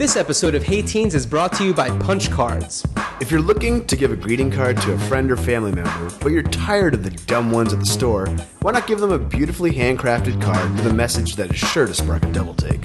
This 0.00 0.16
episode 0.16 0.54
of 0.54 0.62
Hey 0.62 0.80
Teens 0.80 1.14
is 1.14 1.26
brought 1.26 1.52
to 1.58 1.62
you 1.62 1.74
by 1.74 1.90
Punch 1.98 2.30
Cards. 2.30 2.86
If 3.20 3.30
you're 3.30 3.42
looking 3.42 3.86
to 3.86 3.94
give 3.94 4.10
a 4.10 4.16
greeting 4.16 4.50
card 4.50 4.80
to 4.80 4.92
a 4.92 4.98
friend 4.98 5.30
or 5.30 5.36
family 5.36 5.72
member, 5.72 6.10
but 6.22 6.32
you're 6.32 6.42
tired 6.42 6.94
of 6.94 7.04
the 7.04 7.10
dumb 7.10 7.52
ones 7.52 7.74
at 7.74 7.80
the 7.80 7.84
store, 7.84 8.26
why 8.62 8.72
not 8.72 8.86
give 8.86 8.98
them 8.98 9.12
a 9.12 9.18
beautifully 9.18 9.70
handcrafted 9.70 10.40
card 10.40 10.72
with 10.72 10.86
a 10.86 10.94
message 10.94 11.36
that 11.36 11.50
is 11.50 11.58
sure 11.58 11.86
to 11.86 11.92
spark 11.92 12.24
a 12.24 12.32
double 12.32 12.54
take? 12.54 12.80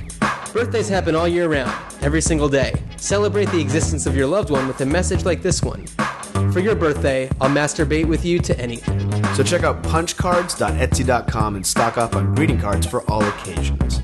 Birthdays 0.51 0.89
happen 0.89 1.15
all 1.15 1.25
year 1.25 1.47
round, 1.47 1.73
every 2.01 2.19
single 2.19 2.49
day. 2.49 2.73
Celebrate 2.97 3.47
the 3.47 3.61
existence 3.61 4.05
of 4.05 4.17
your 4.17 4.27
loved 4.27 4.49
one 4.49 4.67
with 4.67 4.81
a 4.81 4.85
message 4.85 5.23
like 5.23 5.41
this 5.41 5.63
one. 5.63 5.87
For 6.51 6.59
your 6.59 6.75
birthday, 6.75 7.29
I'll 7.39 7.49
masturbate 7.49 8.09
with 8.09 8.25
you 8.25 8.39
to 8.39 8.59
anything. 8.59 8.99
So 9.35 9.43
check 9.43 9.63
out 9.63 9.81
punchcards.etsy.com 9.83 11.55
and 11.55 11.65
stock 11.65 11.97
up 11.97 12.13
on 12.13 12.35
greeting 12.35 12.59
cards 12.59 12.85
for 12.85 13.09
all 13.09 13.23
occasions. 13.23 14.01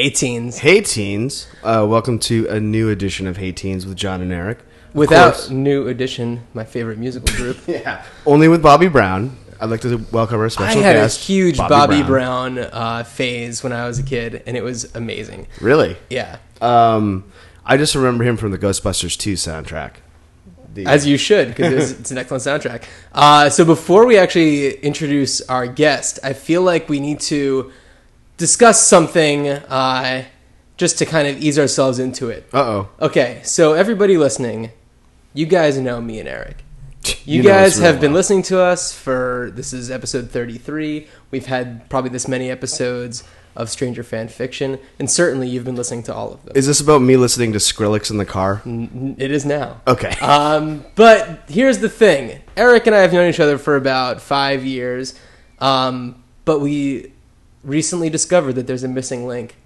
Hey 0.00 0.08
Teens. 0.08 0.56
Hey 0.56 0.80
teens, 0.80 1.46
uh, 1.62 1.84
welcome 1.86 2.18
to 2.20 2.46
a 2.48 2.58
new 2.58 2.88
edition 2.88 3.26
of 3.26 3.36
Hey 3.36 3.52
Teens 3.52 3.84
with 3.84 3.98
Jon 3.98 4.22
and 4.22 4.32
Eric. 4.32 4.60
Of 4.60 4.94
Without 4.94 5.34
course- 5.34 5.50
New 5.50 5.88
Edition, 5.88 6.40
my 6.54 6.64
favorite 6.64 6.96
musical 6.96 7.28
group. 7.36 7.58
yeah, 7.66 8.02
only 8.24 8.48
with 8.48 8.62
Bobby 8.62 8.88
Brown. 8.88 9.36
I'd 9.60 9.68
like 9.68 9.82
to 9.82 9.98
welcome 10.10 10.38
our 10.38 10.46
I 10.46 10.48
special 10.48 10.80
had 10.80 10.94
guest, 10.94 11.20
a 11.20 11.24
huge 11.24 11.58
Bobby, 11.58 12.02
Brown, 12.02 12.58
uh, 12.60 13.02
phase 13.04 13.62
when 13.62 13.74
I 13.74 13.86
was 13.86 13.98
a 13.98 14.02
kid, 14.02 14.42
and 14.46 14.56
it 14.56 14.64
was 14.64 14.90
amazing. 14.94 15.46
Really? 15.60 15.98
Yeah, 16.08 16.38
Um, 16.62 17.24
I 17.66 17.76
just 17.76 17.94
remember 17.94 18.24
him 18.24 18.38
from 18.38 18.52
the 18.52 18.58
Ghostbusters 18.58 19.18
2 19.18 19.34
soundtrack. 19.34 19.96
The- 20.72 20.86
as 20.86 21.06
you 21.06 21.18
should, 21.18 21.48
because 21.48 21.90
it 21.92 22.00
it's 22.00 22.10
an 22.10 22.16
excellent 22.16 22.42
soundtrack. 22.42 22.84
Uh, 23.12 23.50
so 23.50 23.66
before 23.66 24.06
we 24.06 24.16
actually 24.16 24.76
introduce 24.78 25.42
our 25.42 25.66
guest, 25.66 26.18
I 26.24 26.32
feel 26.32 26.62
like 26.62 26.88
we 26.88 27.00
need 27.00 27.20
to 27.20 27.70
discuss 28.40 28.84
something 28.88 29.46
uh, 29.48 30.24
just 30.78 30.96
to 30.98 31.04
kind 31.06 31.28
of 31.28 31.36
ease 31.42 31.58
ourselves 31.58 31.98
into 31.98 32.30
it. 32.30 32.48
Uh-oh. 32.54 32.88
Okay, 33.00 33.40
so 33.44 33.74
everybody 33.74 34.16
listening, 34.16 34.70
you 35.34 35.44
guys 35.44 35.78
know 35.78 36.00
me 36.00 36.18
and 36.18 36.28
Eric. 36.28 36.64
You, 37.24 37.36
You 37.36 37.42
know 37.44 37.50
guys 37.50 37.78
have 37.78 38.00
been 38.00 38.12
listening 38.14 38.42
to 38.44 38.60
us 38.60 38.92
for 38.94 39.52
this 39.54 39.72
is 39.74 39.90
episode 39.90 40.30
33. 40.30 41.06
We've 41.30 41.46
had 41.46 41.88
probably 41.90 42.10
this 42.10 42.26
many 42.26 42.50
episodes 42.50 43.24
of 43.56 43.68
Stranger 43.68 44.02
Fan 44.02 44.28
Fiction, 44.28 44.78
and 44.98 45.10
certainly 45.10 45.46
you've 45.48 45.64
been 45.64 45.76
listening 45.76 46.02
to 46.04 46.14
all 46.14 46.32
of 46.32 46.42
them. 46.44 46.56
Is 46.56 46.66
this 46.66 46.80
about 46.80 47.00
me 47.02 47.16
listening 47.16 47.52
to 47.52 47.58
Skrillex 47.58 48.10
in 48.10 48.16
the 48.16 48.24
car? 48.24 48.62
N- 48.64 49.16
It 49.18 49.30
is 49.30 49.44
now. 49.44 49.80
Okay. 49.86 50.14
Um, 50.22 50.84
but 50.94 51.44
here's 51.48 51.78
the 51.78 51.88
thing 51.90 52.40
Eric 52.56 52.86
and 52.86 52.96
I 52.96 53.00
have 53.00 53.12
known 53.12 53.28
each 53.28 53.40
other 53.40 53.58
for 53.58 53.76
about 53.76 54.20
five 54.22 54.64
years, 54.64 55.14
um, 55.58 56.22
but 56.46 56.60
we 56.60 57.12
recently 57.62 58.10
discovered 58.10 58.54
that 58.54 58.66
there's 58.66 58.84
a 58.84 58.88
missing 58.88 59.26
link. 59.26 59.56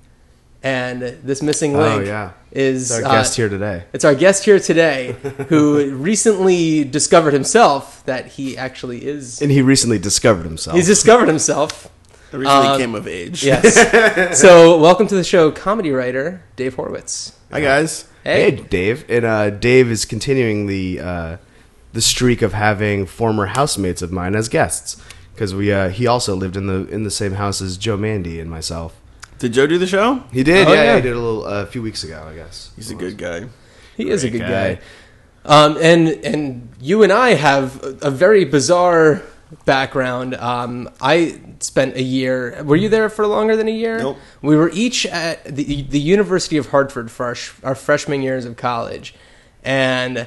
And 0.63 1.03
this 1.03 1.43
missing 1.43 1.77
Oh, 1.77 1.81
link 1.81 2.07
yeah. 2.07 2.33
is 2.51 2.91
Our 2.91 3.05
uh, 3.05 3.13
guest 3.13 3.37
here 3.37 3.51
today. 3.51 3.85
It's 3.93 4.05
our 4.05 4.15
guest 4.15 4.47
here 4.47 4.59
today 4.59 5.13
who 5.49 5.95
recently 5.95 6.85
discovered 6.85 7.35
himself 7.35 8.03
that 8.07 8.29
he 8.29 8.57
actually 8.57 9.05
is. 9.05 9.43
And 9.43 9.51
he 9.51 9.61
recently 9.61 9.99
discovered 9.99 10.45
himself. 10.45 10.75
He's 10.75 10.87
discovered 10.87 11.29
himself. 11.29 11.91
I 12.33 12.37
recently 12.37 12.67
Um, 12.69 12.79
came 12.79 12.95
of 12.95 13.07
age. 13.07 13.45
Yes. 13.45 14.41
so, 14.41 14.79
welcome 14.79 15.07
to 15.09 15.15
the 15.15 15.23
show, 15.23 15.51
comedy 15.51 15.91
writer 15.93 16.43
Dave 16.57 16.77
Horwitz. 16.77 17.35
Hi 17.53 17.61
guys. 17.61 18.09
hey, 18.25 18.53
Dave. 18.53 19.05
And 19.11 19.25
uh, 19.27 19.51
Dave 19.51 19.91
is 19.91 20.07
continuing 20.07 20.67
the 20.67 20.99
uh, 21.01 21.37
the 21.93 22.01
streak 22.01 22.41
of 22.43 22.55
having 22.55 23.05
former 23.07 23.47
housemates 23.47 24.01
of 24.03 24.11
mine 24.11 24.35
as 24.35 24.49
guests. 24.49 24.97
Because 25.35 25.55
we 25.55 25.73
uh, 25.73 25.89
he 25.89 26.07
also 26.07 26.35
lived 26.37 26.57
in 26.57 26.67
the 26.67 26.87
in 26.89 27.03
the 27.03 27.11
same 27.11 27.33
house 27.33 27.61
as 27.61 27.77
Joe 27.77 27.97
Mande 27.97 28.39
and 28.39 28.49
myself. 28.51 29.01
Did 29.39 29.53
Joe 29.53 29.67
do 29.67 29.79
the 29.79 29.87
show? 29.87 30.23
He 30.33 30.45
did, 30.45 30.69
Oh, 30.69 30.73
yeah, 30.73 30.85
yeah. 30.85 30.97
He 30.97 31.03
did 31.03 31.13
a 31.13 31.19
little 31.21 31.45
uh, 31.45 31.63
a 31.63 31.67
few 31.67 31.83
weeks 31.83 32.05
ago, 32.05 32.25
I 32.31 32.35
guess. 32.37 32.71
He's 32.77 32.91
a 32.93 32.95
good 32.95 33.19
guy. 33.19 33.49
He 33.97 34.09
is 34.09 34.23
a 34.25 34.31
good 34.31 34.41
guy. 34.43 34.75
guy. 34.75 34.81
Um, 35.45 35.77
and 35.81 36.09
and 36.25 36.69
you 36.81 37.03
and 37.03 37.13
I 37.13 37.31
have 37.35 37.83
a, 37.83 37.99
a 38.03 38.11
very 38.11 38.45
bizarre 38.45 39.23
background. 39.65 40.35
Um, 40.37 40.89
I 41.01 41.41
spent 41.61 41.97
a 41.97 42.03
year. 42.03 42.63
Were 42.65 42.77
you 42.77 42.89
there 42.89 43.09
for 43.09 43.27
longer 43.27 43.57
than 43.57 43.69
a 43.69 43.73
year? 43.73 43.99
Nope. 43.99 44.19
We 44.41 44.57
were 44.57 44.71
each 44.73 45.05
at 45.07 45.45
the 45.45 45.83
the 45.83 46.01
University 46.01 46.57
of 46.57 46.69
Hartford 46.69 47.11
for 47.11 47.27
our, 47.27 47.35
sh- 47.35 47.53
our 47.63 47.75
freshman 47.75 48.23
years 48.23 48.45
of 48.47 48.57
college, 48.57 49.15
and 49.63 50.27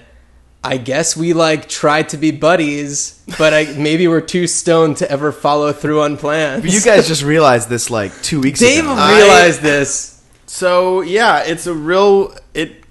I 0.63 0.77
guess 0.77 1.15
we 1.15 1.33
like 1.33 1.69
tried 1.69 2.09
to 2.09 2.17
be 2.17 2.31
buddies, 2.31 3.23
but 3.37 3.53
I 3.53 3.65
maybe 3.77 4.07
we're 4.07 4.21
too 4.21 4.47
stoned 4.47 4.97
to 4.97 5.09
ever 5.09 5.31
follow 5.31 5.71
through 5.71 6.01
on 6.01 6.17
plans. 6.17 6.61
But 6.63 6.71
you 6.71 6.81
guys 6.81 7.07
just 7.07 7.23
realized 7.23 7.69
this 7.69 7.89
like 7.89 8.11
two 8.21 8.41
weeks 8.41 8.59
ago. 8.59 8.69
Dave 8.69 8.83
ago. 8.83 9.15
realized 9.15 9.61
this. 9.61 10.23
So 10.45 11.01
yeah, 11.01 11.43
it's 11.43 11.67
a 11.67 11.73
real 11.73 12.35
it 12.53 12.83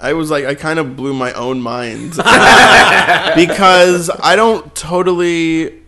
I 0.00 0.12
was 0.12 0.30
like 0.30 0.44
I 0.44 0.54
kind 0.54 0.78
of 0.78 0.96
blew 0.96 1.14
my 1.14 1.32
own 1.32 1.60
mind 1.60 2.10
because 3.36 4.10
I 4.22 4.36
don't 4.36 4.74
totally 4.74 5.80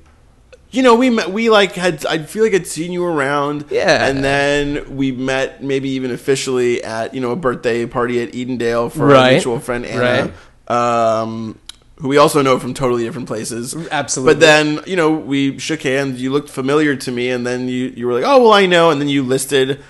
you 0.70 0.82
know, 0.82 0.94
we 0.96 1.10
met 1.10 1.30
we 1.30 1.48
like 1.48 1.72
had 1.72 2.04
I 2.06 2.18
feel 2.18 2.42
like 2.44 2.54
I'd 2.54 2.66
seen 2.66 2.92
you 2.92 3.04
around. 3.04 3.66
Yeah. 3.70 4.06
And 4.06 4.22
then 4.24 4.96
we 4.96 5.12
met 5.12 5.62
maybe 5.62 5.90
even 5.90 6.10
officially 6.10 6.82
at, 6.82 7.14
you 7.14 7.20
know, 7.20 7.30
a 7.30 7.36
birthday 7.36 7.86
party 7.86 8.20
at 8.22 8.32
Edendale 8.32 8.90
for 8.92 9.06
Right. 9.06 9.24
our 9.26 9.30
mutual 9.32 9.60
friend 9.60 9.86
Anna. 9.86 10.32
Um 10.68 11.58
who 11.98 12.08
we 12.08 12.18
also 12.18 12.42
know 12.42 12.58
from 12.58 12.74
totally 12.74 13.04
different 13.04 13.26
places. 13.26 13.74
Absolutely. 13.90 14.34
But 14.34 14.40
then, 14.40 14.80
you 14.86 14.96
know, 14.96 15.12
we 15.12 15.58
shook 15.58 15.80
hands, 15.82 16.20
you 16.20 16.30
looked 16.30 16.50
familiar 16.50 16.94
to 16.94 17.10
me, 17.10 17.30
and 17.30 17.46
then 17.46 17.68
you, 17.68 17.86
you 17.96 18.06
were 18.06 18.12
like, 18.12 18.24
Oh 18.24 18.42
well 18.42 18.52
I 18.52 18.66
know 18.66 18.90
and 18.90 19.00
then 19.00 19.08
you 19.08 19.22
listed 19.22 19.82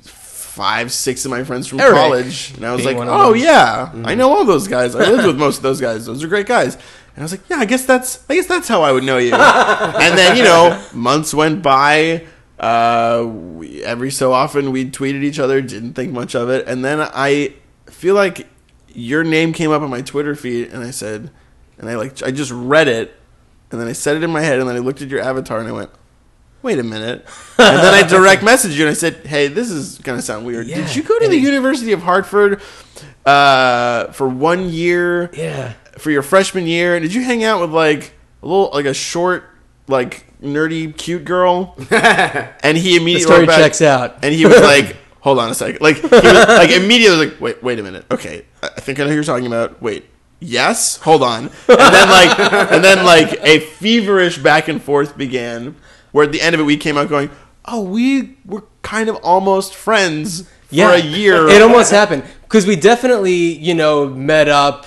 five, 0.00 0.92
six 0.92 1.24
of 1.24 1.30
my 1.30 1.44
friends 1.44 1.66
from 1.66 1.80
Eric 1.80 1.94
college. 1.94 2.52
And 2.56 2.66
I 2.66 2.74
was 2.74 2.84
like, 2.84 2.96
Oh 2.98 3.34
yeah, 3.34 3.92
I 4.04 4.14
know 4.14 4.30
all 4.32 4.44
those 4.44 4.68
guys. 4.68 4.94
I 4.94 5.00
lived 5.10 5.26
with 5.26 5.38
most 5.38 5.58
of 5.58 5.62
those 5.62 5.80
guys. 5.88 6.06
Those 6.06 6.22
are 6.24 6.28
great 6.28 6.46
guys. 6.46 6.74
And 6.74 7.18
I 7.18 7.22
was 7.22 7.32
like, 7.32 7.48
Yeah, 7.50 7.56
I 7.56 7.64
guess 7.66 7.84
that's 7.84 8.24
I 8.30 8.34
guess 8.34 8.46
that's 8.46 8.68
how 8.68 8.82
I 8.82 8.92
would 8.92 9.04
know 9.04 9.18
you. 9.18 9.34
and 9.34 10.18
then, 10.18 10.36
you 10.36 10.44
know, 10.44 10.82
months 10.94 11.34
went 11.34 11.62
by. 11.62 12.26
Uh, 12.58 13.24
we, 13.26 13.82
every 13.82 14.10
so 14.10 14.32
often 14.32 14.70
we 14.70 14.88
tweeted 14.88 15.24
each 15.24 15.40
other, 15.40 15.60
didn't 15.60 15.94
think 15.94 16.12
much 16.12 16.36
of 16.36 16.48
it, 16.48 16.68
and 16.68 16.84
then 16.84 17.00
I 17.00 17.54
feel 17.86 18.14
like 18.14 18.46
your 18.94 19.24
name 19.24 19.52
came 19.52 19.70
up 19.70 19.82
on 19.82 19.90
my 19.90 20.02
Twitter 20.02 20.34
feed, 20.34 20.68
and 20.68 20.82
I 20.82 20.90
said, 20.90 21.30
and 21.78 21.88
I 21.88 21.96
like 21.96 22.22
I 22.22 22.30
just 22.30 22.52
read 22.52 22.88
it, 22.88 23.14
and 23.70 23.80
then 23.80 23.88
I 23.88 23.92
said 23.92 24.16
it 24.16 24.22
in 24.22 24.30
my 24.30 24.40
head, 24.42 24.58
and 24.60 24.68
then 24.68 24.76
I 24.76 24.80
looked 24.80 25.02
at 25.02 25.08
your 25.08 25.20
avatar, 25.20 25.58
and 25.58 25.68
I 25.68 25.72
went, 25.72 25.90
wait 26.62 26.78
a 26.78 26.82
minute, 26.82 27.26
and 27.58 27.76
then 27.78 27.94
I 27.94 28.02
direct 28.08 28.42
messaged 28.42 28.76
you, 28.76 28.82
and 28.82 28.90
I 28.90 28.94
said, 28.94 29.26
hey, 29.26 29.48
this 29.48 29.70
is 29.70 29.98
gonna 29.98 30.22
sound 30.22 30.46
weird. 30.46 30.66
Yeah, 30.66 30.76
Did 30.86 30.94
you 30.96 31.02
go 31.02 31.18
to 31.18 31.28
the 31.28 31.36
it- 31.36 31.42
University 31.42 31.92
of 31.92 32.02
Hartford 32.02 32.60
uh, 33.26 34.06
for 34.12 34.28
one 34.28 34.68
year? 34.70 35.30
Yeah. 35.34 35.74
for 35.98 36.10
your 36.10 36.22
freshman 36.22 36.66
year, 36.66 36.94
And 36.96 37.02
did 37.02 37.12
you 37.14 37.22
hang 37.22 37.44
out 37.44 37.60
with 37.60 37.70
like 37.72 38.14
a 38.42 38.46
little 38.46 38.70
like 38.72 38.86
a 38.86 38.94
short, 38.94 39.44
like 39.88 40.24
nerdy, 40.42 40.96
cute 40.96 41.24
girl? 41.24 41.74
and 41.90 42.76
he 42.78 42.90
The 42.96 43.02
immediately 43.02 43.20
story 43.34 43.46
back, 43.46 43.58
checks 43.58 43.82
out. 43.82 44.24
and 44.24 44.34
he 44.34 44.46
was 44.46 44.60
like, 44.60 44.96
"Hold 45.22 45.38
on 45.38 45.50
a 45.50 45.54
second. 45.54 45.80
Like, 45.80 45.96
he 45.96 46.02
was, 46.02 46.48
like 46.48 46.70
immediately 46.82 47.18
was 47.18 47.28
like, 47.30 47.40
"Wait, 47.40 47.62
wait 47.62 47.78
a 47.78 47.82
minute. 47.82 48.04
Okay, 48.10 48.44
I 48.62 48.80
think 48.80 49.00
I 49.00 49.04
know 49.04 49.08
who 49.08 49.14
you're 49.14 49.24
talking 49.24 49.46
about. 49.46 49.80
Wait, 49.80 50.04
yes, 50.40 50.98
hold 50.98 51.22
on." 51.22 51.44
And 51.68 51.78
then 51.78 52.08
like, 52.08 52.38
and 52.72 52.84
then 52.84 53.04
like 53.04 53.32
a 53.42 53.60
feverish 53.60 54.38
back 54.38 54.68
and 54.68 54.82
forth 54.82 55.16
began. 55.16 55.76
Where 56.12 56.26
at 56.26 56.32
the 56.32 56.42
end 56.42 56.54
of 56.54 56.60
it, 56.60 56.64
we 56.64 56.76
came 56.76 56.98
out 56.98 57.08
going, 57.08 57.30
"Oh, 57.64 57.82
we 57.82 58.36
were 58.44 58.64
kind 58.82 59.08
of 59.08 59.16
almost 59.16 59.74
friends 59.74 60.48
for 60.68 60.92
a 60.92 61.00
year." 61.00 61.48
It 61.48 61.62
almost 61.62 61.90
happened 61.90 62.24
because 62.42 62.66
we 62.66 62.76
definitely, 62.76 63.56
you 63.58 63.74
know, 63.74 64.06
met 64.06 64.48
up 64.48 64.84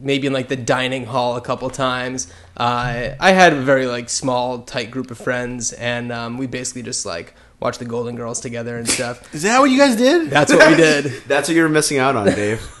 maybe 0.00 0.26
in 0.26 0.32
like 0.32 0.48
the 0.48 0.56
dining 0.56 1.06
hall 1.06 1.36
a 1.36 1.40
couple 1.40 1.68
times. 1.70 2.32
Uh, 2.56 3.10
I 3.20 3.32
had 3.32 3.52
a 3.52 3.60
very 3.60 3.86
like 3.86 4.08
small, 4.08 4.60
tight 4.62 4.90
group 4.90 5.10
of 5.10 5.18
friends, 5.18 5.72
and 5.72 6.12
um, 6.12 6.38
we 6.38 6.46
basically 6.46 6.82
just 6.82 7.06
like 7.06 7.34
watched 7.60 7.80
the 7.80 7.84
Golden 7.84 8.14
Girls 8.14 8.38
together 8.40 8.76
and 8.78 8.88
stuff. 8.88 9.34
Is 9.34 9.42
that 9.42 9.58
what 9.58 9.68
you 9.70 9.76
guys 9.78 9.96
did? 9.96 10.30
That's 10.30 10.52
what 10.52 10.68
we 10.70 10.76
did. 10.76 11.04
That's 11.26 11.48
what 11.48 11.56
you 11.56 11.62
were 11.62 11.68
missing 11.68 11.98
out 11.98 12.14
on, 12.14 12.26
Dave. 12.26 12.62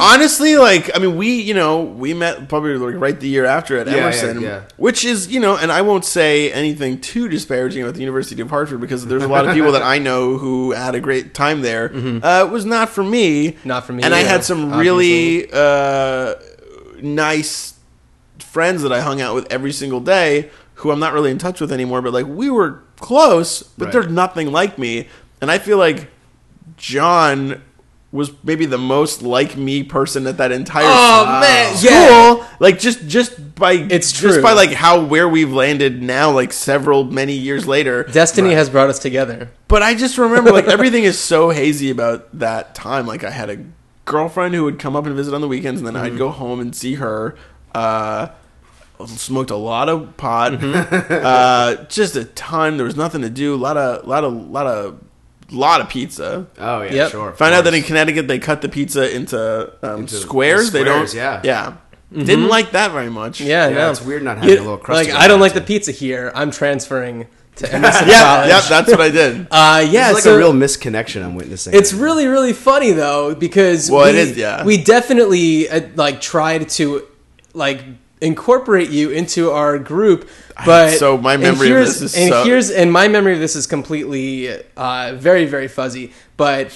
Honestly, 0.00 0.56
like 0.56 0.94
I 0.94 1.00
mean, 1.00 1.16
we 1.16 1.40
you 1.40 1.52
know 1.54 1.82
we 1.82 2.14
met 2.14 2.48
probably 2.48 2.76
like 2.76 2.94
right 3.00 3.18
the 3.18 3.28
year 3.28 3.44
after 3.44 3.76
at 3.78 3.86
Yeah, 3.88 3.94
yeah, 3.96 4.02
Emerson, 4.02 4.40
yeah. 4.40 4.62
which 4.76 5.04
is 5.04 5.32
you 5.32 5.40
know, 5.40 5.56
and 5.56 5.72
I 5.72 5.82
won't 5.82 6.04
say 6.04 6.52
anything 6.52 7.00
too 7.00 7.28
disparaging 7.28 7.82
about 7.82 7.94
the 7.94 8.00
University 8.00 8.40
of 8.40 8.50
Hartford 8.50 8.80
because 8.80 9.06
there's 9.06 9.24
a 9.24 9.28
lot 9.28 9.46
of 9.48 9.54
people 9.54 9.72
that 9.72 9.82
I 9.82 9.98
know 9.98 10.38
who 10.38 10.72
had 10.72 10.94
a 10.94 11.00
great 11.00 11.34
time 11.34 11.62
there. 11.62 11.92
Uh, 11.94 12.44
it 12.46 12.50
was 12.50 12.64
not 12.64 12.88
for 12.90 13.02
me, 13.02 13.52
Mm-hmm. 13.52 13.68
Not 13.68 13.84
for 13.84 13.92
me 13.92 14.02
and 14.04 14.14
I 14.14 14.20
had 14.20 14.44
some 14.44 14.72
obviously. 14.72 15.42
really 15.42 15.48
uh, 15.52 16.34
nice 17.02 17.74
friends 18.38 18.82
that 18.82 18.92
I 18.92 19.00
hung 19.00 19.20
out 19.20 19.34
with 19.34 19.50
every 19.52 19.72
single 19.72 20.00
day, 20.00 20.50
who 20.74 20.90
I'm 20.90 21.00
not 21.00 21.12
really 21.12 21.30
in 21.30 21.38
touch 21.38 21.60
with 21.60 21.72
anymore. 21.72 22.00
But 22.02 22.12
like 22.12 22.26
we 22.26 22.48
were 22.50 22.83
close, 23.00 23.62
but 23.78 23.86
Right. 23.86 23.92
they're 23.92 24.08
nothing 24.08 24.52
like 24.52 24.78
me, 24.78 25.08
and 25.40 25.50
I 25.50 25.58
feel 25.58 25.78
like 25.78 26.08
Jon 26.76 27.60
was 28.12 28.30
maybe 28.44 28.64
the 28.64 28.78
most 28.78 29.22
like 29.22 29.56
me 29.56 29.82
person 29.82 30.24
at 30.28 30.36
that 30.38 30.52
entire 30.52 30.84
Oh, 30.86 31.22
school. 31.24 31.40
man, 31.40 31.74
school. 31.76 31.90
yeah. 31.90 32.46
Like 32.60 32.78
just 32.78 33.08
just 33.08 33.56
by 33.56 33.72
It's 33.72 34.12
just 34.12 34.34
true. 34.34 34.42
by 34.42 34.52
like 34.52 34.70
how 34.72 35.00
where 35.00 35.28
we've 35.28 35.52
landed 35.52 36.00
now, 36.00 36.30
like 36.30 36.52
several 36.52 37.02
many 37.04 37.32
years 37.32 37.66
later. 37.66 38.04
Destiny 38.04 38.54
has 38.54 38.70
brought 38.70 38.88
us 38.88 39.00
together. 39.00 39.50
But 39.66 39.82
I 39.82 39.94
just 39.94 40.16
remember 40.16 40.52
like 40.52 40.68
everything 40.68 41.02
is 41.02 41.18
so 41.18 41.50
hazy 41.50 41.90
about 41.90 42.38
that 42.38 42.74
time. 42.76 43.04
Like 43.06 43.24
I 43.24 43.30
had 43.30 43.50
a 43.50 43.58
girlfriend 44.04 44.54
who 44.54 44.62
would 44.64 44.78
come 44.78 44.94
up 44.94 45.06
and 45.06 45.16
visit 45.16 45.34
on 45.34 45.40
the 45.40 45.48
weekends, 45.48 45.80
and 45.80 45.86
then 45.88 45.96
I'd 45.96 46.16
go 46.16 46.28
home 46.30 46.60
and 46.60 46.74
see 46.74 46.94
her. 46.94 47.34
Uh, 47.74 48.28
smoked 49.06 49.50
a 49.50 49.56
lot 49.56 49.88
of 49.88 50.16
pot, 50.16 50.54
uh, 50.64 51.84
just 51.88 52.16
a 52.16 52.24
ton. 52.24 52.76
There 52.76 52.86
was 52.86 52.96
nothing 52.96 53.22
to 53.22 53.30
do. 53.30 53.54
A 53.54 53.56
lot 53.56 53.76
of, 53.76 54.06
lot 54.06 54.24
of, 54.24 54.32
lot 54.50 54.66
of, 54.66 55.00
lot 55.50 55.80
of 55.80 55.88
pizza. 55.88 56.46
Oh 56.58 56.82
yeah, 56.82 56.92
Yep. 56.92 57.10
sure. 57.10 57.28
of 57.30 57.38
Find 57.38 57.54
out 57.54 57.64
that 57.64 57.74
in. 57.74 57.82
Connecticut 57.82 58.28
they 58.28 58.38
cut 58.38 58.62
the 58.62 58.68
pizza 58.68 59.14
into, 59.14 59.72
um, 59.82 60.00
Into 60.02 60.14
squares. 60.14 60.72
They 60.72 60.84
don't. 60.84 61.08
squares, 61.08 61.14
yeah. 61.14 61.40
yeah. 61.44 61.76
Didn't 62.12 62.46
like 62.48 62.70
that 62.72 62.92
very 62.92 63.10
much. 63.10 63.40
Yeah, 63.40 63.68
Yeah, 63.68 63.74
no. 63.74 63.90
it's 63.90 64.00
weird 64.00 64.22
not 64.22 64.38
having 64.38 64.56
a 64.58 64.60
little 64.60 64.76
crust 64.78 65.08
Like 65.08 65.14
I 65.18 65.26
don't 65.26 65.40
like 65.40 65.54
to. 65.54 65.60
the 65.60 65.66
pizza 65.66 65.90
here. 65.90 66.30
I'm 66.34 66.52
transferring 66.52 67.26
to 67.56 67.72
Emerson 67.74 68.08
yeah, 68.08 68.20
College. 68.20 68.48
yeah. 68.50 68.60
That's 68.68 68.90
what 68.90 69.00
I 69.00 69.10
did. 69.10 69.40
uh, 69.50 69.84
yeah, 69.90 70.06
it's 70.10 70.14
like 70.14 70.22
so 70.22 70.34
a 70.36 70.38
real 70.38 70.52
misconnection 70.52 71.24
I'm 71.24 71.34
witnessing. 71.34 71.74
it's 71.74 71.92
really 71.92 72.26
really 72.28 72.52
funny 72.52 72.92
though 72.92 73.34
because 73.34 73.90
Well, 73.90 74.04
we, 74.04 74.10
it 74.10 74.14
is, 74.16 74.36
yeah. 74.36 74.64
we 74.64 74.82
definitely 74.82 75.68
uh, 75.68 75.80
like 75.96 76.20
tried 76.20 76.68
to 76.70 77.04
like 77.52 77.82
incorporate 78.20 78.90
you 78.90 79.10
into 79.10 79.50
our 79.50 79.78
group 79.78 80.28
but 80.64 80.98
so 80.98 81.18
my 81.18 81.36
memory 81.36 81.70
of 81.70 81.78
this 81.78 82.00
is 82.00 82.16
and 82.16 82.30
so- 82.30 82.44
here's 82.44 82.70
and 82.70 82.92
my 82.92 83.08
memory 83.08 83.34
of 83.34 83.40
this 83.40 83.56
is 83.56 83.66
completely 83.66 84.48
uh, 84.76 85.14
very 85.16 85.44
very 85.44 85.68
fuzzy 85.68 86.12
but 86.36 86.66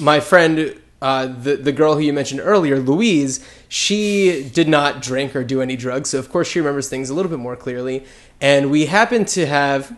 my 0.00 0.18
friend 0.18 0.80
uh, 1.02 1.26
the 1.26 1.56
the 1.56 1.72
girl 1.72 1.94
who 1.94 2.00
you 2.00 2.12
mentioned 2.12 2.40
earlier 2.42 2.78
Louise 2.78 3.46
she 3.68 4.50
did 4.52 4.68
not 4.68 5.00
drink 5.00 5.36
or 5.36 5.44
do 5.44 5.60
any 5.62 5.76
drugs 5.76 6.10
so 6.10 6.18
of 6.18 6.30
course 6.30 6.48
she 6.48 6.58
remembers 6.58 6.88
things 6.88 7.10
a 7.10 7.14
little 7.14 7.30
bit 7.30 7.38
more 7.38 7.56
clearly 7.56 8.04
and 8.40 8.70
we 8.70 8.86
happened 8.86 9.28
to 9.28 9.46
have 9.46 9.96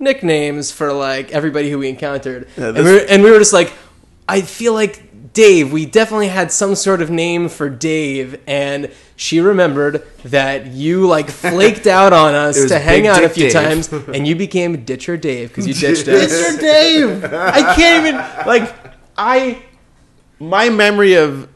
nicknames 0.00 0.72
for 0.72 0.92
like 0.92 1.30
everybody 1.30 1.70
who 1.70 1.78
we 1.78 1.88
encountered. 1.88 2.48
Yeah, 2.56 2.68
and, 2.68 2.78
we 2.78 2.82
were, 2.92 3.06
and 3.08 3.22
we 3.22 3.30
were 3.30 3.38
just 3.38 3.52
like 3.52 3.72
i 4.28 4.40
feel 4.40 4.72
like 4.72 5.09
dave 5.32 5.72
we 5.72 5.86
definitely 5.86 6.28
had 6.28 6.50
some 6.50 6.74
sort 6.74 7.00
of 7.00 7.10
name 7.10 7.48
for 7.48 7.68
dave 7.68 8.40
and 8.46 8.90
she 9.16 9.38
remembered 9.38 10.02
that 10.24 10.66
you 10.68 11.06
like 11.06 11.30
flaked 11.30 11.86
out 11.86 12.12
on 12.12 12.34
us 12.34 12.66
to 12.66 12.78
hang 12.78 13.06
out 13.06 13.22
a 13.22 13.28
few 13.28 13.50
Dave. 13.50 13.52
times 13.52 13.92
and 14.14 14.26
you 14.26 14.34
became 14.34 14.84
ditcher 14.84 15.16
dave 15.16 15.48
because 15.48 15.66
you 15.66 15.74
ditched 15.74 16.08
us 16.08 16.32
Mr. 16.32 16.58
Dave. 16.58 17.24
I 17.24 17.74
can't 17.74 18.06
even 18.06 18.46
like 18.46 18.74
I 19.18 19.62
my 20.38 20.70
memory 20.70 21.14
of 21.14 21.48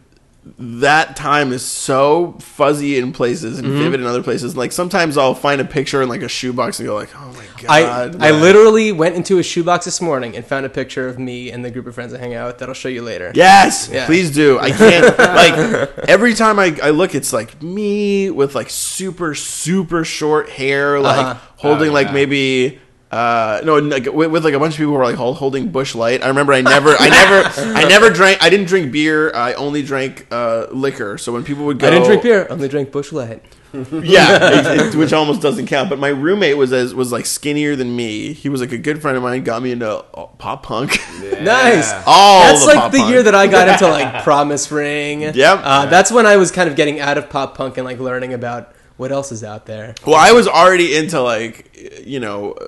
that 0.58 1.16
time 1.16 1.52
is 1.52 1.64
so 1.64 2.36
fuzzy 2.40 2.98
in 2.98 3.12
places 3.12 3.56
Mm-hmm. 3.58 3.66
and 3.66 3.78
vivid 3.78 4.00
in 4.00 4.06
other 4.06 4.22
places. 4.22 4.56
Like 4.56 4.72
sometimes 4.72 5.16
I'll 5.16 5.34
find 5.34 5.60
a 5.60 5.64
picture 5.64 6.02
in 6.02 6.08
like 6.08 6.20
a 6.22 6.28
shoebox 6.28 6.78
and 6.80 6.86
go 6.86 6.94
like, 6.94 7.08
"Oh 7.16 7.32
my 7.32 7.44
I, 7.68 7.82
god!" 7.82 8.22
I 8.22 8.30
literally 8.30 8.92
went 8.92 9.14
into 9.16 9.38
a 9.38 9.42
shoebox 9.42 9.86
this 9.86 10.00
morning 10.02 10.36
and 10.36 10.44
found 10.44 10.66
a 10.66 10.68
picture 10.68 11.08
of 11.08 11.18
me 11.18 11.50
and 11.50 11.64
the 11.64 11.70
group 11.70 11.86
of 11.86 11.94
friends 11.94 12.12
I 12.12 12.18
hang 12.18 12.34
out 12.34 12.48
with 12.48 12.58
that 12.58 12.68
I'll 12.68 12.74
show 12.74 12.88
you 12.90 13.00
later. 13.02 13.32
Yes, 13.34 13.88
Yeah. 13.90 14.04
please 14.06 14.30
do. 14.34 14.58
I 14.58 14.70
can't 14.70 15.18
like 15.18 16.08
every 16.08 16.34
time 16.34 16.58
I, 16.58 16.76
I 16.82 16.90
look, 16.90 17.14
it's 17.14 17.32
like 17.32 17.62
me 17.62 18.30
with 18.30 18.54
like 18.54 18.68
super 18.68 19.34
super 19.34 20.04
short 20.04 20.50
hair, 20.50 21.00
like 21.00 21.18
Uh-huh. 21.26 21.40
holding 21.56 21.88
Oh, 21.90 21.94
like 21.94 22.12
maybe. 22.12 22.80
Uh, 23.14 23.60
no, 23.64 23.78
like, 23.78 24.06
with, 24.12 24.30
with 24.32 24.44
like 24.44 24.54
a 24.54 24.58
bunch 24.58 24.74
of 24.74 24.78
people 24.78 24.92
who 24.92 24.98
were 24.98 25.04
like 25.04 25.14
hol- 25.14 25.34
holding 25.34 25.68
Busch 25.70 25.94
Light. 25.94 26.22
I 26.24 26.28
remember 26.28 26.52
I 26.52 26.62
never, 26.62 26.96
I 26.98 27.08
never, 27.08 27.48
I 27.78 27.84
never 27.88 28.10
drank. 28.10 28.42
I 28.42 28.50
didn't 28.50 28.66
drink 28.66 28.90
beer. 28.90 29.32
I 29.34 29.52
only 29.54 29.82
drank 29.82 30.26
uh, 30.32 30.66
liquor. 30.72 31.16
So 31.18 31.32
when 31.32 31.44
people 31.44 31.64
would 31.66 31.78
go, 31.78 31.86
I 31.86 31.90
didn't 31.90 32.06
drink 32.06 32.22
beer, 32.24 32.46
I 32.48 32.52
only 32.52 32.68
drank 32.68 32.90
Busch 32.90 33.12
Light. 33.12 33.42
yeah, 33.92 34.38
it- 34.40 34.80
it- 34.80 34.94
which 34.94 35.12
almost 35.12 35.42
doesn't 35.42 35.66
count. 35.66 35.90
But 35.90 35.98
my 35.98 36.08
roommate 36.08 36.56
was 36.56 36.72
as 36.72 36.94
was 36.94 37.12
like 37.12 37.26
skinnier 37.26 37.76
than 37.76 37.94
me. 37.94 38.32
He 38.32 38.48
was 38.48 38.60
like 38.60 38.72
a 38.72 38.78
good 38.78 39.00
friend 39.02 39.16
of 39.16 39.22
mine. 39.22 39.44
Got 39.44 39.62
me 39.62 39.70
into 39.72 39.88
uh, 39.90 40.26
pop 40.38 40.62
punk. 40.64 40.98
Nice. 41.40 41.92
All 42.06 42.42
That's 42.44 42.60
the 42.60 42.66
like 42.68 42.78
pop 42.78 42.92
the 42.92 42.98
punk. 42.98 43.10
year 43.10 43.22
that 43.24 43.34
I 43.34 43.46
got 43.48 43.68
into 43.68 43.86
like 43.88 44.22
Promise 44.22 44.70
Ring. 44.70 45.20
Yep. 45.22 45.60
Uh, 45.62 45.86
That's 45.86 46.10
when 46.12 46.26
I 46.26 46.36
was 46.36 46.50
kind 46.50 46.70
of 46.70 46.76
getting 46.76 47.00
out 47.00 47.18
of 47.18 47.28
pop 47.28 47.56
punk 47.56 47.76
and 47.76 47.84
like 47.84 47.98
learning 47.98 48.32
about 48.32 48.72
what 48.96 49.10
else 49.12 49.32
is 49.32 49.42
out 49.44 49.66
there. 49.66 49.94
Well, 50.06 50.16
I 50.16 50.32
was 50.32 50.46
already 50.48 50.96
into 50.96 51.20
like 51.20 52.02
you 52.04 52.20
know, 52.20 52.52
uh, 52.52 52.66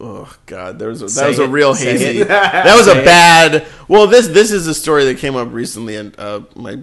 oh 0.00 0.36
god, 0.46 0.78
there 0.78 0.88
was 0.88 1.02
a, 1.02 1.06
that 1.06 1.10
Say 1.10 1.28
was 1.28 1.38
a 1.38 1.44
it. 1.44 1.48
real 1.48 1.74
Say 1.74 1.92
hazy. 1.98 2.20
it. 2.22 2.28
That 2.28 2.76
was 2.76 2.86
Say 2.86 2.98
a 2.98 3.02
it. 3.02 3.04
bad. 3.04 3.66
Well, 3.88 4.06
this 4.06 4.28
this 4.28 4.50
is 4.50 4.66
a 4.66 4.74
story 4.74 5.04
that 5.06 5.18
came 5.18 5.36
up 5.36 5.52
recently, 5.52 5.96
and 5.96 6.18
uh, 6.18 6.40
my 6.56 6.80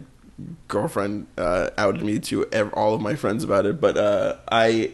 girlfriend 0.67 1.27
uh, 1.37 1.69
outed 1.77 2.03
me 2.03 2.19
to 2.19 2.45
ev- 2.51 2.73
all 2.73 2.93
of 2.93 3.01
my 3.01 3.15
friends 3.15 3.43
about 3.43 3.65
it. 3.65 3.79
But 3.81 3.97
uh, 3.97 4.37
I. 4.51 4.93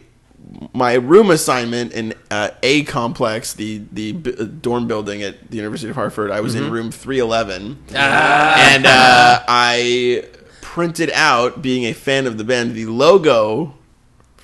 My 0.72 0.94
room 0.94 1.30
assignment 1.32 1.92
in 1.92 2.14
uh, 2.30 2.50
A 2.62 2.84
complex, 2.84 3.52
the 3.54 3.82
the 3.90 4.12
b- 4.12 4.32
uh, 4.38 4.44
dorm 4.44 4.86
building 4.86 5.20
at 5.24 5.50
the 5.50 5.56
University 5.56 5.90
of 5.90 5.96
Hartford, 5.96 6.30
I 6.30 6.40
was 6.40 6.54
Mm-hmm. 6.54 6.66
in 6.66 6.70
room 6.72 6.90
three 6.92 7.18
eleven, 7.18 7.82
Ah. 7.92 8.54
and 8.72 8.86
uh, 8.86 9.42
I 9.48 10.24
printed 10.60 11.10
out, 11.14 11.62
being 11.62 11.82
a 11.84 11.92
fan 11.94 12.28
of 12.28 12.38
the 12.38 12.44
band, 12.44 12.74
the 12.76 12.86
logo 12.86 13.74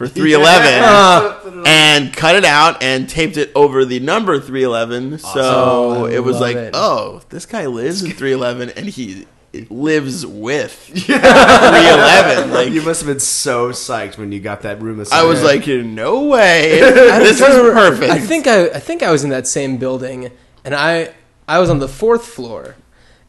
for 0.06 0.08
311 0.14 0.80
Ah. 0.84 1.62
and 1.66 2.12
cut 2.12 2.34
it 2.36 2.44
out 2.44 2.82
and 2.82 3.08
taped 3.08 3.36
it 3.36 3.50
over 3.54 3.84
the 3.84 4.00
number 4.00 4.38
311 4.40 5.18
so 5.18 5.30
Oh, 5.36 6.06
I 6.06 6.12
it 6.14 6.24
was 6.24 6.40
like 6.40 6.56
it. 6.56 6.70
oh 6.74 7.22
this 7.28 7.46
guy 7.46 7.66
lives 7.66 8.02
in 8.02 8.10
311 8.12 8.70
and 8.76 8.86
he 8.88 9.26
lives 9.70 10.24
with 10.26 10.72
311 10.96 12.50
like 12.52 12.70
you 12.72 12.82
must 12.82 13.02
have 13.02 13.08
been 13.08 13.20
so 13.20 13.70
psyched 13.70 14.16
when 14.18 14.32
you 14.32 14.40
got 14.40 14.62
that 14.62 14.80
room 14.80 15.04
I 15.12 15.24
was 15.24 15.42
like 15.42 15.66
no 15.66 16.24
way. 16.24 16.80
This 16.80 17.32
is 17.32 17.38
trying 17.38 17.52
to 17.52 17.58
remember- 17.62 17.90
perfect. 17.90 18.12
I 18.12 18.18
think 18.18 18.46
I, 18.46 18.66
I 18.70 18.78
think 18.80 19.02
I 19.02 19.10
was 19.10 19.24
in 19.24 19.30
that 19.30 19.46
same 19.46 19.76
building, 19.76 20.30
and 20.64 20.74
I 20.74 21.12
I 21.48 21.58
was 21.58 21.68
on 21.70 21.78
the 21.80 21.88
fourth 21.88 22.24
floor. 22.26 22.76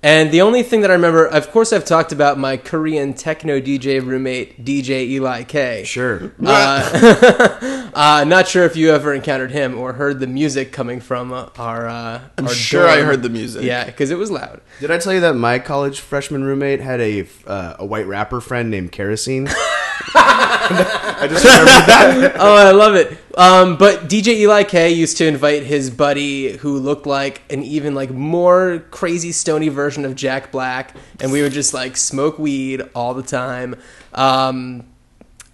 And 0.03 0.31
the 0.31 0.41
only 0.41 0.63
thing 0.63 0.81
that 0.81 0.91
I 0.91 0.95
remember, 0.95 1.25
of 1.25 1.49
course, 1.51 1.71
I've 1.71 1.85
talked 1.85 2.11
about 2.11 2.37
my 2.37 2.57
Korean 2.57 3.13
techno 3.13 3.61
DJ 3.61 4.05
roommate, 4.05 4.63
DJ 4.63 5.07
Eli 5.07 5.43
K. 5.43 5.85
sure. 5.85 6.33
Uh, 6.45 7.89
uh, 7.93 8.25
not 8.27 8.49
sure 8.49 8.65
if 8.65 8.75
you 8.75 8.91
ever 8.91 9.13
encountered 9.13 9.51
him 9.51 9.77
or 9.77 9.93
heard 9.93 10.19
the 10.19 10.27
music 10.27 10.73
coming 10.73 10.99
from 10.99 11.31
uh, 11.31 11.47
our. 11.57 11.87
Uh, 11.87 12.21
I'm 12.37 12.47
our 12.47 12.53
sure 12.53 12.85
I 12.85 13.01
heard 13.01 13.23
the 13.23 13.29
music 13.29 13.63
Yeah, 13.63 13.85
because 13.85 14.11
it 14.11 14.17
was 14.17 14.29
loud. 14.29 14.59
Did 14.81 14.91
I 14.91 14.97
tell 14.97 15.13
you 15.13 15.21
that 15.21 15.35
my 15.35 15.57
college 15.59 16.01
freshman 16.01 16.43
roommate 16.43 16.81
had 16.81 16.99
a 16.99 17.25
uh, 17.47 17.77
a 17.79 17.85
white 17.85 18.05
rapper 18.05 18.41
friend 18.41 18.69
named 18.69 18.91
Kerosene? 18.91 19.47
I 20.15 21.27
just 21.29 21.43
remembered 21.43 21.67
that. 21.87 22.35
oh, 22.39 22.55
I 22.55 22.71
love 22.71 22.95
it. 22.95 23.17
Um, 23.35 23.77
but 23.77 24.09
DJ 24.09 24.27
Eli 24.39 24.63
K 24.63 24.91
used 24.91 25.17
to 25.17 25.25
invite 25.27 25.63
his 25.63 25.89
buddy, 25.89 26.57
who 26.57 26.77
looked 26.77 27.05
like 27.05 27.41
an 27.49 27.63
even 27.63 27.95
like 27.95 28.11
more 28.11 28.83
crazy 28.91 29.31
stony 29.31 29.69
version 29.69 30.05
of 30.05 30.15
Jack 30.15 30.51
Black, 30.51 30.95
and 31.19 31.31
we 31.31 31.41
would 31.41 31.53
just 31.53 31.73
like 31.73 31.97
smoke 31.97 32.37
weed 32.37 32.81
all 32.93 33.13
the 33.13 33.23
time. 33.23 33.75
Um, 34.13 34.85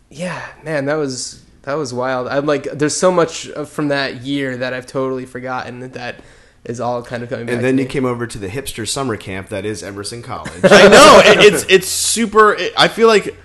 yeah, 0.09 0.45
man, 0.63 0.85
that 0.85 0.95
was 0.95 1.43
that 1.63 1.75
was 1.75 1.93
wild. 1.93 2.27
I'm 2.27 2.45
like, 2.45 2.63
there's 2.63 2.97
so 2.97 3.11
much 3.11 3.49
uh, 3.51 3.65
from 3.65 3.89
that 3.89 4.21
year 4.23 4.57
that 4.57 4.73
I've 4.73 4.87
totally 4.87 5.25
forgotten 5.25 5.79
that 5.79 5.93
that 5.93 6.21
is 6.65 6.79
all 6.79 7.03
kind 7.03 7.23
of 7.23 7.29
coming 7.29 7.45
back. 7.45 7.55
And 7.55 7.63
then 7.63 7.75
to 7.77 7.83
you 7.83 7.87
me. 7.87 7.91
came 7.91 8.05
over 8.05 8.27
to 8.27 8.37
the 8.37 8.47
hipster 8.47 8.87
summer 8.87 9.17
camp 9.17 9.49
that 9.49 9.65
is 9.65 9.83
Emerson 9.83 10.21
College. 10.21 10.51
I 10.63 10.87
know 10.87 11.21
it, 11.25 11.53
it's 11.53 11.65
it's 11.69 11.87
super. 11.87 12.53
It, 12.53 12.73
I 12.77 12.87
feel 12.87 13.07
like, 13.07 13.35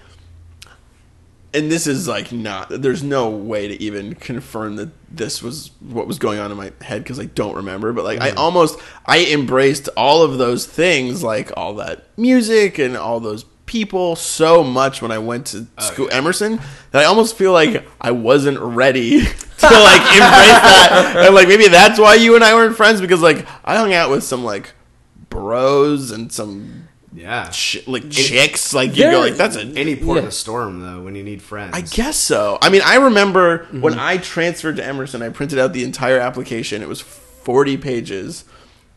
and 1.55 1.71
this 1.71 1.87
is 1.87 2.09
like 2.09 2.33
not. 2.33 2.69
There's 2.69 3.03
no 3.03 3.31
way 3.31 3.69
to 3.69 3.81
even 3.83 4.15
confirm 4.17 4.77
that 4.77 4.91
this 5.09 5.43
was 5.43 5.71
what 5.81 6.07
was 6.07 6.19
going 6.19 6.41
on 6.41 6.51
in 6.51 6.57
my 6.57 6.73
head 6.81 7.03
because 7.03 7.21
I 7.21 7.27
don't 7.27 7.55
remember. 7.55 7.93
But 7.93 8.05
like, 8.05 8.21
I 8.21 8.33
mm. 8.33 8.37
almost 8.37 8.79
I 9.07 9.27
embraced 9.27 9.89
all 9.97 10.23
of 10.23 10.37
those 10.39 10.67
things, 10.67 11.23
like 11.23 11.53
all 11.57 11.75
that 11.75 12.07
music 12.19 12.79
and 12.79 12.97
all 12.97 13.21
those 13.21 13.45
people, 13.67 14.17
so 14.17 14.65
much 14.65 15.01
when 15.01 15.13
I 15.13 15.19
went 15.19 15.47
to 15.49 15.67
oh, 15.79 15.83
school 15.83 16.09
Emerson 16.11 16.61
that 16.91 17.03
I 17.03 17.05
almost 17.05 17.37
feel 17.37 17.53
like 17.53 17.87
I 18.01 18.11
wasn't 18.11 18.59
ready 18.59 19.21
to 19.25 19.27
like 19.27 20.03
embrace 20.03 20.61
that. 20.61 21.15
And 21.27 21.35
like 21.35 21.49
maybe 21.49 21.69
that's 21.69 22.01
why 22.01 22.17
you 22.17 22.35
and 22.35 22.45
I 22.45 22.55
weren't 22.55 22.77
friends 22.77 23.01
because 23.01 23.23
like 23.23 23.47
I 23.65 23.77
hung 23.77 23.93
out 23.93 24.11
with 24.11 24.25
some 24.25 24.45
like 24.45 24.73
bros 25.31 26.11
and 26.11 26.33
some 26.33 26.84
yeah. 27.15 27.49
ch- 27.51 27.87
like 27.87 28.11
chicks. 28.11 28.75
Like 28.75 28.97
you 28.97 29.05
go 29.11 29.21
like 29.21 29.35
that's 29.37 29.57
a. 29.57 29.61
Any 29.63 29.97
port 29.97 30.19
in 30.19 30.25
Yeah. 30.25 30.29
the 30.29 30.33
storm 30.33 30.81
though, 30.81 31.03
when 31.03 31.15
you 31.15 31.23
need 31.23 31.41
friends. 31.43 31.73
I 31.75 31.81
guess 31.83 32.17
so. 32.19 32.59
I 32.61 32.69
mean, 32.71 32.83
I 32.85 32.97
remember 32.97 33.59
Mm-hmm. 33.65 33.81
when 33.81 33.99
I 33.99 34.19
transferred 34.19 34.77
to 34.77 34.85
Emerson, 34.85 35.23
I 35.23 35.29
printed 35.31 35.59
out 35.59 35.73
the 35.73 35.85
entire 35.85 36.19
application. 36.19 36.83
It 36.83 36.89
was 36.89 37.01
forty 37.01 37.77
pages, 37.77 38.45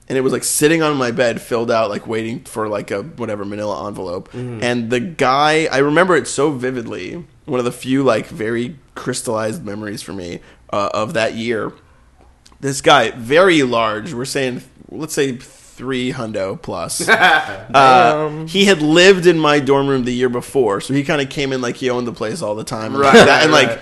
and 0.10 0.18
it 0.18 0.22
was 0.22 0.34
like 0.34 0.44
sitting 0.44 0.82
on 0.82 0.98
my 0.98 1.12
bed, 1.12 1.42
filled 1.42 1.70
out, 1.72 1.90
like 1.90 2.08
waiting 2.08 2.42
for 2.46 2.68
like 2.68 2.92
a 2.92 3.04
whatever 3.04 3.46
Manila 3.46 3.88
envelope. 3.88 4.34
And 4.34 4.90
the 4.90 5.00
guy, 5.00 5.68
I 5.72 5.78
remember 5.80 6.16
it 6.16 6.28
so 6.28 6.52
vividly. 6.52 7.24
One 7.46 7.60
of 7.60 7.66
the 7.66 7.72
few 7.72 8.04
like 8.04 8.28
very 8.28 8.78
crystallized 8.96 9.64
memories 9.64 10.02
for 10.02 10.12
me 10.14 10.40
uh, 10.74 10.90
of 10.94 11.14
that 11.14 11.36
year. 11.36 11.72
This 12.60 12.82
guy, 12.82 13.12
very 13.12 13.64
large. 13.64 14.14
We're 14.14 14.26
saying, 14.26 14.64
let's 14.90 15.14
say 15.14 15.38
three 15.78 16.12
hundo 16.12 16.62
plus. 16.62 17.08
Uh, 17.78 18.46
he 18.46 18.66
had 18.66 18.82
lived 18.82 19.26
in 19.28 19.38
my 19.38 19.60
dorm 19.60 19.88
room 19.88 20.04
the 20.04 20.14
year 20.14 20.30
before, 20.30 20.82
so 20.82 20.94
he 20.94 21.04
kind 21.04 21.22
of 21.22 21.30
came 21.30 21.54
in 21.54 21.62
like 21.62 21.76
he 21.78 21.90
owned 21.90 22.08
the 22.08 22.14
place 22.14 22.42
all 22.42 22.56
the 22.56 22.64
time, 22.64 22.94
and, 22.94 23.02
Right, 23.02 23.14
like 23.16 23.26
that, 23.26 23.44
and 23.44 23.52
right. 23.52 23.70
like 23.70 23.82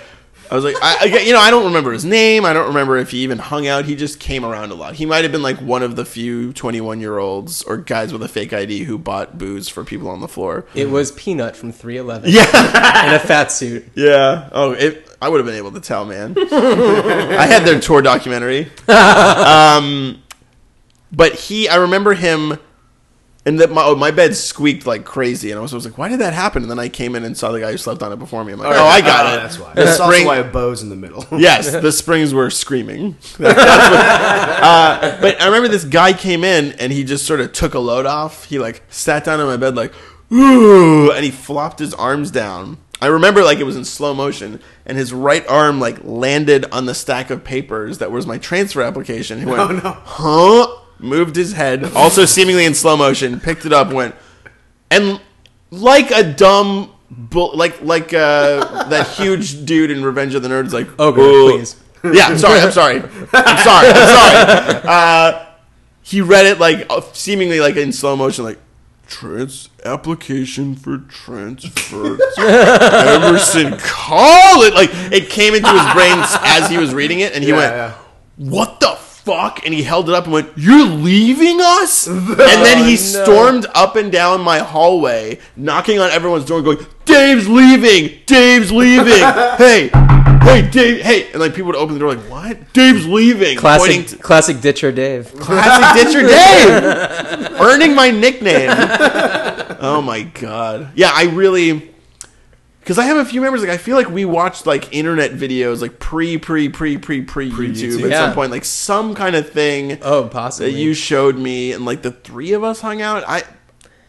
I 0.52 0.56
was 0.56 0.64
like, 0.64 0.76
I, 0.82 0.98
I, 1.02 1.06
you 1.22 1.34
know, 1.34 1.40
I 1.40 1.50
don't 1.50 1.66
remember 1.66 1.92
his 1.92 2.06
name. 2.06 2.46
I 2.46 2.54
don't 2.54 2.68
remember 2.68 2.98
if 2.98 3.10
he 3.12 3.20
even 3.20 3.40
hung 3.40 3.66
out. 3.68 3.86
He 3.86 3.96
just 3.96 4.20
came 4.20 4.46
around 4.46 4.72
a 4.72 4.76
lot. 4.76 4.94
He 4.94 5.06
might 5.08 5.24
have 5.24 5.32
been 5.32 5.42
like 5.42 5.58
one 5.58 5.82
of 5.82 5.96
the 5.96 6.06
few 6.06 6.54
21 6.54 7.00
year 7.00 7.18
olds 7.18 7.64
or 7.64 7.78
guys 7.78 8.14
with 8.14 8.22
a 8.22 8.28
fake 8.28 8.54
ID 8.54 8.84
who 8.84 9.00
bought 9.00 9.40
booze 9.40 9.70
for 9.70 9.84
people 9.84 10.08
on 10.08 10.22
the 10.22 10.28
floor. 10.28 10.66
It 10.76 10.92
was 10.92 11.12
Peanut 11.14 11.56
from 11.56 11.72
311 11.72 12.30
Yeah, 12.32 13.08
in 13.10 13.16
a 13.16 13.20
fat 13.20 13.52
suit. 13.52 13.86
yeah. 13.96 14.50
Oh, 14.52 14.74
it, 14.74 15.10
I 15.20 15.30
would 15.30 15.38
have 15.40 15.48
been 15.48 15.56
able 15.56 15.72
to 15.72 15.82
tell, 15.82 16.06
man. 16.06 16.36
I 16.52 17.46
had 17.48 17.64
their 17.66 17.80
tour 17.80 18.02
documentary. 18.04 18.68
Um, 18.88 20.22
but 21.12 21.34
he, 21.34 21.68
I 21.70 21.76
remember 21.76 22.14
him, 22.14 22.58
and 23.46 23.60
that 23.60 23.70
my 23.72 23.84
oh, 23.84 23.96
my 23.96 24.10
bed 24.12 24.36
squeaked 24.36 24.88
like 24.88 25.06
crazy, 25.06 25.52
and 25.52 25.60
I 25.60 25.62
was, 25.62 25.72
I 25.72 25.76
was 25.78 25.86
like, 25.86 25.98
why 25.98 26.10
did 26.10 26.20
that 26.20 26.34
happen? 26.34 26.64
And 26.64 26.72
then 26.72 26.80
I 26.80 26.90
came 26.90 27.16
in 27.16 27.24
and 27.24 27.38
saw 27.38 27.52
the 27.52 27.60
guy 27.60 27.72
who 27.72 27.78
slept 27.78 28.02
on 28.02 28.12
it 28.12 28.18
before 28.18 28.44
me. 28.44 28.54
I'm 28.54 28.60
like, 28.60 28.76
oh, 28.76 28.84
I 28.86 29.02
got 29.02 29.34
it. 29.34 29.38
That's 29.42 29.60
why. 29.60 29.74
The 29.74 29.84
That's 29.84 30.00
also 30.00 30.26
why 30.26 30.38
a 30.38 30.44
bow's 30.44 30.82
in 30.82 30.90
the 30.90 30.96
middle. 30.96 31.26
yes, 31.40 31.72
the 31.72 31.92
springs 31.92 32.34
were 32.34 32.50
screaming. 32.50 33.18
That's 33.38 33.58
what- 33.58 34.64
uh, 34.64 35.18
but 35.22 35.40
I 35.42 35.46
remember 35.46 35.68
this 35.68 35.86
guy 35.86 36.14
came 36.14 36.44
in 36.44 36.72
and 36.80 36.92
he 36.92 37.04
just 37.04 37.26
sort 37.26 37.40
of 37.40 37.54
took 37.54 37.74
a 37.76 37.80
load 37.80 38.06
off. 38.06 38.46
He 38.46 38.58
like 38.60 38.82
sat 38.90 39.24
down 39.26 39.40
on 39.40 39.46
my 39.48 39.58
bed 39.58 39.76
like, 39.76 39.94
ooh, 40.32 41.12
and 41.12 41.24
he 41.24 41.30
flopped 41.32 41.78
his 41.80 41.94
arms 41.94 42.32
down. 42.32 42.78
I 43.02 43.08
remember 43.08 43.44
like 43.44 43.60
it 43.60 43.64
was 43.66 43.76
in 43.76 43.84
slow 43.86 44.14
motion, 44.14 44.62
and 44.86 44.98
his 44.98 45.14
right 45.14 45.46
arm 45.48 45.80
like 45.80 46.04
landed 46.04 46.66
on 46.72 46.86
the 46.86 46.96
stack 46.96 47.30
of 47.30 47.44
papers 47.44 47.98
that 48.00 48.10
was 48.10 48.26
my 48.26 48.38
transfer 48.38 48.82
application. 48.82 49.38
He 49.40 49.46
went, 49.46 49.60
Oh, 49.60 49.68
no. 49.68 49.92
huh? 50.04 50.75
Moved 51.00 51.36
his 51.36 51.54
head, 51.54 51.84
also 51.96 52.26
seemingly 52.26 52.66
in 52.66 52.74
slow 52.74 52.96
motion, 52.96 53.40
picked 53.40 53.66
it 53.66 53.74
up, 53.74 53.92
went, 53.92 54.16
and 54.90 55.20
like 55.72 56.12
a 56.12 56.24
dumb. 56.24 56.92
Bull, 57.08 57.52
like 57.56 57.82
like 57.84 58.14
uh, 58.14 58.88
that 58.90 59.08
huge 59.10 59.64
dude 59.64 59.92
in 59.92 60.04
Revenge 60.04 60.34
of 60.34 60.42
the 60.42 60.50
Nerds, 60.50 60.74
like 60.74 60.88
Oh, 60.98 61.12
God, 61.12 61.52
please. 61.60 61.76
Yeah, 62.04 62.28
I'm 62.28 62.38
sorry. 62.40 62.60
I'm 62.60 62.72
sorry. 62.72 62.96
I'm 63.02 63.58
sorry. 63.64 63.88
I'm 63.88 64.08
sorry. 64.08 64.82
Uh, 64.88 65.46
he 66.02 66.22
read 66.22 66.48
it 66.48 66.60
like 66.60 66.88
uh, 66.90 67.02
seemingly 67.14 67.60
like 67.60 67.76
in 67.76 67.92
slow 67.94 68.16
motion, 68.16 68.44
like 68.44 68.58
trans 69.08 69.70
application 69.86 70.76
for 70.76 70.98
transfer 70.98 72.18
Emerson 72.40 73.78
call 73.78 74.64
it 74.64 74.74
Like 74.74 74.90
it 75.14 75.30
came 75.30 75.54
into 75.54 75.70
his 75.70 75.94
brain 75.94 76.18
as 76.44 76.70
he 76.70 76.78
was 76.80 76.94
reading 76.94 77.20
it, 77.20 77.34
and 77.34 77.44
he 77.44 77.52
Yeah, 77.52 77.56
went, 77.58 77.74
yeah. 77.76 77.94
"What 78.38 78.80
the 78.80 78.98
fuck?" 79.26 79.66
And 79.66 79.74
he 79.74 79.84
held 79.84 80.08
it 80.08 80.16
up 80.16 80.26
and 80.26 80.34
went, 80.34 80.50
"You're 80.56 80.86
leaving 80.86 81.60
us?" 81.62 82.08
and 82.08 82.38
then 82.38 82.86
he 82.86 82.92
no. 82.92 82.96
stormed 82.96 83.66
up 83.74 83.96
and 83.96 84.12
down 84.12 84.42
my 84.42 84.60
hallway, 84.60 85.40
knocking 85.56 86.00
on 86.00 86.12
everyone's 86.12 86.46
door, 86.46 86.62
going, 86.62 86.86
"Dave's 87.06 87.50
leaving! 87.50 88.20
Dave's 88.26 88.72
leaving! 88.72 89.06
hey, 89.58 89.90
hey, 90.44 90.70
Dave! 90.72 91.02
Hey!" 91.02 91.32
And 91.32 91.42
like 91.42 91.54
people 91.54 91.68
would 91.68 91.76
open 91.76 91.96
the 91.96 92.00
door, 92.00 92.16
like, 92.16 92.30
"What? 92.30 92.74
Dave's 92.74 93.08
leaving!" 93.08 93.58
Classic, 93.58 93.88
Pointing 93.88 94.06
to- 94.06 94.18
classic 94.24 94.62
Ditcher 94.62 94.92
Dave. 94.92 95.34
Classic 95.40 96.06
Ditcher 96.06 96.28
Dave, 96.28 97.60
earning 97.60 97.96
my 97.96 98.12
nickname. 98.12 98.70
Oh 99.82 100.02
my 100.02 100.22
god! 100.22 100.92
Yeah, 100.96 101.12
I 101.14 101.26
really 101.26 101.95
because 102.86 103.00
I 103.00 103.06
have 103.06 103.18
a 103.18 103.26
few 103.26 103.42
members. 103.42 103.62
Like 103.62 103.72
I 103.72 103.78
feel 103.78 103.96
like 103.96 104.10
we 104.12 104.26
watched 104.26 104.68
like 104.68 104.94
internet 104.94 105.32
videos, 105.32 105.82
like 105.82 105.98
pre, 105.98 106.38
pre, 106.38 106.70
pre, 106.70 106.98
pre, 107.00 107.24
pre 107.24 107.50
YouTube 107.52 108.04
at 108.04 108.10
Yeah. 108.12 108.26
some 108.28 108.34
point, 108.36 108.52
like 108.52 108.64
some 108.64 109.16
kind 109.16 109.36
of 109.36 109.50
thing 109.50 109.98
Oh, 110.04 110.24
that 110.24 110.32
possibly. 110.32 110.80
you 110.80 110.94
showed 110.94 111.36
me, 111.36 111.72
and 111.72 111.84
like 111.84 112.04
the 112.04 112.12
three 112.12 112.54
of 112.54 112.64
us 112.64 112.82
hung 112.82 113.02
out. 113.02 113.24
I 113.28 113.42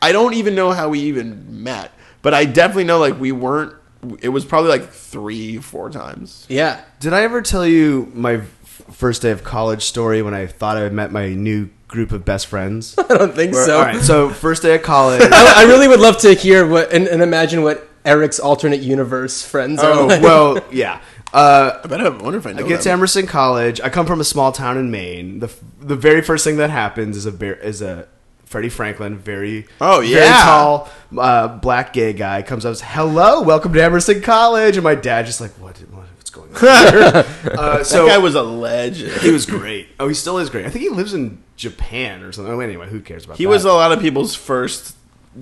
I 0.02 0.12
don't 0.12 0.34
even 0.34 0.54
know 0.54 0.72
how 0.72 0.90
we 0.90 1.00
even 1.00 1.62
met, 1.64 1.90
but 2.20 2.34
I 2.34 2.44
definitely 2.44 2.84
know 2.84 2.98
like 2.98 3.18
we 3.18 3.32
weren't. 3.32 3.72
It 4.20 4.28
was 4.28 4.44
probably 4.44 4.70
like 4.70 4.90
three, 4.90 5.56
four 5.56 5.88
times. 5.90 6.44
yeah. 6.48 6.82
Did 7.00 7.12
I 7.14 7.22
ever 7.22 7.40
tell 7.42 7.66
you 7.66 8.12
my 8.14 8.34
f- 8.34 8.82
first 8.92 9.22
day 9.22 9.30
of 9.30 9.42
college 9.42 9.82
story 9.82 10.20
when 10.22 10.34
I 10.34 10.46
thought 10.46 10.76
I 10.76 10.80
had 10.82 10.92
met 10.92 11.10
my 11.10 11.30
new 11.34 11.70
group 11.88 12.12
of 12.12 12.24
best 12.24 12.46
friends? 12.46 12.94
I 13.10 13.16
don't 13.16 13.34
think 13.34 13.54
so. 13.54 13.78
All 13.78 13.82
right, 13.84 14.00
so 14.00 14.28
first 14.28 14.62
day 14.62 14.76
of 14.76 14.82
college. 14.82 15.22
I, 15.32 15.62
I 15.62 15.64
really 15.64 15.88
would 15.88 15.98
love 15.98 16.18
to 16.18 16.34
hear 16.34 16.64
what 16.68 16.92
and, 16.92 17.08
and 17.08 17.20
imagine 17.22 17.62
what 17.62 17.88
Eric's 18.06 18.38
alternate 18.40 18.80
universe 18.80 19.42
friends 19.44 19.82
are 19.82 19.92
oh 19.92 20.06
like. 20.06 20.22
well, 20.22 20.58
yeah. 20.70 21.00
Uh, 21.32 21.80
I 21.82 21.86
bet 21.88 22.00
I 22.00 22.08
wonder 22.08 22.38
if 22.38 22.46
I 22.46 22.52
know. 22.52 22.64
I 22.64 22.68
get 22.68 22.78
to 22.82 22.84
them. 22.84 22.98
Emerson 23.00 23.26
College. 23.26 23.80
I 23.80 23.88
come 23.90 24.06
from 24.06 24.20
a 24.20 24.24
small 24.24 24.52
town 24.52 24.78
in 24.78 24.90
Maine. 24.90 25.40
the 25.40 25.52
The 25.80 25.96
very 25.96 26.22
first 26.22 26.44
thing 26.44 26.56
that 26.58 26.70
happens 26.70 27.16
is 27.16 27.26
a 27.26 27.30
ver- 27.32 27.52
is 27.54 27.82
a 27.82 28.08
Freddie 28.44 28.68
Franklin, 28.68 29.18
very 29.18 29.66
Oh, 29.80 29.98
very 30.00 30.12
yeah. 30.12 30.42
tall 30.44 30.88
uh, 31.18 31.48
black 31.48 31.92
gay 31.92 32.12
guy 32.12 32.42
comes 32.42 32.64
up. 32.64 32.70
and 32.70 32.78
says, 32.78 32.88
Hello, 32.88 33.42
welcome 33.42 33.72
to 33.72 33.82
Emerson 33.82 34.22
College. 34.22 34.76
And 34.76 34.84
my 34.84 34.94
dad 34.94 35.26
just 35.26 35.40
like, 35.40 35.50
what? 35.60 35.76
what 35.90 36.06
what's 36.16 36.30
going 36.30 36.50
on? 36.54 36.62
uh, 36.64 37.82
so 37.84 38.04
that 38.06 38.12
guy 38.12 38.18
was 38.18 38.36
a 38.36 38.42
legend. 38.42 39.12
he 39.20 39.32
was 39.32 39.46
great. 39.46 39.88
Oh, 39.98 40.06
he 40.06 40.14
still 40.14 40.38
is 40.38 40.48
great. 40.48 40.64
I 40.64 40.70
think 40.70 40.84
he 40.84 40.90
lives 40.90 41.12
in 41.12 41.42
Japan 41.56 42.22
or 42.22 42.30
something. 42.30 42.54
Oh, 42.54 42.60
anyway, 42.60 42.88
who 42.88 43.00
cares 43.00 43.24
about 43.24 43.34
that? 43.34 43.38
He 43.38 43.44
that? 43.46 43.50
was 43.50 43.64
a 43.64 43.72
lot 43.72 43.90
of 43.90 44.00
people's 44.00 44.36
first 44.36 44.95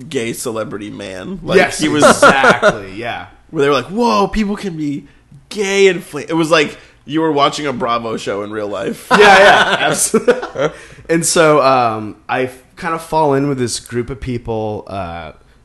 gay 0.09 0.33
celebrity 0.33 0.89
man. 0.89 1.39
Like 1.43 1.57
yes, 1.57 1.79
he 1.79 1.87
was 1.87 2.03
exactly. 2.03 2.95
Yeah. 2.95 3.27
where 3.49 3.61
they 3.61 3.69
were 3.69 3.75
like, 3.75 3.85
"Whoa, 3.85 4.27
people 4.27 4.55
can 4.55 4.75
be 4.75 5.07
gay 5.49 5.87
and 5.87 6.03
fl-. 6.03 6.19
It 6.19 6.33
was 6.33 6.51
like 6.51 6.77
you 7.05 7.21
were 7.21 7.31
watching 7.31 7.67
a 7.67 7.73
Bravo 7.73 8.17
show 8.17 8.43
in 8.43 8.51
real 8.51 8.67
life. 8.67 9.07
yeah, 9.11 9.17
yeah, 9.19 9.75
absolutely. 9.79 10.71
and 11.09 11.25
so 11.25 11.61
um, 11.61 12.21
I 12.27 12.51
kind 12.75 12.93
of 12.93 13.01
fall 13.01 13.33
in 13.33 13.47
with 13.47 13.57
this 13.57 13.79
group 13.79 14.09
of 14.09 14.19
people 14.19 14.83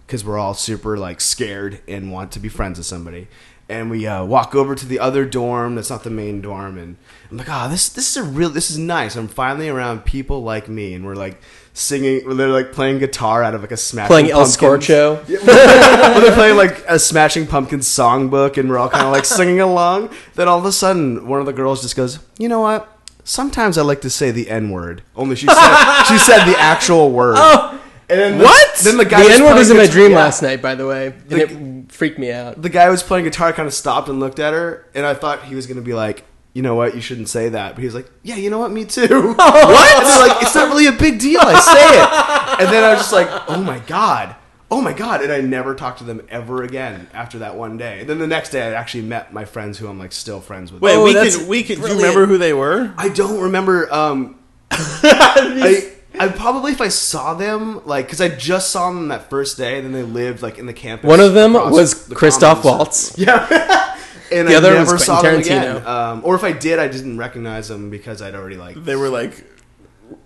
because 0.07 0.25
we're 0.25 0.39
all 0.39 0.55
super 0.55 0.99
like 0.99 1.21
scared 1.21 1.81
and 1.89 2.13
want 2.13 2.33
to 2.33 2.39
be 2.39 2.49
friends 2.49 2.79
with 2.79 2.87
somebody. 2.87 3.29
And 3.71 3.89
we 3.89 4.05
uh, 4.07 4.25
walk 4.25 4.55
over 4.57 4.75
to 4.75 4.85
the 4.85 4.99
other 4.99 5.25
dorm 5.25 5.77
that's 5.77 5.91
not 5.91 6.03
the 6.03 6.11
main 6.11 6.41
dorm, 6.41 6.77
and 6.77 6.97
I'm 7.31 7.37
like, 7.37 7.47
"Oh, 7.49 7.69
this 7.71 7.89
this 7.89 8.11
is 8.11 8.17
a 8.17 8.25
real 8.25 8.51
this 8.51 8.69
is 8.69 8.77
nice." 8.79 9.15
I'm 9.15 9.29
finally 9.29 9.69
around 9.69 10.05
people 10.05 10.43
like 10.43 10.69
me, 10.69 10.93
and 10.95 11.07
we're 11.07 11.15
like 11.15 11.41
singing. 11.73 12.37
They're 12.37 12.49
like 12.49 12.73
playing 12.73 12.99
guitar 12.99 13.45
out 13.45 13.55
of 13.55 13.61
like 13.61 13.71
a 13.71 13.77
Smashing 13.77 14.09
playing 14.09 14.31
El 14.33 14.41
Pumpkins- 14.41 14.57
Scorcho. 14.57 15.29
well, 15.47 16.21
they're 16.21 16.35
playing 16.35 16.57
like 16.57 16.85
a 16.89 16.99
Smashing 16.99 17.47
Pumpkins 17.47 17.87
songbook, 17.89 18.59
and 18.59 18.69
we're 18.69 18.77
all 18.79 18.89
kind 18.91 19.07
of 19.07 19.13
like 19.13 19.25
singing 19.25 19.61
along. 19.61 20.11
Then 20.35 20.49
all 20.49 20.59
of 20.59 20.65
a 20.65 20.73
sudden, 20.73 21.29
one 21.29 21.39
of 21.39 21.47
the 21.47 21.53
girls 21.53 21.81
just 21.81 21.95
goes, 21.95 22.19
"You 22.39 22.49
know 22.49 22.61
what? 22.61 22.89
Sometimes 23.23 23.79
I 23.79 23.83
like 23.83 24.01
to 24.01 24.11
say 24.11 24.33
the 24.33 24.51
N 24.51 24.71
word." 24.71 25.03
Only 25.15 25.37
she 25.37 25.47
said 25.47 26.03
she 26.09 26.19
said 26.19 26.45
the 26.45 26.59
actual 26.59 27.13
word. 27.13 27.37
Oh, 27.39 27.81
and 28.09 28.19
then 28.19 28.39
the- 28.39 28.45
What? 28.45 28.79
then 28.79 28.97
the 28.97 29.05
guy 29.05 29.23
the 29.23 29.35
N 29.35 29.45
word 29.45 29.55
was 29.55 29.71
in 29.71 29.77
my 29.77 29.87
dream 29.87 30.11
yeah. 30.11 30.17
last 30.17 30.43
night, 30.43 30.61
by 30.61 30.75
the 30.75 30.89
way, 30.89 31.07
and 31.07 31.31
The- 31.31 31.43
it 31.43 31.53
freaked 31.91 32.19
me 32.19 32.33
out. 32.33 32.61
The 32.63 32.69
guy 32.69 32.87
who 32.87 32.91
was 32.93 33.03
playing 33.03 33.25
guitar 33.25 33.53
kind 33.53 33.67
of 33.67 33.75
stopped 33.75 34.09
and 34.09 34.21
looked 34.21 34.39
at 34.39 34.53
her, 34.53 34.89
and 34.95 35.05
I 35.05 35.15
thought 35.15 35.45
he 35.45 35.55
was 35.55 35.67
going 35.67 35.77
to 35.79 35.83
be 35.83 35.95
like. 35.95 36.25
You 36.53 36.63
know 36.63 36.75
what? 36.75 36.97
You 36.97 37.01
shouldn't 37.01 37.29
say 37.29 37.49
that. 37.51 37.77
But 37.77 37.79
he 37.81 37.87
was 37.87 37.95
like, 37.95 38.11
"Yeah, 38.25 38.35
you 38.35 38.51
know 38.51 38.59
what? 38.59 38.73
Me 38.73 38.85
too." 38.85 39.07
what? 39.07 39.39
And 39.39 40.31
like, 40.33 40.43
"It's 40.43 40.53
not 40.53 40.67
really 40.69 40.89
a 40.89 40.93
big 40.93 41.21
deal. 41.21 41.39
I 41.41 41.61
say 41.61 42.59
it." 42.59 42.61
And 42.67 42.75
then 42.75 42.83
I 42.83 42.91
was 42.91 42.99
just 42.99 43.13
like, 43.13 43.29
"Oh 43.49 43.63
my 43.63 43.79
god, 43.79 44.35
oh 44.69 44.81
my 44.81 44.93
god!" 44.93 45.23
And 45.23 45.33
I 45.33 45.41
never 45.43 45.77
talked 45.77 45.99
to 45.99 46.05
them 46.05 46.27
ever 46.29 46.65
again 46.65 47.09
after 47.15 47.39
that 47.39 47.55
one 47.55 47.77
day. 47.77 48.01
And 48.01 48.11
then 48.11 48.19
the 48.19 48.27
next 48.27 48.51
day, 48.51 48.63
I 48.63 48.73
actually 48.73 49.05
met 49.05 49.33
my 49.33 49.45
friends 49.45 49.79
who 49.79 49.87
I'm 49.87 50.01
like 50.01 50.11
still 50.11 50.41
friends 50.41 50.73
with. 50.73 50.83
Wait, 50.83 50.97
Oh, 50.97 51.05
we 51.05 51.13
can 51.13 51.47
we 51.47 51.63
can. 51.63 51.81
Do 51.81 51.87
you 51.87 51.95
remember 51.95 52.27
who 52.27 52.37
they 52.37 52.53
were? 52.53 52.93
I 52.99 53.11
don't 53.11 53.41
remember. 53.43 53.87
Um, 53.95 54.41
I, 54.73 55.93
I 56.19 56.29
probably 56.29 56.73
if 56.73 56.81
I 56.81 56.89
saw 56.89 57.35
them 57.35 57.85
like 57.87 58.07
because 58.07 58.21
I 58.21 58.29
just 58.29 58.71
saw 58.71 58.91
them 58.91 59.09
that 59.09 59.31
first 59.31 59.57
day, 59.57 59.77
and 59.79 59.85
then 59.87 59.93
they 59.93 60.03
lived 60.03 60.43
like 60.43 60.59
in 60.59 60.67
the 60.67 60.73
campus. 60.73 61.07
One 61.09 61.21
of 61.21 61.35
them 61.35 61.53
was 61.55 62.07
the 62.07 62.15
Christoph. 62.15 62.65
Waltz. 62.65 63.15
Yeah. 63.19 63.97
and 64.33 64.47
The 64.49 64.55
I 64.55 64.57
other 64.57 64.75
never 64.75 64.93
was 64.93 65.05
saw 65.05 65.23
them 65.23 65.35
Quentin 65.43 65.59
again. 65.59 65.87
Um, 65.87 66.23
or 66.25 66.35
if 66.35 66.45
I 66.45 66.53
did, 66.53 66.79
I 66.79 66.89
didn't 66.89 67.19
recognize 67.19 67.69
them 67.69 67.91
because 67.91 68.23
I'd 68.23 68.35
already 68.35 68.57
like. 68.57 68.77
They 68.85 68.97
were 68.97 69.09
like 69.09 69.45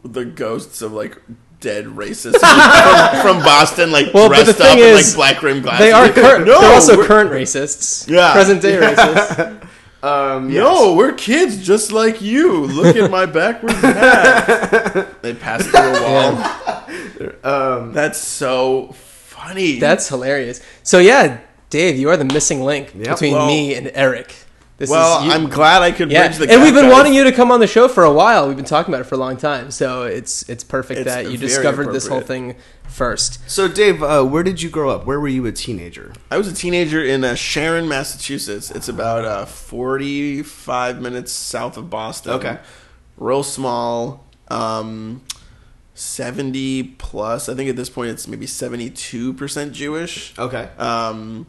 the 0.04 0.24
ghosts 0.24 0.80
of 0.82 0.92
like 0.92 1.20
dead 1.60 1.84
racists 1.86 2.38
from, 2.40 3.22
from 3.36 3.42
Boston, 3.44 3.90
like 3.92 4.12
Well, 4.12 4.28
but 4.28 4.38
the 4.38 4.44
dressed 4.52 4.60
up 4.60 4.66
thing 4.68 4.78
in 4.78 4.84
is, 4.98 5.16
like 5.16 5.34
black 5.34 5.42
rim 5.42 5.62
glasses. 5.62 5.86
They 5.86 5.92
are 5.92 6.08
current. 6.10 6.46
no, 6.46 6.60
they're 6.60 6.74
also 6.74 6.96
we're- 6.96 7.06
current 7.08 7.30
racists. 7.30 8.08
Yeah. 8.08 8.32
present 8.32 8.60
day 8.62 8.76
racists. 8.76 9.66
Um, 10.04 10.50
yes. 10.50 10.62
No, 10.62 10.94
we're 10.94 11.12
kids 11.12 11.64
just 11.64 11.90
like 11.90 12.20
you. 12.20 12.66
Look 12.66 12.94
at 12.96 13.10
my 13.10 13.24
backwards 13.26 13.76
hat. 13.76 15.08
they 15.22 15.32
passed 15.34 15.68
through 15.70 15.80
a 15.80 16.02
wall. 16.02 17.80
Um, 17.80 17.92
That's 17.94 18.18
so 18.18 18.92
funny. 18.92 19.78
That's 19.78 20.08
hilarious. 20.08 20.60
So 20.82 20.98
yeah, 20.98 21.40
Dave, 21.70 21.96
you 21.96 22.10
are 22.10 22.16
the 22.18 22.24
missing 22.26 22.60
link 22.62 22.92
Yep. 22.94 23.08
between 23.14 23.32
Well- 23.34 23.46
me 23.46 23.74
and 23.74 23.90
Eric. 23.94 24.34
This 24.76 24.90
Well, 24.90 25.20
is, 25.20 25.26
you- 25.26 25.32
I'm 25.32 25.48
glad 25.48 25.82
I 25.82 25.92
could 25.92 26.10
yeah, 26.10 26.26
bridge 26.26 26.38
the 26.38 26.50
and 26.52 26.60
we've 26.62 26.74
been 26.74 26.86
guys. 26.86 26.92
wanting 26.92 27.14
you 27.14 27.22
to 27.24 27.30
come 27.32 27.52
on 27.52 27.60
the 27.60 27.66
show 27.68 27.86
for 27.86 28.02
a 28.02 28.12
while. 28.12 28.48
We've 28.48 28.56
been 28.56 28.64
talking 28.64 28.92
about 28.92 29.02
it 29.02 29.08
for 29.08 29.14
a 29.14 29.18
long 29.18 29.36
time, 29.36 29.70
so 29.70 30.02
it's 30.02 30.48
it's 30.48 30.64
perfect 30.64 31.00
It's 31.00 31.14
that 31.14 31.30
you 31.30 31.38
discovered 31.38 31.92
this 31.92 32.08
whole 32.08 32.20
thing 32.20 32.56
first. 32.88 33.38
So, 33.48 33.68
Dave, 33.68 34.02
uh, 34.02 34.24
where 34.24 34.42
did 34.42 34.62
you 34.62 34.68
grow 34.70 34.90
up? 34.90 35.06
Where 35.06 35.20
were 35.20 35.28
you 35.28 35.46
a 35.46 35.52
teenager? 35.52 36.12
I 36.30 36.38
was 36.38 36.48
a 36.48 36.54
teenager 36.54 37.02
in 37.04 37.22
uh, 37.22 37.36
Sharon, 37.36 37.88
Massachusetts. 37.88 38.72
It's 38.72 38.88
about 38.88 39.24
uh, 39.24 39.44
45 39.46 41.00
minutes 41.00 41.30
south 41.32 41.76
of 41.76 41.88
Boston. 41.88 42.32
Okay. 42.32 42.58
Real 43.16 43.44
small. 43.44 44.24
Um, 44.48 45.22
70 45.94 46.82
plus. 46.98 47.48
I 47.48 47.54
think 47.54 47.70
at 47.70 47.76
this 47.76 47.88
point 47.88 48.10
it's 48.10 48.26
maybe 48.26 48.46
72% 48.46 49.72
Jewish. 49.72 50.36
Okay. 50.38 50.68
Um, 50.78 51.46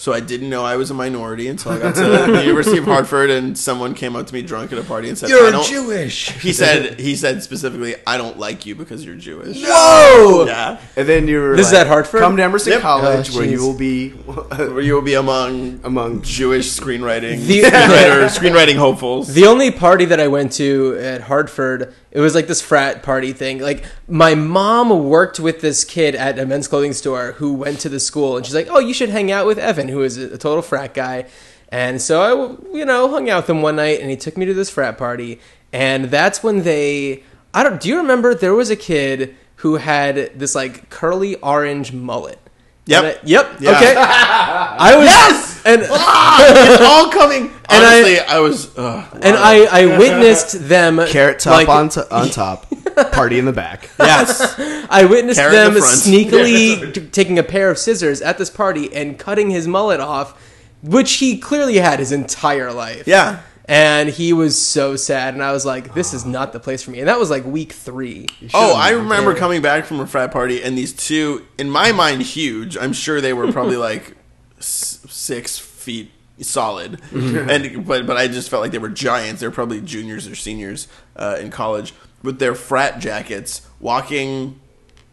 so 0.00 0.14
I 0.14 0.20
didn't 0.20 0.48
know 0.48 0.64
I 0.64 0.76
was 0.76 0.90
a 0.90 0.94
minority 0.94 1.46
until 1.48 1.72
I 1.72 1.78
got 1.78 1.94
to 1.96 2.00
the 2.00 2.40
University 2.46 2.78
of 2.78 2.86
Hartford 2.86 3.28
and 3.28 3.56
someone 3.58 3.92
came 3.92 4.16
up 4.16 4.26
to 4.28 4.32
me 4.32 4.40
drunk 4.40 4.72
at 4.72 4.78
a 4.78 4.82
party 4.82 5.10
and 5.10 5.18
said, 5.18 5.30
I 5.30 5.50
don't, 5.50 5.66
Jewish. 5.66 6.30
He 6.40 6.54
said, 6.54 6.98
he 6.98 7.14
said 7.14 7.42
specifically, 7.42 7.96
I 8.06 8.16
don't 8.16 8.38
like 8.38 8.64
you 8.64 8.74
because 8.74 9.04
you're 9.04 9.14
Jewish. 9.16 9.62
Whoa! 9.62 10.46
Yeah. 10.46 10.80
And 10.96 11.06
then 11.06 11.28
you 11.28 11.38
were 11.42 11.54
This 11.54 11.66
is 11.66 11.74
at 11.74 11.86
Hartford? 11.86 12.22
Come 12.22 12.38
to 12.38 12.42
Emerson 12.42 12.72
Yep. 12.72 12.80
Oh, 12.80 12.82
College, 12.82 13.34
Oh, 13.34 13.38
where 13.40 13.46
you 13.46 13.60
will 13.60 13.76
be 13.76 14.08
Where 14.10 14.80
you 14.80 14.94
will 14.94 15.02
be 15.02 15.14
among 15.14 15.80
among. 15.84 16.22
Jewish 16.22 16.68
screenwriting 16.70 17.44
The- 17.46 17.60
screenwriter, 17.64 18.24
screenwriting 18.38 18.76
hopefuls. 18.76 19.34
The 19.34 19.44
only 19.44 19.70
party 19.70 20.06
that 20.06 20.18
I 20.18 20.28
went 20.28 20.52
to 20.52 20.96
at 20.98 21.20
Hartford, 21.20 21.92
it 22.12 22.20
was 22.20 22.34
like 22.34 22.46
this 22.48 22.60
frat 22.60 23.02
party 23.02 23.32
thing. 23.32 23.60
Like 23.60 23.84
my 24.08 24.34
mom 24.34 25.08
worked 25.08 25.38
with 25.38 25.60
this 25.60 25.84
kid 25.84 26.14
at 26.14 26.38
a 26.38 26.46
men's 26.46 26.68
clothing 26.68 26.92
store 26.92 27.32
who 27.32 27.54
went 27.54 27.80
to 27.80 27.88
the 27.88 28.00
school, 28.00 28.36
and 28.36 28.44
she's 28.44 28.54
like, 28.54 28.68
"Oh, 28.70 28.80
you 28.80 28.94
should 28.94 29.10
hang 29.10 29.30
out 29.30 29.46
with 29.46 29.58
Evan, 29.58 29.88
who 29.88 30.02
is 30.02 30.16
a 30.16 30.38
total 30.38 30.62
frat 30.62 30.94
guy." 30.94 31.26
And 31.68 32.02
so 32.02 32.20
I, 32.20 32.76
you 32.76 32.84
know, 32.84 33.08
hung 33.08 33.30
out 33.30 33.44
with 33.44 33.50
him 33.50 33.62
one 33.62 33.76
night, 33.76 34.00
and 34.00 34.10
he 34.10 34.16
took 34.16 34.36
me 34.36 34.44
to 34.46 34.54
this 34.54 34.70
frat 34.70 34.98
party, 34.98 35.40
and 35.72 36.06
that's 36.06 36.42
when 36.42 36.64
they. 36.64 37.22
I 37.54 37.62
don't. 37.62 37.80
Do 37.80 37.88
you 37.88 37.96
remember 37.96 38.34
there 38.34 38.54
was 38.54 38.70
a 38.70 38.76
kid 38.76 39.36
who 39.56 39.76
had 39.76 40.38
this 40.38 40.54
like 40.54 40.90
curly 40.90 41.36
orange 41.36 41.92
mullet? 41.92 42.38
Yep. 42.86 43.04
I- 43.04 43.18
yep. 43.24 43.56
Yeah. 43.60 43.70
Okay. 43.76 43.94
I 43.98 44.96
was. 44.96 45.06
Yes! 45.06 45.62
And 45.64 45.82
it's 45.84 46.82
all 46.82 47.10
coming. 47.10 47.50
And 47.68 47.84
I- 47.84 47.98
Honestly, 47.98 48.18
I, 48.20 48.38
was. 48.40 48.76
Uh, 48.78 49.06
and 49.22 49.36
I, 49.36 49.64
I 49.82 49.98
witnessed 49.98 50.68
them 50.68 51.00
Carrot 51.06 51.38
top 51.38 51.52
like, 51.52 51.68
on, 51.68 51.88
to 51.90 52.14
on 52.14 52.28
top, 52.30 52.66
party 53.12 53.38
in 53.38 53.44
the 53.44 53.52
back. 53.52 53.90
yes. 53.98 54.58
I 54.90 55.04
witnessed 55.04 55.38
Carrot 55.38 55.54
them 55.54 55.74
the 55.74 55.80
sneakily 55.80 56.94
t- 56.94 57.06
taking 57.08 57.38
a 57.38 57.42
pair 57.42 57.70
of 57.70 57.78
scissors 57.78 58.20
at 58.22 58.38
this 58.38 58.50
party 58.50 58.92
and 58.92 59.18
cutting 59.18 59.50
his 59.50 59.68
mullet 59.68 60.00
off, 60.00 60.40
which 60.82 61.14
he 61.14 61.38
clearly 61.38 61.76
had 61.76 61.98
his 61.98 62.10
entire 62.12 62.72
life. 62.72 63.06
Yeah. 63.06 63.40
And 63.66 64.08
he 64.08 64.32
was 64.32 64.60
so 64.60 64.96
sad, 64.96 65.34
and 65.34 65.42
I 65.42 65.52
was 65.52 65.64
like, 65.64 65.94
"This 65.94 66.12
is 66.12 66.24
not 66.24 66.52
the 66.52 66.58
place 66.60 66.82
for 66.82 66.90
me." 66.90 66.98
And 67.00 67.08
that 67.08 67.18
was 67.18 67.30
like 67.30 67.44
week 67.44 67.72
three. 67.72 68.26
Oh, 68.54 68.74
I 68.74 68.90
remember 68.90 69.34
coming 69.34 69.62
back 69.62 69.84
from 69.84 70.00
a 70.00 70.06
frat 70.06 70.32
party, 70.32 70.62
and 70.62 70.76
these 70.76 70.92
two, 70.92 71.46
in 71.58 71.70
my 71.70 71.92
mind, 71.92 72.22
huge. 72.22 72.76
I'm 72.76 72.92
sure 72.92 73.20
they 73.20 73.32
were 73.32 73.52
probably 73.52 73.76
like 73.90 74.16
s- 74.58 75.04
six 75.08 75.56
feet 75.58 76.10
solid, 76.40 77.00
and 77.12 77.86
but 77.86 78.06
but 78.06 78.16
I 78.16 78.26
just 78.26 78.48
felt 78.50 78.62
like 78.62 78.72
they 78.72 78.78
were 78.78 78.88
giants. 78.88 79.40
They 79.40 79.46
were 79.46 79.52
probably 79.54 79.80
juniors 79.80 80.26
or 80.26 80.34
seniors 80.34 80.88
uh, 81.14 81.36
in 81.40 81.50
college 81.50 81.94
with 82.22 82.38
their 82.40 82.54
frat 82.56 82.98
jackets, 82.98 83.68
walking 83.78 84.58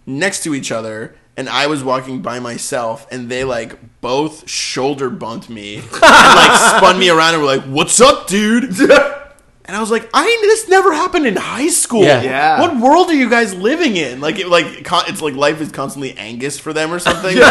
next 0.06 0.44
to 0.46 0.56
each 0.56 0.72
other. 0.72 1.16
And 1.38 1.48
I 1.48 1.68
was 1.68 1.84
walking 1.84 2.22
by 2.24 2.40
myself, 2.40 3.06
and 3.12 3.30
they 3.30 3.44
like 3.44 4.02
both 4.02 4.50
shoulder 4.50 5.10
bumped 5.12 5.50
me, 5.50 5.76
and 5.82 5.92
like 5.92 6.60
spun 6.78 6.98
me 7.00 7.10
around, 7.12 7.36
and 7.36 7.44
were 7.44 7.48
like, 7.48 7.64
"What's 7.64 8.02
up, 8.02 8.28
dude?" 8.28 8.74
And 9.70 9.76
I 9.76 9.82
was 9.82 9.92
like, 9.92 10.10
"I 10.14 10.24
this 10.44 10.70
never 10.70 10.94
happened 10.94 11.28
in 11.28 11.36
high 11.36 11.68
school. 11.68 12.02
Yeah. 12.04 12.22
Yeah. 12.22 12.62
What 12.62 12.78
world 12.80 13.10
are 13.10 13.14
you 13.14 13.30
guys 13.30 13.54
living 13.54 13.98
in? 13.98 14.22
Like, 14.22 14.40
it, 14.40 14.48
like 14.48 14.86
con- 14.86 15.04
it's 15.10 15.22
like 15.22 15.34
life 15.36 15.60
is 15.60 15.74
constantly 15.74 16.18
Angus 16.18 16.58
for 16.58 16.72
them 16.72 16.90
or 16.94 17.00
something. 17.00 17.36
Where 17.38 17.46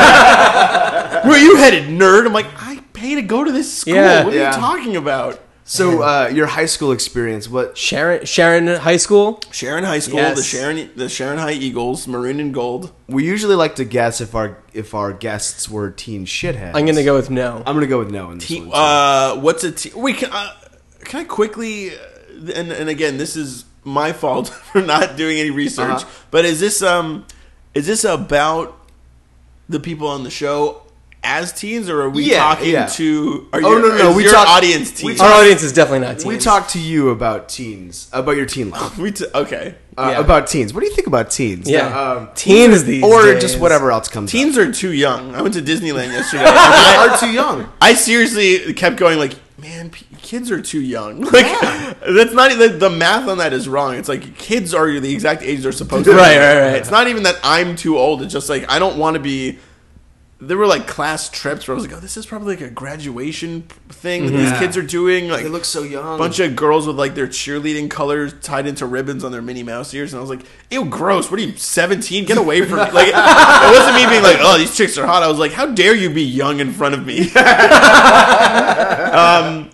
are 1.35 1.39
you 1.39 1.57
headed, 1.57 1.85
nerd? 1.91 2.25
I'm 2.27 2.33
like, 2.33 2.47
I 2.57 2.81
pay 2.95 3.17
to 3.17 3.23
go 3.23 3.45
to 3.45 3.53
this 3.53 3.71
school. 3.71 3.97
Yeah. 3.97 4.25
what 4.25 4.33
are 4.33 4.37
Yeah. 4.37 4.51
you 4.55 4.57
talking 4.57 4.97
about? 4.97 5.39
So, 5.69 6.03
uh, 6.03 6.31
your 6.33 6.47
high 6.47 6.67
school 6.67 6.93
experience, 6.93 7.49
what? 7.49 7.77
Sharon, 7.77 8.25
Sharon 8.25 8.69
High 8.69 8.99
School. 8.99 9.41
Sharon 9.51 9.83
High 9.83 9.99
School, 9.99 10.17
Yes. 10.21 10.37
the 10.37 10.43
Sharon, 10.45 10.91
the 10.95 11.09
Sharon 11.09 11.39
High 11.39 11.55
Eagles, 11.55 12.07
maroon 12.07 12.39
and 12.39 12.55
gold. 12.55 12.93
We 13.09 13.25
usually 13.25 13.57
like 13.57 13.75
to 13.77 13.85
guess 13.85 14.21
if 14.21 14.35
our 14.37 14.59
if 14.73 14.95
our 14.95 15.13
guests 15.13 15.69
were 15.69 15.91
teen 15.91 16.25
shitheads. 16.25 16.77
I'm 16.77 16.87
gonna 16.87 17.03
go 17.03 17.15
with 17.17 17.31
no. 17.31 17.65
I'm 17.67 17.75
gonna 17.75 17.89
go 17.89 17.99
with 17.99 18.13
no 18.13 18.31
in 18.31 18.39
this 18.39 18.47
Te- 18.47 18.61
one. 18.61 18.69
too. 18.69 18.73
uh, 18.75 19.37
what's 19.41 19.65
a 19.65 19.73
te- 19.73 19.93
wait? 19.97 20.19
Can, 20.19 20.31
uh, 20.33 20.53
can 21.05 21.21
I 21.21 21.25
quickly? 21.25 21.91
uh, 21.91 22.53
And 22.55 22.71
and 22.71 22.89
again, 22.89 23.19
this 23.19 23.35
is 23.35 23.65
my 23.83 24.13
fault 24.13 24.49
for 24.73 24.81
not 24.81 25.17
doing 25.17 25.39
any 25.39 25.51
research. 25.51 26.03
Uh-huh. 26.03 26.09
But 26.31 26.45
is 26.45 26.61
this 26.61 26.81
um, 26.81 27.27
is 27.75 27.87
this 27.89 28.05
about 28.05 28.77
the 29.69 29.81
people 29.81 30.07
on 30.07 30.23
the 30.23 30.31
show 30.31 30.83
as 31.27 31.53
teens, 31.53 31.89
or 31.91 32.03
are 32.03 32.09
we 32.11 32.25
Yeah, 32.31 32.39
talking 32.39 32.71
yeah. 32.73 32.87
to? 32.87 33.49
Are 33.53 33.61
Oh, 33.63 33.71
your, 33.73 33.81
no, 33.83 33.89
no, 33.99 34.11
is 34.11 34.17
we 34.17 34.23
your 34.23 34.33
talk- 34.33 34.49
audience 34.49 35.03
we 35.03 35.09
teens. 35.09 35.21
Our 35.21 35.33
audience 35.33 35.63
is 35.63 35.73
definitely 35.73 36.07
not 36.07 36.15
teens. 36.19 36.25
we 36.27 36.39
talked 36.39 36.71
to 36.71 36.79
you 36.79 37.11
about 37.11 37.49
teens, 37.49 38.09
about 38.13 38.37
your 38.37 38.47
teen 38.47 38.71
life, 38.71 38.97
We 39.07 39.11
t- 39.13 39.27
okay. 39.35 39.75
uh, 39.99 40.11
Yeah. 40.15 40.21
about 40.21 40.47
teens. 40.47 40.73
What 40.73 40.81
do 40.81 40.87
you 40.87 40.95
think 40.95 41.09
about 41.09 41.31
teens? 41.31 41.69
Yeah, 41.69 41.89
Now, 41.89 42.13
um, 42.19 42.29
teens 42.37 42.85
these 42.85 43.03
or 43.03 43.25
days. 43.25 43.43
just 43.43 43.59
whatever 43.59 43.91
else 43.91 44.09
comes. 44.09 44.31
Teens 44.31 44.57
are 44.57 44.71
too 44.73 44.93
young. 44.93 45.35
I 45.35 45.43
went 45.43 45.55
to 45.55 45.63
Disneyland 45.63 46.13
yesterday. 46.13 46.45
up. 46.45 46.55
I, 46.57 47.09
are 47.11 47.19
too 47.19 47.33
young. 47.33 47.69
I 47.81 47.95
seriously 47.95 48.73
kept 48.75 48.97
going 48.97 49.19
like, 49.19 49.33
man, 49.59 49.91
p- 49.91 50.07
kids 50.23 50.51
are 50.51 50.61
too 50.63 50.81
young. 50.81 51.21
Like 51.33 51.47
that's 52.15 52.33
not 52.35 52.53
even 52.53 52.79
the 52.79 52.91
math 52.91 53.29
on 53.29 53.39
that 53.39 53.53
is 53.53 53.69
wrong. 53.69 53.95
It's 53.97 54.09
like 54.09 54.37
kids 54.39 54.73
are 54.75 55.01
the 55.01 55.13
exact 55.13 55.43
age 55.43 55.61
they're 55.63 55.73
supposed 55.73 56.05
to. 56.05 56.13
be. 56.13 56.17
Right, 56.17 56.37
right, 56.39 56.61
right. 56.61 56.77
It's 56.77 56.91
not 56.91 57.09
even 57.09 57.25
that 57.25 57.37
I'm 57.43 57.75
too 57.75 57.99
old. 57.99 58.23
It's 58.23 58.33
just 58.33 58.49
like 58.49 58.71
I 58.71 58.79
don't 58.79 58.97
want 58.99 59.15
to 59.15 59.21
be. 59.21 59.59
There 60.39 60.59
were 60.59 60.67
like 60.67 60.87
class 60.87 61.31
trips 61.31 61.67
where 61.67 61.75
I 61.75 61.77
was 61.81 61.87
like, 61.89 61.97
oh, 61.97 62.01
this 62.01 62.19
is 62.19 62.27
probably 62.27 62.57
like 62.57 62.65
a 62.67 62.69
graduation 62.71 63.63
thing 63.89 64.27
that 64.27 64.33
these 64.33 64.53
kids 64.59 64.77
are 64.77 64.83
doing. 64.83 65.31
Like 65.31 65.45
They 65.45 65.49
look 65.49 65.65
so 65.65 65.83
young. 65.83 66.19
bunch 66.19 66.41
of 66.41 66.55
girls 66.55 66.87
with 66.87 66.97
like 66.99 67.15
their 67.15 67.27
cheerleading 67.27 67.89
colors 67.89 68.35
tied 68.43 68.67
into 68.67 68.85
ribbons 68.85 69.25
on 69.25 69.33
their 69.33 69.41
Minnie 69.41 69.63
Mouse 69.63 69.95
ears, 69.95 70.13
and 70.13 70.19
I 70.19 70.21
was 70.21 70.29
like, 70.29 70.43
"Ew, 70.71 70.85
gross! 70.85 71.31
What 71.31 71.41
are 71.41 71.43
you, 71.43 71.57
seventeen? 71.57 72.27
Get 72.27 72.37
away 72.37 72.61
from 72.67 72.81
me!" 72.81 72.91
Like, 72.93 73.09
it 73.09 73.79
wasn't 73.79 73.97
me 73.97 74.07
being 74.11 74.23
like, 74.23 74.37
"Oh, 74.41 74.59
these 74.59 74.77
chicks 74.77 74.99
are 74.99 75.07
hot." 75.07 75.23
I 75.23 75.29
was 75.29 75.39
like, 75.39 75.53
"How 75.53 75.67
dare 75.67 75.95
you 75.95 76.11
be 76.11 76.23
young 76.25 76.61
in 76.61 76.71
front 76.73 76.95
of 76.95 77.07
me?" 77.07 77.21
um, 79.13 79.71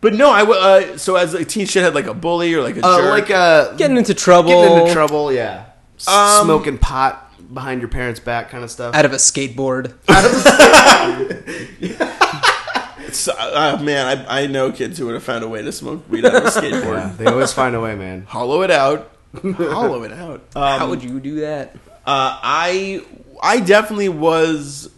but 0.00 0.12
no, 0.14 0.30
I 0.30 0.42
uh, 0.42 0.98
so 0.98 1.16
as 1.16 1.32
a 1.34 1.44
teen 1.46 1.64
shit 1.66 1.82
had 1.82 1.94
like 1.94 2.06
a 2.06 2.14
bully 2.14 2.52
or 2.54 2.62
like 2.62 2.76
a 2.76 2.84
uh, 2.84 2.98
jerk. 2.98 3.10
like 3.10 3.30
uh, 3.30 3.72
getting 3.76 3.96
into 3.96 4.12
trouble, 4.12 4.50
getting 4.50 4.78
into 4.80 4.92
trouble. 4.92 5.32
Yeah, 5.32 5.64
Um, 6.06 6.44
smoking 6.44 6.76
pot 6.78 7.23
behind 7.54 7.80
your 7.80 7.88
parents' 7.88 8.20
back, 8.20 8.50
kind 8.50 8.62
of 8.64 8.70
stuff. 8.70 8.94
out 8.94 9.04
of 9.04 9.12
a 9.12 9.16
skateboard. 9.16 9.94
out 10.08 10.24
of 10.24 12.20
So, 13.14 13.32
uh, 13.38 13.78
man, 13.80 14.26
I, 14.26 14.42
I 14.42 14.46
know 14.48 14.72
kids 14.72 14.98
who 14.98 15.06
would 15.06 15.14
have 15.14 15.22
found 15.22 15.44
a 15.44 15.48
way 15.48 15.62
to 15.62 15.70
smoke 15.70 16.10
weed 16.10 16.24
out 16.24 16.34
of 16.34 16.44
a 16.44 16.48
skateboard. 16.60 16.96
Yeah, 16.96 17.12
they 17.16 17.26
always 17.26 17.52
find 17.52 17.76
a 17.76 17.80
way, 17.80 17.94
man. 17.94 18.24
Hollow 18.24 18.62
it 18.62 18.72
out. 18.72 19.12
Hollow 19.40 20.02
it 20.02 20.12
out. 20.12 20.42
Um, 20.56 20.78
How 20.80 20.88
would 20.88 21.02
you 21.04 21.20
do 21.20 21.40
that? 21.40 21.76
Uh, 22.06 22.38
I 22.42 23.04
I 23.40 23.60
definitely 23.60 24.08
was. 24.08 24.90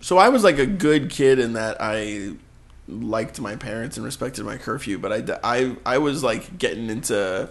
So 0.00 0.16
I 0.18 0.30
was 0.30 0.44
like 0.44 0.58
a 0.58 0.66
good 0.66 1.10
kid 1.10 1.38
in 1.38 1.52
that 1.54 1.76
I 1.78 2.32
liked 2.88 3.40
my 3.40 3.56
parents 3.56 3.96
and 3.96 4.04
respected 4.04 4.44
my 4.44 4.56
curfew, 4.56 4.98
but 4.98 5.12
I 5.12 5.38
I 5.44 5.76
I 5.84 5.98
was 5.98 6.22
like 6.24 6.58
getting 6.58 6.88
into 6.90 7.50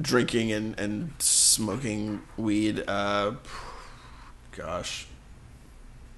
drinking 0.00 0.52
and, 0.52 0.78
and 0.78 1.12
smoking 1.18 2.22
weed. 2.36 2.84
Uh, 2.88 3.32
gosh, 4.56 5.06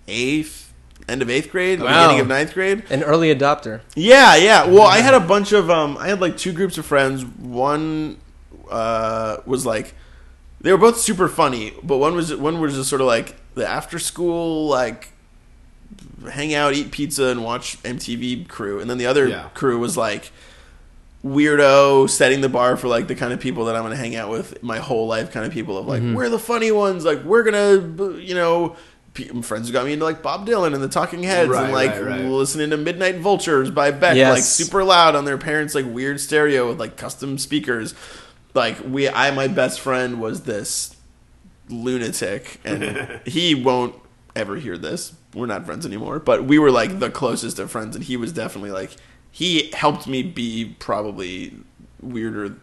eighth 0.06 0.72
end 1.08 1.22
of 1.22 1.30
eighth 1.30 1.50
grade, 1.50 1.80
Wow. 1.80 2.02
beginning 2.06 2.20
of 2.20 2.28
ninth 2.28 2.54
grade. 2.54 2.82
An 2.90 3.02
early 3.02 3.34
adopter. 3.34 3.80
Yeah, 3.94 4.36
yeah. 4.36 4.66
Well, 4.66 4.82
I 4.82 4.98
had 4.98 5.14
a 5.14 5.20
bunch 5.20 5.52
of 5.52 5.70
um 5.70 5.96
I 5.98 6.08
had 6.08 6.20
like 6.20 6.36
two 6.36 6.52
groups 6.52 6.78
of 6.78 6.86
friends. 6.86 7.24
One 7.24 8.18
uh 8.70 9.38
was 9.46 9.64
like 9.64 9.94
they 10.60 10.72
were 10.72 10.78
both 10.78 10.98
super 10.98 11.28
funny, 11.28 11.72
but 11.82 11.98
one 11.98 12.14
was 12.14 12.34
one 12.34 12.60
was 12.60 12.74
just 12.74 12.88
sort 12.90 13.00
of 13.00 13.06
like 13.06 13.36
the 13.54 13.66
after 13.66 13.98
school 13.98 14.68
like 14.68 15.12
hang 16.32 16.52
out, 16.54 16.74
eat 16.74 16.90
pizza 16.90 17.26
and 17.26 17.44
watch 17.44 17.80
MTV 17.84 18.48
crew. 18.48 18.80
And 18.80 18.90
then 18.90 18.98
the 18.98 19.06
other 19.06 19.28
Yeah. 19.28 19.48
crew 19.54 19.78
was 19.78 19.96
like 19.96 20.30
weirdo 21.24 22.08
setting 22.08 22.40
the 22.40 22.48
bar 22.48 22.76
for 22.76 22.86
like 22.86 23.08
the 23.08 23.14
kind 23.14 23.32
of 23.32 23.40
people 23.40 23.64
that 23.64 23.74
I'm 23.74 23.82
going 23.82 23.90
to 23.90 23.96
hang 23.96 24.14
out 24.14 24.30
with 24.30 24.62
my 24.62 24.78
whole 24.78 25.06
life 25.08 25.32
kind 25.32 25.44
of 25.44 25.52
people 25.52 25.76
of 25.76 25.86
like 25.86 26.00
mm-hmm. 26.00 26.14
we're 26.14 26.28
the 26.28 26.38
funny 26.38 26.70
ones 26.70 27.04
like 27.04 27.24
we're 27.24 27.42
going 27.42 27.54
to 28.04 28.20
you 28.20 28.34
know 28.34 28.76
friends 29.42 29.66
who 29.66 29.72
got 29.72 29.84
me 29.84 29.94
into 29.94 30.04
like 30.04 30.22
Bob 30.22 30.46
Dylan 30.46 30.74
and 30.74 30.82
the 30.82 30.88
Talking 30.88 31.24
Heads 31.24 31.50
Right, 31.50 31.64
and 31.64 31.72
like 31.72 31.90
right, 31.90 32.04
right. 32.04 32.24
listening 32.24 32.70
to 32.70 32.76
Midnight 32.76 33.16
Vultures 33.16 33.68
by 33.70 33.90
Beck 33.90 34.16
Yes. 34.16 34.32
like 34.32 34.44
super 34.44 34.84
loud 34.84 35.16
on 35.16 35.24
their 35.24 35.38
parents 35.38 35.74
like 35.74 35.86
weird 35.86 36.20
stereo 36.20 36.68
with 36.68 36.78
like 36.78 36.96
custom 36.96 37.36
speakers 37.36 37.94
like 38.54 38.78
we 38.84 39.08
I 39.08 39.32
my 39.32 39.48
best 39.48 39.80
friend 39.80 40.20
was 40.20 40.42
this 40.42 40.94
lunatic 41.68 42.60
and 42.64 43.20
he 43.26 43.56
won't 43.56 43.96
ever 44.36 44.54
hear 44.54 44.78
this 44.78 45.14
we're 45.34 45.46
not 45.46 45.66
friends 45.66 45.84
anymore 45.84 46.20
but 46.20 46.44
we 46.44 46.60
were 46.60 46.70
like 46.70 47.00
the 47.00 47.10
closest 47.10 47.58
of 47.58 47.72
friends 47.72 47.96
and 47.96 48.04
he 48.04 48.16
was 48.16 48.32
definitely 48.32 48.70
like 48.70 48.92
he 49.30 49.70
helped 49.72 50.06
me 50.06 50.22
be 50.22 50.76
probably 50.78 51.54
weirder. 52.00 52.56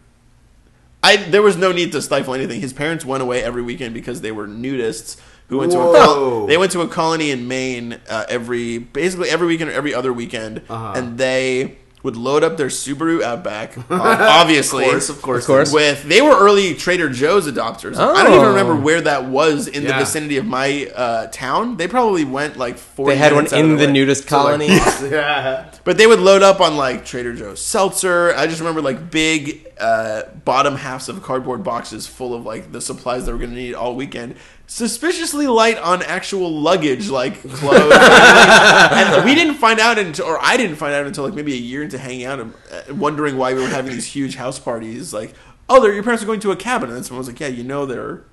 I 1.03 1.17
there 1.17 1.41
was 1.41 1.55
no 1.57 1.71
need 1.71 1.91
to 1.91 2.01
stifle 2.01 2.33
anything. 2.33 2.61
His 2.61 2.73
parents 2.73 3.05
went 3.05 3.21
away 3.21 3.43
every 3.43 3.61
weekend 3.61 3.93
because 3.93 4.21
they 4.21 4.31
were 4.31 4.47
nudists 4.47 5.17
who 5.47 5.59
went 5.59 5.71
to 5.73 5.79
a 5.79 5.93
col- 6.05 6.47
they 6.47 6.57
went 6.57 6.71
to 6.71 6.81
a 6.81 6.87
colony 6.87 7.29
in 7.29 7.47
Maine 7.47 7.99
uh, 8.09 8.25
every 8.27 8.79
basically 8.79 9.29
every 9.29 9.45
weekend 9.47 9.69
or 9.69 9.73
every 9.73 9.93
other 9.93 10.11
weekend, 10.11 10.61
Uh-huh. 10.67 10.93
and 10.95 11.17
they 11.19 11.77
would 12.05 12.15
load 12.15 12.43
up 12.43 12.55
their 12.55 12.67
Subaru 12.67 13.21
Outback, 13.21 13.75
obviously, 13.91 14.85
Of 14.85 14.91
course, 14.91 15.09
of 15.09 15.21
course. 15.21 15.43
Of 15.43 15.47
course. 15.47 15.73
with 15.73 16.03
they 16.03 16.21
were 16.21 16.37
early 16.37 16.73
Trader 16.75 17.09
Joe's 17.09 17.47
adopters. 17.51 17.97
I 17.97 18.23
don't 18.23 18.33
even 18.33 18.45
Oh. 18.45 18.49
remember 18.49 18.75
where 18.75 19.01
that 19.01 19.25
was 19.25 19.67
in 19.67 19.83
the 19.83 19.93
vicinity 19.93 20.37
of 20.37 20.45
my 20.45 20.89
uh, 20.95 21.27
town. 21.27 21.77
They 21.77 21.87
probably 21.87 22.23
went 22.23 22.57
like 22.57 22.77
four. 22.77 23.09
They 23.09 23.17
had 23.17 23.33
one 23.33 23.53
in 23.53 23.75
the 23.75 23.87
nudist 23.87 24.27
colony. 24.27 24.67
yeah. 25.01 25.69
But 25.83 25.97
they 25.97 26.07
would 26.07 26.19
load 26.19 26.43
up 26.43 26.61
on 26.61 26.77
like 26.77 27.03
Trader 27.05 27.33
Joe's 27.33 27.61
seltzer. 27.61 28.33
I 28.35 28.47
just 28.47 28.59
remember 28.59 28.81
like 28.81 29.09
big 29.11 29.65
uh, 29.79 30.23
bottom 30.45 30.75
halves 30.75 31.09
of 31.09 31.21
cardboard 31.23 31.63
boxes 31.63 32.07
full 32.07 32.33
of 32.33 32.45
like 32.45 32.71
the 32.71 32.79
supplies 32.79 33.25
that 33.25 33.33
we're 33.33 33.39
gonna 33.39 33.53
need 33.55 33.73
all 33.73 33.95
weekend. 33.95 34.35
Suspiciously 34.67 35.47
light 35.47 35.77
on 35.77 36.01
actual 36.03 36.51
luggage 36.51 37.09
like 37.09 37.39
clothes. 37.41 37.93
and 37.93 39.23
we 39.25 39.35
didn't 39.35 39.55
find 39.55 39.79
out 39.79 39.99
until, 39.99 40.25
or 40.25 40.39
I 40.41 40.57
didn't 40.57 40.77
find 40.77 40.93
out 40.93 41.05
until 41.05 41.23
like 41.23 41.33
maybe 41.33 41.53
a 41.53 41.57
year 41.57 41.83
into 41.83 41.97
hanging 41.97 42.25
out, 42.25 42.39
and 42.39 42.53
uh, 42.71 42.93
wondering 42.95 43.37
why 43.37 43.53
we 43.53 43.61
were 43.61 43.69
having 43.69 43.91
these 43.91 44.05
huge 44.07 44.35
house 44.35 44.57
parties. 44.59 45.13
Like, 45.13 45.33
oh, 45.69 45.81
they're, 45.81 45.93
your 45.93 46.03
parents 46.03 46.23
are 46.23 46.25
going 46.25 46.39
to 46.41 46.51
a 46.51 46.55
cabin, 46.55 46.89
and 46.89 46.97
then 46.97 47.03
someone 47.03 47.19
was 47.19 47.27
like, 47.27 47.39
yeah, 47.39 47.47
you 47.47 47.63
know, 47.63 47.85
they're 47.85 48.23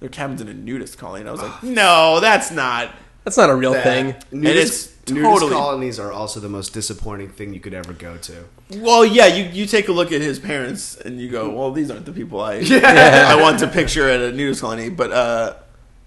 their 0.00 0.08
cabins 0.08 0.40
in 0.40 0.48
a 0.48 0.54
nudist 0.54 0.98
colony. 0.98 1.20
And 1.20 1.28
I 1.28 1.32
was 1.32 1.42
like, 1.42 1.62
no, 1.62 2.18
that's 2.20 2.50
not. 2.50 2.92
That's 3.24 3.36
not 3.36 3.50
a 3.50 3.54
real 3.54 3.72
thing. 3.72 4.16
Nudist, 4.32 4.90
it's 5.02 5.12
nudist 5.12 5.32
totally- 5.32 5.52
colonies 5.52 6.00
are 6.00 6.10
also 6.10 6.40
the 6.40 6.48
most 6.48 6.72
disappointing 6.74 7.28
thing 7.28 7.54
you 7.54 7.60
could 7.60 7.72
ever 7.72 7.92
go 7.92 8.16
to. 8.16 8.44
Well, 8.78 9.04
yeah, 9.04 9.26
you, 9.26 9.44
you 9.44 9.66
take 9.66 9.86
a 9.88 9.92
look 9.92 10.10
at 10.10 10.20
his 10.20 10.40
parents 10.40 10.96
and 10.96 11.20
you 11.20 11.28
go, 11.30 11.50
well, 11.50 11.70
these 11.70 11.88
aren't 11.88 12.04
the 12.04 12.12
people 12.12 12.40
I 12.40 12.54
Yeah. 12.58 13.26
I 13.28 13.40
want 13.40 13.60
to 13.60 13.68
picture 13.68 14.08
at 14.08 14.20
a 14.20 14.32
nudist 14.32 14.60
colony. 14.60 14.88
But 14.88 15.12
uh, 15.12 15.54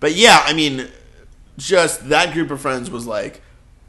but 0.05 0.13
yeah, 0.13 0.43
I 0.45 0.53
mean, 0.53 0.87
just 1.57 2.09
that 2.09 2.31
group 2.31 2.51
of 2.51 2.61
friends 2.61 2.91
was 2.91 3.07
like 3.07 3.41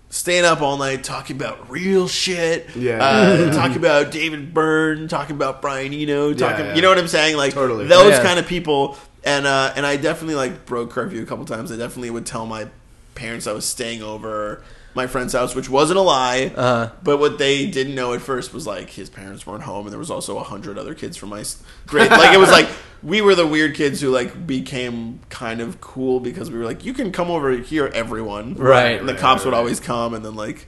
staying 0.09 0.46
up 0.46 0.62
all 0.62 0.79
night 0.79 1.05
talking 1.05 1.37
about 1.37 1.68
real 1.68 2.09
shit. 2.09 2.74
Yeah. 2.74 3.05
uh, 3.05 3.52
talking 3.55 3.76
about 3.76 4.12
David 4.12 4.55
Byrne, 4.55 5.09
talking 5.09 5.37
about 5.37 5.61
Brian 5.61 5.92
Eno, 5.92 6.33
talking. 6.33 6.64
yeah. 6.64 6.74
You 6.74 6.81
know 6.81 6.88
what 6.88 6.96
I'm 6.96 7.07
saying? 7.07 7.37
Like 7.37 7.52
Totally. 7.52 7.87
those 7.87 8.12
Yeah. 8.12 8.22
kind 8.22 8.38
of 8.38 8.46
people. 8.46 8.96
And 9.24 9.46
uh, 9.46 9.74
and 9.76 9.85
I 9.85 9.96
definitely 9.98 10.37
like 10.37 10.64
broke 10.64 10.90
curfew 10.90 11.22
a 11.22 11.26
couple 11.26 11.44
times. 11.44 11.70
I 11.70 11.76
definitely 11.76 12.09
would 12.09 12.24
tell 12.24 12.46
my 12.46 12.68
parents 13.14 13.46
I 13.46 13.52
was 13.52 13.66
staying 13.66 14.02
over 14.02 14.62
my 14.96 15.06
friend's 15.06 15.32
house, 15.35 15.54
which 15.54 15.68
wasn't 15.70 15.98
a 15.98 16.02
lie. 16.02 16.52
Uh-huh. 16.56 16.90
But 17.04 17.18
what 17.18 17.38
they 17.38 17.66
didn't 17.70 17.94
know 17.94 18.14
at 18.14 18.20
first 18.22 18.52
was 18.52 18.66
like 18.66 18.90
his 18.90 19.09
parents 19.11 19.46
weren't 19.46 19.62
home, 19.62 19.87
and 19.87 19.92
there 19.92 19.98
was 19.98 20.11
also 20.11 20.38
a 20.38 20.42
hundred 20.42 20.78
other 20.78 20.94
kids 20.94 21.16
from 21.16 21.28
my 21.28 21.44
grade. 21.87 22.11
Like 22.11 22.35
it 22.35 22.38
was 22.38 22.50
like 22.50 22.68
we 23.02 23.20
were 23.20 23.35
the 23.37 23.46
weird 23.46 23.74
kids 23.76 24.00
who 24.00 24.11
like 24.11 24.46
became 24.46 25.20
kind 25.28 25.61
of 25.61 25.80
cool 25.80 26.18
because 26.18 26.50
we 26.50 26.59
were 26.59 26.64
like, 26.64 26.85
you 26.85 26.92
can 26.94 27.12
come 27.12 27.30
over 27.30 27.50
here, 27.52 27.87
everyone. 27.94 28.54
Right, 28.54 28.98
And 28.98 29.09
the 29.09 29.12
right, 29.12 29.20
cops 29.20 29.44
would 29.44 29.54
always 29.54 29.78
come, 29.78 30.14
and 30.14 30.24
then 30.24 30.35
like 30.35 30.66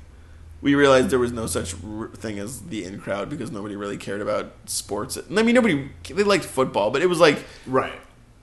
we 0.61 0.75
realized 0.75 1.11
there 1.11 1.19
was 1.21 1.33
no 1.33 1.47
such 1.47 1.75
r- 1.85 2.09
thing 2.09 2.39
as 2.39 2.61
the 2.63 2.85
in 2.85 3.01
crowd 3.01 3.31
because 3.31 3.51
nobody 3.51 3.77
really 3.77 3.97
cared 3.97 4.21
about 4.21 4.53
sports. 4.67 5.17
I 5.17 5.43
mean, 5.43 5.55
nobody 5.55 5.89
they 6.11 6.23
liked 6.25 6.45
football, 6.45 6.91
but 6.91 7.01
it 7.01 7.07
was 7.07 7.21
like 7.21 7.43
Right. 7.67 7.93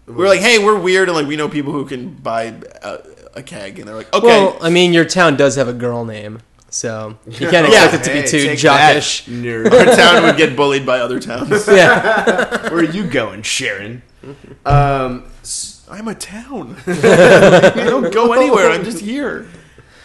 we 0.07 0.13
were 0.13 0.27
like, 0.27 0.39
hey, 0.39 0.57
we're 0.57 0.79
weird, 0.79 1.09
and 1.09 1.15
like 1.17 1.27
we 1.27 1.35
know 1.35 1.49
people 1.49 1.73
who 1.73 1.85
can 1.85 2.13
buy 2.15 2.55
a, 2.81 2.99
a 3.35 3.43
keg, 3.43 3.79
and 3.79 3.87
they're 3.87 3.95
like, 3.95 4.13
okay. 4.13 4.25
Well, 4.27 4.57
I 4.61 4.69
mean, 4.69 4.93
your 4.93 5.05
town 5.05 5.35
does 5.35 5.55
have 5.55 5.67
a 5.67 5.73
girl 5.73 6.05
name, 6.05 6.39
so 6.69 7.17
you 7.27 7.49
can't 7.49 7.69
Yeah. 7.71 7.85
expect 7.85 8.07
it 8.07 8.09
to 8.09 8.21
be 8.23 8.27
too 8.27 8.45
take 8.47 8.59
jockish. 8.59 9.23
nerd. 9.27 9.71
our 9.71 9.95
town 9.95 10.23
would 10.23 10.37
get 10.37 10.55
bullied 10.55 10.85
by 10.85 10.99
other 10.99 11.19
towns. 11.19 11.67
Yeah, 11.67 12.61
Where 12.69 12.79
are 12.79 12.83
you 12.83 13.05
going, 13.07 13.41
Sharon? 13.43 14.01
Um, 14.65 15.25
s- 15.41 15.85
I'm 15.91 16.07
a 16.07 16.15
town. 16.15 16.77
I 16.87 17.71
don't 17.75 18.11
go 18.13 18.33
anywhere. 18.33 18.71
I'm 18.71 18.83
just 18.83 18.99
here. 18.99 19.47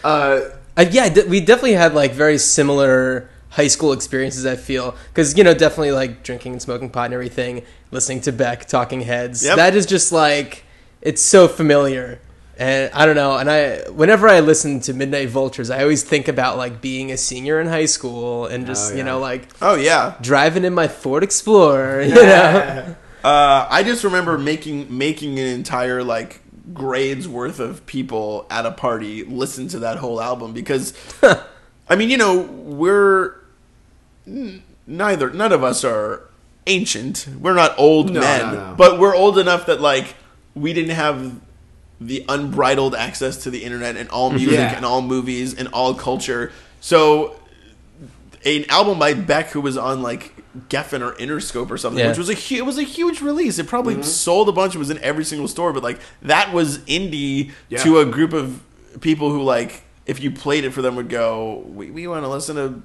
uh, 0.03 0.41
uh, 0.77 0.85
yeah. 0.91 1.09
d- 1.09 1.23
We 1.23 1.39
definitely 1.41 1.73
had 1.73 1.93
like 1.95 2.11
very 2.13 2.37
similar 2.37 3.29
high 3.49 3.67
school 3.67 3.91
experiences. 3.91 4.45
I 4.45 4.55
feel 4.57 4.95
because 5.09 5.37
you 5.37 5.43
know 5.43 5.53
definitely 5.53 5.91
like 5.91 6.23
drinking 6.23 6.53
and 6.53 6.61
smoking 6.61 6.89
pot 6.89 7.05
and 7.05 7.13
everything, 7.13 7.63
listening 7.91 8.21
to 8.21 8.31
Beck, 8.31 8.65
Talking 8.67 9.01
Heads. 9.01 9.43
Yep. 9.43 9.55
That 9.55 9.75
is 9.75 9.85
just 9.85 10.11
like 10.11 10.63
it's 11.01 11.21
so 11.21 11.47
familiar. 11.47 12.19
And 12.57 12.93
I 12.93 13.05
don't 13.05 13.15
know. 13.15 13.37
And 13.37 13.49
I, 13.49 13.89
whenever 13.89 14.27
I 14.27 14.39
listen 14.41 14.79
to 14.81 14.93
Midnight 14.93 15.29
Vultures, 15.29 15.69
I 15.69 15.81
always 15.81 16.03
think 16.03 16.27
about 16.27 16.57
like 16.57 16.79
being 16.81 17.11
a 17.11 17.17
senior 17.17 17.59
in 17.59 17.67
high 17.67 17.85
school 17.85 18.45
and 18.45 18.67
just 18.67 18.93
Oh, 18.93 18.95
you 18.97 19.03
know 19.03 19.19
like 19.19 19.47
Oh 19.61 19.75
yeah. 19.75 20.15
driving 20.21 20.63
in 20.65 20.73
my 20.73 20.87
Ford 20.87 21.23
Explorer. 21.23 22.01
You 22.07 22.15
know. 22.15 22.95
Uh, 23.23 23.67
I 23.69 23.83
just 23.83 24.03
remember 24.03 24.35
making 24.39 24.97
making 24.97 25.37
an 25.37 25.45
entire 25.45 26.03
like 26.03 26.41
grades 26.73 27.27
worth 27.27 27.59
of 27.59 27.85
people 27.85 28.47
at 28.49 28.65
a 28.65 28.71
party 28.71 29.23
listen 29.23 29.67
to 29.67 29.79
that 29.79 29.97
whole 29.99 30.19
album 30.19 30.53
because 30.53 30.93
I 31.87 31.95
mean 31.95 32.09
you 32.09 32.17
know 32.17 32.41
we're 32.41 33.35
n- 34.25 34.63
neither 34.87 35.29
none 35.29 35.51
of 35.51 35.63
us 35.63 35.83
are 35.83 36.23
ancient 36.65 37.27
we're 37.39 37.53
not 37.53 37.77
old 37.77 38.11
No, 38.11 38.21
men 38.21 38.41
no, 38.41 38.69
no. 38.69 38.75
but 38.75 38.99
we're 38.99 39.15
old 39.15 39.37
enough 39.37 39.67
that 39.67 39.79
like 39.81 40.15
we 40.55 40.73
didn't 40.73 40.95
have 40.95 41.39
the 42.03 42.25
unbridled 42.27 42.95
access 42.95 43.37
to 43.43 43.49
the 43.51 43.63
internet 43.63 43.95
and 43.95 44.09
all 44.09 44.31
music 44.31 44.53
Yeah. 44.57 44.75
and 44.75 44.83
all 44.83 45.01
movies 45.03 45.53
and 45.53 45.67
all 45.69 45.93
culture 45.93 46.51
so 46.79 47.35
an 48.43 48.65
album 48.69 48.97
by 48.97 49.13
Beck 49.13 49.49
who 49.51 49.61
was 49.61 49.77
on 49.77 50.01
like 50.01 50.33
Geffen 50.69 51.01
or 51.01 51.13
Interscope 51.17 51.69
or 51.69 51.77
something, 51.77 51.99
Yeah. 52.03 52.09
which 52.09 52.17
was 52.17 52.29
a 52.29 52.33
hu- 52.33 52.55
it 52.55 52.65
was 52.65 52.79
a 52.79 52.83
huge 52.83 53.21
release. 53.21 53.59
It 53.59 53.67
probably 53.67 53.93
Mm-hmm. 53.93 54.03
sold 54.03 54.49
a 54.49 54.51
bunch. 54.51 54.73
It 54.73 54.79
was 54.79 54.89
in 54.89 54.97
every 55.03 55.23
single 55.23 55.47
store, 55.47 55.71
but 55.73 55.83
like 55.83 55.99
that 56.23 56.51
was 56.51 56.79
indie 56.79 57.51
Yeah. 57.69 57.83
to 57.83 57.99
a 57.99 58.05
group 58.05 58.33
of 58.33 58.59
people 58.99 59.29
who 59.29 59.43
like 59.43 59.83
if 60.07 60.19
you 60.19 60.31
played 60.31 60.65
it 60.65 60.71
for 60.71 60.81
them 60.81 60.95
would 60.95 61.07
go, 61.09 61.63
we, 61.67 61.91
we 61.91 62.07
want 62.07 62.23
to 62.23 62.27
listen 62.27 62.55
to 62.55 62.81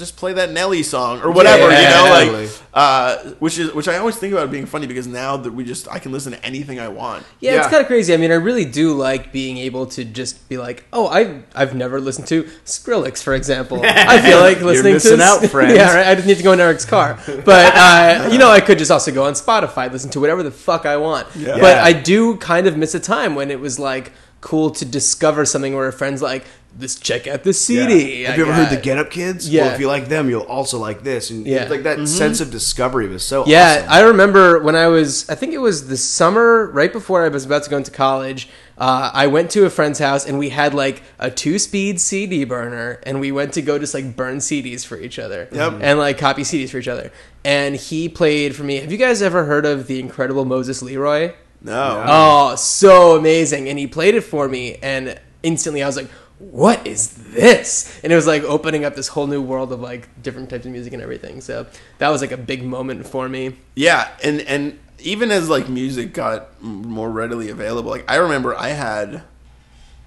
just 0.00 0.16
play 0.16 0.32
that 0.32 0.50
Nelly 0.50 0.82
song 0.82 1.20
or 1.22 1.30
whatever, 1.30 1.64
you 1.70 1.88
know, 1.88 2.06
totally. 2.08 2.46
like 2.46 2.56
uh, 2.74 3.18
which 3.38 3.58
is 3.58 3.72
which 3.74 3.86
I 3.86 3.98
always 3.98 4.16
think 4.16 4.32
about 4.32 4.50
being 4.50 4.66
funny 4.66 4.86
because 4.88 5.06
now 5.06 5.36
that 5.36 5.52
we 5.52 5.62
just 5.64 5.88
I 5.88 5.98
can 6.00 6.10
listen 6.10 6.32
to 6.32 6.44
anything 6.44 6.80
I 6.80 6.88
want. 6.88 7.24
Yeah, 7.38 7.58
it's 7.58 7.68
kind 7.68 7.80
of 7.80 7.86
crazy. 7.86 8.12
I 8.12 8.16
mean, 8.16 8.32
I 8.32 8.36
really 8.36 8.64
do 8.64 8.94
like 8.94 9.30
being 9.32 9.58
able 9.58 9.86
to 9.86 10.04
just 10.04 10.48
be 10.48 10.58
like, 10.58 10.84
oh, 10.92 11.06
I 11.06 11.42
I've 11.54 11.74
never 11.76 12.00
listened 12.00 12.26
to 12.28 12.44
Skrillex, 12.64 13.22
for 13.22 13.34
example. 13.34 13.80
I 13.84 14.20
feel 14.20 14.40
like 14.48 14.60
listening 14.60 14.94
missing 14.94 15.18
to 15.18 15.22
out, 15.22 15.44
friends. 15.50 15.74
Yeah, 15.76 15.94
right. 15.94 16.06
I 16.08 16.14
just 16.16 16.26
need 16.26 16.38
to 16.38 16.42
go 16.42 16.52
in 16.52 16.60
Eric's 16.60 16.84
car, 16.84 17.18
but 17.44 17.72
uh, 17.76 18.28
you 18.32 18.38
know, 18.38 18.50
I 18.50 18.60
could 18.60 18.78
just 18.78 18.90
also 18.90 19.12
go 19.12 19.24
on 19.24 19.34
Spotify, 19.34 19.92
listen 19.92 20.10
to 20.10 20.20
whatever 20.20 20.42
the 20.42 20.50
fuck 20.50 20.86
I 20.86 20.96
want. 20.96 21.28
Yeah. 21.36 21.58
But 21.60 21.76
Yeah. 21.76 21.84
I 21.84 21.92
do 21.92 22.36
kind 22.36 22.66
of 22.66 22.76
miss 22.76 22.94
a 22.94 23.00
time 23.00 23.34
when 23.34 23.50
it 23.50 23.60
was 23.60 23.78
like 23.78 24.12
cool 24.40 24.70
to 24.70 24.84
discover 24.86 25.44
something 25.44 25.74
where 25.74 25.86
a 25.86 25.92
friend's 25.92 26.22
like, 26.22 26.44
"This 26.78 26.96
check 26.96 27.26
out 27.26 27.42
this 27.42 27.60
CD." 27.64 28.22
Have 28.24 28.34
I 28.34 28.36
you 28.36 28.42
ever 28.44 28.52
heard 28.52 28.70
the 28.70 28.80
Get 28.80 28.98
Up 28.98 29.10
Kids? 29.10 29.48
Yeah. 29.48 29.64
Well, 29.66 29.74
if 29.74 29.80
you 29.80 29.86
like 29.88 30.08
them, 30.08 30.28
you'll 30.30 30.42
also 30.42 30.78
like 30.78 31.02
this. 31.04 31.30
And 31.30 31.46
Yeah. 31.46 31.66
like 31.68 31.82
that 31.84 32.06
sense 32.08 32.40
of 32.40 32.50
discovery 32.50 33.08
was 33.08 33.22
so 33.22 33.44
Yeah, 33.46 33.78
awesome. 33.80 33.92
I 33.92 34.00
remember 34.02 34.60
when 34.60 34.76
I 34.76 34.86
was, 34.88 35.28
I 35.28 35.34
think 35.34 35.52
it 35.52 35.58
was 35.58 35.88
the 35.88 35.96
summer 35.96 36.66
right 36.72 36.92
before 36.92 37.24
I 37.24 37.28
was 37.28 37.44
about 37.44 37.64
to 37.64 37.70
go 37.70 37.76
into 37.76 37.90
college. 37.90 38.48
Uh, 38.78 39.10
I 39.12 39.26
went 39.26 39.50
to 39.50 39.66
a 39.66 39.70
friend's 39.70 39.98
house 39.98 40.26
and 40.26 40.38
we 40.38 40.48
had 40.48 40.72
like 40.72 41.02
a 41.18 41.30
two 41.30 41.58
speed 41.58 42.00
CD 42.00 42.44
burner 42.44 42.98
and 43.02 43.20
we 43.20 43.30
went 43.30 43.52
to 43.54 43.62
go 43.62 43.78
just 43.78 43.92
like 43.92 44.16
burn 44.16 44.38
CDs 44.38 44.84
for 44.86 44.98
each 44.98 45.18
other. 45.18 45.48
Yep. 45.52 45.78
And 45.82 45.98
like 45.98 46.16
copy 46.18 46.42
CDs 46.42 46.70
for 46.70 46.78
each 46.78 46.88
other. 46.88 47.10
And 47.44 47.76
he 47.76 48.08
played 48.08 48.56
for 48.56 48.62
me. 48.64 48.76
Have 48.76 48.90
you 48.92 48.98
guys 48.98 49.20
ever 49.22 49.44
heard 49.44 49.66
of 49.66 49.86
The 49.86 50.00
Incredible 50.00 50.44
Moses 50.46 50.80
Leroy? 50.82 51.32
No. 51.62 52.02
Oh, 52.06 52.54
so 52.56 53.16
amazing. 53.18 53.68
And 53.68 53.78
he 53.78 53.86
played 53.86 54.14
it 54.14 54.22
for 54.22 54.48
me, 54.48 54.78
and 54.82 55.20
instantly 55.42 55.82
I 55.82 55.86
was 55.86 55.96
like, 55.96 56.08
what 56.40 56.86
is 56.86 57.10
this? 57.34 58.00
And 58.02 58.12
it 58.12 58.16
was 58.16 58.26
like 58.26 58.42
opening 58.42 58.84
up 58.84 58.96
this 58.96 59.08
whole 59.08 59.26
new 59.26 59.42
world 59.42 59.72
of 59.72 59.80
like 59.80 60.08
different 60.22 60.48
types 60.50 60.64
of 60.66 60.72
music 60.72 60.92
and 60.94 61.02
everything. 61.02 61.40
So 61.42 61.66
that 61.98 62.08
was 62.08 62.20
like 62.22 62.32
a 62.32 62.36
big 62.38 62.64
moment 62.64 63.06
for 63.06 63.28
me. 63.28 63.56
Yeah, 63.74 64.08
and 64.24 64.40
and 64.42 64.78
even 64.98 65.30
as 65.30 65.48
like 65.48 65.68
music 65.68 66.12
got 66.14 66.62
more 66.62 67.10
readily 67.10 67.50
available, 67.50 67.90
like 67.90 68.10
I 68.10 68.16
remember 68.16 68.54
I 68.56 68.68
had 68.70 69.22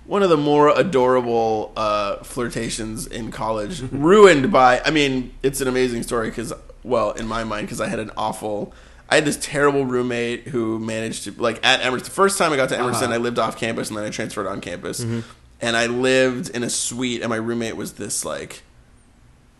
one 0.06 0.22
of 0.22 0.30
the 0.30 0.38
more 0.38 0.70
adorable 0.78 1.72
uh, 1.78 2.18
flirtations 2.24 3.08
in 3.08 3.32
college, 3.32 3.82
ruined 3.92 4.52
by. 4.52 4.82
I 4.84 4.92
mean, 4.92 5.34
it's 5.44 5.62
an 5.62 5.68
amazing 5.68 6.04
story 6.04 6.30
because, 6.30 6.52
well, 6.84 7.12
in 7.12 7.26
my 7.28 7.44
mind, 7.46 7.68
because 7.68 7.80
I 7.80 7.88
had 7.88 8.00
an 8.00 8.12
awful. 8.18 8.74
I 9.10 9.16
had 9.16 9.26
this 9.26 9.38
terrible 9.40 9.86
roommate 9.86 10.48
who 10.48 10.80
managed 10.80 11.26
to 11.26 11.32
like 11.42 11.64
at 11.66 11.82
Emerson. 11.82 12.06
The 12.06 12.12
first 12.12 12.38
time 12.40 12.52
I 12.52 12.56
got 12.56 12.70
to 12.70 12.78
Emerson, 12.78 13.06
Uh-huh. 13.06 13.14
I 13.14 13.18
lived 13.18 13.38
off 13.40 13.58
campus, 13.58 13.90
and 13.90 13.98
then 13.98 14.04
I 14.06 14.10
transferred 14.10 14.48
on 14.48 14.60
campus, 14.60 15.06
and 15.64 15.78
I 15.78 15.86
lived 15.86 16.50
in 16.50 16.62
a 16.62 16.70
suite, 16.70 17.22
and 17.22 17.30
my 17.30 17.38
roommate 17.38 17.78
was 17.78 17.94
this 17.94 18.26
like 18.26 18.64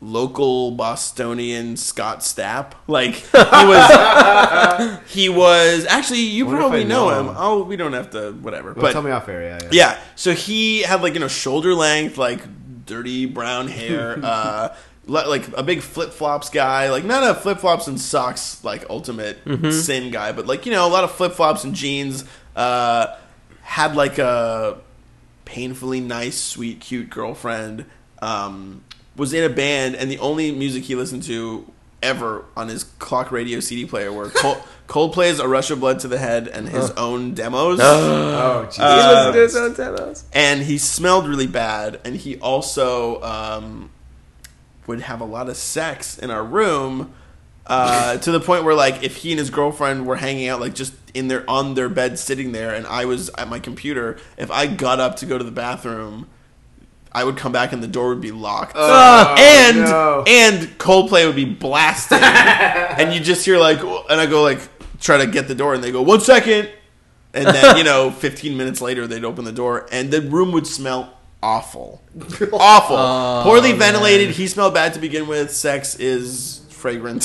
local 0.02 0.72
Bostonian 0.72 1.78
Scott 1.78 2.20
Stapp. 2.20 2.74
Like 2.88 3.16
he 3.16 3.28
was, 3.34 5.00
he 5.08 5.30
was 5.30 5.86
actually. 5.86 6.20
You 6.20 6.46
Wonder 6.46 6.60
probably 6.60 6.84
know, 6.84 7.10
know 7.10 7.20
him. 7.20 7.28
him. 7.30 7.36
Oh, 7.38 7.64
we 7.64 7.78
don't 7.78 7.94
have 7.94 8.12
to. 8.12 8.34
Whatever. 8.34 8.74
Well, 8.74 8.82
but 8.82 8.92
tell 8.92 9.02
me 9.02 9.12
off 9.12 9.30
air. 9.30 9.42
Yeah, 9.42 9.60
yeah. 9.64 9.70
yeah, 9.72 10.02
so 10.16 10.34
he 10.34 10.82
had 10.82 11.02
like 11.02 11.14
you 11.14 11.22
know 11.22 11.30
shoulder 11.30 11.74
length, 11.74 12.18
like 12.18 12.42
dirty 12.86 13.26
brown 13.26 13.70
hair. 13.70 14.20
uh, 14.24 14.76
li- 15.06 15.26
like 15.26 15.48
a 15.58 15.64
big 15.64 15.82
flip 15.82 16.12
flops 16.12 16.50
guy, 16.50 16.90
like 16.90 17.06
not 17.06 17.24
a 17.24 17.34
flip 17.34 17.60
flops 17.60 17.88
and 17.88 18.00
socks 18.00 18.62
like 18.66 18.84
ultimate 18.90 19.40
sin 19.72 20.12
guy, 20.12 20.34
but 20.34 20.48
like 20.48 20.66
you 20.66 20.74
know 20.74 20.86
a 20.86 20.92
lot 20.92 21.06
of 21.06 21.12
flip 21.12 21.32
flops 21.32 21.64
and 21.64 21.74
jeans. 21.74 22.26
Uh, 22.58 23.16
had 23.62 23.96
like 23.96 24.20
a 24.20 24.78
painfully 25.46 26.00
nice, 26.00 26.38
sweet, 26.40 26.80
cute 26.80 27.10
girlfriend. 27.10 27.86
Um, 28.22 28.84
was 29.16 29.34
in 29.34 29.44
a 29.44 29.50
band, 29.54 29.96
and 29.96 30.10
the 30.10 30.20
only 30.20 30.52
music 30.52 30.84
he 30.84 30.96
listened 30.96 31.24
to 31.24 31.70
ever 32.02 32.44
on 32.58 32.68
his 32.68 32.84
clock 32.84 33.32
radio 33.32 33.60
CD 33.60 33.86
player 33.86 34.12
were 34.12 34.30
Col- 34.30 34.62
Coldplay's 34.88 35.40
"A 35.40 35.48
Rush 35.48 35.72
of 35.72 35.80
Blood 35.80 36.00
to 36.00 36.08
the 36.08 36.18
Head" 36.18 36.48
and 36.48 36.68
his 36.68 36.92
own 36.92 37.34
demos. 37.34 37.80
Oh, 38.46 38.66
Jesus. 38.66 38.78
He 38.78 38.84
listened 38.84 39.34
to 39.34 39.40
his 39.40 39.56
own 39.56 39.74
demos. 39.74 40.24
and 40.34 40.62
he 40.64 40.78
smelled 40.78 41.28
really 41.28 41.48
bad 41.48 42.02
and 42.04 42.16
he 42.16 42.38
also 42.40 43.22
um, 43.22 43.90
would 44.88 45.00
have 45.02 45.22
a 45.22 45.26
lot 45.26 45.48
of 45.50 45.56
sex 45.56 46.18
in 46.18 46.30
our 46.30 46.44
room 46.44 47.14
uh, 47.68 48.18
to 48.18 48.32
the 48.32 48.40
point 48.42 48.66
where 48.66 48.76
like 48.76 49.02
if 49.04 49.18
he 49.18 49.32
and 49.32 49.40
his 49.40 49.50
girlfriend 49.50 50.06
were 50.06 50.18
hanging 50.18 50.50
out 50.50 50.60
like 50.60 50.74
just 50.76 50.94
in 51.14 51.28
their 51.28 51.48
on 51.50 51.76
their 51.76 51.90
bed 51.90 52.18
sitting 52.18 52.52
there 52.54 52.74
and 52.74 52.86
i 52.88 53.06
was 53.06 53.30
at 53.38 53.48
my 53.48 53.60
computer 53.60 54.18
if 54.38 54.50
i 54.52 54.66
got 54.68 55.00
up 55.00 55.16
to 55.18 55.26
go 55.26 55.38
to 55.38 55.44
the 55.44 55.52
bathroom 55.52 56.28
I 57.16 57.24
would 57.24 57.38
come 57.38 57.52
back 57.52 57.74
and 57.74 57.84
the 57.84 57.88
door 57.88 58.10
would 58.10 58.22
be 58.22 58.32
locked, 58.32 58.72
Oh, 58.76 58.82
uh, 58.92 59.36
and 59.38 59.78
no. 59.82 60.24
and 60.26 60.62
Coldplay 60.80 61.28
would 61.28 61.36
be 61.36 61.46
blasting, 61.46 62.18
and 62.24 63.14
you 63.14 63.20
just 63.20 63.46
hear 63.46 63.60
like, 63.60 63.82
and 63.82 64.20
I 64.20 64.26
go 64.26 64.42
like 64.42 64.60
try 65.00 65.18
to 65.18 65.28
get 65.28 65.48
the 65.48 65.54
door, 65.54 65.76
and 65.76 65.84
they 65.84 65.92
go 65.92 66.02
one 66.02 66.22
second, 66.22 66.72
and 67.36 67.46
then 67.46 67.78
you 67.78 67.84
know, 67.84 68.10
15 68.18 68.58
minutes 68.58 68.82
later, 68.82 69.06
they'd 69.06 69.24
open 69.24 69.46
the 69.46 69.52
door, 69.52 69.88
and 69.92 70.10
the 70.10 70.22
room 70.22 70.52
would 70.54 70.66
smell 70.66 71.14
awful, 71.44 72.02
awful, 72.52 72.98
Oh, 72.98 73.42
poorly 73.46 73.70
man. 73.74 73.80
ventilated. 73.94 74.32
He 74.32 74.48
smelled 74.48 74.74
bad 74.74 74.96
to 74.96 75.00
begin 75.00 75.28
with. 75.28 75.52
Sex 75.52 75.94
is 76.00 76.62
fragrant. 76.70 77.22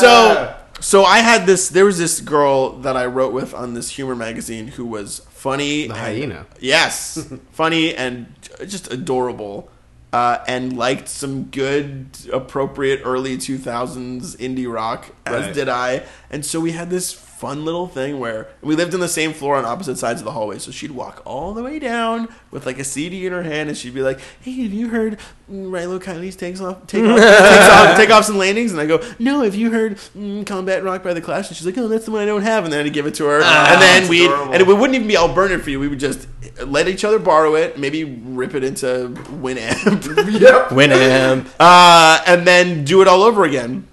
so, 0.00 0.54
so 0.80 1.04
I 1.04 1.18
had 1.18 1.46
this. 1.46 1.68
There 1.68 1.84
was 1.84 1.98
this 1.98 2.20
girl 2.20 2.70
that 2.80 2.96
I 2.96 3.06
wrote 3.06 3.32
with 3.32 3.54
on 3.54 3.74
this 3.74 3.90
humor 3.90 4.14
magazine 4.16 4.68
who 4.68 4.84
was 4.84 5.20
funny. 5.30 5.86
The 5.86 5.94
and- 5.94 6.00
hyena. 6.02 6.46
Yes, 6.60 7.26
funny 7.52 7.94
and 7.94 8.26
just 8.66 8.92
adorable. 8.92 9.70
Uh, 10.10 10.42
and 10.48 10.74
liked 10.74 11.06
some 11.06 11.44
good, 11.44 12.06
appropriate 12.32 13.02
early 13.04 13.36
2000s 13.36 14.38
indie 14.38 14.66
rock, 14.72 15.14
as 15.26 15.44
Right. 15.44 15.54
did 15.54 15.68
I. 15.68 16.02
And 16.30 16.46
so 16.46 16.60
we 16.60 16.72
had 16.72 16.88
this 16.88 17.12
fun 17.38 17.64
little 17.64 17.86
thing 17.86 18.18
where 18.18 18.48
we 18.62 18.74
lived 18.74 18.94
on 18.94 19.00
the 19.00 19.08
same 19.08 19.32
floor 19.32 19.54
on 19.56 19.64
opposite 19.64 19.96
sides 19.96 20.20
of 20.20 20.24
the 20.24 20.32
hallway. 20.32 20.58
So 20.58 20.72
she'd 20.72 20.90
walk 20.90 21.22
all 21.24 21.54
the 21.54 21.62
way 21.62 21.78
down 21.78 22.28
with 22.50 22.66
like 22.66 22.78
a 22.80 22.84
CD 22.84 23.26
in 23.26 23.32
her 23.32 23.44
hand, 23.44 23.68
and 23.68 23.78
she'd 23.78 23.94
be 23.94 24.02
like, 24.02 24.18
"Hey, 24.40 24.50
have 24.62 24.72
you 24.72 24.88
heard 24.88 25.18
mm, 25.50 25.70
Rilo 25.70 26.00
Kiley's 26.02 26.34
takes 26.34 26.60
off, 26.60 26.86
take 26.88 27.04
off, 27.04 27.16
takes 27.18 27.68
off, 27.70 27.96
take 27.96 28.10
offs 28.10 28.28
and 28.28 28.38
landings?" 28.38 28.72
And 28.72 28.80
I 28.80 28.86
go, 28.86 29.00
"No, 29.20 29.42
have 29.42 29.54
you 29.54 29.70
heard 29.70 29.96
mm, 30.16 30.44
Combat 30.46 30.82
Rock 30.82 31.02
by 31.04 31.14
the 31.14 31.20
Clash?" 31.20 31.48
And 31.48 31.56
she's 31.56 31.66
like, 31.66 31.78
"Oh, 31.78 31.86
that's 31.86 32.06
the 32.06 32.10
one 32.10 32.22
I 32.22 32.26
don't 32.26 32.42
have." 32.42 32.64
And 32.64 32.72
then 32.72 32.84
I'd 32.84 32.92
give 32.92 33.06
it 33.06 33.14
to 33.14 33.24
her, 33.26 33.40
and 33.40 33.80
then 33.80 34.08
we 34.08 34.24
adorable. 34.26 34.52
and 34.54 34.60
it 34.60 34.66
wouldn't 34.66 34.94
even 34.96 35.06
be 35.06 35.16
I'll 35.16 35.32
burn 35.32 35.52
it 35.52 35.62
for 35.62 35.70
you. 35.70 35.78
We 35.78 35.86
would 35.88 36.00
just 36.00 36.26
let 36.66 36.88
each 36.88 37.04
other 37.04 37.18
borrow 37.20 37.54
it, 37.54 37.78
maybe 37.78 38.02
rip 38.04 38.54
it 38.54 38.64
into 38.64 39.10
Winamp. 39.42 40.40
Yep. 40.40 40.68
Winamp. 40.70 41.46
uh, 41.60 42.20
and 42.26 42.46
then 42.46 42.84
do 42.84 43.00
it 43.00 43.06
all 43.08 43.22
over 43.22 43.44
again. 43.44 43.86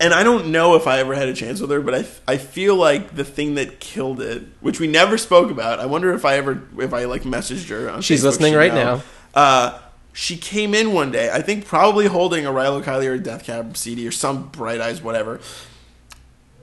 And 0.00 0.14
I 0.14 0.22
don't 0.22 0.50
know 0.50 0.76
if 0.76 0.86
I 0.86 0.98
ever 0.98 1.14
had 1.14 1.28
a 1.28 1.34
chance 1.34 1.60
with 1.60 1.70
her, 1.70 1.80
but 1.82 1.94
I, 1.94 2.06
I 2.26 2.36
feel 2.38 2.74
like 2.74 3.14
the 3.14 3.24
thing 3.24 3.54
that 3.56 3.80
killed 3.80 4.20
it, 4.20 4.42
which 4.60 4.80
we 4.80 4.86
never 4.86 5.18
spoke 5.18 5.50
about. 5.50 5.78
I 5.78 5.84
wonder 5.86 6.12
if 6.14 6.24
I 6.24 6.36
ever 6.36 6.62
if 6.78 6.94
I 6.94 7.04
like 7.04 7.22
messaged 7.24 7.68
her. 7.68 7.90
On 7.90 8.00
She's 8.00 8.20
Facebook, 8.20 8.24
listening 8.24 8.52
she'd 8.54 8.58
right 8.58 8.74
know. 8.74 8.96
now. 8.96 9.02
Uh, 9.34 9.78
she 10.12 10.36
came 10.38 10.74
in 10.74 10.92
one 10.92 11.12
day, 11.12 11.30
I 11.30 11.40
think 11.42 11.66
probably 11.66 12.06
holding 12.06 12.44
a 12.46 12.50
Rilo 12.50 12.82
Kiley 12.82 13.06
or 13.08 13.12
a 13.12 13.18
Death 13.18 13.44
Cab 13.44 13.76
CD 13.76 14.08
or 14.08 14.10
some 14.10 14.48
Bright 14.48 14.80
Eyes 14.80 15.02
whatever. 15.02 15.38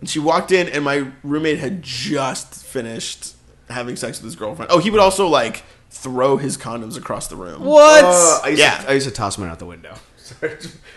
And 0.01 0.09
she 0.09 0.19
walked 0.19 0.51
in, 0.51 0.67
and 0.67 0.83
my 0.83 1.07
roommate 1.23 1.59
had 1.59 1.81
just 1.83 2.65
finished 2.65 3.35
having 3.69 3.95
sex 3.95 4.17
with 4.19 4.25
his 4.25 4.35
girlfriend. 4.35 4.71
Oh, 4.71 4.79
he 4.79 4.89
would 4.89 4.99
also 4.99 5.27
like 5.27 5.63
throw 5.89 6.37
his 6.37 6.57
condoms 6.57 6.97
across 6.97 7.27
the 7.27 7.35
room. 7.35 7.63
What? 7.63 8.03
Uh, 8.03 8.39
I 8.43 8.49
used 8.49 8.59
Yeah. 8.61 8.77
To, 8.79 8.89
I 8.89 8.93
used 8.93 9.07
to 9.07 9.13
toss 9.13 9.37
mine 9.37 9.49
out 9.49 9.59
the 9.59 9.65
window. 9.65 9.95
Full 10.33 10.49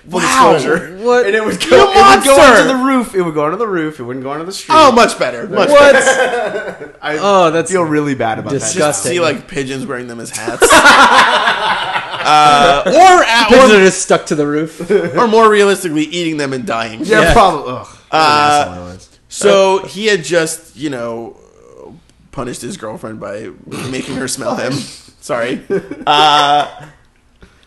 Wow. 0.08 0.52
disclosure. 0.54 0.96
What? 0.98 1.26
And 1.26 1.34
it 1.34 1.44
would 1.44 1.62
You 1.62 1.70
go, 1.70 1.92
it 1.92 2.16
would 2.16 2.24
go 2.24 2.40
onto 2.40 2.68
the 2.68 2.74
roof. 2.84 3.14
It 3.14 3.22
would 3.22 3.34
go 3.34 3.44
onto 3.44 3.58
the 3.58 3.66
roof. 3.68 4.00
It 4.00 4.04
wouldn't 4.04 4.24
go 4.24 4.30
onto 4.30 4.46
the 4.46 4.52
street. 4.52 4.74
Oh, 4.78 4.92
much 4.92 5.18
better. 5.18 5.46
Much 5.48 5.68
better. 5.68 6.86
what? 6.86 6.96
I 7.02 7.18
Oh, 7.20 7.50
that's 7.50 7.70
feel 7.70 7.82
really 7.84 8.14
bad 8.14 8.38
about 8.38 8.52
that. 8.52 8.60
disgusting. 8.60 9.12
See 9.12 9.20
like 9.20 9.46
pigeons 9.48 9.86
wearing 9.86 10.06
them 10.08 10.20
as 10.20 10.30
hats. 10.30 10.62
uh, 10.72 12.82
or, 12.86 13.24
at, 13.24 13.48
Pigeons 13.48 13.72
are 13.72 13.84
just 13.84 14.02
stuck 14.02 14.26
to 14.26 14.34
the 14.34 14.46
roof. 14.46 14.90
or 14.90 15.26
more 15.26 15.50
realistically, 15.50 16.04
eating 16.04 16.36
them 16.36 16.52
and 16.52 16.66
dying. 16.66 17.00
Yeah, 17.04 17.20
Yeah. 17.22 17.32
probably. 17.32 17.72
Ugh. 17.72 17.86
Uh, 18.12 18.16
asshole 18.16 18.74
I 18.74 18.78
was. 18.92 19.18
So 19.28 19.86
he 19.86 20.06
had 20.06 20.24
just, 20.24 20.76
you 20.76 20.90
know, 20.90 21.36
punished 22.32 22.62
his 22.62 22.76
girlfriend 22.76 23.20
by 23.20 23.50
making 23.90 24.16
her 24.16 24.28
smell 24.28 24.56
him. 24.56 24.72
Sorry. 25.20 25.62
Uh, 26.06 26.86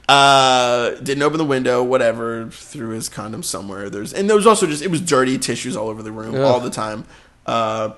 uh, 0.08 0.92
didn't 0.96 1.24
open 1.24 1.38
the 1.38 1.46
window, 1.46 1.84
whatever, 1.84 2.50
threw 2.50 2.90
his 2.90 3.10
condom 3.10 3.44
somewhere. 3.44 3.90
There's 3.90 4.14
and 4.14 4.30
there 4.30 4.36
was 4.36 4.48
also 4.48 4.68
just 4.68 4.82
it 4.82 4.92
was 4.92 5.02
dirty 5.02 5.38
tissues 5.38 5.76
all 5.78 5.88
over 5.88 6.04
the 6.04 6.12
room 6.12 6.36
all 6.44 6.60
the 6.60 6.70
time. 6.70 7.06
Uh, 7.46 7.92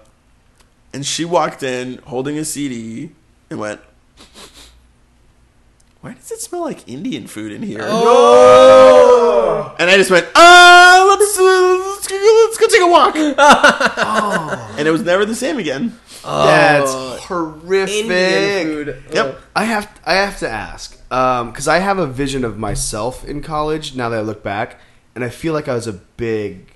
and 0.93 1.05
she 1.05 1.25
walked 1.25 1.63
in 1.63 1.97
holding 2.05 2.37
a 2.37 2.45
CD 2.45 3.11
and 3.49 3.59
went, 3.59 3.81
"Why 6.01 6.13
does 6.13 6.31
it 6.31 6.41
smell 6.41 6.61
like 6.61 6.87
Indian 6.87 7.27
food 7.27 7.51
in 7.51 7.63
here?" 7.63 7.81
Oh. 7.83 9.75
And 9.77 9.89
I 9.89 9.97
just 9.97 10.09
went, 10.09 10.25
uh, 10.35 11.05
let's, 12.09 12.23
go, 12.23 12.45
let's 12.45 12.57
go 12.57 12.67
take 12.67 12.81
a 12.81 12.87
walk. 12.87 13.15
Oh. 13.97 14.75
And 14.77 14.87
it 14.87 14.91
was 14.91 15.03
never 15.03 15.25
the 15.25 15.35
same 15.35 15.57
again. 15.57 15.97
That's 16.23 16.91
Oh. 16.93 17.17
horrific. 17.21 18.05
Indian 18.05 18.65
food. 18.85 19.03
Yep. 19.13 19.41
I 19.55 19.63
have 19.65 19.99
I 20.05 20.13
have 20.15 20.39
to 20.39 20.49
ask 20.49 20.97
um, 21.11 21.51
because 21.51 21.67
I 21.67 21.79
have 21.79 21.97
a 21.99 22.07
vision 22.07 22.43
of 22.43 22.57
myself 22.57 23.23
in 23.25 23.41
college. 23.41 23.95
Now 23.95 24.09
that 24.09 24.17
I 24.19 24.21
look 24.21 24.43
back, 24.43 24.79
and 25.13 25.23
I 25.23 25.29
feel 25.29 25.53
like 25.53 25.67
I 25.67 25.73
was 25.75 25.87
a 25.87 25.93
big 25.93 26.73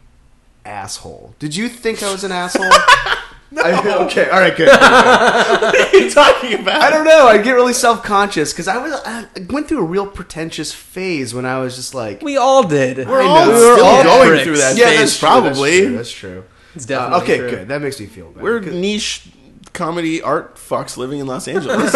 asshole. 0.65 1.34
Did 1.39 1.56
you 1.56 1.68
think 1.70 2.04
I 2.04 2.12
was 2.12 2.24
an 2.24 2.32
asshole? 2.32 2.70
I, 3.57 4.05
okay, 4.05 4.29
all 4.29 4.39
right, 4.39 4.55
good. 4.55 4.67
good, 4.67 4.79
good. 4.79 4.79
What 4.79 5.93
are 5.93 5.97
you 5.97 6.09
talking 6.12 6.53
about? 6.59 6.81
I 6.81 6.89
don't 6.91 7.03
know. 7.05 7.27
I 7.27 7.38
get 7.39 7.51
really 7.53 7.73
self 7.73 8.03
conscious 8.03 8.53
because 8.53 8.67
I 8.67 8.77
was 8.77 8.93
I 9.05 9.25
went 9.49 9.67
through 9.67 9.79
a 9.79 9.83
real 9.85 10.05
pretentious 10.07 10.71
phase 10.73 11.33
when 11.33 11.45
I 11.45 11.59
was 11.59 11.75
just 11.75 11.93
like, 11.95 12.21
We 12.21 12.38
all 12.38 12.67
did. 12.67 13.07
We're 13.07 13.21
I 13.21 13.25
all 13.25 13.45
know. 13.47 13.53
We 13.53 13.59
were 13.65 13.83
all 13.83 14.03
going 14.03 14.29
pricks. 14.29 14.43
through 14.43 14.57
that 14.57 14.77
yeah, 14.77 14.85
phase, 14.89 14.99
that's 14.99 15.19
true, 15.19 15.27
probably. 15.27 15.85
That's 15.85 15.89
true. 15.89 15.95
That's 15.97 16.12
true. 16.12 16.43
It's 16.75 16.85
Uh, 16.85 16.88
definitely 16.88 17.23
okay, 17.23 17.38
true. 17.38 17.49
good. 17.49 17.67
That 17.69 17.81
makes 17.81 17.99
me 17.99 18.05
feel 18.05 18.29
better. 18.31 18.43
We're 18.43 18.59
niche 18.59 19.29
comedy 19.73 20.21
art 20.21 20.55
fucks 20.55 20.97
living 20.97 21.19
in 21.19 21.25
Los 21.27 21.47
Angeles. 21.55 21.93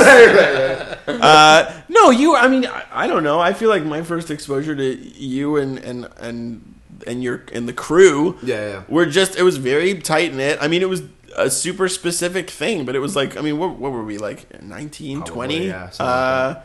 uh, 1.08 1.82
no, 1.90 2.10
you. 2.10 2.36
I 2.36 2.48
mean, 2.48 2.66
I, 2.66 2.84
I 2.92 3.08
don't 3.08 3.24
know. 3.24 3.40
I 3.40 3.54
feel 3.54 3.70
like 3.70 3.84
my 3.84 4.02
first 4.02 4.32
exposure 4.32 4.76
to 4.76 4.96
you 4.96 5.58
and 5.58 5.78
and 5.80 6.08
and 6.18 6.76
and 7.06 7.24
your 7.24 7.44
and 7.54 7.68
the 7.68 7.74
crew. 7.74 8.38
Yeah, 8.44 8.68
yeah. 8.70 8.84
We're 8.88 9.06
just. 9.06 9.36
It 9.38 9.44
was 9.44 9.58
very 9.58 9.96
tight 10.00 10.34
knit. 10.34 10.58
I 10.62 10.68
mean, 10.68 10.82
it 10.82 10.90
was 10.90 11.04
a 11.38 11.50
super 11.50 11.88
specific 11.88 12.50
thing, 12.50 12.86
but 12.86 12.96
it 12.96 13.00
was 13.00 13.16
like. 13.16 13.38
I 13.38 13.42
mean, 13.42 13.58
what, 13.58 13.78
what 13.78 13.92
were 13.92 14.04
we 14.04 14.18
like? 14.18 14.62
19, 14.62 15.18
Probably, 15.18 15.34
20? 15.34 15.68
yeah, 15.68 15.90
something 15.90 16.06
like 16.06 16.58
uh, 16.58 16.62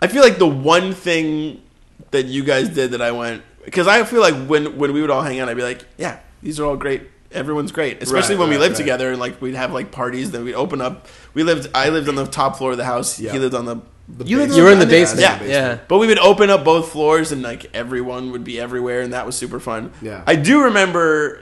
I 0.00 0.06
feel 0.08 0.22
like 0.22 0.38
the 0.38 0.46
one 0.46 0.92
thing 0.92 1.62
that 2.10 2.26
you 2.26 2.44
guys 2.44 2.68
did 2.68 2.90
that 2.92 3.00
I 3.02 3.12
went 3.12 3.42
because 3.64 3.86
I 3.86 4.04
feel 4.04 4.20
like 4.20 4.34
when 4.46 4.76
when 4.76 4.92
we 4.92 5.00
would 5.00 5.10
all 5.10 5.22
hang 5.22 5.40
out, 5.40 5.48
I'd 5.48 5.56
be 5.56 5.62
like, 5.62 5.84
yeah, 5.96 6.20
these 6.42 6.60
are 6.60 6.64
all 6.66 6.76
great. 6.76 7.02
Everyone's 7.32 7.72
great, 7.72 8.00
especially 8.02 8.36
Right, 8.36 8.40
when 8.42 8.50
we 8.50 8.58
lived 8.58 8.74
right. 8.74 8.78
together 8.78 9.10
and 9.10 9.18
like 9.18 9.40
we'd 9.42 9.54
have 9.56 9.72
like 9.72 9.90
parties. 9.90 10.30
Then 10.30 10.44
we'd 10.44 10.54
open 10.54 10.80
up. 10.80 11.08
We 11.32 11.42
lived. 11.42 11.68
I 11.74 11.88
lived 11.88 12.08
on 12.08 12.14
the 12.14 12.26
top 12.26 12.56
floor 12.56 12.72
of 12.72 12.76
the 12.76 12.84
house. 12.84 13.18
Yeah. 13.18 13.32
He 13.32 13.38
lived 13.38 13.54
on 13.54 13.64
the. 13.64 13.76
The 14.06 14.24
you 14.26 14.36
lived 14.36 14.50
basement. 14.50 14.56
You 14.58 14.62
were 14.64 14.70
in 14.72 14.78
the 14.78 14.86
basement. 14.86 15.22
Yeah. 15.22 15.42
Yeah. 15.44 15.78
But 15.88 15.98
we 15.98 16.06
would 16.06 16.18
open 16.18 16.50
up 16.50 16.62
both 16.64 16.92
floors 16.92 17.32
and 17.32 17.42
like 17.42 17.74
everyone 17.74 18.32
would 18.32 18.44
be 18.44 18.60
everywhere, 18.60 19.00
and 19.00 19.14
that 19.14 19.24
was 19.26 19.34
super 19.36 19.58
fun. 19.58 19.92
Yeah. 20.02 20.22
I 20.26 20.36
do 20.36 20.64
remember 20.64 21.40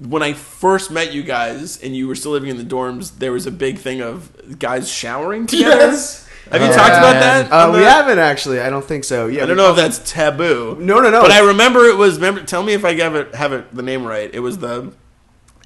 when 0.00 0.22
I 0.22 0.32
first 0.32 0.90
met 0.90 1.12
you 1.12 1.22
guys 1.22 1.82
and 1.82 1.94
you 1.96 2.06
were 2.08 2.14
still 2.14 2.32
living 2.32 2.50
in 2.50 2.56
the 2.56 2.64
dorms. 2.64 3.18
There 3.18 3.32
was 3.32 3.46
a 3.46 3.50
big 3.50 3.78
thing 3.78 4.00
of 4.00 4.58
guys 4.58 4.88
showering 4.90 5.46
together. 5.46 5.76
Yes. 5.76 6.26
Have 6.50 6.62
you 6.62 6.68
Oh, 6.68 6.72
talked 6.72 6.90
about 6.90 7.14
man. 7.14 7.48
that? 7.48 7.52
Uh, 7.52 7.68
on 7.68 7.74
we 7.74 7.82
haven't 7.82 8.18
actually. 8.18 8.60
I 8.60 8.70
don't 8.70 8.84
think 8.84 9.04
so. 9.04 9.26
Yeah, 9.26 9.42
I 9.42 9.46
don't 9.46 9.56
we 9.56 9.62
know 9.62 9.70
if 9.70 9.76
that's 9.76 9.98
taboo. 10.10 10.76
No, 10.80 11.00
no, 11.00 11.10
no. 11.10 11.20
But 11.22 11.32
I 11.32 11.40
remember 11.40 11.84
it 11.84 11.96
was. 11.98 12.14
Remember, 12.16 12.42
tell 12.42 12.62
me 12.62 12.72
if 12.72 12.84
I 12.86 12.94
have 12.94 13.14
it 13.14 13.34
have 13.34 13.52
it 13.52 13.74
the 13.74 13.82
name 13.82 14.04
right. 14.04 14.30
It 14.32 14.40
was 14.40 14.58
the 14.58 14.92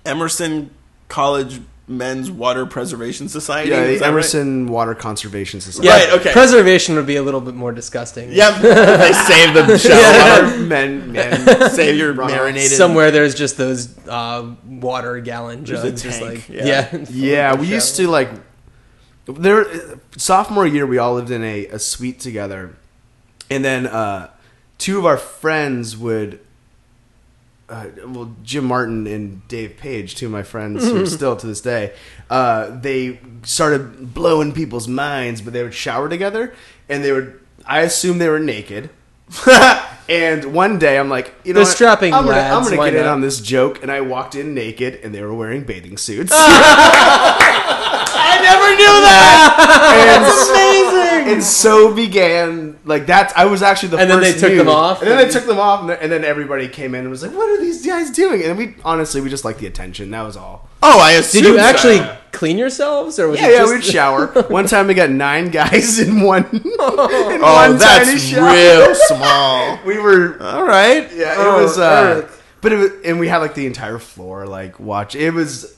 Emerson 0.04 0.70
College 1.08 1.60
Men's 1.88 2.30
Water 2.30 2.64
Preservation 2.64 3.28
Society. 3.28 3.70
Yeah, 3.70 3.84
the 3.86 3.98
that 3.98 4.08
Emerson 4.08 4.68
Water 4.68 4.94
Conservation 4.94 5.60
Society. 5.60 5.88
Yeah, 5.88 6.04
Right, 6.12 6.20
okay. 6.20 6.32
Preservation 6.32 6.94
would 6.94 7.06
be 7.06 7.16
a 7.16 7.22
little 7.22 7.40
bit 7.40 7.54
more 7.54 7.72
disgusting. 7.72 8.30
Yep. 8.32 8.62
they 8.62 9.12
save 9.12 9.54
the 9.54 9.78
shower 9.78 9.98
Yeah. 10.00 10.42
water. 10.44 10.58
men, 10.64 11.12
men. 11.12 11.70
Save 11.70 11.96
your 11.96 12.14
marinated. 12.14 12.70
Somewhere 12.70 13.10
there's 13.10 13.34
just 13.34 13.56
those 13.56 13.96
uh, 14.06 14.54
water 14.64 15.20
gallon 15.20 15.64
There's 15.64 15.82
a 15.82 15.90
jugs. 15.90 16.02
just 16.02 16.22
like, 16.22 16.48
yeah. 16.48 16.64
yeah. 16.92 17.04
Yeah, 17.10 17.54
we 17.56 17.66
used 17.66 17.96
to 17.96 18.08
like 18.08 18.30
there. 19.26 19.66
Sophomore 20.16 20.66
year, 20.66 20.86
we 20.86 20.98
all 20.98 21.14
lived 21.14 21.30
in 21.30 21.42
a, 21.42 21.66
a 21.66 21.78
suite 21.78 22.20
together, 22.20 22.76
and 23.50 23.64
then 23.64 23.86
uh, 23.86 24.30
two 24.78 24.98
of 24.98 25.06
our 25.06 25.16
friends 25.16 25.96
would. 25.96 26.38
Uh, 27.72 27.86
well, 28.06 28.36
Jim 28.42 28.66
Martin 28.66 29.06
and 29.06 29.48
Dave 29.48 29.78
Page, 29.78 30.14
two 30.14 30.26
of 30.26 30.32
my 30.32 30.42
friends 30.42 30.84
who 30.84 31.02
are 31.02 31.06
still 31.06 31.36
to 31.36 31.46
this 31.46 31.62
day, 31.62 31.94
uh, 32.28 32.68
they 32.68 33.18
started 33.44 34.12
blowing 34.12 34.52
people's 34.52 34.86
minds, 34.86 35.40
but 35.40 35.54
they 35.54 35.62
would 35.62 35.72
shower 35.72 36.06
together, 36.10 36.54
and 36.90 37.02
they 37.02 37.12
would. 37.12 37.40
I 37.64 37.80
assume 37.80 38.18
they 38.18 38.28
were 38.28 38.38
naked. 38.38 38.90
and 40.08 40.52
one 40.52 40.78
day, 40.78 40.98
I'm 40.98 41.08
like, 41.08 41.34
you 41.44 41.54
know, 41.54 41.60
what? 41.60 41.68
strapping 41.68 42.12
I'm 42.12 42.26
gonna, 42.26 42.40
I'm 42.40 42.62
gonna 42.62 42.76
why 42.76 42.90
get 42.90 42.98
in 42.98 43.06
not? 43.06 43.14
on 43.14 43.20
this 43.22 43.40
joke, 43.40 43.82
and 43.82 43.90
I 43.90 44.02
walked 44.02 44.34
in 44.34 44.52
naked, 44.52 44.96
and 44.96 45.14
they 45.14 45.22
were 45.22 45.32
wearing 45.32 45.64
bathing 45.64 45.96
suits. 45.96 46.30
I 48.42 48.44
never 48.52 48.68
knew 48.76 48.96
that. 49.06 51.20
and, 51.22 51.30
and 51.32 51.42
so 51.44 51.94
began 51.94 52.78
like 52.84 53.06
that. 53.06 53.32
I 53.36 53.46
was 53.46 53.62
actually 53.62 53.90
the 53.90 53.98
And 53.98 54.10
then 54.10 54.20
first 54.20 54.34
they 54.34 54.40
took 54.40 54.50
nude. 54.50 54.60
them 54.60 54.68
off? 54.68 55.02
and 55.02 55.10
then 55.10 55.18
they 55.18 55.28
took 55.32 55.46
them 55.46 55.58
off, 55.58 55.80
and 55.80 55.90
then, 55.90 55.98
and 56.00 56.12
then 56.12 56.24
everybody 56.24 56.68
came 56.68 56.94
in 56.94 57.02
and 57.02 57.10
was 57.10 57.22
like, 57.22 57.32
"What 57.32 57.48
are 57.50 57.60
these 57.62 57.84
guys 57.86 58.10
doing?" 58.10 58.42
And 58.42 58.58
we 58.58 58.74
honestly 58.84 59.20
we 59.20 59.30
just 59.30 59.44
liked 59.44 59.60
the 59.60 59.66
attention. 59.66 60.10
That 60.10 60.22
was 60.22 60.36
all. 60.36 60.68
Oh, 60.82 61.00
I 61.00 61.12
assume. 61.12 61.42
Did 61.44 61.48
you 61.50 61.58
so. 61.58 61.64
actually 61.64 62.18
clean 62.32 62.58
yourselves, 62.58 63.18
or 63.18 63.28
was 63.28 63.40
Yeah, 63.40 63.48
it 63.48 63.52
yeah, 63.52 63.58
just 63.58 63.72
we'd 63.74 63.84
shower. 63.84 64.26
One 64.48 64.66
time 64.66 64.86
we 64.88 64.94
got 64.94 65.10
nine 65.10 65.50
guys 65.50 65.98
in 66.00 66.22
one 66.22 66.44
in 66.52 66.62
Oh, 66.78 67.38
one 67.40 67.78
tiny 67.78 67.78
that's 67.78 68.22
shower. 68.22 68.52
real 68.52 68.94
small. 68.94 69.78
We 69.86 69.98
were 69.98 70.42
All 70.42 70.66
right. 70.66 71.08
yeah, 71.14 71.32
it 71.34 71.38
Oh, 71.38 71.62
was 71.62 71.78
uh 71.78 72.28
but 72.60 72.72
it 72.72 72.76
was, 72.76 72.90
and 73.04 73.18
we 73.20 73.28
had 73.28 73.38
like 73.38 73.54
the 73.54 73.66
entire 73.66 73.98
floor 73.98 74.46
like 74.46 74.78
watch. 74.80 75.14
It 75.16 75.32
was 75.32 75.76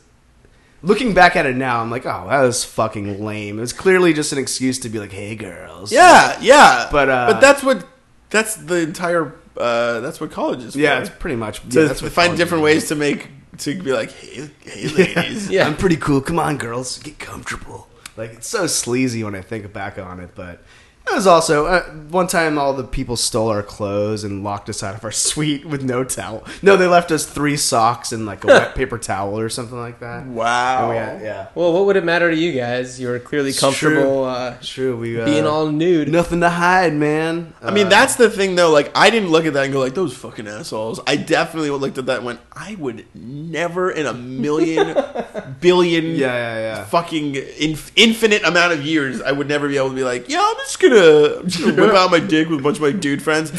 looking 0.85 1.14
back 1.14 1.37
at 1.37 1.47
it 1.47 1.57
now, 1.57 1.81
I'm 1.81 1.90
like, 1.90 2.07
"Oh, 2.07 2.27
that 2.29 2.40
was 2.42 2.64
fucking 2.64 3.25
lame." 3.25 3.59
It 3.59 3.61
was 3.61 3.73
clearly 3.73 4.12
just 4.12 4.33
an 4.33 4.38
excuse 4.38 4.79
to 4.81 4.88
be 4.88 4.99
like, 4.99 5.12
"Hey 5.12 5.35
girls." 5.35 5.92
Yeah, 5.92 6.38
yeah. 6.40 6.88
But, 6.90 7.09
uh, 7.09 7.33
but 7.33 7.40
that's 7.40 7.62
what 7.62 7.87
that's 8.31 8.57
the 8.57 8.81
entire 8.81 9.35
uh, 9.57 10.01
that's 10.01 10.20
what 10.20 10.31
college 10.31 10.62
is. 10.62 10.77
Yeah, 10.77 10.97
for. 10.97 11.03
it's 11.03 11.11
pretty 11.11 11.37
much 11.37 11.61
to 11.68 11.81
yeah, 11.81 11.88
that's 11.88 12.03
what 12.03 12.12
find 12.12 12.37
different 12.37 12.62
is. 12.62 12.64
ways 12.64 12.88
to 12.88 12.94
make 12.94 13.29
to 13.59 13.81
be 13.81 13.92
like, 13.92 14.11
hey, 14.12 14.51
hey, 14.64 14.88
ladies. 15.14 15.51
Yeah. 15.51 15.66
I'm 15.66 15.77
pretty 15.77 15.97
cool. 15.97 16.20
Come 16.20 16.38
on, 16.38 16.59
girls, 16.59 16.99
get 16.99 17.18
comfortable. 17.18 17.88
Like 18.16 18.33
it's 18.33 18.49
so 18.49 18.66
sleazy 18.66 19.25
when 19.25 19.35
I 19.35 19.40
think 19.40 19.73
back 19.73 19.99
on 19.99 20.20
it, 20.20 20.31
but 20.35 20.62
it 21.07 21.14
was 21.14 21.27
also 21.27 21.67
uh, 21.67 21.83
one 22.11 22.27
time 22.27 22.59
all 22.59 22.73
the 22.73 22.83
people 22.85 23.17
stole 23.17 23.49
our 23.51 23.62
clothes 23.62 24.25
and 24.25 24.43
locked 24.43 24.69
us 24.69 24.83
out 24.83 24.95
of 24.95 25.05
our 25.05 25.12
suite 25.27 25.64
with 25.64 25.83
no 25.83 26.03
towel. 26.05 26.45
No, 26.62 26.77
they 26.77 26.87
left 26.87 27.11
us 27.12 27.27
three 27.27 27.57
socks 27.57 28.11
and 28.12 28.27
like 28.27 28.43
a 28.45 28.47
wet 28.49 28.75
paper 28.81 28.99
towel 28.99 29.38
or 29.38 29.49
something 29.49 29.79
like 29.79 30.01
that. 30.01 30.27
Wow. 30.27 30.90
We 30.90 30.97
had- 30.97 31.21
yeah, 31.23 31.49
Well, 31.55 31.73
what 31.73 31.85
would 31.87 31.97
it 31.97 32.05
matter 32.05 32.31
to 32.31 32.37
you 32.37 32.53
guys? 32.53 32.99
You 33.01 33.09
were 33.09 33.19
clearly 33.19 33.51
It's 33.51 33.61
comfortable 33.61 34.25
uh, 34.25 34.57
true. 34.62 34.97
We 34.97 35.21
uh, 35.21 35.25
being 35.25 35.47
all 35.47 35.71
nude. 35.71 36.09
nothing 36.09 36.40
to 36.40 36.51
hide, 36.51 36.93
man. 36.95 37.55
I 37.62 37.71
mean, 37.71 37.87
Uh, 37.87 37.90
that's 37.90 38.17
the 38.17 38.29
thing, 38.31 38.57
though. 38.57 38.71
Like, 38.71 38.90
I 38.97 39.11
didn't 39.11 39.31
look 39.31 39.45
at 39.47 39.53
that 39.55 39.64
and 39.64 39.73
go, 39.73 39.81
like, 39.81 39.95
those 39.95 40.14
fucking 40.17 40.49
assholes. 40.49 41.01
I 41.07 41.17
definitely 41.17 41.71
looked 41.71 41.99
at 41.99 42.07
that 42.07 42.19
and 42.19 42.27
went, 42.27 42.40
I 42.53 42.75
would 42.77 43.07
never 43.14 43.90
in 43.90 44.07
a 44.07 44.12
million, 44.14 44.97
billion, 45.61 46.05
yeah, 46.07 46.17
yeah, 46.17 46.59
yeah. 46.59 46.85
fucking 46.85 47.35
inf- 47.37 47.93
infinite 47.97 48.43
amount 48.45 48.73
of 48.73 48.85
years, 48.85 49.21
I 49.23 49.33
would 49.33 49.49
never 49.49 49.69
be 49.69 49.77
able 49.77 49.90
to 49.90 49.95
be 49.95 50.05
like, 50.05 50.29
yeah, 50.29 50.40
I'm 50.43 50.57
just 50.57 50.81
gonna, 50.81 50.93
I'm 50.94 51.48
just 51.48 51.64
gonna 51.64 51.80
whip 51.80 51.94
out 51.94 52.11
my 52.11 52.20
dick 52.20 52.48
with 52.48 52.61
a 52.61 52.62
bunch 52.62 52.76
of 52.76 52.83
my 52.83 52.92
dude 52.92 53.22
friends. 53.22 53.52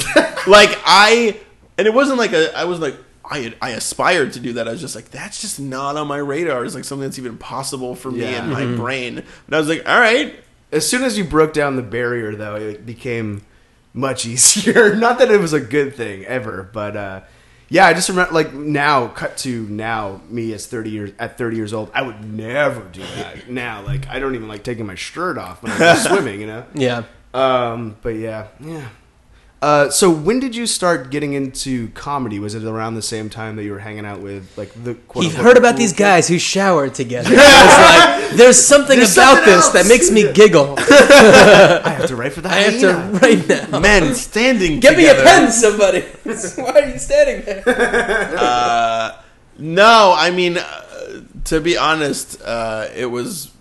like, 0.48 0.78
I, 0.86 1.40
and 1.78 1.88
it 1.88 1.94
wasn't 1.94 2.18
like 2.18 2.34
a, 2.34 2.58
I 2.58 2.64
was 2.66 2.80
like, 2.80 2.96
I, 3.24 3.54
I 3.62 3.72
aspired 3.72 4.34
to 4.34 4.40
do 4.40 4.54
that. 4.54 4.68
I 4.68 4.72
was 4.72 4.82
just 4.82 4.96
like, 4.96 5.10
that's 5.10 5.42
just 5.42 5.60
not 5.60 5.98
on 5.98 6.08
my 6.08 6.18
radar. 6.18 6.64
It's 6.64 6.76
like 6.76 6.84
something 6.84 7.08
that's 7.08 7.18
even 7.20 7.38
possible 7.38 7.96
for 7.96 8.12
me 8.12 8.22
Yeah. 8.22 8.44
in 8.44 8.50
my 8.52 8.66
brain. 8.76 9.18
And 9.48 9.56
I 9.56 9.58
was 9.58 9.68
like, 9.68 9.88
all 9.90 10.00
right, 10.00 10.36
As 10.72 10.88
soon 10.88 11.04
as 11.04 11.18
you 11.18 11.24
broke 11.24 11.52
down 11.54 11.76
the 11.76 11.82
barrier, 11.82 12.36
though, 12.36 12.56
it 12.56 12.86
became 12.86 13.42
much 13.94 14.26
easier. 14.28 14.96
Not 14.96 15.18
that 15.20 15.32
it 15.32 15.40
was 15.40 15.54
a 15.54 15.60
good 15.60 15.96
thing 15.96 16.24
ever, 16.26 16.70
but 16.72 16.96
uh, 16.96 17.22
yeah, 17.68 17.88
I 17.88 17.94
just 17.94 18.10
remember 18.10 18.32
like 18.32 18.54
now, 18.54 19.08
cut 19.08 19.38
to 19.38 19.64
now, 19.70 20.22
me 20.30 20.54
as 20.54 20.68
thirty 20.68 20.92
years 20.92 21.12
at 21.18 21.36
thirty 21.38 21.56
years 21.58 21.74
old, 21.74 21.90
I 21.96 22.04
would 22.04 22.24
never 22.24 22.84
do 22.84 23.02
that. 23.16 23.50
now, 23.50 23.82
like 23.82 24.08
I 24.08 24.20
don't 24.20 24.36
even 24.36 24.48
like 24.48 24.64
taking 24.64 24.86
my 24.86 24.94
shirt 24.96 25.40
off 25.40 25.64
when 25.64 25.72
I'm 25.72 25.98
swimming, 26.06 26.42
you 26.42 26.48
know. 26.48 26.66
Yeah. 26.76 27.04
Um, 27.36 27.98
but 28.02 28.16
yeah, 28.16 28.48
yeah. 28.60 28.88
Uh, 29.62 29.90
so 29.90 30.12
when 30.12 30.40
did 30.40 30.56
you 30.56 30.68
start 30.68 31.10
getting 31.10 31.34
into 31.34 31.88
comedy? 31.90 32.38
Was 32.38 32.54
it 32.54 32.64
around 32.64 32.94
the 32.96 33.02
same 33.02 33.30
time 33.32 33.56
that 33.56 33.64
you 33.64 33.72
were 33.72 33.80
hanging 33.80 34.06
out 34.06 34.20
with 34.20 34.56
like 34.58 34.72
the? 34.84 34.94
quote 34.94 35.24
He 35.24 35.30
unquote 35.32 35.46
heard 35.46 35.58
about 35.58 35.72
cool 35.72 35.80
these 35.80 35.92
kids? 35.92 36.00
guys 36.00 36.28
who 36.28 36.38
showered 36.38 36.94
together. 36.94 37.30
I 37.34 37.66
was 37.66 38.30
like, 38.30 38.38
there's 38.38 38.64
something 38.64 38.98
There's 39.00 39.14
about 39.18 39.38
something 39.38 39.54
this 39.56 39.68
that 39.70 39.88
makes 39.88 40.12
me 40.12 40.32
giggle. 40.34 40.76
I 40.80 41.96
have 41.98 42.08
to 42.08 42.16
write 42.16 42.34
for 42.34 42.42
the 42.42 42.50
I 42.52 42.56
have 42.58 42.80
to 42.82 42.94
write 43.20 43.72
now. 43.72 43.80
men 43.80 44.14
standing 44.14 44.80
there. 44.80 44.92
Get 44.92 44.98
me 44.98 45.08
a 45.08 45.16
pen, 45.16 45.52
somebody. 45.52 46.02
Why 46.02 46.82
are 46.82 46.90
you 46.90 47.00
standing 47.00 47.46
there? 47.46 47.64
Uh, 48.38 49.18
no, 49.58 50.14
I 50.16 50.30
mean, 50.32 50.58
uh, 50.58 51.22
to 51.46 51.60
be 51.62 51.76
honest, 51.78 52.40
uh, 52.44 52.88
it 52.96 53.08
was 53.08 53.52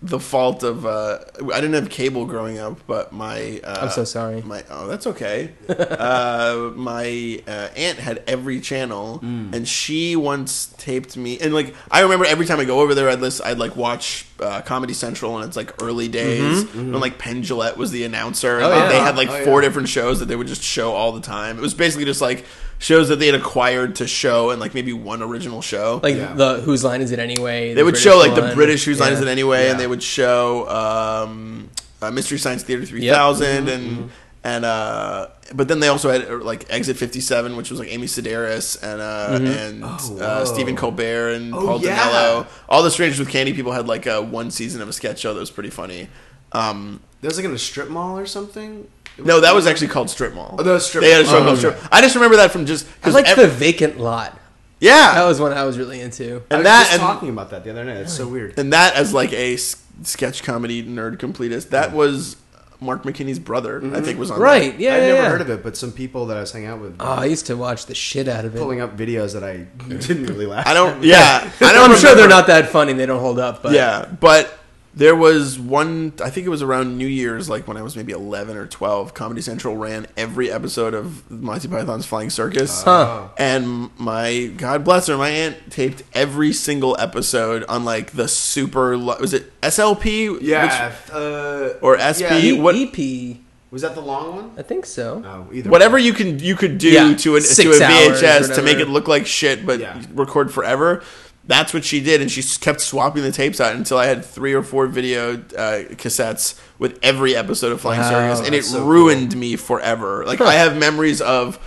the 0.00 0.20
fault 0.20 0.62
of 0.62 0.86
uh, 0.86 1.18
I 1.52 1.60
didn't 1.60 1.74
have 1.74 1.90
cable 1.90 2.24
growing 2.24 2.58
up, 2.58 2.78
but 2.86 3.12
my 3.12 3.60
uh, 3.64 3.78
I'm 3.82 3.90
so 3.90 4.04
sorry. 4.04 4.42
My 4.42 4.62
oh, 4.70 4.86
that's 4.86 5.06
okay. 5.08 5.52
uh, 5.68 6.70
my 6.76 7.42
uh, 7.48 7.68
aunt 7.76 7.98
had 7.98 8.22
every 8.26 8.60
channel, 8.60 9.18
Mm. 9.18 9.52
and 9.54 9.66
she 9.66 10.14
once 10.14 10.72
taped 10.78 11.16
me. 11.16 11.38
And 11.40 11.52
like 11.52 11.74
I 11.90 12.02
remember 12.02 12.24
every 12.26 12.46
time 12.46 12.60
I 12.60 12.64
go 12.64 12.80
over 12.80 12.94
there, 12.94 13.08
I'd 13.08 13.20
listen, 13.20 13.44
I'd 13.46 13.58
like 13.58 13.74
watch 13.74 14.24
uh, 14.40 14.60
Comedy 14.62 14.94
Central, 14.94 15.36
and 15.36 15.44
it's 15.46 15.56
like 15.56 15.82
early 15.82 16.08
days 16.08 16.64
when 16.74 16.92
like 17.00 17.18
Penn 17.18 17.42
Jillette 17.42 17.76
was 17.76 17.90
the 17.90 18.04
announcer, 18.04 18.58
and 18.58 18.64
Mm-hmm. 18.64 18.72
Oh, 18.72 18.78
like, 18.78 18.92
yeah. 18.92 18.98
they 18.98 19.04
had 19.04 19.16
like 19.16 19.28
Oh, 19.30 19.44
four 19.44 19.60
yeah. 19.62 19.68
different 19.68 19.88
shows 19.88 20.20
that 20.20 20.26
they 20.26 20.36
would 20.36 20.46
just 20.46 20.62
show 20.62 20.92
all 20.92 21.12
the 21.12 21.20
time. 21.20 21.58
It 21.58 21.60
was 21.62 21.74
basically 21.74 22.04
just 22.04 22.20
like 22.20 22.44
shows 22.80 23.08
that 23.08 23.16
they 23.18 23.26
had 23.26 23.34
acquired 23.34 23.96
to 23.96 24.06
show, 24.06 24.50
and 24.50 24.60
like 24.60 24.74
maybe 24.74 24.92
one 24.92 25.22
original 25.22 25.60
show. 25.62 25.98
Like 26.02 26.14
Yeah. 26.16 26.34
the 26.34 26.60
whose 26.60 26.84
line 26.84 27.00
is 27.00 27.10
it 27.10 27.18
anyway? 27.18 27.68
They 27.70 27.74
the 27.74 27.84
would 27.84 27.92
British 27.94 28.04
show 28.04 28.18
like 28.18 28.34
the. 28.34 28.54
British 28.54 28.84
Whose 28.84 29.00
Line 29.00 29.12
Is 29.12 29.20
It 29.20 29.28
Anyway, 29.28 29.64
Yeah. 29.64 29.70
and 29.72 29.80
they 29.80 29.86
would 29.88 30.02
show 30.02 30.68
um, 30.68 31.70
uh, 32.00 32.10
Mystery 32.12 32.38
Science 32.38 32.62
Theater 32.62 32.84
3000, 32.86 33.66
Mm-hmm, 33.66 33.68
and 33.68 34.10
and 34.44 34.64
uh, 34.64 35.28
but 35.54 35.68
then 35.68 35.80
they 35.80 35.88
also 35.88 36.10
had 36.10 36.28
uh, 36.30 36.38
like 36.38 36.66
Exit 36.70 36.96
57, 36.96 37.56
which 37.56 37.70
was 37.70 37.80
like 37.80 37.88
Amy 37.92 38.06
Sedaris 38.06 38.80
and 38.82 39.00
uh, 39.00 39.28
Mm-hmm. 39.38 39.46
and 39.46 39.84
Oh, 39.84 40.18
uh. 40.24 40.44
Stephen 40.44 40.76
Colbert 40.76 41.32
and 41.34 41.54
Oh, 41.54 41.66
Paul 41.66 41.80
yeah. 41.82 41.98
Dinello. 41.98 42.46
All 42.68 42.82
the 42.82 42.90
Strangers 42.90 43.18
with 43.18 43.28
Candy 43.30 43.52
people 43.52 43.72
had 43.72 43.86
like 43.88 44.06
a 44.06 44.22
one 44.22 44.50
season 44.50 44.80
of 44.82 44.88
a 44.88 44.92
sketch 44.92 45.18
show 45.20 45.34
that 45.34 45.40
was 45.40 45.50
pretty 45.50 45.70
funny. 45.70 46.08
Um, 46.52 47.00
That 47.20 47.28
was 47.28 47.36
like 47.36 47.44
in 47.46 47.52
a 47.52 47.58
strip 47.58 47.88
mall 47.90 48.18
or 48.18 48.26
something. 48.26 48.88
no, 49.18 49.40
that 49.40 49.54
was 49.54 49.66
actually 49.66 49.88
called 49.88 50.08
Strip 50.08 50.32
Mall. 50.34 50.54
Oh, 50.58 50.62
that 50.62 50.72
was 50.72 50.86
Strip 50.86 51.02
They 51.02 51.10
had 51.10 51.22
a 51.22 51.24
Mall. 51.24 51.32
show 51.32 51.38
Oh, 51.40 51.44
called 51.44 51.64
okay. 51.64 51.76
Strip. 51.78 51.92
I 51.92 52.00
just 52.00 52.14
remember 52.14 52.36
that 52.36 52.52
from 52.52 52.64
just 52.66 52.86
I 52.86 52.90
because 52.94 53.14
like 53.14 53.34
the 53.36 53.48
vacant 53.48 53.98
lot. 53.98 54.38
yeah, 54.80 55.14
That 55.14 55.24
was 55.26 55.40
one 55.40 55.52
I 55.52 55.64
was 55.64 55.76
really 55.76 56.00
into. 56.00 56.24
I 56.50 56.54
and 56.54 56.58
was 56.58 56.64
that 56.64 56.80
just 56.84 56.92
and, 56.92 57.00
talking 57.00 57.28
about 57.30 57.50
that 57.50 57.64
the 57.64 57.70
other 57.70 57.84
night. 57.84 57.96
It's 57.98 58.12
so 58.14 58.28
weird. 58.28 58.56
and 58.58 58.72
that 58.72 58.94
as 58.94 59.12
like 59.12 59.32
a 59.32 59.56
sketch 60.04 60.42
comedy 60.44 60.82
nerd 60.84 61.16
completist. 61.18 61.70
That 61.70 61.92
was 61.92 62.36
Mark 62.80 63.02
McKinney's 63.02 63.38
brother. 63.38 63.78
I 63.78 63.82
mm-hmm. 63.82 64.04
think 64.04 64.18
was 64.18 64.30
on 64.30 64.40
Right? 64.40 64.72
that. 64.72 64.80
Yeah, 64.80 64.94
I've 64.94 65.02
yeah, 65.02 65.08
never 65.08 65.22
yeah. 65.22 65.30
heard 65.30 65.40
of 65.40 65.50
it, 65.50 65.62
but 65.62 65.76
some 65.76 65.90
people 65.92 66.26
that 66.26 66.36
I 66.36 66.40
was 66.40 66.52
hanging 66.52 66.68
out 66.68 66.80
with, 66.80 66.96
Oh, 67.00 67.06
I 67.06 67.24
used 67.24 67.46
to 67.46 67.56
watch 67.56 67.86
the 67.86 67.94
shit 67.94 68.28
out 68.28 68.44
of 68.44 68.54
it. 68.54 68.58
pulling 68.58 68.80
up 68.80 68.96
videos 68.96 69.34
that 69.34 69.42
I 69.44 69.56
didn't 69.88 70.26
really 70.26 70.46
laugh. 70.46 70.66
I 70.66 70.74
don't. 70.74 71.02
Yeah, 71.02 71.50
I 71.60 71.72
don't. 71.72 71.90
I'm 71.90 71.96
sure 71.98 72.14
they're 72.14 72.28
not 72.28 72.46
that 72.46 72.68
funny. 72.68 72.92
They 72.92 73.06
don't 73.06 73.20
hold 73.20 73.38
up. 73.38 73.62
But 73.62 73.72
Yeah, 73.72 74.04
but 74.20 74.58
there 74.98 75.14
was 75.14 75.58
one. 75.58 76.12
I 76.22 76.28
think 76.28 76.44
it 76.46 76.50
was 76.50 76.60
around 76.60 76.98
New 76.98 77.06
Year's, 77.06 77.48
like 77.48 77.68
when 77.68 77.76
I 77.76 77.82
was 77.82 77.94
maybe 77.96 78.12
eleven 78.12 78.56
or 78.56 78.66
twelve. 78.66 79.14
Comedy 79.14 79.40
Central 79.40 79.76
ran 79.76 80.06
every 80.16 80.50
episode 80.50 80.92
of 80.92 81.30
Monty 81.30 81.68
Python's 81.68 82.04
Flying 82.04 82.30
Circus. 82.30 82.82
Huh. 82.82 83.28
And 83.38 83.90
my 83.98 84.50
God 84.56 84.84
bless 84.84 85.06
her, 85.06 85.16
my 85.16 85.30
aunt 85.30 85.56
taped 85.70 86.02
every 86.14 86.52
single 86.52 86.96
episode 86.98 87.64
on 87.68 87.84
like 87.84 88.10
the 88.12 88.26
super. 88.28 88.98
Was 88.98 89.32
it 89.32 89.58
SLP? 89.60 90.38
Yeah, 90.42 90.92
uh, 91.12 91.70
Or 91.80 91.96
SP? 91.98 92.22
Yeah, 92.22 92.38
E- 92.38 92.60
what- 92.60 92.74
EP? 92.74 93.36
was 93.70 93.82
that 93.82 93.94
the 93.94 94.00
long 94.00 94.34
one? 94.34 94.50
I 94.56 94.62
think 94.62 94.86
so. 94.86 95.18
No, 95.20 95.46
either. 95.52 95.68
whatever 95.70 95.98
you 95.98 96.12
can 96.14 96.38
you 96.38 96.56
could 96.56 96.78
do 96.78 96.88
Yeah, 96.88 97.14
to, 97.14 97.36
an, 97.36 97.42
to 97.42 97.70
a 97.70 97.74
VHS 97.78 98.54
to 98.56 98.62
make 98.62 98.78
it 98.78 98.88
look 98.88 99.06
like 99.08 99.26
shit, 99.26 99.64
but 99.66 99.78
Yeah. 99.78 100.02
record 100.14 100.50
forever. 100.52 101.02
That's 101.48 101.72
what 101.74 101.82
she 101.84 102.00
did, 102.00 102.20
and 102.20 102.30
she 102.30 102.42
kept 102.60 102.80
swapping 102.80 103.22
the 103.22 103.32
tapes 103.32 103.58
out 103.60 103.74
until 103.74 103.96
I 103.98 104.04
had 104.06 104.24
three 104.24 104.52
or 104.52 104.62
four 104.62 104.86
video 104.86 105.32
uh, 105.34 105.84
cassettes 105.96 106.60
with 106.78 106.98
every 107.02 107.34
episode 107.34 107.72
of 107.72 107.80
Flying 107.80 108.00
Wow, 108.02 108.10
Circus, 108.34 108.46
and 108.46 108.54
it 108.54 108.64
so 108.64 108.84
ruined 108.84 109.34
me 109.34 109.56
forever. 109.56 110.24
Like 110.26 110.40
I 110.42 110.52
have 110.54 110.76
memories 110.76 111.20
of 111.22 111.58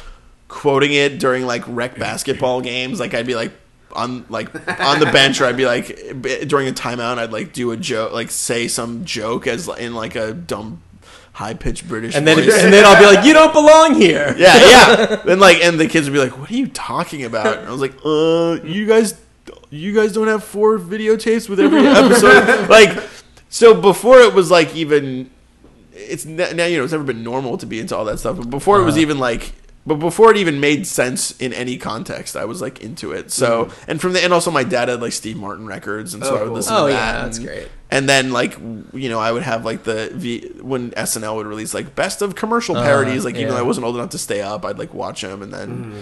quoting 0.47 0.93
it 0.93 1.19
during 1.19 1.45
like 1.45 1.63
rec 1.67 1.97
basketball 1.97 2.61
games. 2.61 2.99
Like 2.99 3.13
I'd 3.15 3.25
be 3.25 3.33
like 3.35 3.51
on 3.93 4.23
like 4.29 4.53
on 4.79 4.99
the 4.99 5.07
bench, 5.11 5.41
or 5.41 5.45
I'd 5.45 5.57
be 5.57 5.65
like 5.65 5.87
b- 6.21 6.45
during 6.45 6.67
a 6.67 6.71
timeout, 6.71 7.17
I'd 7.17 7.31
like 7.31 7.51
do 7.51 7.71
a 7.71 7.77
joke, 7.77 8.13
like 8.13 8.29
say 8.29 8.67
some 8.67 9.03
joke 9.03 9.47
as 9.47 9.67
in 9.67 9.95
like 9.95 10.15
a 10.15 10.31
dumb. 10.33 10.83
High 11.33 11.53
pitched 11.53 11.87
British, 11.87 12.13
And 12.13 12.27
then 12.27 12.35
voice. 12.35 12.61
and 12.61 12.73
then 12.73 12.83
I'll 12.85 12.99
be 12.99 13.05
like, 13.05 13.25
you 13.25 13.31
don't 13.33 13.53
belong 13.53 13.95
here. 13.95 14.35
Yeah, 14.37 14.53
yeah. 14.53 15.15
then 15.25 15.39
like, 15.39 15.63
and 15.63 15.79
the 15.79 15.87
kids 15.87 16.05
would 16.07 16.13
be 16.13 16.19
like, 16.19 16.37
"What 16.37 16.51
are 16.51 16.53
you 16.55 16.67
talking 16.67 17.23
about?" 17.23 17.59
And 17.59 17.67
I 17.69 17.71
was 17.71 17.79
like, 17.79 17.93
"Uh, 18.05 18.59
you 18.67 18.85
guys, 18.85 19.13
you 19.71 19.93
guys 19.93 20.13
don't 20.13 20.27
have 20.27 20.43
four 20.43 20.77
videotapes 20.77 21.49
with 21.49 21.59
every 21.59 21.79
episode." 21.87 22.69
like, 22.69 22.97
so 23.49 23.73
before 23.73 24.19
it 24.19 24.33
was 24.33 24.51
like 24.51 24.75
even 24.75 25.31
it's 25.93 26.25
now 26.25 26.65
you 26.65 26.77
know 26.77 26.83
it's 26.83 26.91
never 26.91 27.03
been 27.03 27.23
normal 27.23 27.57
to 27.57 27.65
be 27.65 27.79
into 27.79 27.95
all 27.95 28.05
that 28.05 28.19
stuff. 28.19 28.37
But 28.37 28.49
before 28.49 28.79
it 28.79 28.83
was 28.83 28.95
uh-huh. 28.95 29.01
even 29.01 29.19
like, 29.19 29.53
but 29.85 29.95
before 29.95 30.31
it 30.31 30.37
even 30.37 30.59
made 30.59 30.85
sense 30.87 31.31
in 31.39 31.53
any 31.53 31.77
context, 31.77 32.35
I 32.35 32.45
was 32.45 32.61
like 32.61 32.81
into 32.81 33.11
it. 33.11 33.31
So 33.31 33.65
mm-hmm. 33.65 33.91
and 33.91 34.01
from 34.01 34.13
the 34.13 34.23
and 34.23 34.33
also 34.33 34.51
my 34.51 34.63
dad 34.63 34.89
had 34.89 35.01
like 35.01 35.13
Steve 35.13 35.37
Martin 35.37 35.65
records, 35.65 36.13
and 36.13 36.23
so 36.23 36.35
Oh, 36.35 36.37
I 36.37 36.39
would 36.39 36.41
oh, 36.41 36.45
cool. 36.47 36.55
listen 36.55 36.75
Oh, 36.75 36.87
to 36.87 36.93
yeah, 36.93 37.11
that. 37.13 37.23
that's 37.23 37.37
and- 37.37 37.47
great. 37.47 37.67
And 37.93 38.07
then 38.07 38.31
like 38.31 38.57
you 38.93 39.09
know 39.09 39.19
I 39.19 39.31
would 39.33 39.43
have 39.43 39.65
like 39.65 39.83
the 39.83 40.11
v, 40.13 40.47
when 40.61 40.91
SNL 40.91 41.35
would 41.35 41.47
release 41.47 41.73
like 41.73 41.93
best 41.93 42.21
of 42.21 42.35
commercial 42.35 42.77
uh-huh, 42.77 42.85
parodies. 42.85 43.25
like 43.25 43.35
even 43.35 43.47
yeah. 43.47 43.53
though 43.55 43.59
I 43.59 43.63
wasn't 43.63 43.85
old 43.85 43.95
enough 43.95 44.11
to 44.11 44.17
stay 44.17 44.41
up, 44.41 44.63
I'd 44.65 44.79
like 44.79 44.93
watch 44.93 45.21
them, 45.21 45.41
and 45.41 45.53
then. 45.53 45.69
Mm-hmm. 45.69 46.01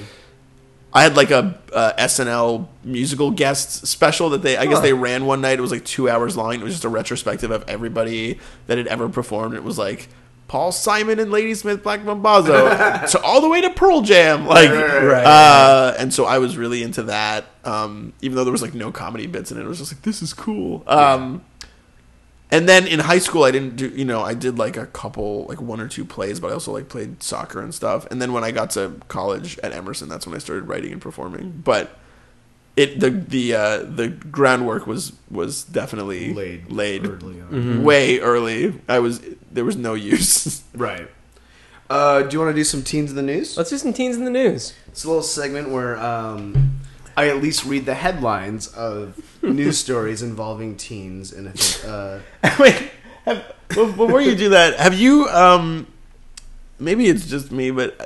I 0.91 1.03
had 1.03 1.15
like 1.15 1.29
a 1.31 1.59
uh, 1.71 1.93
SNL 1.99 2.67
musical 2.83 3.29
guest 3.31 3.85
special 3.85 4.31
that 4.31 4.41
they 4.41 4.57
I 4.57 4.65
guess 4.65 4.79
they 4.79 4.93
ran 4.93 5.25
one 5.25 5.39
night. 5.41 5.59
It 5.59 5.61
was 5.61 5.71
like 5.71 5.85
two 5.85 6.09
hours 6.09 6.35
long. 6.35 6.55
It 6.55 6.61
was 6.61 6.73
just 6.73 6.83
a 6.85 6.89
retrospective 6.89 7.51
of 7.51 7.63
everybody 7.67 8.39
that 8.67 8.77
had 8.79 8.87
ever 8.87 9.07
performed. 9.07 9.53
It 9.55 9.63
was 9.63 9.77
like 9.77 10.09
Paul 10.47 10.71
Simon 10.71 11.19
and 11.19 11.29
Ladysmith 11.31 11.83
Black 11.83 11.99
Mambazo, 12.01 13.07
so 13.07 13.19
all 13.23 13.39
the 13.39 13.49
way 13.49 13.61
to 13.61 13.69
Pearl 13.69 14.01
Jam, 14.01 14.47
like, 14.47 14.71
Right. 14.71 15.23
uh, 15.23 15.93
and 15.99 16.11
so 16.11 16.25
I 16.25 16.39
was 16.39 16.57
really 16.57 16.81
into 16.81 17.03
that. 17.03 17.45
Um, 17.63 18.13
even 18.23 18.35
though 18.35 18.43
there 18.43 18.51
was 18.51 18.63
like 18.63 18.73
no 18.73 18.91
comedy 18.91 19.27
bits 19.27 19.51
in 19.51 19.59
it, 19.59 19.61
it 19.61 19.67
was 19.67 19.77
just 19.77 19.93
like 19.93 20.01
this 20.01 20.23
is 20.23 20.33
cool. 20.33 20.83
Um, 20.87 21.43
and 22.51 22.67
then 22.67 22.87
in 22.87 22.99
high 22.99 23.19
school, 23.19 23.43
I 23.43 23.51
didn't 23.51 23.75
do, 23.75 23.89
you 23.89 24.05
know, 24.05 24.21
I 24.21 24.33
did 24.33 24.57
like 24.57 24.75
a 24.75 24.87
couple, 24.87 25.45
like 25.45 25.61
one 25.61 25.79
or 25.79 25.87
two 25.87 26.03
plays, 26.03 26.39
but 26.39 26.49
I 26.49 26.53
also 26.53 26.71
like 26.71 26.89
played 26.89 27.21
soccer 27.21 27.61
and 27.61 27.73
stuff. 27.73 28.07
And 28.09 28.21
then 28.21 28.33
when 28.33 28.43
I 28.43 28.51
got 28.51 28.71
to 28.71 28.99
college 29.07 29.59
at 29.59 29.71
Emerson, 29.71 30.09
that's 30.09 30.25
when 30.25 30.35
I 30.35 30.39
started 30.39 30.67
writing 30.67 30.91
and 30.91 31.01
performing. 31.01 31.61
But 31.63 31.97
it, 32.75 32.99
the, 32.99 33.11
the, 33.11 33.53
uh, 33.53 33.77
the 33.83 34.07
groundwork 34.07 34.87
was, 34.87 35.13
was 35.29 35.63
definitely 35.63 36.33
Laid 36.33 36.71
laid, 36.71 37.05
early 37.05 37.41
on. 37.41 37.49
Mm-hmm. 37.49 37.83
way 37.83 38.19
early. 38.19 38.73
I 38.87 38.99
was, 38.99 39.21
there 39.51 39.65
was 39.65 39.75
no 39.75 39.93
use. 39.93 40.63
Right. 40.73 41.09
Uh, 41.89 42.21
do 42.21 42.33
you 42.33 42.39
want 42.39 42.51
to 42.51 42.59
do 42.59 42.63
some 42.63 42.83
teens 42.83 43.09
in 43.09 43.15
the 43.15 43.23
news? 43.23 43.57
Let's 43.57 43.71
do 43.71 43.77
some 43.77 43.93
teens 43.93 44.15
in 44.15 44.23
the 44.23 44.29
news. 44.29 44.73
It's 44.87 45.03
a 45.03 45.07
little 45.07 45.23
segment 45.23 45.69
where 45.69 45.97
um, 45.99 46.79
I 47.17 47.27
at 47.29 47.37
least 47.37 47.65
read 47.65 47.85
the 47.85 47.95
headlines 47.95 48.67
of 48.67 49.19
news 49.41 49.77
stories 49.77 50.21
involving 50.21 50.75
teens, 50.75 51.31
and 51.31 51.49
I 51.49 51.51
think 51.51 51.91
uh, 51.91 52.19
Wait, 52.59 52.91
have, 53.25 53.53
before 53.69 54.21
you 54.21 54.35
do 54.35 54.49
that, 54.49 54.79
have 54.79 54.93
you? 54.93 55.27
Um, 55.29 55.87
maybe 56.79 57.07
it's 57.07 57.27
just 57.27 57.51
me, 57.51 57.71
but 57.71 57.99
uh, 57.99 58.05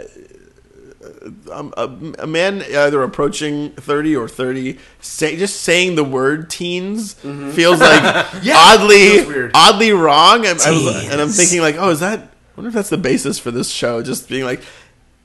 um, 1.51 1.73
a, 1.77 2.23
a 2.23 2.27
man 2.27 2.61
either 2.61 3.01
approaching 3.03 3.71
thirty 3.71 4.15
or 4.15 4.27
thirty, 4.27 4.79
say, 4.99 5.35
just 5.37 5.61
saying 5.61 5.95
the 5.95 6.03
word 6.03 6.49
"teens" 6.49 7.13
feels 7.13 7.79
like 7.79 8.25
Yeah, 8.43 8.55
oddly, 8.57 9.23
feels 9.23 9.51
oddly 9.53 9.91
wrong. 9.91 10.45
And, 10.45 10.59
I 10.59 10.71
was, 10.71 11.09
and 11.09 11.21
I'm 11.21 11.29
thinking 11.29 11.61
like, 11.61 11.75
oh, 11.77 11.89
is 11.89 11.99
that? 12.01 12.19
I 12.19 12.27
wonder 12.55 12.69
if 12.69 12.73
that's 12.73 12.89
the 12.89 12.97
basis 12.97 13.39
for 13.39 13.51
this 13.51 13.69
show, 13.69 14.01
just 14.01 14.29
being 14.29 14.45
like. 14.45 14.61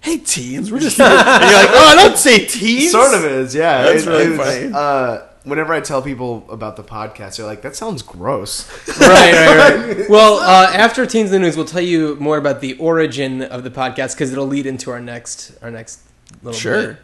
Hey 0.01 0.19
teens, 0.19 0.71
we're 0.71 0.79
just 0.79 1.01
and 1.01 1.11
you're 1.11 1.59
like, 1.61 1.71
oh, 1.73 1.87
I 1.89 1.97
don't 1.97 2.17
say 2.17 2.45
teens. 2.45 2.93
sort 2.93 3.15
of 3.15 3.25
is, 3.25 3.53
yeah. 3.53 3.83
That's 3.83 4.07
really 4.07 4.29
was, 4.29 4.39
funny. 4.39 4.73
Uh, 4.73 5.27
whenever 5.49 5.73
I 5.73 5.81
tell 5.81 6.03
people 6.03 6.47
about 6.51 6.77
the 6.77 6.85
podcast, 6.85 7.37
they're 7.37 7.47
like, 7.47 7.63
"That 7.63 7.75
sounds 7.75 8.03
gross." 8.03 8.69
right, 9.01 9.33
right, 9.33 9.97
right. 9.97 10.09
Well, 10.11 10.39
uh, 10.41 10.71
after 10.73 11.05
teens 11.07 11.31
in 11.33 11.41
the 11.41 11.47
news, 11.47 11.57
we'll 11.57 11.67
tell 11.67 11.81
you 11.83 12.17
more 12.17 12.37
about 12.39 12.61
the 12.61 12.75
origin 12.79 13.43
of 13.43 13.65
the 13.65 13.71
podcast 13.71 14.15
because 14.15 14.33
it'll 14.33 14.47
lead 14.47 14.67
into 14.67 14.91
our 14.91 15.01
next 15.01 15.53
our 15.63 15.71
next 15.71 16.01
little 16.43 16.59
Sure. 16.59 16.87
bit. 16.89 16.97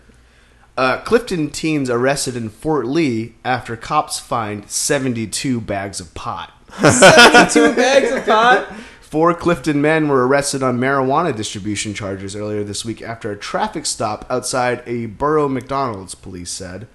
Uh, 0.76 0.98
Clifton 1.02 1.50
teens 1.50 1.88
arrested 1.88 2.34
in 2.36 2.48
Fort 2.48 2.86
Lee 2.86 3.34
after 3.44 3.76
cops 3.76 4.18
find 4.18 4.68
72 4.68 5.60
bags 5.60 6.00
of 6.00 6.12
pot. 6.14 6.52
72 6.80 7.74
bags 7.76 8.10
of 8.10 8.26
pot. 8.26 8.66
Four 9.00 9.32
Clifton 9.34 9.80
men 9.80 10.08
were 10.08 10.26
arrested 10.26 10.64
on 10.64 10.80
marijuana 10.80 11.34
distribution 11.36 11.94
charges 11.94 12.34
earlier 12.34 12.64
this 12.64 12.84
week 12.84 13.00
after 13.00 13.30
a 13.30 13.36
traffic 13.36 13.86
stop 13.86 14.26
outside 14.28 14.82
a 14.86 15.06
borough 15.06 15.48
McDonald's, 15.48 16.16
police 16.16 16.50
said. 16.50 16.88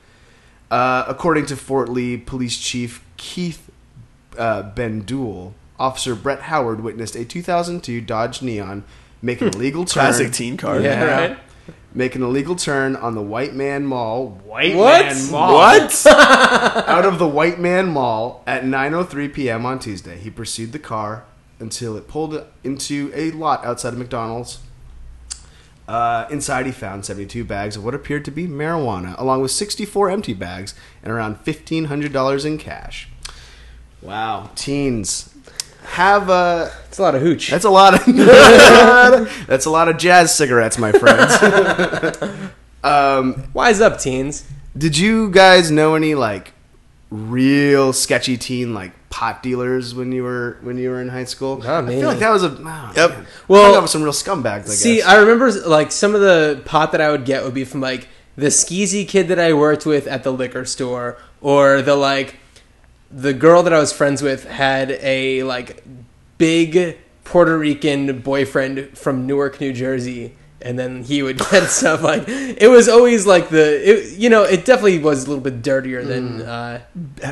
Uh, 0.71 1.03
according 1.07 1.45
to 1.47 1.55
Fort 1.55 1.89
Lee 1.89 2.17
Police 2.17 2.57
Chief 2.57 3.03
Keith 3.17 3.69
uh, 4.37 4.63
Bendul, 4.75 5.53
Officer 5.79 6.15
Brett 6.15 6.41
Howard 6.43 6.81
witnessed 6.81 7.15
a 7.15 7.25
2002 7.25 8.01
Dodge 8.01 8.41
Neon 8.41 8.83
make 9.21 9.41
an 9.41 9.49
illegal 9.49 9.85
turn. 9.85 10.01
Classic 10.01 10.31
teen 10.31 10.57
car. 10.57 10.79
Yeah, 10.79 11.03
right. 11.03 11.39
Make 11.93 12.15
an 12.15 12.21
illegal 12.21 12.55
turn 12.55 12.95
on 12.95 13.15
the 13.15 13.21
White 13.21 13.55
Man 13.55 13.85
Mall. 13.85 14.27
White 14.45 14.75
What? 14.75 15.05
Man 15.05 15.31
Mall. 15.31 15.53
What? 15.55 16.05
out 16.07 17.05
of 17.05 17.17
the 17.17 17.27
White 17.27 17.59
Man 17.59 17.89
Mall 17.89 18.43
at 18.45 18.63
9:03 18.63 19.33
p.m. 19.33 19.65
on 19.65 19.79
Tuesday. 19.79 20.17
He 20.17 20.29
pursued 20.29 20.71
the 20.71 20.79
car 20.79 21.25
until 21.59 21.97
it 21.97 22.07
pulled 22.07 22.45
into 22.63 23.11
a 23.13 23.31
lot 23.31 23.65
outside 23.65 23.93
of 23.93 23.99
McDonald's. 23.99 24.59
Uh, 25.89 26.27
inside, 26.29 26.67
he 26.67 26.71
found 26.71 27.03
72 27.03 27.43
bags 27.43 27.75
of 27.75 27.83
what 27.83 27.95
appeared 27.95 28.23
to 28.23 28.29
be 28.29 28.45
marijuana, 28.45 29.19
along 29.19 29.41
with 29.41 29.49
64 29.49 30.11
empty 30.11 30.35
bags 30.35 30.75
and 31.01 31.11
around 31.11 31.43
$1,500 31.45 32.45
in 32.45 32.59
cash. 32.59 33.09
Wow, 33.99 34.51
teens 34.53 35.33
have 35.85 36.29
a. 36.29 36.71
It's 36.89 36.99
a 36.99 37.01
lot 37.01 37.15
of 37.15 37.23
hooch. 37.23 37.49
That's 37.49 37.65
a 37.65 37.71
lot 37.71 37.95
of. 37.95 38.05
that's 39.47 39.65
a 39.65 39.71
lot 39.71 39.89
of 39.89 39.97
jazz 39.97 40.35
cigarettes, 40.35 40.77
my 40.77 40.91
friends. 40.91 42.21
um, 42.83 43.49
Wise 43.55 43.81
up, 43.81 43.97
teens. 43.97 44.47
did 44.77 44.95
you 44.95 45.31
guys 45.31 45.71
know 45.71 45.95
any 45.95 46.13
like 46.13 46.53
real 47.09 47.93
sketchy 47.93 48.37
teen 48.37 48.75
like 48.75 48.91
pot 49.09 49.41
dealers 49.41 49.95
when 49.95 50.11
you 50.11 50.23
were 50.23 50.57
when 50.61 50.77
you 50.77 50.89
were 50.89 51.01
in 51.01 51.09
high 51.09 51.23
school? 51.23 51.57
Not 51.57 51.85
I 51.85 51.87
feel 51.87 52.07
like 52.07 52.19
that 52.19 52.29
was 52.31 52.43
a 52.43 52.47
oh, 52.59 52.91
Yep. 52.95 53.09
man. 53.11 53.25
Well- 53.47 53.61
I 53.61 53.65
hung 53.67 53.75
out 53.75 53.81
with 53.83 53.91
some 53.91 54.03
real 54.03 54.11
scumbags. 54.13 54.65
I 54.65 54.73
See, 54.73 54.95
guess. 54.97 55.05
I 55.07 55.17
remember 55.17 55.51
like 55.67 55.91
some 55.91 56.15
of 56.15 56.21
the 56.21 56.61
pot 56.65 56.91
that 56.91 57.01
I 57.01 57.09
would 57.11 57.25
get 57.25 57.43
would 57.43 57.53
be 57.53 57.63
from 57.65 57.81
like 57.81 58.07
the 58.35 58.47
skeezy 58.47 59.07
kid 59.07 59.27
that 59.27 59.39
I 59.39 59.53
worked 59.53 59.85
with 59.85 60.07
at 60.07 60.23
the 60.23 60.31
liquor 60.31 60.63
store, 60.65 61.17
or 61.41 61.81
the 61.81 61.95
like 61.95 62.37
the 63.11 63.33
girl 63.33 63.63
that 63.63 63.73
I 63.73 63.79
was 63.79 63.91
friends 63.91 64.21
with 64.21 64.45
had 64.47 64.91
a 65.01 65.43
like 65.43 65.83
big 66.37 66.97
Puerto 67.23 67.57
Rican 67.57 68.19
boyfriend 68.19 68.97
from 68.97 69.25
Newark, 69.27 69.59
New 69.59 69.73
Jersey. 69.73 70.35
And 70.61 70.77
then 70.77 71.03
he 71.03 71.23
would 71.23 71.37
get 71.51 71.69
stuff 71.69 72.03
like 72.03 72.25
it 72.27 72.69
was 72.69 72.89
always 72.89 73.25
like 73.25 73.47
the 73.49 73.89
it, 73.89 74.17
you 74.19 74.29
know 74.29 74.43
it 74.43 74.65
definitely 74.65 74.99
was 74.99 75.23
a 75.25 75.27
little 75.29 75.41
bit 75.43 75.61
dirtier 75.61 76.03
than 76.03 76.41
uh, 76.41 76.81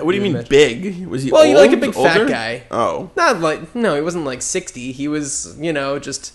What 0.02 0.12
do 0.12 0.16
you 0.18 0.22
mean 0.24 0.32
Imagine. 0.32 0.50
big? 0.50 1.08
Was 1.08 1.24
he 1.24 1.32
Well, 1.32 1.42
old? 1.42 1.50
you 1.50 1.58
like 1.58 1.72
a 1.74 1.78
big 1.78 1.94
fat 1.94 2.28
guy. 2.30 2.64
Oh, 2.72 3.12
not 3.18 3.42
like 3.42 3.76
no 3.76 3.96
he 3.96 4.02
wasn't 4.02 4.24
like 4.24 4.42
sixty 4.42 4.92
he 4.94 5.08
was 5.10 5.56
you 5.60 5.74
know 5.74 6.00
just 6.00 6.34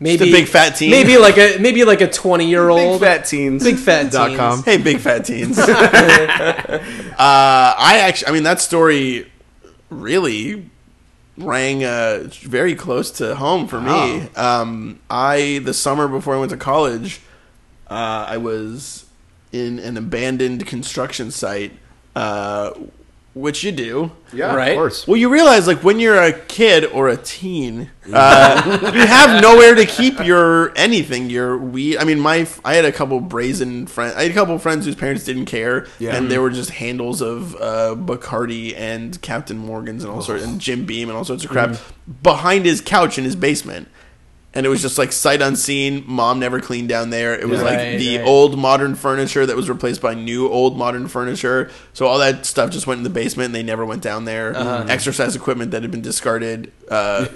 maybe 0.00 0.32
big 0.32 0.48
fat 0.48 0.70
teen? 0.70 0.90
maybe 0.90 1.18
like 1.18 1.36
a 1.36 1.58
maybe 1.58 1.84
like 1.84 2.00
a 2.00 2.08
twenty 2.10 2.46
year 2.48 2.66
big 2.68 2.78
old 2.78 3.00
fat 3.02 3.26
teens. 3.26 3.62
Big 3.62 3.76
fat 3.76 4.10
dot 4.10 4.28
teens. 4.28 4.38
com. 4.40 4.62
hey, 4.64 4.78
big 4.78 4.98
fat 5.00 5.24
teens. 5.26 5.58
uh, 5.58 5.66
I 7.18 7.98
actually, 8.02 8.28
I 8.28 8.32
mean, 8.32 8.42
that 8.44 8.60
story 8.60 9.30
really 9.90 10.70
rang 11.42 11.84
uh, 11.84 12.28
very 12.42 12.74
close 12.74 13.10
to 13.12 13.34
home 13.34 13.68
for 13.68 13.80
me. 13.80 14.28
Um, 14.36 15.00
I 15.10 15.60
the 15.64 15.74
summer 15.74 16.08
before 16.08 16.34
I 16.34 16.38
went 16.38 16.50
to 16.50 16.56
college, 16.56 17.20
uh, 17.88 18.26
I 18.28 18.36
was 18.38 19.06
in 19.52 19.78
an 19.78 19.96
abandoned 19.96 20.66
construction 20.66 21.30
site, 21.30 21.72
uh, 22.16 22.72
which 23.34 23.64
you 23.64 23.72
do. 23.72 24.12
Yeah, 24.32 24.54
Right? 24.54 24.70
of 24.72 24.76
course. 24.76 25.06
Well, 25.06 25.16
you 25.16 25.28
realize, 25.30 25.66
like, 25.66 25.82
when 25.82 25.98
you're 26.00 26.20
a 26.22 26.32
kid 26.32 26.84
or 26.86 27.08
a 27.08 27.16
teen, 27.16 27.90
uh, 28.12 28.90
you 28.94 29.06
have 29.06 29.40
nowhere 29.42 29.74
to 29.74 29.86
keep 29.86 30.22
your 30.24 30.76
anything. 30.76 31.30
Your 31.30 31.56
weed. 31.56 31.96
I 31.98 32.04
mean, 32.04 32.20
my 32.20 32.46
I 32.64 32.74
had 32.74 32.84
a 32.84 32.92
couple 32.92 33.20
brazen 33.20 33.86
friends. 33.86 34.14
I 34.16 34.22
had 34.22 34.30
a 34.30 34.34
couple 34.34 34.58
friends 34.58 34.84
whose 34.86 34.96
parents 34.96 35.24
didn't 35.24 35.46
care, 35.46 35.86
Yeah. 35.98 36.14
and 36.16 36.30
they 36.30 36.38
were 36.38 36.50
just 36.50 36.70
handles 36.70 37.20
of 37.22 37.54
uh, 37.56 37.94
Bacardi 37.98 38.74
and 38.76 39.20
Captain 39.22 39.56
Morgan's 39.58 40.04
and 40.04 40.12
all 40.12 40.20
sorts, 40.22 40.44
and 40.44 40.60
Jim 40.60 40.84
Beam 40.84 41.08
and 41.08 41.16
all 41.16 41.24
sorts 41.24 41.44
of 41.44 41.50
crap 41.50 41.76
behind 42.22 42.64
his 42.66 42.80
couch 42.80 43.18
in 43.18 43.24
his 43.24 43.36
basement. 43.36 43.88
And 44.54 44.66
it 44.66 44.68
was 44.68 44.82
just 44.82 44.98
like 44.98 45.12
sight 45.12 45.40
unseen. 45.40 46.04
Mom 46.06 46.38
never 46.38 46.60
cleaned 46.60 46.88
down 46.90 47.08
there. 47.08 47.34
It 47.38 47.48
was 47.48 47.60
Yeah. 47.60 47.66
like 47.66 47.98
the 47.98 48.18
right. 48.18 48.26
old 48.26 48.58
modern 48.58 48.94
furniture 48.94 49.46
that 49.46 49.56
was 49.56 49.68
replaced 49.70 50.02
by 50.02 50.12
new 50.14 50.46
old 50.48 50.76
modern 50.76 51.08
furniture. 51.08 51.70
So 51.94 52.06
all 52.06 52.18
that 52.18 52.44
stuff 52.44 52.70
just 52.70 52.86
went 52.86 52.98
in 52.98 53.04
the 53.04 53.10
basement 53.10 53.46
and 53.46 53.54
they 53.54 53.62
never 53.62 53.86
went 53.86 54.02
down 54.02 54.26
there. 54.26 54.54
Uh-huh. 54.54 54.84
Exercise 54.88 55.34
equipment 55.34 55.70
that 55.70 55.80
had 55.82 55.90
been 55.90 56.02
discarded, 56.02 56.70
uh, 56.90 57.28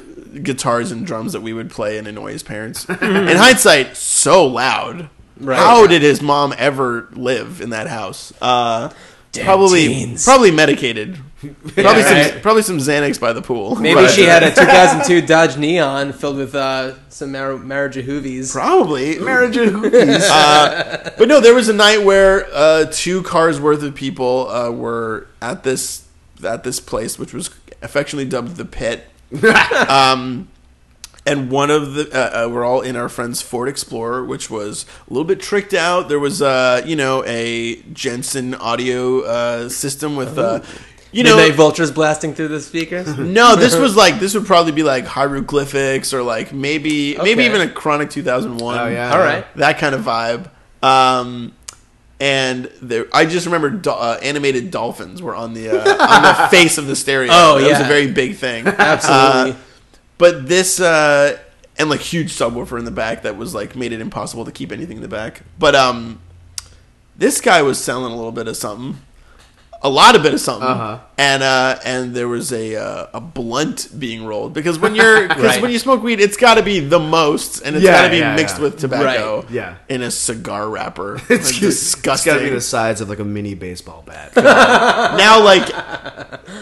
guitars 0.43 0.93
and 0.93 1.07
drums 1.07 1.33
that 1.33 1.41
we 1.41 1.55
would 1.55 1.71
play 1.71 1.97
and 1.97 2.07
annoy 2.07 2.33
his 2.33 2.43
parents. 2.43 2.85
in 2.89 2.97
hindsight, 2.99 3.97
so 3.97 4.45
loud. 4.47 5.09
Right. 5.41 5.57
How 5.59 5.87
did 5.87 6.03
his 6.03 6.21
mom 6.21 6.55
ever 6.59 7.09
live 7.13 7.63
in 7.63 7.71
that 7.71 7.87
house? 7.89 8.33
Uh, 8.43 8.91
probably, 9.33 9.87
teens. 9.89 10.25
probably 10.25 10.51
medicated. 10.51 11.19
Probably 11.75 12.03
some, 12.03 12.13
right. 12.13 12.43
probably 12.43 12.63
some 12.63 12.79
Xanax 12.79 13.21
by 13.21 13.33
the 13.33 13.43
pool. 13.43 13.77
maybe 13.77 13.95
But- 14.03 14.11
she 14.11 14.23
had 14.23 14.43
a 14.43 14.55
2002 14.55 15.27
Dodge 15.27 15.57
Neon 15.57 16.13
filled 16.13 16.37
with 16.37 16.55
uh, 16.55 16.95
some 17.09 17.33
Mar- 17.33 17.53
Marajahoovies 17.53 18.53
Probably. 18.53 19.19
Marriage 19.19 19.57
of 19.57 19.71
hoopies. 19.71 20.27
uh, 20.31 21.11
but 21.19 21.29
no, 21.29 21.41
there 21.41 21.55
was 21.55 21.69
a 21.69 21.73
night 21.73 22.03
where 22.03 22.47
uh, 22.53 22.87
two 22.91 23.23
cars 23.23 23.61
worth 23.61 23.83
of 23.83 23.95
people 23.95 24.49
uh, 24.49 24.71
were 24.71 25.29
at 25.41 25.63
this 25.63 26.07
at 26.45 26.65
this 26.65 26.81
place, 26.81 27.19
which 27.19 27.33
was 27.33 27.51
affectionately 27.83 28.29
dubbed 28.29 28.57
the 28.57 28.65
Pit. 28.65 29.05
um, 29.89 30.49
and 31.27 31.51
one 31.51 31.71
of 31.71 31.95
the 31.95 32.09
uh, 32.13 32.47
uh, 32.47 32.49
we're 32.49 32.65
all 32.65 32.81
in 32.81 32.95
our 32.95 33.09
friend's 33.09 33.43
Ford 33.43 33.69
Explorer, 33.69 34.25
which 34.25 34.49
was 34.49 34.87
a 35.09 35.13
little 35.13 35.25
bit 35.27 35.41
tricked 35.41 35.75
out. 35.75 36.09
There 36.09 36.21
was 36.21 36.41
uh, 36.41 36.83
you 36.87 36.95
know 36.95 37.25
a 37.27 37.77
Jensen 37.93 38.55
audio 38.55 39.23
uh, 39.23 39.69
system 39.69 40.15
with 40.15 40.39
uh, 40.39 40.61
you 41.17 41.25
know 41.25 41.37
Midnight 41.37 41.57
Vultures 41.57 41.91
blasting 41.91 42.35
through 42.35 42.49
the 42.49 42.61
speakers. 42.61 43.07
no, 43.19 43.57
this 43.57 43.75
was 43.77 43.97
like 43.97 44.19
this 44.21 44.35
would 44.35 44.47
probably 44.47 44.73
be 44.73 44.83
like 44.83 45.05
hieroglyphics 45.07 46.13
or 46.13 46.23
like 46.23 46.53
maybe 46.53 47.17
maybe 47.17 47.43
Okay. 47.43 47.47
even 47.47 47.61
a 47.63 47.69
Chronic 47.71 48.11
2001. 48.11 48.79
Oh, 48.79 48.87
yeah. 48.89 49.13
All 49.13 49.19
right. 49.19 49.45
that 49.57 49.79
kind 49.79 49.95
of 49.95 50.03
vibe. 50.03 50.51
Um, 50.83 51.53
and 52.21 52.67
there, 52.81 53.07
I 53.13 53.27
just 53.27 53.47
remember 53.47 53.71
do- 53.71 53.91
uh, 53.91 54.19
animated 54.23 54.71
dolphins 54.71 55.21
were 55.21 55.35
on 55.35 55.53
the 55.55 55.69
uh, 55.71 55.77
on 56.07 56.23
the 56.23 56.49
face 56.49 56.79
of 56.79 56.87
the 56.87 56.97
stereo. 56.97 57.31
Oh, 57.33 57.59
that 57.61 57.69
was 57.69 57.81
a 57.81 57.85
very 57.85 58.11
big 58.11 58.37
thing. 58.37 58.67
Absolutely. 58.67 59.53
Uh, 59.53 59.57
but 60.19 60.49
this 60.49 60.81
uh, 60.81 61.39
and 61.79 61.91
like 61.91 62.01
huge 62.01 62.33
subwoofer 62.33 62.79
in 62.79 62.85
the 62.87 62.91
back 62.91 63.23
that 63.23 63.37
was 63.37 63.55
like 63.55 63.77
made 63.77 63.93
it 63.93 64.01
impossible 64.01 64.45
to 64.47 64.53
keep 64.53 64.73
anything 64.73 64.97
in 64.97 65.03
the 65.03 65.09
back. 65.09 65.43
But 65.59 65.75
um, 65.75 66.21
this 67.17 67.41
guy 67.41 67.61
was 67.63 67.83
selling 67.83 68.13
a 68.13 68.17
little 68.17 68.33
bit 68.33 68.49
of 68.49 68.57
something, 68.57 69.01
a 69.87 69.89
lot 70.01 70.17
of 70.17 70.23
bit 70.23 70.35
of 70.35 70.41
something, 70.41 70.69
Uh-huh. 70.69 70.99
and 71.17 71.43
uh, 71.43 71.79
and 71.85 72.15
there 72.15 72.27
was 72.29 72.53
a 72.53 72.75
uh, 72.77 73.07
a 73.15 73.21
blunt 73.21 73.89
being 73.99 74.25
rolled 74.27 74.53
because 74.53 74.79
when 74.79 74.95
you're 74.95 75.29
because 75.33 75.45
Right. 75.45 75.63
when 75.63 75.71
you 75.71 75.79
smoke 75.79 76.03
weed, 76.03 76.19
it's 76.21 76.37
got 76.37 76.55
to 76.55 76.63
be 76.63 76.81
the 76.81 76.99
most, 76.99 77.61
and 77.63 77.77
it's 77.77 77.85
Yeah, 77.85 77.93
got 77.93 78.03
to 78.05 78.11
be 78.11 78.19
yeah, 78.19 78.35
mixed 78.37 78.57
yeah. 78.57 78.63
with 78.65 78.79
tobacco, 78.79 79.43
Right, 79.43 79.51
yeah. 79.51 79.77
in 79.89 80.03
a 80.03 80.11
cigar 80.11 80.69
wrapper. 80.69 81.21
It's, 81.31 81.53
Like, 81.53 81.63
it's 81.63 81.81
disgusting. 81.81 82.33
got 82.33 82.39
to 82.41 82.45
be 82.45 82.51
the 82.51 82.61
size 82.61 83.01
of 83.01 83.09
like 83.09 83.21
a 83.21 83.25
mini 83.25 83.55
baseball 83.55 84.03
bat. 84.07 84.35
now 84.37 85.43
like 85.43 85.69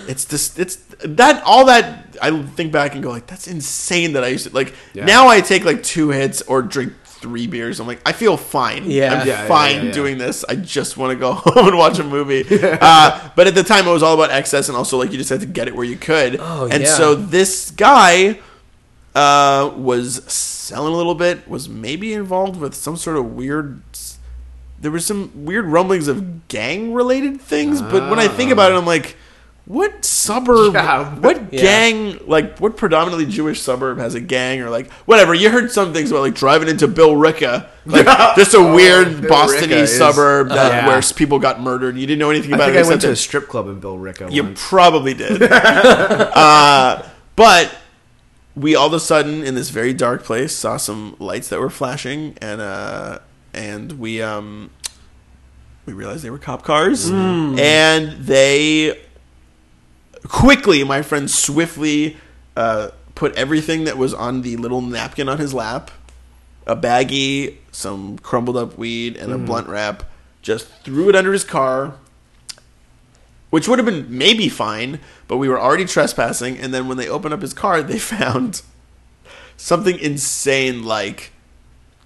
it's 0.08 0.24
this 0.26 0.58
it's 0.58 0.76
that 1.04 1.42
all 1.44 1.64
that 1.66 2.16
I 2.22 2.30
think 2.56 2.72
back 2.72 2.94
and 2.94 3.02
go 3.02 3.10
like 3.10 3.26
that's 3.26 3.46
insane 3.48 4.12
that 4.14 4.24
I 4.24 4.28
used 4.28 4.46
to 4.48 4.54
like 4.54 4.74
now 4.94 5.28
I 5.28 5.40
take 5.40 5.64
like 5.64 5.82
two 5.82 6.10
hits 6.10 6.42
or 6.42 6.62
drink 6.62 6.92
three 7.24 7.46
beers. 7.46 7.80
I'm 7.80 7.86
like 7.86 8.02
I 8.04 8.12
feel 8.12 8.36
fine. 8.36 8.90
Yeah. 8.90 9.20
I'm 9.20 9.26
Yeah, 9.26 9.46
fine 9.48 9.76
yeah, 9.76 9.82
yeah. 9.84 9.92
doing 9.92 10.18
this. 10.18 10.44
I 10.44 10.56
just 10.56 10.98
want 10.98 11.12
to 11.12 11.16
go 11.16 11.32
home 11.44 11.68
and 11.68 11.78
watch 11.78 11.98
a 11.98 12.04
movie. 12.04 12.44
Uh, 12.86 13.30
but 13.34 13.46
at 13.46 13.54
the 13.54 13.62
time 13.62 13.86
it 13.88 13.92
was 13.92 14.02
all 14.02 14.14
about 14.14 14.30
excess 14.30 14.68
and 14.68 14.76
also 14.76 14.98
like 14.98 15.10
you 15.10 15.16
just 15.16 15.30
had 15.30 15.40
to 15.40 15.46
get 15.46 15.68
it 15.68 15.74
where 15.74 15.86
you 15.86 15.96
could. 15.96 16.36
Oh, 16.38 16.68
and 16.70 16.86
so 16.86 17.14
this 17.14 17.70
guy 17.70 18.40
uh, 19.14 19.72
was 19.74 20.22
selling 20.24 20.92
a 20.92 20.96
little 20.96 21.14
bit 21.14 21.48
was 21.48 21.68
maybe 21.68 22.12
involved 22.12 22.60
with 22.60 22.74
some 22.74 22.96
sort 22.96 23.16
of 23.16 23.34
weird 23.34 23.80
there 24.80 24.90
were 24.90 25.00
some 25.00 25.30
weird 25.46 25.64
rumblings 25.64 26.08
of 26.08 26.46
gang 26.48 26.92
related 26.92 27.40
things, 27.40 27.80
but 27.80 28.10
when 28.10 28.18
I 28.18 28.28
think 28.28 28.50
about 28.50 28.70
it, 28.70 28.74
I'm 28.74 28.84
like, 28.84 29.16
what 29.66 30.04
suburb, 30.04 30.74
Yeah. 30.74 31.14
what 31.16 31.52
Yeah. 31.52 31.60
gang, 31.62 32.18
like 32.26 32.58
what 32.58 32.76
predominantly 32.76 33.24
Jewish 33.26 33.62
suburb 33.62 33.98
has 33.98 34.14
a 34.14 34.20
gang 34.20 34.60
or 34.60 34.68
like 34.70 34.90
whatever? 35.06 35.32
You 35.34 35.48
heard 35.50 35.70
some 35.72 35.92
things 35.94 36.10
about 36.10 36.20
like 36.20 36.34
driving 36.34 36.68
into 36.68 36.86
Billerica, 36.86 37.66
like 37.86 38.04
just 38.36 38.52
a 38.54 38.62
weird 38.62 39.08
Oh, 39.08 39.20
Bill 39.22 39.30
Boston 39.30 39.70
Ricka 39.70 39.76
is- 39.76 39.96
suburb 39.96 40.48
that 40.50 40.72
Yeah. 40.72 40.86
where 40.88 41.00
people 41.16 41.38
got 41.38 41.62
murdered. 41.62 41.96
You 41.96 42.06
didn't 42.06 42.18
know 42.18 42.30
anything 42.30 42.52
I 42.52 42.56
about 42.56 42.64
think 42.66 42.76
it. 42.76 42.84
I 42.84 42.88
went 42.88 43.00
to 43.02 43.10
a 43.10 43.16
strip 43.16 43.48
club 43.48 43.68
in 43.68 43.80
Billerica. 43.80 44.30
you 44.30 44.42
once. 44.44 44.60
probably 44.68 45.14
did. 45.14 45.42
uh, 45.52 47.02
but 47.36 47.74
we 48.56 48.76
all 48.76 48.86
of 48.86 48.92
a 48.92 49.00
sudden, 49.00 49.42
in 49.42 49.54
this 49.54 49.70
very 49.70 49.92
dark 49.94 50.24
place, 50.24 50.54
saw 50.54 50.76
some 50.76 51.16
lights 51.18 51.48
that 51.48 51.58
were 51.58 51.70
flashing, 51.70 52.36
and 52.40 52.60
uh, 52.60 53.18
and 53.52 53.92
we 53.98 54.22
um, 54.22 54.70
we 55.86 55.92
realized 55.92 56.22
they 56.22 56.30
were 56.30 56.38
cop 56.38 56.62
cars, 56.62 57.10
and 57.10 58.12
they 58.24 59.00
quickly, 60.28 60.84
my 60.84 61.02
friend 61.02 61.30
swiftly 61.30 62.16
uh, 62.56 62.90
put 63.14 63.34
everything 63.34 63.84
that 63.84 63.96
was 63.96 64.14
on 64.14 64.42
the 64.42 64.56
little 64.56 64.80
napkin 64.80 65.28
on 65.28 65.38
his 65.38 65.54
lap, 65.54 65.90
a 66.66 66.76
baggie, 66.76 67.56
some 67.72 68.18
crumbled 68.18 68.56
up 68.56 68.78
weed, 68.78 69.16
and 69.16 69.32
a 69.32 69.38
blunt 69.38 69.68
wrap, 69.68 70.04
just 70.42 70.68
threw 70.82 71.08
it 71.08 71.16
under 71.16 71.32
his 71.32 71.44
car 71.44 71.94
which 73.54 73.68
would 73.68 73.78
have 73.78 73.86
been 73.86 74.06
maybe 74.08 74.48
fine, 74.48 74.98
but 75.28 75.36
we 75.36 75.48
were 75.48 75.60
already 75.60 75.84
trespassing. 75.84 76.58
And 76.58 76.74
then 76.74 76.88
when 76.88 76.96
they 76.96 77.08
opened 77.08 77.34
up 77.34 77.40
his 77.40 77.54
car, 77.54 77.84
they 77.84 77.98
found 78.00 78.62
something 79.56 79.96
insane 79.96 80.82
like 80.82 81.30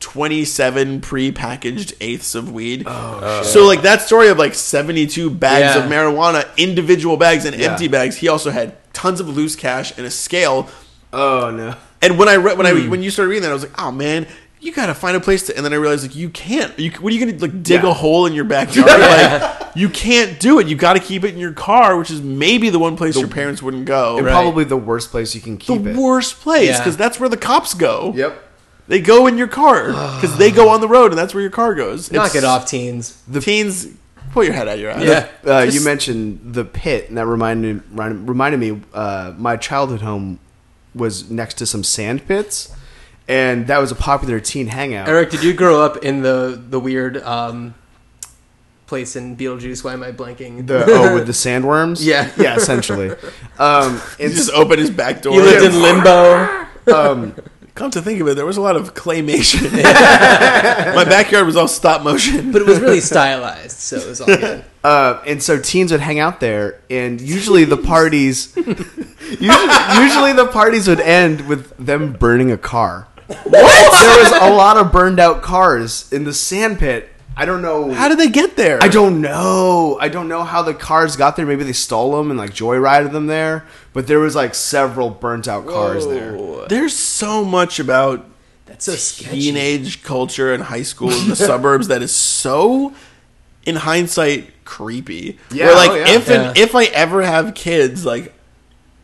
27 0.01 1.01
pre-packaged 1.01 1.95
eighths 2.01 2.35
of 2.35 2.53
weed. 2.53 2.87
so 2.87 3.67
like 3.67 3.83
that 3.83 4.03
story 4.03 4.29
of 4.29 4.39
like 4.39 4.55
72 4.55 5.31
bags 5.31 5.75
Yeah. 5.77 5.85
of 5.85 5.91
marijuana, 5.91 6.47
individual 6.57 7.17
bags 7.17 7.45
and 7.45 7.57
Yeah. 7.57 7.71
empty 7.73 7.89
bags. 7.89 8.17
He 8.17 8.29
also 8.29 8.51
had 8.51 8.75
tons 8.93 9.21
of 9.21 9.29
loose 9.29 9.57
cash 9.57 9.93
and 9.97 10.07
a 10.07 10.11
scale. 10.11 10.69
Oh 11.13 11.51
no. 11.51 11.75
And 12.03 12.19
when 12.19 12.29
I 12.29 12.37
read 12.37 12.57
when 12.59 12.67
I 12.67 12.73
Hmm. 12.73 12.91
when 12.91 13.03
you 13.03 13.11
started 13.11 13.31
reading 13.31 13.43
that, 13.43 13.51
I 13.51 13.55
was 13.55 13.63
like, 13.63 13.81
oh 13.81 13.91
man. 13.93 14.27
You 14.61 14.73
gotta 14.73 14.93
find 14.93 15.17
a 15.17 15.21
place 15.21 15.45
to, 15.45 15.57
and 15.57 15.65
then 15.65 15.73
I 15.73 15.77
realized 15.77 16.03
like 16.03 16.17
you 16.17 16.31
can't. 16.31 16.77
You, 16.81 16.91
what 16.99 17.13
are 17.13 17.17
you 17.17 17.25
gonna 17.25 17.39
like 17.41 17.63
dig 17.63 17.85
Yeah. 17.85 17.91
a 17.91 17.93
hole 17.93 18.27
in 18.27 18.33
your 18.33 18.43
backyard? 18.45 18.89
like 19.01 19.53
you 19.77 19.89
can't 19.89 20.41
do 20.41 20.59
it. 20.59 20.67
You 20.67 20.75
got 20.75 20.95
to 20.95 20.99
keep 20.99 21.23
it 21.23 21.33
in 21.33 21.39
your 21.39 21.53
car, 21.53 21.97
which 21.97 22.11
is 22.11 22.21
maybe 22.21 22.69
the 22.69 22.81
one 22.81 22.97
place 22.97 23.17
your 23.17 23.29
parents 23.29 23.63
wouldn't 23.63 23.85
go. 23.85 24.17
And 24.17 24.27
Right. 24.27 24.33
probably 24.33 24.65
the 24.65 24.77
worst 24.77 25.13
place 25.13 25.33
you 25.37 25.41
can 25.41 25.59
The 25.59 25.65
keep 25.65 25.87
it. 25.87 25.95
The 25.95 26.01
worst 26.01 26.41
place 26.41 26.71
Yeah. 26.71 26.79
because 26.79 26.97
that's 26.97 27.21
where 27.21 27.29
the 27.29 27.37
cops 27.37 27.73
go. 27.75 28.13
Yep. 28.17 28.48
They 28.89 29.01
go 29.01 29.26
in 29.26 29.36
your 29.39 29.49
car 29.49 29.86
because 29.89 30.36
they 30.39 30.51
go 30.51 30.70
on 30.70 30.80
the 30.80 30.89
road, 30.89 31.12
and 31.12 31.18
that's 31.18 31.34
where 31.34 31.43
your 31.43 31.51
car 31.51 31.74
goes. 31.74 32.11
Knock 32.11 32.28
It's- 32.28 32.43
it 32.43 32.47
off, 32.47 32.66
teens. 32.66 33.22
The 33.28 33.41
teens 33.41 33.86
pull 34.32 34.45
your 34.45 34.55
head 34.55 34.66
out 34.68 34.74
of 34.74 34.80
your 34.80 34.91
ass. 34.91 35.05
Yeah. 35.05 35.28
Uh, 35.55 35.61
you 35.62 35.82
mentioned 35.82 36.41
the 36.55 36.64
pit, 36.64 37.09
and 37.09 37.16
that 37.18 37.26
reminded 37.26 37.82
reminded 37.95 38.59
me. 38.61 38.80
Uh, 38.95 39.34
my 39.36 39.57
childhood 39.57 40.01
home 40.01 40.39
was 40.95 41.30
next 41.30 41.55
to 41.59 41.66
some 41.66 41.84
sand 41.84 42.26
pits, 42.26 42.74
and 43.28 43.66
that 43.66 43.78
was 43.78 43.93
a 43.93 43.95
popular 43.95 44.41
teen 44.41 44.68
hangout. 44.68 45.07
Eric, 45.07 45.30
did 45.30 45.43
you 45.45 45.53
grow 45.53 45.82
up 45.82 45.99
in 45.99 46.22
the 46.22 46.59
the 46.70 46.80
weird 46.80 47.18
um, 47.18 47.74
place 48.86 49.16
in 49.16 49.36
Beetlejuice? 49.36 49.84
Why 49.84 49.93
am 49.93 50.03
I 50.03 50.12
blanking? 50.12 50.66
The 50.66 50.84
oh, 50.89 51.14
with 51.14 51.26
the 51.26 51.32
sandworms. 51.32 51.99
Yeah. 52.05 52.30
yeah, 52.39 52.57
essentially. 52.57 53.11
Um, 53.59 54.01
He 54.16 54.24
and 54.24 54.32
just 54.34 54.51
opened 54.53 54.78
his 54.80 54.91
back 54.91 55.20
door. 55.20 55.34
you 55.34 55.43
lived 55.43 55.74
in 55.74 55.82
limbo. 55.82 56.66
um, 56.95 57.34
Come 57.79 57.93
to 57.93 58.03
think 58.03 58.20
of 58.20 58.26
it, 58.26 58.35
there 58.35 58.45
was 58.45 58.57
a 58.57 58.61
lot 58.61 58.74
of 58.74 58.95
claymation. 58.95 59.70
My 59.72 61.05
backyard 61.05 61.47
was 61.47 61.55
all 61.55 61.68
stop 61.68 62.03
motion. 62.03 62.51
but 62.51 62.61
it 62.61 62.66
was 62.66 62.81
really 62.81 62.99
stylized, 63.01 63.79
so 63.79 63.99
it 63.99 64.09
was 64.09 64.20
all 64.20 64.26
good. 64.26 64.64
uh, 64.83 65.22
and 65.24 65.41
so 65.41 65.61
teens 65.61 65.93
would 65.93 66.01
hang 66.01 66.18
out 66.18 66.41
there, 66.41 66.81
and 66.91 67.20
usually 67.20 67.64
the 67.64 67.76
parties, 67.76 68.53
usually, 68.57 68.74
usually 70.03 70.33
the 70.33 70.49
parties 70.53 70.89
would 70.89 70.99
end 70.99 71.47
with 71.47 71.72
them 71.76 72.14
burning 72.14 72.51
a 72.51 72.59
car. 72.59 73.07
What? 73.29 73.45
There 73.47 74.22
was 74.24 74.33
a 74.33 74.53
lot 74.53 74.76
of 74.76 74.91
burned 74.91 75.20
out 75.20 75.43
cars 75.43 76.12
in 76.12 76.24
the 76.24 76.35
sand 76.35 76.81
pit. 76.81 77.09
I 77.41 77.45
don't 77.45 77.62
know. 77.62 77.91
How 77.93 78.09
did 78.09 78.18
they 78.18 78.28
get 78.28 78.57
there? 78.57 78.78
I 78.82 78.89
don't 78.89 79.20
know. 79.20 79.97
I 80.01 80.09
don't 80.09 80.28
know 80.28 80.43
how 80.43 80.62
the 80.62 80.74
cars 80.74 81.14
got 81.16 81.36
there. 81.36 81.47
Maybe 81.47 81.62
they 81.64 81.72
stole 81.72 82.16
them 82.16 82.30
and 82.30 82.39
like 82.39 82.51
joyrided 82.53 83.12
them 83.12 83.26
there. 83.28 83.64
But 83.93 84.07
there 84.09 84.18
was 84.18 84.34
like 84.34 84.55
several 84.55 85.09
burnt 85.11 85.47
out 85.47 85.66
cars 85.66 86.07
there. 86.07 86.36
There's 86.68 86.95
so 86.97 87.45
much 87.45 87.78
about 87.78 88.26
That's 88.66 88.89
a 88.89 88.97
sketchy. 88.97 89.41
teenage 89.41 90.03
culture 90.03 90.53
in 90.53 90.61
high 90.62 90.82
school 90.82 91.11
in 91.12 91.28
the 91.28 91.36
suburbs 91.51 91.89
that 91.89 92.03
is 92.03 92.14
so 92.14 92.93
in 93.64 93.76
hindsight 93.76 94.64
creepy 94.64 95.39
Yeah, 95.51 95.66
Where, 95.66 95.74
like 95.76 95.91
oh, 95.91 95.95
yeah. 95.95 96.09
if 96.09 96.28
Yeah. 96.28 96.49
and 96.49 96.59
if 96.59 96.74
i 96.74 96.84
ever 96.84 97.22
have 97.22 97.55
kids 97.55 98.05
like 98.05 98.34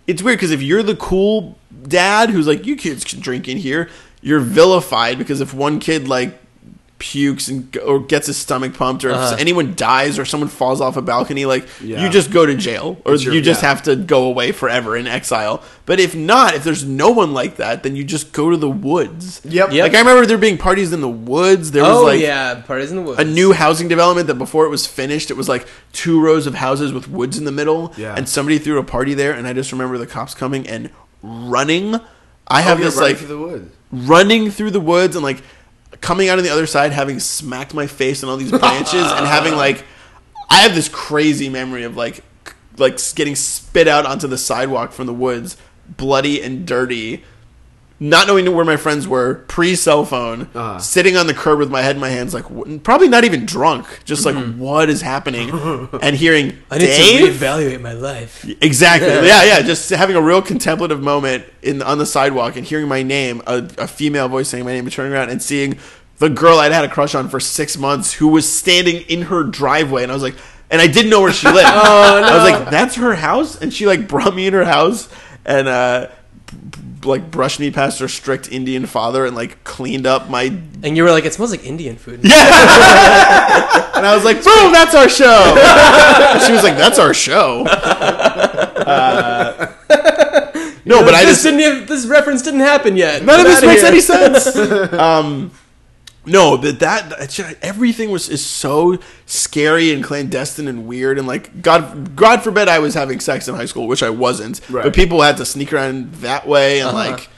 it's 0.07 0.23
weird 0.23 0.37
because 0.39 0.51
if 0.51 0.61
you're 0.63 0.83
the 0.83 0.95
cool 0.97 1.57
dad 1.89 2.29
who's 2.31 2.47
like 2.47 2.67
you 2.67 2.77
kids 2.77 3.03
can 3.05 3.21
drink 3.21 3.49
in 3.49 3.57
here 3.57 3.89
you're 4.21 4.41
vilified 4.41 5.17
because 5.19 5.41
if 5.41 5.55
one 5.55 5.81
kid 5.81 6.07
like 6.09 6.39
pukes 7.05 7.49
and 7.49 7.77
or 7.85 8.01
gets 8.01 8.27
his 8.29 8.37
stomach 8.39 8.73
pumped 8.75 9.05
or 9.05 9.11
Uh-huh. 9.13 9.35
if 9.35 9.41
anyone 9.41 9.75
dies 9.77 10.19
or 10.19 10.25
someone 10.25 10.49
falls 10.49 10.81
off 10.81 10.97
a 10.97 11.03
balcony 11.03 11.45
like 11.45 11.67
Yeah. 11.83 12.03
you 12.03 12.09
just 12.09 12.31
go 12.31 12.47
to 12.47 12.55
jail 12.55 12.97
or 13.05 13.15
your- 13.17 13.35
you 13.35 13.41
just 13.43 13.63
yeah. 13.63 13.69
have 13.69 13.83
to 13.83 13.95
go 13.97 14.25
away 14.25 14.53
forever 14.53 14.97
in 14.97 15.07
exile 15.07 15.63
but 15.85 16.01
if 16.01 16.15
not 16.15 16.55
if 16.55 16.65
there's 16.65 16.85
no 16.85 17.11
one 17.11 17.35
like 17.35 17.57
that 17.57 17.83
then 17.83 17.95
you 17.97 18.05
just 18.05 18.33
go 18.33 18.51
to 18.51 18.57
the 18.57 18.71
woods 18.71 19.43
Yep. 19.45 19.73
Yep. 19.73 19.83
like 19.83 19.95
I 19.95 19.99
remember 19.99 20.25
there 20.25 20.39
being 20.39 20.57
parties 20.59 20.93
in 20.93 21.01
the 21.03 21.09
woods. 21.35 21.71
There 21.73 21.83
was 21.83 21.97
Oh 21.99 22.05
like 22.05 22.21
yeah, 22.21 22.55
parties 22.67 22.91
in 22.91 22.97
the 22.97 23.03
woods. 23.03 23.21
a 23.21 23.25
new 23.25 23.53
housing 23.53 23.89
development 23.89 24.27
that 24.29 24.37
before 24.47 24.65
it 24.65 24.71
was 24.71 24.87
finished, 24.87 25.31
it 25.31 25.37
was 25.37 25.49
like 25.49 25.67
two 25.93 26.21
rows 26.21 26.47
of 26.47 26.55
houses 26.55 26.93
with 26.93 27.09
woods 27.09 27.37
in 27.37 27.45
the 27.45 27.53
middle. 27.53 27.93
Yeah. 27.99 28.15
And 28.17 28.27
somebody 28.29 28.59
threw 28.59 28.79
a 28.79 28.85
party 28.85 29.13
there, 29.15 29.33
and 29.33 29.47
I 29.47 29.53
just 29.53 29.71
remember 29.73 29.99
the 29.99 30.07
cops 30.07 30.35
coming 30.35 30.67
and 30.67 30.89
running. 31.23 32.01
I 32.47 32.61
have 32.61 32.79
Oh, 32.81 32.85
this 32.85 32.95
you're 32.97 33.05
like 33.05 33.17
through 33.19 33.29
the 33.29 33.39
woods. 33.39 33.73
running 33.93 34.51
through 34.51 34.71
the 34.73 34.81
woods 34.81 35.17
and 35.17 35.25
like 35.25 35.43
coming 36.05 36.29
out 36.29 36.37
on 36.37 36.45
the 36.45 36.51
other 36.51 36.67
side, 36.67 36.93
having 36.93 37.19
smacked 37.19 37.73
my 37.73 37.87
face 37.87 38.23
on 38.23 38.29
all 38.29 38.37
these 38.37 38.51
branches, 38.51 38.95
and 38.95 39.27
having 39.27 39.57
like 39.57 39.85
I 40.51 40.57
have 40.59 40.75
this 40.75 40.89
crazy 40.89 41.49
memory 41.49 41.83
of 41.85 41.97
like 41.97 42.23
like 42.77 42.99
getting 43.15 43.35
spit 43.35 43.89
out 43.89 44.05
onto 44.05 44.29
the 44.29 44.37
sidewalk 44.37 44.93
from 44.93 45.07
the 45.07 45.15
woods, 45.15 45.57
bloody 45.89 46.43
and 46.43 46.67
dirty, 46.67 47.25
not 48.01 48.27
knowing 48.27 48.53
where 48.55 48.65
my 48.65 48.77
friends 48.77 49.07
were, 49.07 49.37
pre 49.47 49.75
cell 49.77 50.05
phone, 50.05 50.43
Uh-huh. 50.55 50.79
sitting 50.79 51.17
on 51.17 51.27
the 51.29 51.35
curb 51.35 51.59
with 51.61 51.71
my 51.71 51.81
head 51.81 51.95
in 51.97 52.01
my 52.01 52.09
hands, 52.11 52.35
like 52.35 52.45
w- 52.49 52.79
probably 52.81 53.09
not 53.09 53.25
even 53.25 53.47
drunk, 53.47 53.87
just 54.05 54.27
like 54.27 54.35
what 54.57 54.91
is 54.91 55.01
happening, 55.01 55.51
and 56.03 56.17
hearing 56.17 56.51
Mm-hmm. 56.53 56.75
I 56.75 56.79
need 56.79 56.87
Dave. 56.87 57.39
to 57.39 57.45
reevaluate 57.47 57.81
my 57.81 57.93
life. 57.93 58.45
Exactly. 58.61 59.09
Yeah, 59.09 59.45
yeah. 59.45 59.63
Just 59.63 59.91
having 59.91 60.17
a 60.17 60.21
real 60.23 60.43
contemplative 60.43 61.01
moment 61.01 61.45
in 61.63 61.83
on 61.83 61.99
the 61.99 62.07
sidewalk 62.07 62.57
and 62.57 62.67
hearing 62.67 62.89
my 62.89 63.03
name, 63.03 63.43
a, 63.47 63.59
a 63.79 63.87
female 63.87 64.29
voice 64.29 64.49
saying 64.49 64.65
my 64.65 64.73
name, 64.73 64.85
and 64.85 64.93
turning 64.93 65.13
around 65.13 65.31
and 65.31 65.41
seeing 65.41 65.79
the 66.19 66.29
girl 66.29 66.59
I'd 66.59 66.73
had 66.73 66.85
a 66.85 66.89
crush 66.89 67.15
on 67.15 67.29
for 67.29 67.41
six 67.41 67.77
months 67.79 68.13
who 68.13 68.29
was 68.29 68.51
standing 68.51 69.03
in 69.09 69.23
her 69.23 69.43
driveway, 69.45 70.03
and 70.03 70.11
I 70.13 70.15
was 70.15 70.23
like, 70.23 70.35
and 70.71 70.81
I 70.81 70.87
didn't 70.89 71.11
know 71.11 71.21
where 71.23 71.33
she 71.33 71.47
lived. 71.47 71.59
oh 71.73 72.19
no! 72.21 72.27
I 72.27 72.35
was 72.43 72.51
like, 72.61 72.71
that's 72.71 72.97
her 72.97 73.15
house, 73.15 73.61
and 73.61 73.73
she 73.73 73.87
like 73.87 74.09
brought 74.09 74.35
me 74.35 74.47
in 74.49 74.53
her 74.55 74.65
house 74.65 75.09
and 75.45 75.69
uh, 75.69 76.07
b- 76.07 76.09
b- 76.09 76.15
like 77.05 77.31
brushed 77.31 77.61
me 77.61 77.71
past 77.71 77.99
her 78.01 78.09
strict 78.09 78.51
Indian 78.51 78.87
father 78.87 79.27
and 79.27 79.37
like 79.37 79.63
cleaned 79.65 80.07
up 80.07 80.31
my. 80.31 80.57
And 80.83 80.97
you 80.97 81.03
were 81.03 81.11
like, 81.11 81.25
it 81.25 81.35
smells 81.35 81.51
like 81.51 81.65
Indian 81.65 81.97
food. 81.97 82.21
Yeah. 82.23 83.81
And 83.95 84.05
I 84.05 84.17
was 84.17 84.25
like, 84.25 84.43
boom, 84.43 84.73
that's 84.73 84.93
our 84.93 85.09
show. 85.09 85.55
And 85.57 86.43
she 86.43 86.53
was 86.53 86.65
like, 86.65 86.77
that's 86.77 86.99
our 86.99 87.15
show. 87.15 87.65
Uh, 88.85 89.73
no, 90.85 91.03
but 91.03 91.15
I 91.15 91.23
just 91.23 91.43
didn't. 91.43 91.61
Have, 91.61 91.89
this 91.89 92.07
reference 92.07 92.43
didn't 92.43 92.61
happen 92.61 92.97
yet. 92.97 93.25
None 93.25 93.41
of 93.41 93.47
this 93.47 93.63
makes 93.63 93.81
here. 93.81 93.91
any 93.91 94.01
sense. 94.01 94.55
um, 94.93 95.51
no, 96.27 96.57
that 96.57 96.79
that 96.81 97.57
everything 97.63 98.11
was 98.11 98.29
is 98.29 98.45
so 98.45 98.99
scary 99.27 99.93
and 99.93 100.03
clandestine 100.03 100.69
and 100.69 100.87
weird 100.87 101.19
and 101.19 101.27
like 101.27 101.61
God 101.63 102.17
God 102.17 102.43
forbid 102.43 102.69
I 102.69 102.79
was 102.79 102.95
having 102.95 103.21
sex 103.21 103.47
in 103.49 103.55
high 103.55 103.67
school, 103.67 103.87
which 103.87 104.03
I 104.03 104.11
wasn't. 104.11 104.61
Right. 104.71 104.85
But 104.85 104.95
people 104.95 105.21
had 105.23 105.37
to 105.39 105.45
sneak 105.45 105.73
around 105.73 106.13
that 106.17 106.47
way 106.47 106.81
and 106.81 106.89
Uh-huh. 106.89 107.11
like 107.11 107.29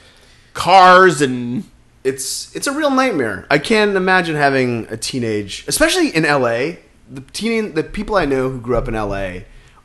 cars 0.54 1.20
and 1.20 1.64
it's 2.04 2.54
it's 2.54 2.66
a 2.66 2.72
real 2.72 2.90
nightmare. 2.90 3.46
I 3.50 3.58
can't 3.58 3.96
imagine 3.96 4.36
having 4.36 4.86
a 4.90 4.96
teenage, 4.96 5.64
especially 5.66 6.08
in 6.14 6.22
LA. 6.24 6.76
The 7.10 7.20
teen, 7.32 7.74
the 7.74 7.82
people 7.82 8.16
I 8.16 8.24
know 8.24 8.48
who 8.50 8.60
grew 8.60 8.76
up 8.76 8.88
in 8.88 8.94
LA 8.94 9.40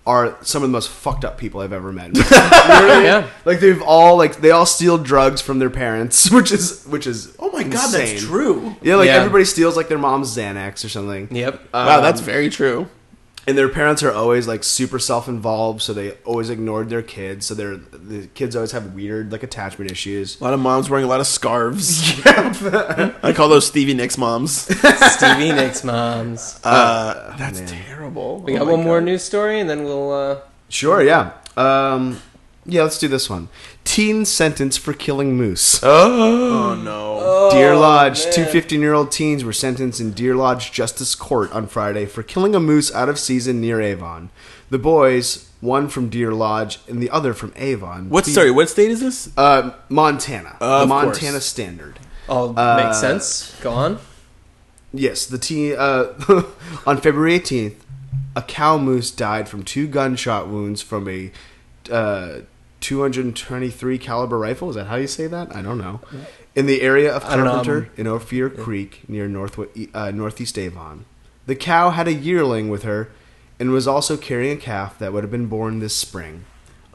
are 0.08 0.36
some 0.42 0.64
of 0.64 0.70
the 0.70 0.74
most 0.74 0.90
fucked 0.90 1.24
up 1.24 1.38
people 1.38 1.62
I've 1.62 1.74
ever 1.74 1.92
met. 1.94 2.16
You 2.16 2.22
know 2.24 2.28
what 2.30 2.42
I 2.54 2.96
mean? 2.96 3.06
Yeah. 3.06 3.28
Like 3.46 3.60
they've 3.60 3.82
all 3.84 4.18
like 4.18 4.38
they 4.38 4.50
all 4.52 4.66
steal 4.66 4.98
drugs 4.98 5.42
from 5.42 5.60
their 5.60 5.70
parents, 5.70 6.32
which 6.38 6.52
is 6.52 6.84
which 6.86 7.06
is 7.06 7.36
oh 7.40 7.52
my 7.52 7.64
god, 7.64 7.74
insane. 7.86 8.08
that's 8.16 8.24
true. 8.24 8.76
Yeah, 8.82 8.96
like 8.96 9.08
Yeah. 9.08 9.18
everybody 9.18 9.46
steals 9.46 9.78
like 9.78 9.90
their 9.90 10.00
mom's 10.00 10.36
Xanax 10.36 10.84
or 10.84 10.90
something. 10.90 11.28
Yep. 11.36 11.62
wow, 11.74 11.98
Um, 11.98 12.04
that's 12.04 12.22
very 12.22 12.50
true. 12.50 12.88
And 13.48 13.58
their 13.58 13.70
parents 13.70 14.04
are 14.04 14.12
always 14.12 14.48
like 14.48 14.64
super 14.64 15.00
self-involved, 15.00 15.82
so 15.82 15.94
they 15.94 16.12
always 16.26 16.50
ignored 16.50 16.90
their 16.90 17.02
kids. 17.02 17.46
So 17.46 17.54
they're 17.56 17.76
the 17.78 18.28
kids 18.28 18.56
always 18.56 18.72
have 18.72 18.94
weird 18.94 19.32
like 19.32 19.44
attachment 19.44 19.92
issues. 19.92 20.40
A 20.40 20.44
lot 20.44 20.54
of 20.54 20.60
moms 20.60 20.90
wearing 20.90 21.06
a 21.06 21.10
lot 21.10 21.20
of 21.20 21.28
scarves. 21.28 22.20
I 22.26 23.34
call 23.36 23.50
those 23.50 23.66
Stevie 23.68 23.94
Nicks 23.94 24.18
moms. 24.18 24.52
Stevie 25.14 25.52
Nicks 25.52 25.84
moms. 25.84 26.60
Uh, 26.64 27.36
that's 27.38 27.60
man. 27.60 27.68
terrible. 27.68 28.40
We 28.42 28.54
Oh 28.56 28.60
got 28.60 28.66
my 28.68 28.72
one 28.74 28.84
more 28.84 29.02
news 29.02 29.24
story, 29.24 29.60
and 29.60 29.70
then 29.70 29.84
we'll. 29.84 30.12
uh 30.12 30.40
Sure, 30.70 31.02
yeah. 31.04 31.32
Um, 31.58 32.18
yeah, 32.66 32.84
let's 32.84 33.00
do 33.00 33.08
this 33.08 33.30
one. 33.30 33.50
Teen 33.84 34.24
sentenced 34.26 34.80
for 34.80 34.94
killing 34.94 35.36
moose. 35.36 35.82
Oh 36.64 36.76
no. 36.82 37.50
Deer 37.52 37.76
Lodge. 37.76 38.24
man. 38.26 38.34
Two 38.34 38.46
15 38.46 38.80
year 38.82 38.94
old 38.94 39.12
teens 39.12 39.44
were 39.44 39.52
sentenced 39.54 40.00
in 40.00 40.12
Deer 40.12 40.36
Lodge 40.36 40.72
Justice 40.72 41.16
Court 41.16 41.52
on 41.52 41.68
Friday 41.68 42.06
for 42.06 42.24
killing 42.24 42.56
a 42.56 42.60
moose 42.60 42.94
out 42.94 43.10
of 43.10 43.20
season 43.20 43.60
near 43.60 43.82
Avon. 43.82 44.30
The 44.70 44.78
boys, 44.80 45.50
one 45.60 45.90
from 45.90 46.08
Deer 46.10 46.32
Lodge 46.32 46.80
and 46.88 47.02
the 47.04 47.10
other 47.10 47.34
from 47.34 47.52
Avon. 47.58 48.10
What 48.10 48.24
the- 48.26 48.32
sorry, 48.32 48.52
what 48.52 48.70
state 48.70 48.90
is 48.92 49.02
this? 49.02 49.30
Uh, 49.36 49.72
Montana. 49.90 50.56
Of 50.62 50.82
the 50.82 50.88
Montana 50.88 51.32
course. 51.34 51.46
Standard. 51.46 52.00
All 52.30 52.58
Uh, 52.58 52.78
makes 52.86 53.00
sense. 53.02 53.54
Go 53.62 53.72
on. 53.74 54.00
Yes, 54.94 55.26
the 55.26 55.38
teen. 55.38 55.76
Uh, 55.78 56.14
on 56.88 57.02
February 57.02 57.38
18th, 57.40 57.76
a 58.36 58.42
cow 58.42 58.78
moose 58.78 59.12
died 59.12 59.50
from 59.50 59.64
two 59.64 59.88
gunshot 59.88 60.48
wounds 60.48 60.82
from 60.82 61.10
a 61.10 61.32
uh, 61.90 62.42
223 62.82 63.98
caliber 63.98 64.38
rifle. 64.38 64.70
Is 64.70 64.76
that 64.76 64.88
how 64.88 64.96
you 64.96 65.08
say 65.08 65.28
that? 65.28 65.56
I 65.56 65.62
don't 65.62 65.78
know. 65.78 66.02
In 66.56 66.66
the 66.66 66.82
area 66.82 67.14
of 67.14 67.24
I 67.26 67.36
Carpenter 67.36 67.90
in 67.96 68.08
Ophir 68.08 68.50
Creek 68.50 69.08
near 69.08 69.28
north, 69.28 69.58
uh, 69.94 70.12
northeast 70.12 70.58
Avon. 70.58 71.06
The 71.46 71.56
cow 71.56 71.92
had 71.92 72.08
a 72.08 72.14
yearling 72.14 72.70
with 72.70 72.84
her 72.84 73.10
and 73.60 73.72
was 73.72 73.88
also 73.88 74.18
carrying 74.18 74.58
a 74.58 74.62
calf 74.62 75.00
that 75.00 75.14
would 75.14 75.24
have 75.24 75.32
been 75.32 75.48
born 75.48 75.80
this 75.80 75.96
spring. 75.96 76.46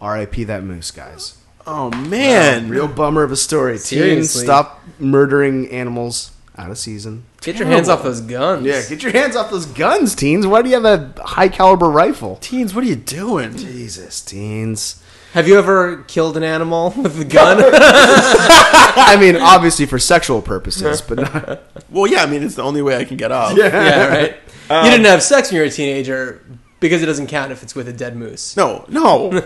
R.I.P. 0.01 0.45
that 0.45 0.63
moose, 0.63 0.91
guys. 0.91 1.39
Oh 1.67 1.91
man. 1.91 2.69
Real 2.69 2.89
bummer 2.89 3.23
of 3.23 3.33
a 3.33 3.37
story. 3.37 3.73
Teens, 3.75 3.87
Seriously. 3.87 4.45
stop 4.45 4.83
murdering 4.99 5.71
animals 5.71 6.33
out 6.59 6.71
of 6.71 6.79
season. 6.79 7.25
Get 7.43 7.59
your 7.59 7.69
hands 7.69 7.89
off 7.89 8.03
those 8.03 8.21
guns. 8.21 8.65
Yeah, 8.67 8.83
get 8.89 9.03
your 9.03 9.13
hands 9.13 9.37
off 9.37 9.51
those 9.51 9.67
guns, 9.67 10.15
teens. 10.15 10.47
Why 10.47 10.63
do 10.63 10.69
you 10.71 10.81
have 10.81 10.85
a 10.85 11.13
high 11.23 11.49
caliber 11.49 11.89
rifle? 11.89 12.37
Teens, 12.41 12.75
what 12.75 12.85
are 12.85 12.87
you 12.87 12.97
doing? 12.97 13.57
Jesus, 13.57 14.21
teens. 14.21 15.03
Have 15.33 15.47
you 15.47 15.59
ever 15.59 15.99
killed 16.09 16.37
an 16.37 16.43
animal 16.43 16.91
with 16.97 17.21
a 17.21 17.25
gun? 17.39 17.59
I 17.63 19.17
mean, 19.21 19.37
obviously 19.37 19.87
for 19.87 19.99
sexual 19.99 20.41
purposes, 20.43 21.03
but 21.03 21.19
not. 21.19 21.63
Well, 21.91 22.07
yeah, 22.07 22.23
I 22.23 22.27
mean, 22.27 22.43
it's 22.43 22.55
the 22.55 22.63
only 22.63 22.83
way 22.83 22.97
I 22.97 23.05
can 23.05 23.17
get 23.17 23.31
off. 23.33 23.57
yeah, 23.57 24.07
right. 24.09 24.37
Um, 24.69 24.85
you 24.85 24.91
didn't 24.91 25.07
have 25.07 25.23
sex 25.23 25.51
when 25.51 25.57
you 25.57 25.63
were 25.63 25.69
a 25.69 25.71
teenager 25.71 26.43
because 26.81 27.03
it 27.03 27.07
doesn't 27.07 27.27
count 27.29 27.53
if 27.53 27.63
it's 27.63 27.75
with 27.75 27.89
a 27.89 27.93
dead 27.93 28.17
moose. 28.17 28.57
No, 28.57 28.85
no. 28.89 29.43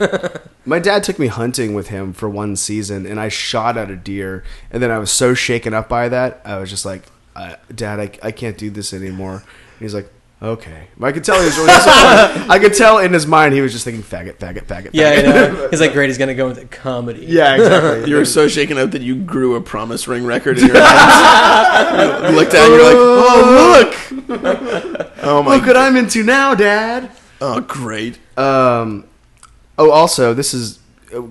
My 0.66 0.78
dad 0.78 1.04
took 1.04 1.18
me 1.18 1.28
hunting 1.28 1.74
with 1.74 1.88
him 1.88 2.12
for 2.12 2.28
one 2.28 2.56
season, 2.56 3.06
and 3.06 3.18
I 3.18 3.28
shot 3.28 3.76
at 3.76 3.90
a 3.90 3.96
deer, 3.96 4.44
and 4.70 4.82
then 4.82 4.90
I 4.90 4.98
was 4.98 5.10
so 5.10 5.34
shaken 5.34 5.72
up 5.74 5.88
by 5.88 6.08
that, 6.08 6.40
I 6.44 6.58
was 6.58 6.70
just 6.70 6.84
like, 6.84 7.04
uh, 7.34 7.56
"Dad, 7.74 8.00
I, 8.00 8.10
I 8.22 8.32
can't 8.32 8.58
do 8.58 8.70
this 8.70 8.92
anymore." 8.92 9.36
And 9.36 9.80
he's 9.80 9.94
like, 9.94 10.12
"Okay." 10.42 10.88
I 11.02 11.12
could 11.12 11.24
tell 11.24 11.38
he 11.38 11.44
was 11.46 11.56
really 11.56 11.68
disappointed. 11.68 12.50
I 12.50 12.58
could 12.58 12.74
tell 12.74 12.98
in 12.98 13.12
his 13.12 13.26
mind 13.26 13.54
he 13.54 13.60
was 13.60 13.72
just 13.72 13.84
thinking, 13.84 14.02
"Faggot, 14.02 14.34
faggot, 14.36 14.64
faggot." 14.64 14.90
Yeah, 14.92 15.10
I 15.10 15.16
faggot." 15.16 15.24
know. 15.24 15.68
He's 15.70 15.80
like, 15.80 15.92
great, 15.92 16.08
he's 16.08 16.18
going 16.18 16.28
to 16.28 16.34
go 16.34 16.48
into 16.48 16.64
comedy. 16.66 17.26
yeah, 17.26 17.54
exactly. 17.56 18.04
You 18.10 18.16
were 18.16 18.24
so 18.24 18.48
shaken 18.48 18.78
up 18.78 18.90
that 18.92 19.02
you 19.02 19.16
grew 19.16 19.54
a 19.56 19.60
promise 19.60 20.08
ring 20.08 20.24
record 20.24 20.58
in 20.58 20.66
your 20.66 20.76
hands. 20.80 22.30
you 22.30 22.36
looked 22.36 22.54
at 22.54 22.62
it 22.62 22.70
and 22.70 22.74
you're 22.74 22.84
like, 22.84 22.96
oh, 22.96 23.78
look. 24.28 25.12
Oh, 25.22 25.42
my 25.42 25.56
Look 25.56 25.66
what 25.66 25.76
I'm 25.76 25.96
into 25.96 26.22
now, 26.22 26.54
Dad. 26.54 27.10
Oh, 27.40 27.60
great. 27.60 28.18
Um, 28.38 29.06
oh, 29.78 29.90
also, 29.90 30.34
this 30.34 30.54
is 30.54 30.78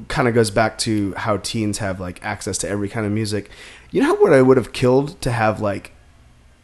kind 0.08 0.28
of 0.28 0.34
goes 0.34 0.52
back 0.52 0.78
to 0.80 1.14
how 1.16 1.38
teens 1.38 1.78
have 1.78 2.00
like 2.00 2.24
access 2.24 2.58
to 2.60 2.70
every 2.70 2.90
kind 2.90 3.06
of 3.06 3.12
music. 3.12 3.50
You 3.92 4.04
know 4.04 4.16
what 4.16 4.34
I 4.34 4.42
would 4.42 4.58
have 4.58 4.74
killed 4.74 5.20
to 5.22 5.32
have 5.32 5.62
like 5.62 5.94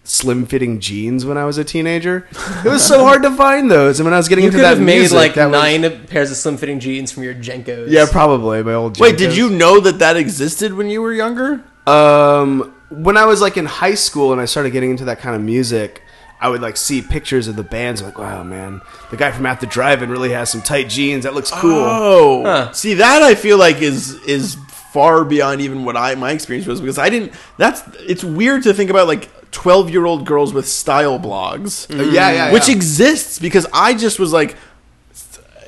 slim 0.08 0.46
fitting 0.46 0.80
jeans 0.80 1.26
when 1.26 1.38
I 1.38 1.46
was 1.46 1.58
a 1.58 1.64
teenager? 1.64 2.28
It 2.64 2.70
was 2.70 2.86
so 2.86 3.04
hard 3.04 3.24
to 3.24 3.32
find 3.36 3.70
those, 3.70 4.00
and 4.00 4.06
when 4.06 4.14
I 4.14 4.18
was 4.18 4.28
getting 4.30 4.44
You 4.44 4.48
into 4.50 4.58
could 4.60 4.66
that 4.66 4.78
have 4.78 4.80
made 4.82 5.00
music, 5.00 5.16
like 5.16 5.34
that 5.36 5.48
was- 5.52 5.54
nine 5.54 6.06
pairs 6.08 6.32
of 6.32 6.38
slim 6.38 6.58
fitting 6.58 6.80
jeans 6.80 7.12
from 7.12 7.24
your 7.24 7.34
JNCOs. 7.34 7.88
yeah, 7.90 8.06
probably 8.10 8.64
my 8.64 8.74
old. 8.74 9.00
Wait, 9.00 9.18
did 9.18 9.36
you 9.36 9.50
know 9.50 9.80
that 9.80 10.00
that 10.00 10.16
existed 10.18 10.74
when 10.74 10.90
you 10.90 11.02
were 11.02 11.14
younger? 11.14 11.62
Um, 11.88 12.74
when 12.90 13.18
I 13.18 13.26
was 13.26 13.42
like 13.42 13.58
in 13.58 13.66
high 13.66 13.96
school 13.96 14.32
and 14.32 14.42
I 14.42 14.46
started 14.46 14.72
getting 14.72 14.92
into 14.92 15.06
that 15.06 15.20
kind 15.20 15.36
of 15.36 15.42
music, 15.42 16.02
I 16.42 16.50
would 16.50 16.62
like 16.62 16.78
see 16.78 17.02
pictures 17.02 17.48
of 17.48 17.56
the 17.56 17.64
bands. 17.64 18.02
Like, 18.02 18.18
wow, 18.18 18.44
man, 18.44 18.82
the 19.12 19.18
guy 19.18 19.32
from 19.32 19.46
At 19.46 19.60
the 19.60 19.68
Drive-In 19.68 20.10
really 20.10 20.32
has 20.32 20.50
some 20.50 20.62
tight 20.62 20.90
jeans. 20.90 21.24
That 21.24 21.34
looks 21.34 21.52
cool. 21.52 21.72
Oh, 21.84 22.44
Huh. 22.44 22.72
see 22.74 22.96
that 22.96 23.22
I 23.22 23.36
feel 23.36 23.58
like 23.58 23.82
is 23.82 24.14
is 24.26 24.58
far 24.92 25.26
beyond 25.26 25.60
even 25.62 25.84
what 25.84 25.98
I 25.98 26.16
my 26.16 26.32
experience 26.32 26.66
was 26.68 26.80
because 26.80 26.98
I 26.98 27.10
didn't. 27.10 27.34
That's 27.58 27.82
it's 28.08 28.24
weird 28.24 28.64
to 28.64 28.74
think 28.74 28.90
about 28.90 29.08
like 29.08 29.30
twelve 29.62 29.90
year 29.90 30.06
old 30.06 30.26
girls 30.26 30.54
with 30.54 30.68
style 30.68 31.18
blogs, 31.20 31.74
Uh, 31.90 32.04
yeah, 32.18 32.32
yeah, 32.32 32.52
which 32.54 32.68
yeah. 32.70 32.76
exists 32.76 33.40
because 33.40 33.66
I 33.74 33.94
just 33.94 34.18
was 34.20 34.32
like, 34.34 34.56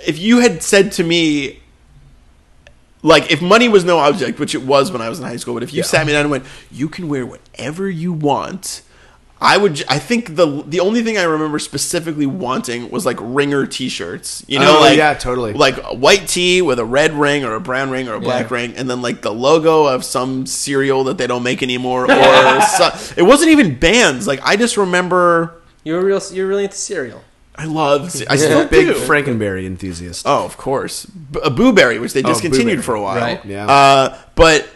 if 0.06 0.18
you 0.20 0.40
had 0.40 0.62
said 0.64 0.92
to 0.94 1.04
me. 1.04 1.60
Like 3.04 3.32
if 3.32 3.42
money 3.42 3.70
was 3.70 3.84
no 3.86 4.00
object, 4.00 4.40
which 4.40 4.54
it 4.56 4.64
was 4.64 4.92
when 4.92 5.02
I 5.02 5.08
was 5.08 5.20
in 5.20 5.26
high 5.26 5.38
school, 5.38 5.54
but 5.54 5.64
if 5.64 5.72
you 5.72 5.78
Yeah. 5.84 5.94
sat 5.94 6.06
me 6.08 6.12
down 6.14 6.22
and 6.22 6.32
went, 6.32 6.46
"You 6.72 6.90
can 6.90 7.08
wear 7.08 7.26
whatever 7.26 7.88
you 7.90 8.12
want," 8.12 8.82
I 9.40 9.58
would. 9.58 9.84
I 9.88 10.00
think 10.00 10.36
the 10.36 10.64
the 10.66 10.80
only 10.80 11.04
thing 11.04 11.18
I 11.18 11.24
remember 11.24 11.60
specifically 11.60 12.26
wanting 12.26 12.90
was 12.90 13.06
like 13.06 13.18
ringer 13.22 13.68
T-shirts. 13.68 14.44
You 14.48 14.58
know, 14.60 14.78
Oh, 14.78 14.82
like 14.82 14.98
yeah, 14.98 15.14
totally. 15.14 15.54
like 15.54 15.78
a 15.78 15.94
white 15.96 16.28
tee 16.28 16.62
with 16.64 16.80
a 16.80 16.86
red 16.86 17.14
ring 17.14 17.46
or 17.46 17.54
a 17.54 17.60
brown 17.60 17.92
ring 17.92 18.08
or 18.10 18.16
a 18.16 18.20
black 18.20 18.50
Yeah. 18.50 18.56
ring, 18.56 18.74
and 18.76 18.90
then 18.90 19.02
like 19.04 19.22
the 19.22 19.32
logo 19.34 19.86
of 19.86 20.04
some 20.04 20.48
cereal 20.48 21.04
that 21.04 21.20
they 21.20 21.28
don't 21.28 21.44
make 21.44 21.62
anymore, 21.62 22.06
or 22.06 22.62
so, 22.62 22.90
it 23.16 23.24
wasn't 23.24 23.52
even 23.52 23.78
bands. 23.78 24.26
Like 24.28 24.40
I 24.44 24.56
just 24.56 24.76
remember, 24.76 25.62
You're 25.84 26.04
real. 26.04 26.20
You're 26.32 26.48
really 26.48 26.64
into 26.64 26.76
cereal. 26.78 27.24
I 27.60 27.66
loved. 27.66 28.24
I 28.30 28.36
still 28.38 28.68
Big 28.68 28.88
do. 28.88 28.94
Frankenberry 28.94 29.66
enthusiast. 29.66 30.26
Oh, 30.28 30.46
of 30.46 30.58
course, 30.58 31.06
B- 31.06 31.40
a 31.44 31.50
blueberry, 31.50 31.98
which 32.00 32.14
they 32.14 32.22
discontinued 32.22 32.68
Boo-Berry. 32.68 32.84
for 32.84 32.96
a 32.96 33.02
while. 33.02 33.20
Right. 33.20 33.44
Yeah. 33.46 33.66
Uh, 33.68 34.18
but 34.36 34.68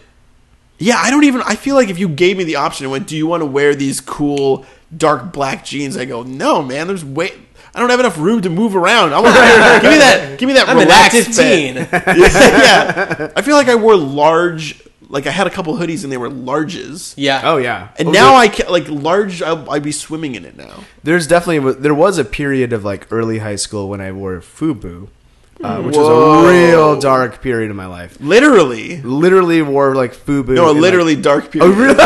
yeah, 0.82 0.98
I 0.98 1.10
don't 1.12 1.24
even. 1.24 1.42
I 1.44 1.56
feel 1.56 1.76
like 1.76 1.90
if 1.90 2.00
you 2.00 2.10
gave 2.10 2.38
me 2.38 2.44
the 2.44 2.58
option 2.58 2.86
and 2.86 2.92
went, 2.92 3.08
"Do 3.08 3.16
you 3.16 3.28
want 3.28 3.42
to 3.42 3.46
wear 3.46 3.76
these 3.76 4.02
cool 4.02 4.66
dark 4.96 5.32
black 5.32 5.64
jeans?" 5.64 5.96
I 5.98 6.06
go, 6.06 6.24
"No, 6.24 6.62
man. 6.62 6.88
There's 6.88 7.06
way. 7.06 7.32
I 7.74 7.80
don't 7.80 7.90
have 7.90 8.02
enough 8.02 8.18
room 8.18 8.42
to 8.42 8.50
move 8.50 8.76
around. 8.76 9.14
I 9.14 9.20
want 9.22 9.34
give 9.82 9.92
me 9.92 9.98
that. 10.00 10.38
Give 10.38 10.48
me 10.48 10.54
that 10.56 10.68
I'm 10.68 10.78
relaxed 10.78 11.16
active 11.16 11.36
teen. 11.36 11.76
yeah, 11.92 12.18
yeah. 12.18 13.32
I 13.36 13.42
feel 13.42 13.56
like 13.56 13.70
I 13.70 13.76
wore 13.76 13.96
large, 13.96 14.82
like 15.08 15.26
I 15.26 15.32
had 15.32 15.48
a 15.48 15.50
couple 15.50 15.74
hoodies 15.76 16.04
and 16.04 16.12
they 16.12 16.18
were 16.18 16.30
larges. 16.30 17.14
Yeah. 17.16 17.42
Oh 17.46 17.56
yeah. 17.58 17.88
And 17.98 18.10
Oh, 18.10 18.12
now 18.12 18.32
there- 18.32 18.40
I 18.40 18.48
can 18.50 18.68
like 18.70 18.90
large. 18.90 19.42
I'll, 19.42 19.70
I'd 19.72 19.84
be 19.84 19.94
swimming 19.94 20.36
in 20.36 20.44
it 20.44 20.58
now. 20.58 20.84
there's 21.04 21.28
definitely 21.28 21.74
there 21.76 21.94
was 21.94 22.18
a 22.18 22.26
period 22.26 22.74
of 22.74 22.84
like 22.84 23.08
early 23.10 23.38
high 23.38 23.56
school 23.56 23.88
when 23.88 24.02
I 24.02 24.12
wore 24.12 24.42
FUBU, 24.42 25.08
uh, 25.64 25.82
which 25.82 25.96
Whoa. 25.96 26.44
was 26.44 26.46
a 26.46 26.52
real 26.52 27.00
dark 27.00 27.42
period 27.42 27.70
in 27.70 27.76
my 27.76 27.86
life. 27.88 28.18
Literally, 28.20 29.02
Literally 29.02 29.62
wore 29.62 29.96
like 29.96 30.14
FUBU. 30.14 30.56
no, 30.56 30.66
a 30.66 30.70
and, 30.70 30.76
like- 30.76 30.82
literally 30.82 31.16
dark 31.16 31.52
period. 31.52 31.68
Oh 31.68 31.74
really? 31.80 31.96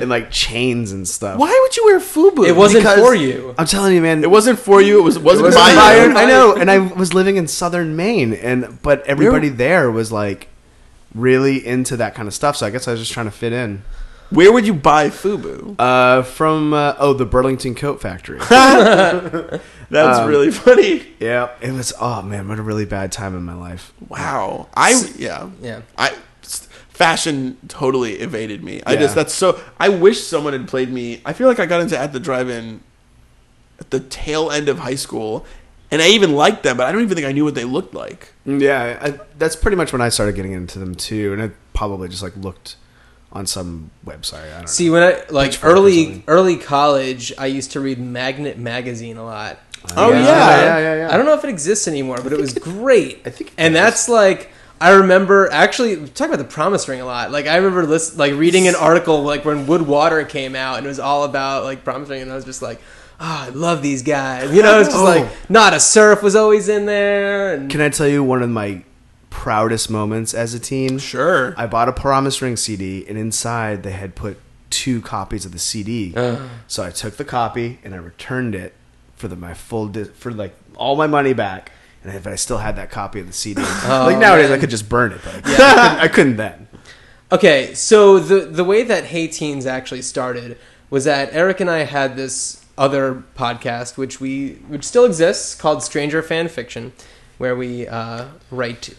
and 0.00 0.08
like 0.10 0.30
chains 0.30 0.92
and 0.92 1.06
stuff. 1.06 1.38
Why 1.38 1.48
would 1.62 1.76
you 1.76 1.84
wear 1.86 1.98
FUBU? 2.00 2.46
It 2.48 2.56
wasn't 2.56 2.84
Because- 2.84 2.98
for 3.00 3.14
you. 3.14 3.54
I'm 3.58 3.66
telling 3.66 3.94
you, 3.94 4.00
man. 4.02 4.22
It 4.22 4.30
wasn't 4.30 4.58
for 4.58 4.80
you. 4.82 4.98
It 4.98 5.02
was. 5.02 5.16
It 5.16 5.22
wasn't, 5.22 5.46
was 5.46 5.54
by 5.54 5.72
Bayern, 5.74 6.10
you. 6.12 6.16
I 6.18 6.24
know, 6.26 6.54
and 6.56 6.70
I 6.70 6.78
was 6.78 7.14
living 7.14 7.36
in 7.36 7.46
southern 7.48 7.96
Maine, 7.96 8.32
and 8.34 8.80
but 8.82 9.04
everybody 9.06 9.48
there 9.48 9.90
was 9.90 10.10
like 10.12 10.48
really 11.14 11.64
into 11.66 11.96
that 11.96 12.14
kind 12.14 12.28
of 12.28 12.34
stuff. 12.34 12.56
So 12.56 12.66
I 12.66 12.70
guess 12.70 12.86
I 12.88 12.92
was 12.92 13.00
just 13.00 13.12
trying 13.12 13.26
to 13.26 13.32
fit 13.32 13.52
in. 13.52 13.82
Where 14.30 14.52
would 14.52 14.66
you 14.66 14.74
buy 14.74 15.08
FUBU? 15.08 15.76
Uh, 15.78 16.22
from 16.22 16.74
uh, 16.74 16.94
oh, 16.98 17.14
the 17.14 17.24
Burlington 17.24 17.74
Coat 17.74 18.02
Factory. 18.02 18.38
That's 19.90 20.18
Um, 20.18 20.28
really 20.28 20.50
funny. 20.66 21.06
yeah, 21.18 21.48
it 21.60 21.72
was. 21.72 21.92
Oh 22.00 22.22
man, 22.22 22.48
what 22.48 22.58
a 22.58 22.62
really 22.62 22.84
bad 22.84 23.10
time 23.12 23.34
in 23.36 23.42
my 23.44 23.54
life. 23.54 23.92
Wow. 24.08 24.68
I 24.74 25.02
yeah. 25.16 25.48
Yeah. 25.62 25.80
I 25.96 26.14
s- 26.42 26.68
fashion 26.90 27.56
totally 27.68 28.14
evaded 28.16 28.62
me. 28.62 28.82
I 28.86 28.92
Yeah. 28.94 29.00
just 29.00 29.14
that's 29.14 29.32
so. 29.34 29.60
I 29.80 29.88
wish 29.88 30.22
someone 30.22 30.52
had 30.52 30.68
played 30.68 30.90
me. 30.90 31.20
I 31.24 31.32
feel 31.32 31.48
like 31.48 31.58
I 31.58 31.66
got 31.66 31.80
into 31.80 31.98
at 31.98 32.12
the 32.12 32.20
drive-in 32.20 32.80
at 33.80 33.90
the 33.90 34.00
tail 34.00 34.50
end 34.50 34.68
of 34.68 34.80
high 34.80 34.96
school, 34.96 35.46
and 35.90 36.02
I 36.02 36.08
even 36.08 36.34
liked 36.34 36.64
them, 36.64 36.76
but 36.76 36.86
I 36.86 36.92
don't 36.92 37.02
even 37.02 37.14
think 37.14 37.26
I 37.26 37.32
knew 37.32 37.44
what 37.44 37.54
they 37.54 37.64
looked 37.64 37.94
like. 37.94 38.32
Yeah, 38.44 38.98
I, 39.00 39.20
that's 39.38 39.56
pretty 39.56 39.76
much 39.76 39.92
when 39.92 40.02
I 40.02 40.08
started 40.10 40.34
getting 40.34 40.52
into 40.52 40.78
them 40.78 40.94
too, 40.96 41.32
and 41.32 41.40
I 41.42 41.50
probably 41.74 42.08
just 42.08 42.22
like 42.22 42.36
looked 42.36 42.76
on 43.32 43.46
some 43.46 43.90
website. 44.06 44.52
I 44.52 44.58
don't 44.58 44.68
See, 44.68 44.86
know. 44.88 44.94
when 44.94 45.02
I 45.02 45.22
like 45.30 45.58
early 45.62 46.24
early 46.26 46.56
college, 46.56 47.32
I 47.38 47.46
used 47.46 47.72
to 47.72 47.80
read 47.80 47.98
Magnet 47.98 48.58
magazine 48.58 49.16
a 49.16 49.24
lot. 49.24 49.58
Oh, 49.96 50.12
yeah, 50.12 50.20
yeah. 50.20 50.24
yeah, 50.24 50.78
yeah, 50.78 50.94
yeah. 50.96 51.14
I 51.14 51.16
don't 51.16 51.26
know 51.26 51.34
if 51.34 51.44
it 51.44 51.50
exists 51.50 51.88
anymore, 51.88 52.18
but 52.22 52.32
it 52.32 52.38
was 52.38 52.54
great. 52.58 53.22
I 53.24 53.30
think 53.30 53.52
and 53.56 53.74
that's 53.74 54.08
like 54.08 54.50
I 54.80 54.90
remember 54.90 55.50
actually 55.50 55.96
we 55.96 56.08
talk 56.08 56.28
about 56.28 56.38
the 56.38 56.44
promise 56.44 56.88
ring 56.88 57.00
a 57.00 57.04
lot. 57.06 57.30
Like 57.30 57.46
I 57.46 57.56
remember 57.56 57.84
list, 57.84 58.16
like 58.16 58.34
reading 58.34 58.68
an 58.68 58.74
article 58.74 59.22
like 59.22 59.44
when 59.44 59.66
Wood 59.66 59.82
Water 59.82 60.24
came 60.24 60.54
out 60.54 60.78
and 60.78 60.86
it 60.86 60.88
was 60.88 61.00
all 61.00 61.24
about 61.24 61.64
like 61.64 61.84
promise 61.84 62.08
ring, 62.08 62.22
and 62.22 62.30
I 62.30 62.36
was 62.36 62.44
just 62.44 62.62
like, 62.62 62.80
oh, 63.20 63.46
I 63.46 63.48
love 63.50 63.82
these 63.82 64.02
guys. 64.02 64.54
You 64.54 64.62
know, 64.62 64.80
it's 64.80 64.90
just 64.90 65.02
like 65.02 65.28
Nada 65.50 65.80
Surf 65.80 66.22
was 66.22 66.36
always 66.36 66.68
in 66.68 66.86
there, 66.86 67.54
and 67.54 67.70
Can 67.70 67.80
I 67.80 67.88
tell 67.88 68.08
you 68.08 68.22
one 68.22 68.42
of 68.42 68.50
my 68.50 68.84
proudest 69.30 69.90
moments 69.90 70.34
as 70.34 70.54
a 70.54 70.60
teen? 70.60 70.98
Sure. 70.98 71.54
I 71.56 71.66
bought 71.66 71.88
a 71.88 71.92
Promise 71.92 72.40
Ring 72.42 72.56
CD, 72.56 73.06
and 73.08 73.18
inside 73.18 73.82
they 73.82 73.92
had 73.92 74.14
put 74.14 74.38
two 74.70 75.00
copies 75.00 75.44
of 75.44 75.52
the 75.52 75.58
CD. 75.58 76.14
Uh-huh. 76.14 76.46
So 76.66 76.84
I 76.84 76.90
took 76.90 77.16
the 77.16 77.24
copy 77.24 77.78
and 77.82 77.94
I 77.94 77.98
returned 77.98 78.54
it 78.54 78.74
for 79.18 79.28
the 79.28 79.36
my 79.36 79.54
full 79.54 79.88
di- 79.88 80.04
for 80.04 80.30
like 80.30 80.54
all 80.76 80.96
my 80.96 81.06
money 81.06 81.32
back. 81.32 81.72
And 82.04 82.14
if 82.14 82.26
I 82.26 82.36
still 82.36 82.58
had 82.58 82.76
that 82.76 82.90
copy 82.90 83.20
of 83.20 83.26
the 83.26 83.32
CD, 83.32 83.60
like 83.88 84.18
nowadays 84.18 84.50
I 84.50 84.58
could 84.58 84.70
just 84.70 84.88
burn 84.88 85.12
it, 85.12 85.20
but 85.24 85.34
I, 85.44 85.50
couldn't, 85.50 86.00
I, 86.00 86.08
couldn't, 86.08 86.36
then. 86.36 86.68
Okay, 87.32 87.74
so 87.74 88.18
the 88.18 88.40
the 88.40 88.64
way 88.64 88.84
that 88.84 89.06
Hey 89.06 89.26
Teens 89.26 89.66
actually 89.66 90.02
started 90.02 90.56
was 90.90 91.04
that 91.04 91.30
Eric 91.32 91.60
and 91.60 91.68
I 91.68 91.80
had 91.80 92.16
this 92.16 92.64
other 92.78 93.24
podcast, 93.36 93.98
which 93.98 94.20
we 94.20 94.52
which 94.68 94.84
still 94.84 95.04
exists, 95.04 95.54
called 95.54 95.82
Stranger 95.82 96.22
Fan 96.22 96.48
Fiction, 96.48 96.92
where 97.36 97.56
we 97.56 97.86
uh, 97.88 98.28
write, 98.50 98.96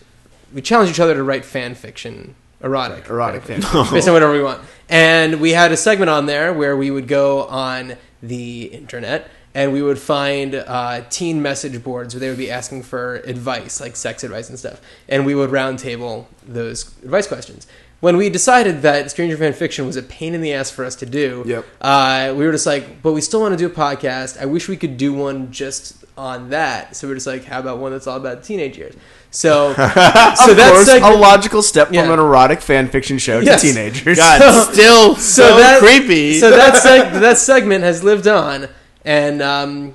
we 0.54 0.62
challenge 0.62 0.92
each 0.92 1.00
other 1.00 1.16
to 1.16 1.24
write 1.24 1.46
fan 1.46 1.74
fiction, 1.74 2.36
erotic, 2.62 3.10
Erotic 3.10 3.44
fan. 3.44 3.62
based 3.92 4.08
on 4.08 4.14
whatever 4.14 4.34
we 4.34 4.44
want. 4.44 4.62
And 4.90 5.40
we 5.40 5.52
had 5.52 5.72
a 5.72 5.78
segment 5.78 6.10
on 6.10 6.26
there 6.26 6.54
where 6.54 6.76
we 6.76 6.92
would 6.92 7.08
go 7.08 7.46
on 7.46 7.96
the 8.22 8.64
internet 8.66 9.30
and 9.56 9.74
we 9.74 9.82
would 9.82 10.00
find 10.00 10.56
uh, 10.56 11.02
teen 11.10 11.42
message 11.42 11.84
boards 11.84 12.14
where 12.14 12.20
they 12.20 12.30
would 12.30 12.38
be 12.38 12.52
asking 12.52 12.84
for 12.84 13.16
advice, 13.18 13.82
like 13.82 13.96
sex 13.96 14.24
advice 14.24 14.50
and 14.50 14.60
stuff. 14.60 14.80
And 15.08 15.26
we 15.26 15.34
would 15.36 15.50
roundtable 15.50 16.26
those 16.48 16.88
advice 17.04 17.28
questions. 17.28 17.66
When 18.00 18.16
we 18.16 18.30
decided 18.30 18.82
that 18.84 19.12
Stranger 19.12 19.36
Fan 19.36 19.52
Fiction 19.54 19.86
was 19.86 19.98
a 19.98 20.04
pain 20.04 20.34
in 20.34 20.40
the 20.42 20.54
ass 20.54 20.72
for 20.72 20.86
us 20.86 20.96
to 20.98 21.06
do, 21.06 21.44
Yep. 21.46 21.66
uh, 21.82 22.34
we 22.38 22.46
were 22.46 22.52
just 22.54 22.66
like, 22.66 23.02
but 23.02 23.12
we 23.12 23.20
still 23.22 23.42
want 23.42 23.52
to 23.52 23.58
do 23.58 23.66
a 23.66 23.76
podcast. 23.76 24.40
I 24.42 24.46
wish 24.46 24.70
we 24.70 24.78
could 24.78 24.96
do 24.98 25.12
one 25.14 25.52
just 25.52 25.96
on 26.18 26.50
that. 26.52 26.96
So 26.96 27.08
we 27.08 27.12
are 27.12 27.16
just 27.16 27.28
like, 27.28 27.44
how 27.46 27.60
about 27.60 27.80
one 27.80 27.92
that's 27.92 28.08
all 28.08 28.16
about 28.18 28.44
teenage 28.44 28.78
years? 28.78 28.96
So, 29.32 29.74
so 29.76 29.84
of 29.84 29.94
that's 29.96 30.46
course, 30.72 30.86
segment- 30.86 31.14
a 31.14 31.18
logical 31.18 31.62
step 31.62 31.90
Yeah. 31.92 32.04
from 32.04 32.14
an 32.14 32.20
erotic 32.20 32.62
fan 32.62 32.88
fiction 32.88 33.18
show 33.18 33.40
Yes. 33.40 33.62
to 33.62 33.68
teenagers. 33.68 34.18
God, 34.18 34.70
still 34.74 35.16
so, 35.16 35.58
that, 35.58 35.80
creepy. 35.80 36.40
So 36.40 36.52
that 36.52 36.76
seg- 36.76 37.20
that 37.20 37.38
segment 37.38 37.84
has 37.84 38.02
lived 38.04 38.28
on, 38.28 38.70
and 39.06 39.42
um, 39.42 39.94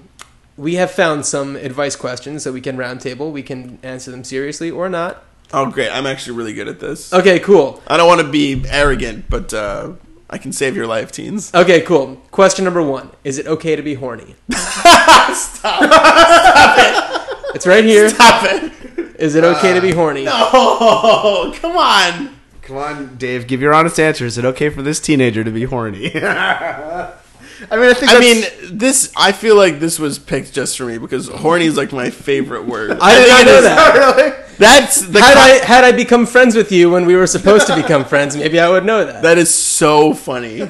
we 0.56 0.74
have 0.74 0.90
found 0.90 1.26
some 1.26 1.56
advice 1.56 1.96
questions 1.96 2.44
that 2.44 2.52
we 2.52 2.60
can 2.60 2.76
roundtable. 2.76 3.32
We 3.32 3.42
can 3.42 3.78
answer 3.82 4.10
them 4.10 4.24
seriously 4.24 4.70
or 4.70 4.88
not. 4.88 5.22
oh, 5.52 5.70
great! 5.70 5.90
I'm 5.90 6.06
actually 6.06 6.36
really 6.36 6.54
good 6.54 6.68
at 6.68 6.80
this. 6.80 7.12
Okay, 7.12 7.38
cool. 7.40 7.82
I 7.86 7.96
don't 7.96 8.08
want 8.08 8.20
to 8.20 8.28
be 8.30 8.64
arrogant, 8.68 9.26
but 9.28 9.52
uh, 9.54 9.92
I 10.30 10.38
can 10.38 10.52
save 10.52 10.74
your 10.76 10.86
life, 10.86 11.12
teens. 11.12 11.52
Okay, 11.54 11.80
cool. 11.82 12.16
Question 12.30 12.64
number 12.64 12.82
one: 12.82 13.10
Is 13.24 13.38
it 13.38 13.46
okay 13.46 13.76
to 13.76 13.82
be 13.82 13.94
horny? 13.94 14.34
Stop. 14.52 15.34
Stop 15.34 16.78
it. 16.78 17.54
It's 17.54 17.66
right 17.66 17.84
here. 17.84 18.08
Stop 18.08 18.44
it! 18.46 18.72
Is 19.18 19.36
it 19.36 19.44
okay 19.44 19.74
to 19.74 19.80
be 19.80 19.92
horny? 19.92 20.26
Oh, 20.28 21.52
come 21.60 21.76
on! 21.76 22.36
Come 22.62 22.76
on, 22.78 23.16
Dave, 23.16 23.46
give 23.46 23.60
your 23.60 23.74
honest 23.74 24.00
answer. 24.00 24.24
Is 24.24 24.38
it 24.38 24.44
okay 24.44 24.70
for 24.70 24.82
this 24.82 24.98
teenager 24.98 25.44
to 25.44 25.50
be 25.50 25.64
horny? 25.64 26.10
I 27.70 27.76
mean, 27.76 27.90
I 27.90 27.94
think. 27.94 28.10
I 28.12 28.18
mean, 28.20 28.44
this. 28.78 29.12
I 29.16 29.32
feel 29.32 29.56
like 29.56 29.78
this 29.80 29.98
was 29.98 30.18
picked 30.18 30.52
just 30.52 30.76
for 30.76 30.84
me 30.84 30.98
because 30.98 31.28
horny 31.28 31.66
is 31.66 31.76
like 31.76 31.92
my 31.92 32.10
favorite 32.10 32.64
word. 32.66 32.98
I 33.00 33.14
did 33.14 33.28
not 33.28 33.40
it 33.42 33.46
know 33.46 33.60
that. 33.62 33.94
really. 34.16 34.32
That's 34.58 35.00
the. 35.00 35.20
Had 35.20 35.34
co- 35.34 35.40
I 35.40 35.48
had 35.64 35.84
I 35.84 35.92
become 35.92 36.26
friends 36.26 36.54
with 36.56 36.70
you 36.72 36.90
when 36.90 37.06
we 37.06 37.14
were 37.16 37.26
supposed 37.26 37.66
to 37.68 37.76
become 37.76 38.04
friends, 38.04 38.36
maybe 38.36 38.58
I 38.60 38.68
would 38.68 38.84
know 38.84 39.04
that. 39.04 39.22
That 39.22 39.38
is 39.38 39.52
so 39.52 40.14
funny. 40.14 40.62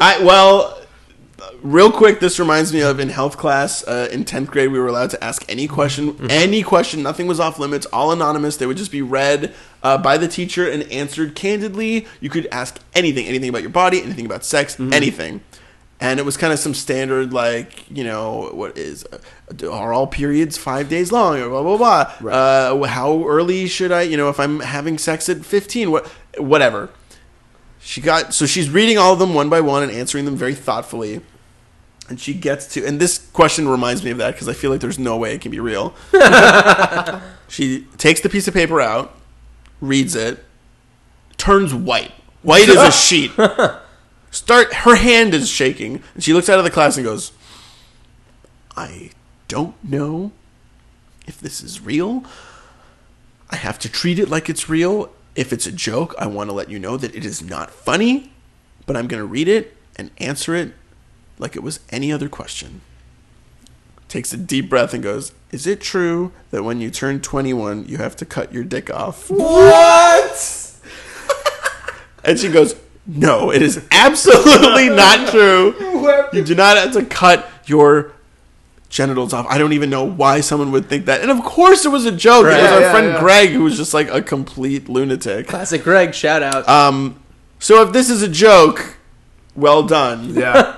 I 0.00 0.22
well, 0.24 0.80
real 1.62 1.90
quick. 1.92 2.20
This 2.20 2.38
reminds 2.40 2.72
me 2.72 2.82
of 2.82 2.98
in 3.00 3.08
health 3.08 3.36
class 3.36 3.86
uh, 3.86 4.08
in 4.10 4.24
tenth 4.24 4.50
grade. 4.50 4.70
We 4.72 4.78
were 4.78 4.88
allowed 4.88 5.10
to 5.10 5.22
ask 5.24 5.44
any 5.48 5.68
question, 5.68 6.12
Mm-hmm. 6.14 6.26
any 6.30 6.62
question. 6.62 7.02
Nothing 7.02 7.26
was 7.26 7.38
off 7.40 7.58
limits. 7.58 7.86
All 7.86 8.10
anonymous. 8.12 8.56
They 8.56 8.66
would 8.66 8.76
just 8.76 8.92
be 8.92 9.02
read 9.02 9.54
uh, 9.82 9.98
by 9.98 10.18
the 10.18 10.28
teacher 10.28 10.68
and 10.68 10.82
answered 10.84 11.34
candidly. 11.34 12.06
You 12.20 12.30
could 12.30 12.46
ask 12.50 12.80
anything, 12.94 13.26
anything 13.26 13.48
about 13.50 13.62
your 13.62 13.70
body, 13.70 14.02
anything 14.02 14.26
about 14.26 14.44
sex, 14.44 14.74
Mm-hmm. 14.76 14.92
anything. 14.92 15.40
And 16.00 16.20
it 16.20 16.22
was 16.22 16.36
kind 16.36 16.52
of 16.52 16.60
some 16.60 16.74
standard, 16.74 17.32
like 17.32 17.90
you 17.90 18.04
know, 18.04 18.50
what 18.52 18.78
is 18.78 19.04
uh, 19.12 19.68
are 19.68 19.92
all 19.92 20.06
periods 20.06 20.56
five 20.56 20.88
days 20.88 21.10
long 21.10 21.40
or 21.40 21.48
blah 21.48 21.62
blah 21.62 21.76
blah. 22.20 22.30
Uh, 22.30 22.86
how 22.86 23.26
early 23.26 23.66
should 23.66 23.90
I, 23.90 24.02
you 24.02 24.16
know, 24.16 24.28
if 24.28 24.38
I'm 24.38 24.60
having 24.60 24.96
sex 24.96 25.28
at 25.28 25.44
fifteen, 25.44 25.90
what, 25.90 26.06
whatever. 26.38 26.90
She 27.80 28.00
got 28.00 28.34
so 28.34 28.46
she's 28.46 28.70
reading 28.70 28.98
all 28.98 29.12
of 29.12 29.18
them 29.18 29.34
one 29.34 29.48
by 29.48 29.60
one 29.60 29.82
and 29.82 29.90
answering 29.90 30.24
them 30.24 30.36
very 30.36 30.54
thoughtfully. 30.54 31.20
And 32.08 32.18
she 32.18 32.32
gets 32.32 32.66
to, 32.74 32.86
and 32.86 32.98
this 32.98 33.18
question 33.32 33.68
reminds 33.68 34.02
me 34.02 34.10
of 34.10 34.18
that 34.18 34.32
because 34.32 34.48
I 34.48 34.54
feel 34.54 34.70
like 34.70 34.80
there's 34.80 34.98
no 34.98 35.16
way 35.18 35.34
it 35.34 35.42
can 35.42 35.50
be 35.50 35.60
real. 35.60 35.94
she 37.48 37.86
takes 37.98 38.22
the 38.22 38.30
piece 38.30 38.48
of 38.48 38.54
paper 38.54 38.80
out, 38.80 39.14
reads 39.82 40.14
it, 40.14 40.42
turns 41.36 41.74
white, 41.74 42.12
white 42.42 42.68
as 42.68 42.76
a 42.76 42.90
sheet. 42.90 43.32
Start. 44.30 44.72
Her 44.72 44.96
hand 44.96 45.34
is 45.34 45.48
shaking, 45.48 46.02
and 46.14 46.22
she 46.22 46.32
looks 46.32 46.48
out 46.48 46.58
of 46.58 46.64
the 46.64 46.70
class 46.70 46.96
and 46.96 47.04
goes, 47.04 47.32
"I 48.76 49.10
don't 49.48 49.74
know 49.82 50.32
if 51.26 51.38
this 51.40 51.62
is 51.62 51.80
real. 51.80 52.24
I 53.50 53.56
have 53.56 53.78
to 53.80 53.88
treat 53.88 54.18
it 54.18 54.28
like 54.28 54.48
it's 54.48 54.68
real. 54.68 55.10
If 55.34 55.52
it's 55.52 55.66
a 55.66 55.72
joke, 55.72 56.14
I 56.18 56.26
want 56.26 56.50
to 56.50 56.54
let 56.54 56.70
you 56.70 56.78
know 56.78 56.96
that 56.96 57.14
it 57.14 57.24
is 57.24 57.42
not 57.42 57.70
funny, 57.70 58.32
but 58.86 58.96
I'm 58.96 59.06
going 59.06 59.22
to 59.22 59.26
read 59.26 59.48
it 59.48 59.76
and 59.96 60.10
answer 60.18 60.54
it 60.54 60.72
like 61.38 61.54
it 61.56 61.62
was 61.62 61.80
any 61.90 62.12
other 62.12 62.28
question. 62.28 62.80
Takes 64.08 64.32
a 64.32 64.36
deep 64.36 64.68
breath 64.68 64.94
and 64.94 65.02
goes, 65.02 65.32
Is 65.52 65.66
it 65.66 65.80
true 65.80 66.32
that 66.50 66.64
when 66.64 66.80
you 66.80 66.90
turn 66.90 67.20
21, 67.20 67.86
you 67.86 67.98
have 67.98 68.16
to 68.16 68.24
cut 68.24 68.52
your 68.52 68.64
dick 68.64 68.90
off? 68.90 69.30
what? 69.30 70.64
And 72.24 72.38
she 72.38 72.50
goes, 72.50 72.74
No, 73.10 73.50
it 73.50 73.62
is 73.62 73.82
absolutely 73.90 74.88
not 74.94 75.28
true. 75.30 75.74
You 76.32 76.44
do 76.44 76.54
not 76.54 76.76
have 76.76 76.92
to 76.92 77.04
cut 77.04 77.48
your 77.64 78.12
genitals 78.90 79.32
off. 79.32 79.46
I 79.48 79.56
don't 79.58 79.72
even 79.72 79.88
know 79.90 80.04
why 80.04 80.40
someone 80.40 80.72
would 80.72 80.88
think 80.90 81.06
that. 81.06 81.22
And 81.22 81.30
of 81.30 81.42
course, 81.42 81.84
it 81.86 81.88
was 81.88 82.04
a 82.04 82.12
joke. 82.12 82.44
it 82.44 82.48
was 82.48 82.54
Right. 82.56 82.64
our 82.72 82.80
Yeah, 82.82 82.90
friend 82.92 83.06
yeah. 83.14 83.20
Greg 83.20 83.48
who 83.50 83.62
was 83.64 83.76
just 83.78 83.94
like 83.94 84.08
a 84.10 84.20
complete 84.22 84.88
lunatic. 84.88 85.46
Classic 85.48 85.82
Greg. 85.82 86.14
Shout 86.14 86.42
out. 86.42 86.68
Um, 86.68 87.18
so 87.58 87.82
if 87.82 87.92
this 87.92 88.10
is 88.10 88.22
a 88.22 88.28
joke, 88.28 88.96
well 89.56 89.82
done. 89.82 90.34
yeah. 90.34 90.76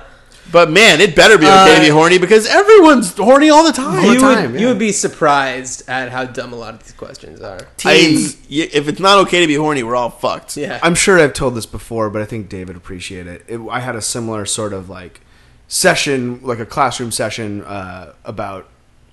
But 0.51 0.69
man, 0.69 1.01
it 1.01 1.15
better 1.15 1.37
be 1.37 1.45
okay 1.45 1.75
to 1.75 1.81
be 1.81 1.89
Uh, 1.91 1.93
horny 1.93 2.17
because 2.17 2.45
everyone's 2.47 3.15
horny 3.15 3.49
all 3.49 3.63
the 3.65 3.71
time. 3.71 4.05
the 4.05 4.13
you 4.13 4.19
time, 4.19 4.51
would 4.51 4.53
yeah. 4.55 4.61
you 4.61 4.67
would 4.67 4.79
be 4.79 4.91
surprised 4.91 5.83
at 5.89 6.09
how 6.11 6.25
dumb 6.25 6.51
a 6.53 6.55
lot 6.55 6.73
of 6.73 6.83
these 6.83 6.91
questions 6.93 7.41
are. 7.41 7.57
I- 7.59 7.65
Teens. 7.77 8.37
if 8.49 8.87
it's 8.87 8.99
not 8.99 9.17
okay 9.19 9.41
to 9.41 9.47
be 9.47 9.55
horny, 9.55 9.83
we're 9.83 9.95
all 9.95 10.09
fucked. 10.09 10.57
Yeah. 10.57 10.79
I'm 10.83 10.95
sure 10.95 11.19
I've 11.19 11.33
told 11.33 11.55
this 11.55 11.65
before, 11.65 12.09
but 12.09 12.21
I 12.21 12.25
think 12.25 12.49
David 12.49 12.75
appreciate 12.75 13.27
it. 13.27 13.43
it 13.47 13.59
I 13.69 13.79
had 13.79 13.95
a 13.95 14.01
similar 14.01 14.45
sort 14.45 14.73
of 14.73 14.89
like 14.89 15.21
session, 15.67 16.39
like 16.43 16.59
a 16.59 16.65
classroom 16.65 17.11
session 17.11 17.63
uh, 17.63 18.13
about 18.25 18.67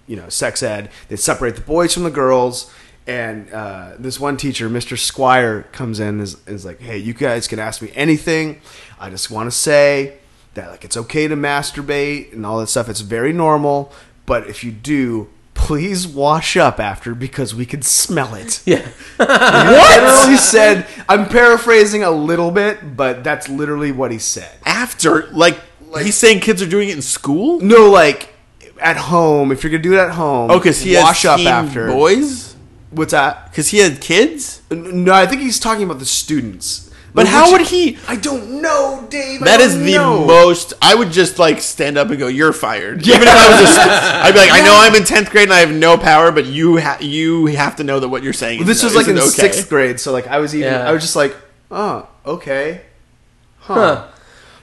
you 0.07 0.17
know 0.17 0.29
sex 0.29 0.63
ed. 0.63 0.91
They 1.09 1.17
separate 1.17 1.55
the 1.55 1.61
boys 1.63 1.95
from 1.95 2.03
the 2.03 2.11
girls, 2.11 2.73
and 3.07 3.53
uh, 3.53 3.91
this 3.99 4.19
one 4.19 4.37
teacher, 4.37 4.69
Mr. 4.69 4.99
Squire, 4.99 5.65
comes 5.73 6.01
in 6.01 6.09
and 6.09 6.21
is, 6.23 6.37
is 6.49 6.65
like, 6.65 6.81
"Hey, 6.81 6.99
you 6.99 7.13
guys 7.15 7.47
can 7.47 7.59
ask 7.59 7.81
me 7.81 7.93
anything. 7.95 8.61
I 8.99 9.11
just 9.11 9.31
want 9.31 9.47
to 9.51 9.57
say 9.57 10.15
that 10.59 10.71
like 10.71 10.85
it's 10.85 10.97
okay 10.97 11.27
to 11.29 11.35
masturbate 11.37 12.33
and 12.33 12.45
all 12.47 12.59
that 12.61 12.69
stuff. 12.69 12.89
It's 12.89 13.01
very 13.01 13.33
normal, 13.33 13.93
but 14.27 14.47
if 14.47 14.63
you 14.65 14.71
do." 14.71 15.29
Please 15.55 16.07
wash 16.07 16.57
up 16.57 16.79
after 16.79 17.17
because 17.17 17.53
we 17.53 17.67
can 17.67 17.83
smell 17.83 18.35
it. 18.37 18.63
Yeah. 18.65 18.87
What? 19.17 19.29
Literally 19.29 20.37
said. 20.37 20.87
I'm 21.09 21.27
paraphrasing 21.29 22.05
a 22.05 22.13
little 22.13 22.53
bit, 22.53 22.97
but 22.97 23.25
that's 23.25 23.49
literally 23.49 23.91
what 23.91 24.13
he 24.13 24.19
said. 24.19 24.57
After, 24.65 25.27
like, 25.33 25.59
he's 26.01 26.15
saying 26.15 26.41
kids 26.41 26.63
are 26.63 26.69
doing 26.69 26.89
it 26.91 26.95
in 26.95 27.03
school. 27.03 27.61
No, 27.61 27.91
like 27.91 28.33
at 28.81 28.97
home. 28.97 29.51
If 29.51 29.63
you're 29.65 29.73
gonna 29.73 29.83
do 29.83 29.95
it 29.95 29.99
at 29.99 30.13
home, 30.13 30.49
Oh, 30.51 30.59
because 30.59 30.81
he 30.81 30.95
wash 30.97 31.25
up 31.25 31.41
after. 31.41 31.89
boys. 31.89 32.55
What's 32.91 33.11
that? 33.11 33.51
Because 33.51 33.69
he 33.69 33.79
had 33.79 34.01
kids. 34.01 34.63
No, 34.71 35.13
I 35.13 35.27
think 35.27 35.43
he's 35.43 35.59
talking 35.59 35.83
about 35.83 35.99
the 35.99 36.07
students. 36.07 36.88
But 37.19 37.25
Which- 37.27 37.33
how 37.35 37.51
would 37.53 37.63
he? 37.63 37.99
I 38.07 38.15
don't 38.17 38.63
know, 38.63 39.05
Dave. 39.11 39.43
I 39.43 39.45
That 39.47 39.61
is 39.61 39.75
don't 39.75 39.85
the 39.87 39.95
know. 39.95 40.25
most. 40.27 40.73
I 40.81 40.95
would 40.95 41.11
just 41.11 41.39
like 41.39 41.61
stand 41.61 41.99
up 41.99 42.11
and 42.11 42.19
go, 42.19 42.29
"You're 42.29 42.53
fired." 42.53 43.03
Even 43.07 43.23
if 43.23 43.29
I 43.29 43.49
was, 43.51 43.69
a, 43.69 43.73
stu- 43.73 43.81
I'd 44.25 44.33
be 44.33 44.39
like, 44.39 44.53
"I 44.53 44.61
know 44.61 44.75
I'm 44.77 44.95
in 44.95 45.05
tenth 45.05 45.31
grade 45.31 45.45
and 45.49 45.53
I 45.53 45.59
have 45.61 45.73
no 45.73 45.99
power, 45.99 46.31
but 46.31 46.47
you 46.47 46.79
ha- 46.79 46.99
you 47.01 47.47
have 47.47 47.75
to 47.77 47.85
know 47.85 47.99
that 48.01 48.09
what 48.09 48.23
you're 48.23 48.33
saying." 48.33 48.61
Is 48.61 48.67
This 48.67 48.83
was 48.85 48.93
no- 48.93 48.99
like 49.01 49.09
in 49.09 49.17
isn't 49.19 49.29
okay." 49.41 49.53
sixth 49.53 49.69
grade, 49.69 49.99
so 49.99 50.13
like 50.13 50.29
I 50.29 50.39
was 50.39 50.55
even. 50.55 50.73
Yeah. 50.73 50.89
I 50.89 50.93
was 50.93 51.03
just 51.03 51.17
like, 51.17 51.35
oh, 51.71 52.07
okay. 52.25 52.83
Huh. 53.59 54.07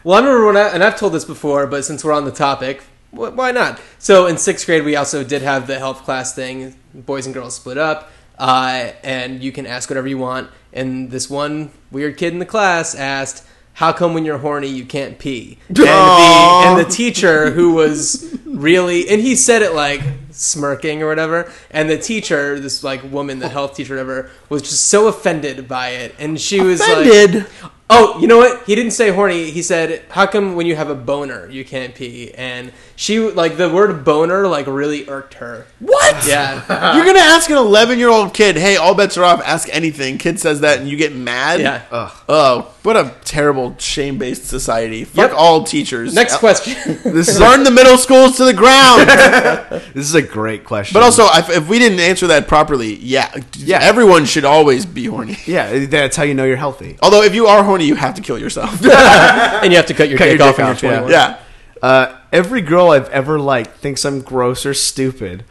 Well, 0.04 0.16
I 0.16 0.20
remember 0.26 0.46
when 0.46 0.58
I, 0.58 0.70
and 0.70 0.84
I've 0.84 0.98
told 0.98 1.14
this 1.14 1.26
before, 1.26 1.68
but 1.68 1.84
since 1.84 2.04
we're 2.04 2.14
on 2.14 2.26
the 2.26 2.32
topic, 2.32 2.84
wh- 3.12 3.36
why 3.36 3.52
not? 3.52 3.80
So 4.00 4.28
in 4.28 4.38
sixth 4.38 4.66
grade, 4.66 4.84
we 4.84 4.96
also 4.96 5.24
did 5.24 5.42
have 5.42 5.68
the 5.68 5.78
health 5.80 6.04
class 6.04 6.34
thing. 6.34 6.76
Boys 6.94 7.26
and 7.26 7.34
girls 7.34 7.56
split 7.56 7.78
up, 7.78 8.10
uh, 8.40 8.92
and 9.04 9.44
you 9.44 9.52
can 9.52 9.66
ask 9.66 9.90
whatever 9.90 10.08
you 10.08 10.18
want. 10.18 10.50
And 10.76 11.10
this 11.10 11.30
one 11.30 11.72
weird 11.90 12.18
kid 12.18 12.34
in 12.34 12.40
the 12.40 12.46
class 12.46 12.94
asked, 12.94 13.44
"How 13.74 13.94
come 13.94 14.14
when 14.14 14.26
you're 14.26 14.38
horny 14.40 14.68
you 14.68 14.86
can't 14.86 15.18
pee?" 15.18 15.58
And 15.70 15.78
the, 15.78 15.88
and 15.88 16.80
the 16.86 16.92
teacher, 16.92 17.52
who 17.52 17.74
was 17.74 18.38
really, 18.46 19.08
and 19.10 19.22
he 19.22 19.36
said 19.36 19.62
it 19.62 19.74
like 19.74 20.02
smirking 20.32 21.02
or 21.02 21.08
whatever. 21.08 21.52
And 21.72 21.90
the 21.90 21.98
teacher, 21.98 22.60
this 22.60 22.84
like 22.84 23.10
woman, 23.10 23.40
the 23.40 23.50
health 23.50 23.76
teacher, 23.76 23.94
whatever, 23.94 24.30
was 24.50 24.62
just 24.62 24.88
so 24.88 25.08
offended 25.08 25.68
by 25.68 25.90
it, 25.90 26.14
and 26.20 26.40
she 26.40 26.60
was 26.62 26.82
like. 26.82 27.46
Offended. 27.90 28.16
Oh, 28.16 28.20
you 28.20 28.28
know 28.28 28.38
what? 28.38 28.64
He 28.66 28.74
didn't 28.74 28.92
say 28.92 29.10
horny. 29.12 29.52
He 29.52 29.62
said, 29.62 30.02
"How 30.10 30.26
come 30.26 30.56
when 30.56 30.66
you 30.66 30.76
have 30.76 30.90
a 30.90 30.96
boner 30.96 31.48
you 31.52 31.64
can't 31.64 31.94
pee?" 31.94 32.34
And 32.34 32.72
she 32.96 33.20
like 33.20 33.58
the 33.58 33.70
word 33.70 34.04
boner 34.04 34.48
like 34.48 34.66
really 34.66 35.08
irked 35.08 35.36
her. 35.36 35.68
What? 35.80 36.26
Yeah, 36.28 36.96
You're 36.96 37.06
gonna 37.06 37.20
ask 37.20 37.48
an 37.52 37.58
11 37.58 38.00
year 38.00 38.10
old 38.10 38.34
kid, 38.34 38.56
"Hey, 38.58 38.76
all 38.78 38.96
bets 38.96 39.18
are 39.18 39.24
off. 39.24 39.42
Ask 39.46 39.70
anything." 39.72 40.18
Kid 40.18 40.40
says 40.40 40.62
that, 40.62 40.80
and 40.80 40.90
you 40.90 40.98
get 40.98 41.14
mad. 41.16 41.60
yeah. 41.60 41.84
Oh, 42.28 42.72
what 42.82 42.98
a 42.98 43.14
terrible 43.24 43.76
shame-based 43.78 44.46
society. 44.46 45.04
Fuck 45.04 45.30
Yep. 45.32 45.38
all 45.38 45.64
teachers. 45.64 46.14
Next 46.16 46.38
question. 46.38 46.76
This 47.04 47.28
is 47.28 47.38
a, 47.38 47.40
Burn 47.40 47.64
the 47.64 47.72
middle 47.72 47.98
schools 47.98 48.38
to 48.38 48.46
the 48.46 48.54
ground. 48.54 49.08
this 49.94 50.06
is 50.08 50.16
a 50.16 50.22
great 50.24 50.64
question. 50.64 50.94
but 50.94 51.04
also, 51.04 51.26
if, 51.34 51.50
if 51.50 51.68
we 51.70 51.78
didn't 51.80 52.00
answer 52.00 52.28
that 52.28 52.48
properly, 52.48 52.96
yeah, 52.96 53.32
Yeah. 53.58 53.80
everyone 53.82 54.26
should 54.26 54.46
always 54.46 54.86
be 54.88 55.06
horny. 55.06 55.38
yeah, 55.46 55.86
that's 55.86 56.16
how 56.16 56.24
you 56.24 56.34
know 56.34 56.46
you're 56.46 56.58
healthy. 56.58 56.98
Although, 57.04 57.22
if 57.24 57.36
you 57.36 57.46
are 57.48 57.64
horny, 57.64 57.75
you 57.84 57.96
have 57.96 58.16
to 58.16 58.22
kill 58.22 58.40
yourself. 58.40 58.84
and 58.86 59.72
you 59.72 59.78
have 59.78 59.86
to 59.88 59.94
cut 59.94 60.08
your 60.10 60.18
Cut 60.18 60.26
dick 60.26 60.40
your 60.40 60.48
off 60.48 60.56
dick 60.56 60.66
when 60.66 60.72
off, 60.76 60.82
you're 60.82 60.92
yeah. 60.92 61.00
21. 61.00 61.12
yeah. 61.12 61.40
Uh, 61.82 62.18
every 62.32 62.62
girl 62.62 62.92
I've 62.92 63.10
ever 63.10 63.38
liked 63.40 63.78
thinks 63.78 64.06
I'm 64.06 64.22
gross 64.22 64.66
or 64.66 64.74
stupid, 64.74 65.44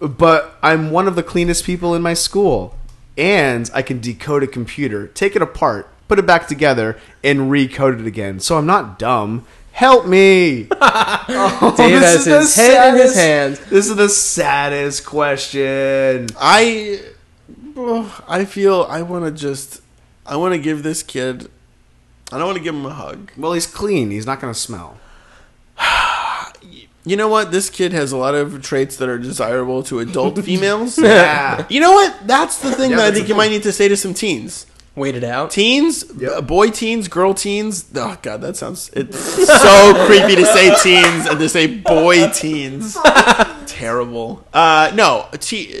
but 0.00 0.56
I'm 0.62 0.90
one 0.90 1.06
of 1.06 1.14
the 1.14 1.22
cleanest 1.22 1.64
people 1.64 1.94
in 1.94 2.02
my 2.02 2.14
school, 2.14 2.74
and 3.18 3.70
I 3.74 3.82
can 3.82 4.00
decode 4.00 4.42
a 4.42 4.46
computer, 4.46 5.06
take 5.08 5.36
it 5.36 5.42
apart, 5.42 5.88
put 6.08 6.18
it 6.18 6.26
back 6.26 6.48
together, 6.48 6.98
and 7.22 7.50
recode 7.50 8.00
it 8.00 8.06
again. 8.06 8.40
So 8.40 8.56
I'm 8.58 8.66
not 8.66 8.98
dumb. 8.98 9.46
Help 9.72 10.06
me! 10.06 10.68
Oh, 11.32 11.72
Dave 11.76 12.00
this 12.00 12.02
has 12.02 12.16
is 12.16 12.24
the 12.26 12.38
his 12.40 12.56
head 12.56 12.88
in 12.94 13.00
his 13.00 13.14
saddest- 13.14 13.16
hands. 13.16 13.70
This 13.70 13.88
is 13.88 13.94
the 13.96 14.08
saddest 14.08 15.06
question. 15.06 16.26
I, 16.40 17.00
I 18.26 18.44
feel 18.46 18.84
I 18.88 19.02
want 19.02 19.26
to 19.26 19.30
just, 19.30 19.80
I 20.30 20.36
want 20.36 20.54
to 20.54 20.58
give 20.58 20.82
this 20.82 21.02
kid, 21.02 21.50
I 22.32 22.38
don't 22.38 22.46
want 22.46 22.56
to 22.58 22.64
give 22.64 22.74
him 22.74 22.86
a 22.86 22.94
hug. 22.94 23.32
Well, 23.36 23.52
he's 23.52 23.66
clean. 23.66 24.10
He's 24.10 24.24
not 24.26 24.40
going 24.40 24.52
to 24.54 24.58
smell. 24.58 24.98
You 27.02 27.16
know 27.16 27.28
what? 27.28 27.50
This 27.50 27.70
kid 27.70 27.92
has 27.94 28.12
a 28.12 28.16
lot 28.18 28.34
of 28.34 28.60
traits 28.62 28.98
that 28.98 29.08
are 29.08 29.18
desirable 29.18 29.82
to 29.84 30.00
adult 30.00 30.38
females. 30.44 30.98
Yeah. 30.98 31.64
You 31.70 31.80
know 31.80 31.92
what? 31.92 32.26
That's 32.26 32.58
the 32.58 32.72
thing 32.72 32.90
Yeah, 32.90 32.98
that 32.98 33.06
I 33.06 33.10
think 33.10 33.22
you 33.22 33.28
thing. 33.28 33.36
might 33.38 33.48
need 33.50 33.62
to 33.62 33.72
say 33.72 33.88
to 33.88 33.96
some 33.96 34.12
teens. 34.12 34.66
Wait 34.94 35.14
it 35.14 35.24
out. 35.24 35.50
Teens, 35.50 36.04
Yep. 36.18 36.46
boy 36.46 36.68
teens, 36.68 37.08
girl 37.08 37.32
teens. 37.32 37.86
Oh 37.94 38.18
god, 38.20 38.42
that 38.42 38.56
sounds 38.56 38.90
it's 38.92 39.18
so 39.62 40.06
creepy 40.06 40.36
to 40.36 40.44
say 40.44 40.74
teens 40.82 41.26
and 41.26 41.38
to 41.38 41.48
say 41.48 41.68
boy 41.78 42.28
teens. 42.32 42.98
Terrible. 43.66 44.46
Uh, 44.52 44.92
no, 44.94 45.26
te- 45.38 45.72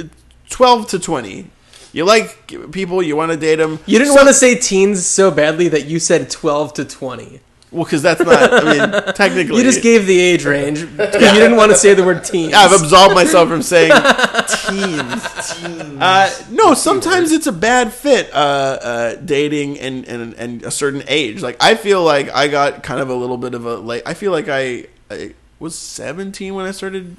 uh, 0.00 0.02
twelve 0.50 0.86
to 0.88 0.98
twenty. 0.98 1.46
You 1.92 2.04
like 2.04 2.46
people, 2.72 3.02
you 3.02 3.16
want 3.16 3.32
to 3.32 3.36
date 3.36 3.56
them. 3.56 3.78
You 3.86 3.98
didn't 3.98 4.14
want 4.14 4.28
to 4.28 4.34
say 4.34 4.54
teens 4.54 5.04
so 5.06 5.30
badly 5.30 5.68
that 5.68 5.84
you 5.86 5.98
said 5.98 6.30
12 6.30 6.72
to 6.74 6.84
20. 6.86 7.40
well 7.70 7.84
because 7.84 8.00
that's 8.02 8.20
not. 8.22 8.52
I 8.52 8.64
mean, 8.64 9.14
technically, 9.14 9.56
You 9.58 9.62
just 9.62 9.82
gave 9.82 10.06
the 10.06 10.18
age 10.18 10.44
range. 10.46 10.86
but 10.96 11.12
You 11.20 11.20
didn't 11.32 11.56
want 11.56 11.70
to 11.70 11.76
say 11.76 11.92
the 11.94 12.02
word 12.04 12.24
teens. 12.24 12.54
I've 12.54 12.72
absolved 12.72 13.14
myself 13.14 13.48
from 13.48 13.60
saying 13.62 13.90
teens. 14.48 15.22
Uh, 16.00 16.30
no, 16.50 16.74
sometimes 16.74 17.30
it's 17.32 17.46
a 17.46 17.52
bad 17.52 17.92
fit. 17.92 18.30
Uh, 18.32 18.36
uh, 18.36 19.14
dating 19.16 19.78
and, 19.78 20.06
and 20.08 20.34
and 20.34 20.62
a 20.62 20.70
certain 20.70 21.02
age. 21.08 21.42
Like 21.42 21.56
I 21.60 21.74
feel 21.74 22.02
like 22.02 22.30
I 22.30 22.48
got 22.48 22.82
kind 22.82 23.00
of 23.00 23.10
a 23.10 23.14
little 23.14 23.36
bit 23.38 23.54
of 23.54 23.66
a 23.66 23.76
like. 23.76 24.02
I 24.06 24.14
feel 24.14 24.32
like 24.32 24.48
I, 24.48 24.86
I 25.10 25.34
was 25.58 25.74
seventeen 25.76 26.54
when 26.54 26.64
I 26.66 26.70
started. 26.72 27.16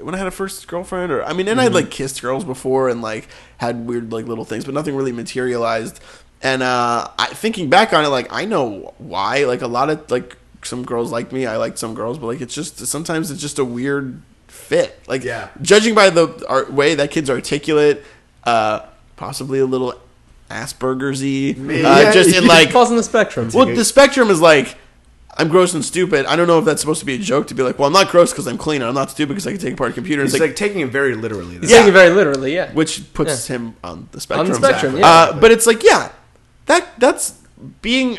When 0.00 0.14
I 0.14 0.18
had 0.18 0.26
a 0.26 0.30
first 0.32 0.66
girlfriend, 0.68 1.12
or 1.12 1.24
I 1.24 1.32
mean, 1.32 1.48
and 1.48 1.60
I'd 1.60 1.72
like 1.74 1.90
kissed 1.90 2.20
girls 2.22 2.44
before 2.44 2.88
and 2.88 3.00
like 3.02 3.28
had 3.58 3.86
weird 3.86 4.12
like 4.12 4.26
little 4.26 4.44
things, 4.44 4.64
but 4.64 4.74
nothing 4.74 4.94
really 4.96 5.12
materialized. 5.12 6.00
And 6.42 6.62
uh, 6.62 7.08
I, 7.18 7.26
thinking 7.28 7.70
back 7.70 7.92
on 7.92 8.04
it, 8.04 8.08
like 8.08 8.32
I 8.32 8.44
know 8.44 8.94
why. 8.98 9.44
Like 9.44 9.62
a 9.62 9.66
lot 9.66 9.90
of 9.90 10.10
like 10.10 10.36
some 10.62 10.84
girls 10.84 11.10
liked 11.12 11.32
me, 11.32 11.46
I 11.46 11.56
liked 11.56 11.78
some 11.78 11.94
girls, 11.94 12.18
but 12.18 12.26
like 12.26 12.40
it's 12.40 12.54
just 12.54 12.78
sometimes 12.86 13.30
it's 13.30 13.40
just 13.40 13.58
a 13.58 13.64
weird 13.64 14.20
fit. 14.48 14.98
Like 15.06 15.24
Yeah. 15.24 15.48
judging 15.62 15.94
by 15.94 16.10
the 16.10 16.44
art, 16.48 16.72
way 16.72 16.94
that 16.96 17.10
kid's 17.10 17.30
articulate, 17.30 18.04
uh, 18.44 18.80
possibly 19.16 19.58
a 19.58 19.66
little 19.66 19.94
Asperger's-y, 20.50 21.54
uh, 21.58 21.72
Yeah. 22.02 22.12
just 22.12 22.34
in 22.34 22.46
like 22.46 22.70
falls 22.70 22.90
on 22.90 22.96
the 22.96 23.02
spectrum. 23.02 23.50
well, 23.54 23.66
the 23.66 23.84
spectrum 23.84 24.30
is 24.30 24.40
like, 24.40 24.76
I'm 25.36 25.48
gross 25.48 25.74
and 25.74 25.84
stupid. 25.84 26.26
I 26.26 26.36
don't 26.36 26.46
know 26.46 26.58
if 26.60 26.64
that's 26.64 26.80
supposed 26.80 27.00
to 27.00 27.06
be 27.06 27.14
a 27.14 27.18
joke 27.18 27.48
to 27.48 27.54
be 27.54 27.62
like, 27.62 27.78
well, 27.78 27.88
I'm 27.88 27.92
not 27.92 28.08
gross 28.08 28.30
because 28.32 28.46
I'm 28.46 28.56
clean, 28.58 28.82
and 28.82 28.88
I'm 28.88 28.94
not 28.94 29.10
stupid 29.10 29.30
because 29.34 29.46
I 29.46 29.50
can 29.52 29.60
take 29.60 29.74
apart 29.74 29.90
a 29.90 29.94
computer. 29.94 30.22
It's 30.22 30.32
It's 30.32 30.40
like, 30.40 30.50
like, 30.50 30.56
taking 30.56 30.80
it 30.80 30.90
very 30.90 31.14
literally. 31.14 31.58
He's 31.58 31.70
taking 31.70 31.88
it 31.88 31.92
very 31.92 32.10
literally, 32.10 32.54
yeah. 32.54 32.72
which 32.72 33.12
puts 33.14 33.46
him 33.48 33.76
on 33.82 34.08
the 34.12 34.20
spectrum. 34.20 34.46
On 34.46 34.52
the 34.52 34.54
spectrum, 34.56 34.94
Exactly. 34.96 35.00
yeah. 35.00 35.36
Uh, 35.36 35.40
but 35.40 35.50
it's 35.50 35.66
like, 35.66 35.82
yeah, 35.82 36.12
that 36.66 36.88
that's 37.00 37.40
being 37.82 38.18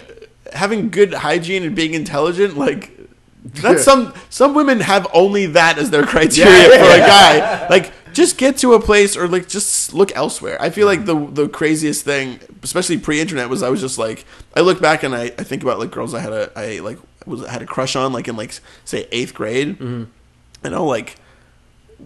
having 0.54 0.90
good 0.90 1.14
hygiene 1.14 1.64
and 1.64 1.76
being 1.76 1.94
intelligent. 1.94 2.58
Like 2.58 2.92
that's 3.46 3.84
some 3.90 4.14
some 4.30 4.54
women 4.54 4.80
have 4.82 5.08
only 5.14 5.46
that 5.48 5.78
as 5.78 5.90
their 5.92 6.04
criteria 6.06 6.70
Yeah. 6.70 6.84
for 6.84 6.96
a 6.96 7.00
guy. 7.00 7.68
Like 7.70 7.94
just 8.16 8.38
get 8.38 8.58
to 8.60 8.74
a 8.74 8.80
place 8.80 9.16
or 9.16 9.28
like 9.28 9.48
just 9.48 9.94
look 9.94 10.12
elsewhere. 10.16 10.58
I 10.60 10.70
feel 10.72 10.88
like 10.88 11.06
the 11.06 11.16
the 11.40 11.48
craziest 11.50 12.04
thing, 12.06 12.40
especially 12.64 12.98
pre-internet, 12.98 13.50
was 13.50 13.62
I 13.62 13.70
was 13.70 13.82
just 13.82 13.98
like 13.98 14.26
I 14.56 14.62
look 14.62 14.80
back 14.82 15.04
and 15.04 15.14
I, 15.14 15.26
I 15.26 15.44
think 15.44 15.62
about 15.64 15.78
like 15.80 15.92
girls 15.92 16.14
I 16.14 16.22
had 16.22 16.34
a 16.34 16.52
I 16.56 16.80
like 16.80 16.98
was 17.26 17.46
had 17.48 17.62
a 17.62 17.66
crush 17.66 17.96
on 17.96 18.14
like 18.14 18.28
in 18.28 18.36
like 18.38 18.54
say 18.86 19.08
eighth 19.12 19.34
grade, 19.36 19.80
and 19.80 20.08
I'll 20.64 20.88
like. 20.88 21.18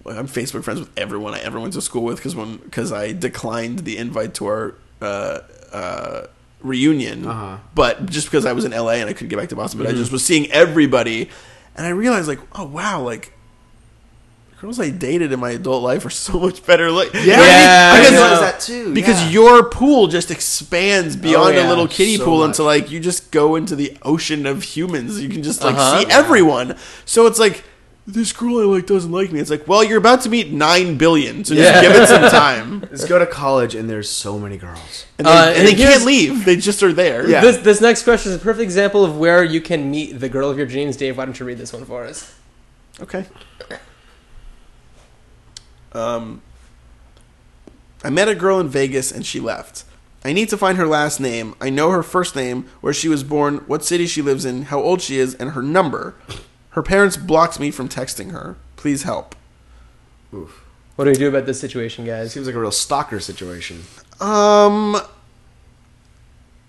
I'm 0.06 0.28
Facebook 0.28 0.64
friends 0.64 0.80
with 0.80 0.92
everyone 0.98 1.34
I 1.34 1.40
ever 1.40 1.60
went 1.60 1.74
to 1.74 1.82
school 1.82 2.04
with 2.04 2.18
because 2.18 2.36
when 2.36 2.58
because 2.58 2.92
I 2.92 3.12
declined 3.12 3.80
the 3.80 3.98
invite 3.98 4.36
to 4.36 4.46
our 4.46 4.76
uh, 5.02 5.40
uh, 5.74 6.28
reunion, 6.62 7.26
Uh-huh. 7.26 7.58
but 7.74 8.06
just 8.06 8.28
because 8.28 8.46
I 8.46 8.54
was 8.54 8.66
in 8.66 8.72
LA 8.72 9.02
and 9.02 9.10
I 9.10 9.14
couldn't 9.14 9.30
get 9.30 9.40
back 9.40 9.50
to 9.50 9.56
Boston, 9.56 9.80
but 9.82 9.90
I 9.90 9.94
just 9.94 10.12
was 10.12 10.24
seeing 10.24 10.50
everybody, 10.52 11.30
and 11.76 11.88
I 11.88 11.90
realized 11.90 12.28
like, 12.28 12.40
oh 12.54 12.66
wow, 12.66 13.02
like 13.02 13.34
girls 14.62 14.80
I 14.80 14.90
dated 14.90 15.32
in 15.32 15.40
my 15.40 15.52
adult 15.52 15.84
life 15.84 16.06
are 16.06 16.10
so 16.10 16.40
much 16.40 16.66
better. 16.66 16.92
Like, 16.92 17.14
Yeah, 17.14 17.22
Yeah, 17.38 17.92
I 17.94 17.98
I 17.98 18.10
realize 18.10 18.32
know. 18.32 18.42
that 18.42 18.60
too. 18.60 18.94
because 18.94 19.22
yeah. 19.24 19.30
your 19.30 19.70
pool 19.70 20.08
just 20.08 20.32
expands 20.32 21.16
beyond 21.16 21.56
yeah. 21.56 21.66
a 21.66 21.70
little 21.70 21.88
kiddie 21.88 22.18
So 22.18 22.26
pool 22.26 22.40
much. 22.40 22.48
into 22.50 22.64
like 22.64 22.92
you 22.92 23.00
just 23.00 23.32
go 23.32 23.56
into 23.56 23.76
the 23.76 23.96
ocean 24.04 24.46
of 24.46 24.64
humans. 24.64 25.22
You 25.22 25.30
can 25.30 25.44
just 25.44 25.64
like 25.64 25.76
Uh-huh. 25.76 26.02
see 26.02 26.12
everyone. 26.12 26.76
So 27.06 27.26
it's 27.28 27.40
like 27.40 27.64
this 28.06 28.34
girl 28.34 28.58
I 28.60 28.64
like 28.64 28.88
doesn't 28.88 29.12
like 29.12 29.32
me. 29.32 29.40
It's 29.40 29.52
like, 29.52 29.68
well, 29.68 29.84
you're 29.84 30.00
about 30.00 30.22
to 30.22 30.30
meet 30.30 30.52
nine 30.52 30.98
billion, 30.98 31.46
so 31.46 31.54
Yeah. 31.54 31.64
just 31.72 31.82
give 31.84 31.92
it 32.02 32.08
some 32.08 32.30
time. 32.46 32.82
Let's 32.82 33.06
go 33.06 33.18
to 33.20 33.28
college 33.28 33.76
and 33.76 33.88
there's 33.90 34.10
so 34.10 34.40
many 34.40 34.58
girls. 34.58 35.06
And 35.20 35.28
they, 35.28 35.32
Uh, 35.32 35.46
and 35.50 35.58
and 35.60 35.68
they 35.68 35.76
can't 35.76 36.04
leave. 36.06 36.44
They 36.44 36.56
just 36.58 36.82
are 36.84 36.92
there. 36.92 37.30
Yeah. 37.30 37.40
This 37.42 37.58
this 37.58 37.80
next 37.82 38.04
question 38.04 38.32
is 38.34 38.38
a 38.38 38.42
perfect 38.42 38.64
example 38.64 39.06
of 39.06 39.18
where 39.18 39.42
you 39.44 39.62
can 39.62 39.90
meet 39.90 40.20
the 40.20 40.28
girl 40.28 40.50
of 40.50 40.58
your 40.58 40.68
dreams. 40.68 40.98
Dave, 40.98 41.18
why 41.18 41.26
don't 41.26 41.40
you 41.40 41.46
read 41.46 41.60
this 41.60 41.72
one 41.72 41.86
for 41.86 42.04
us? 42.04 42.34
Okay. 43.00 43.26
Um, 45.94 46.42
I 48.04 48.10
met 48.10 48.28
a 48.30 48.36
girl 48.36 48.60
in 48.60 48.68
Vegas 48.70 49.12
and 49.12 49.26
she 49.26 49.40
left. 49.40 49.84
I 50.24 50.34
need 50.34 50.50
to 50.50 50.58
find 50.58 50.78
her 50.78 50.86
last 50.88 51.20
name. 51.20 51.56
I 51.62 51.70
know 51.70 51.92
her 51.92 52.04
first 52.04 52.36
name, 52.36 52.66
where 52.82 52.94
she 52.94 53.08
was 53.08 53.24
born, 53.24 53.60
what 53.68 53.86
city 53.86 54.06
she 54.06 54.22
lives 54.22 54.44
in, 54.44 54.64
how 54.64 54.82
old 54.82 55.02
she 55.02 55.18
is, 55.18 55.34
and 55.36 55.52
her 55.52 55.62
number. 55.62 56.16
Her 56.72 56.84
parents 56.84 57.16
blocked 57.18 57.60
me 57.60 57.72
from 57.72 57.88
texting 57.88 58.32
her. 58.32 58.58
Please 58.76 59.04
help. 59.04 59.34
Oof. 60.34 60.66
What 60.98 61.06
do 61.06 61.12
we 61.12 61.16
do 61.18 61.30
about 61.30 61.46
this 61.46 61.60
situation, 61.62 62.06
guys? 62.06 62.34
Seems 62.34 62.46
like 62.48 62.56
a 62.56 62.60
real 62.60 62.72
stalker 62.72 63.22
situation. 63.22 63.84
Um, 64.20 64.98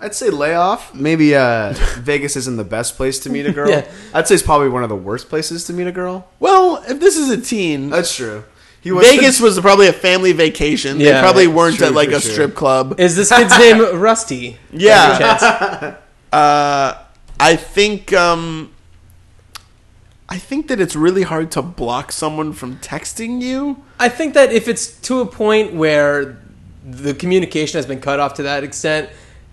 I'd 0.01 0.15
say 0.15 0.31
layoff. 0.31 0.95
Maybe 0.95 1.35
uh, 1.35 1.73
Vegas 1.99 2.37
isn't 2.37 2.57
the 2.57 2.63
best 2.65 2.97
place 2.97 3.19
to 3.21 3.31
meet 3.31 3.47
a 3.47 3.53
girl. 3.59 3.69
Yeah. 3.69 3.91
I'd 4.15 4.29
say 4.29 4.35
it's 4.35 4.45
probably 4.45 4.69
one 4.69 4.85
of 4.85 4.89
the 4.89 4.97
worst 4.97 5.29
places 5.29 5.65
to 5.65 5.73
meet 5.73 5.89
a 5.89 5.93
girl. 5.93 6.29
well, 6.39 6.83
if 6.89 7.01
this 7.01 7.17
is 7.17 7.29
a 7.31 7.41
teen, 7.41 7.91
That's 7.91 8.15
true. 8.15 8.45
He 8.83 8.93
wants 8.93 9.11
to- 9.11 9.17
Vegas 9.17 9.41
was 9.41 9.61
probably 9.61 9.89
a 9.89 9.93
family 9.93 10.33
vacation. 10.33 10.99
they 10.99 11.13
probably 11.21 11.47
weren't 11.47 11.77
true 11.77 11.89
at 11.89 11.95
like 11.95 12.11
for 12.11 12.17
a 12.17 12.21
sure. 12.21 12.33
strip 12.33 12.55
club. 12.55 12.99
Is 12.99 13.15
this 13.17 13.31
kid's 13.31 13.57
name 13.65 13.99
Rusty? 14.01 14.59
Yeah. 14.73 15.97
Uh, 16.33 16.95
I 17.41 17.57
think 17.57 18.13
um, 18.13 18.73
I 20.29 20.39
think 20.39 20.69
that 20.69 20.81
it's 20.81 20.95
really 20.95 21.23
hard 21.25 21.51
to 21.53 21.63
block 21.63 22.13
someone 22.13 22.53
from 22.53 22.77
texting 22.77 23.43
you. 23.43 23.83
I 23.99 24.09
think 24.09 24.35
that 24.35 24.53
if 24.53 24.69
it's 24.69 24.97
to 25.01 25.19
a 25.23 25.27
point 25.27 25.75
where 25.75 26.39
the 26.89 27.15
communication 27.15 27.79
has 27.79 27.87
been 27.87 28.01
cut 28.01 28.21
off 28.21 28.35
to 28.35 28.45
that 28.45 28.63
extent, 28.63 29.11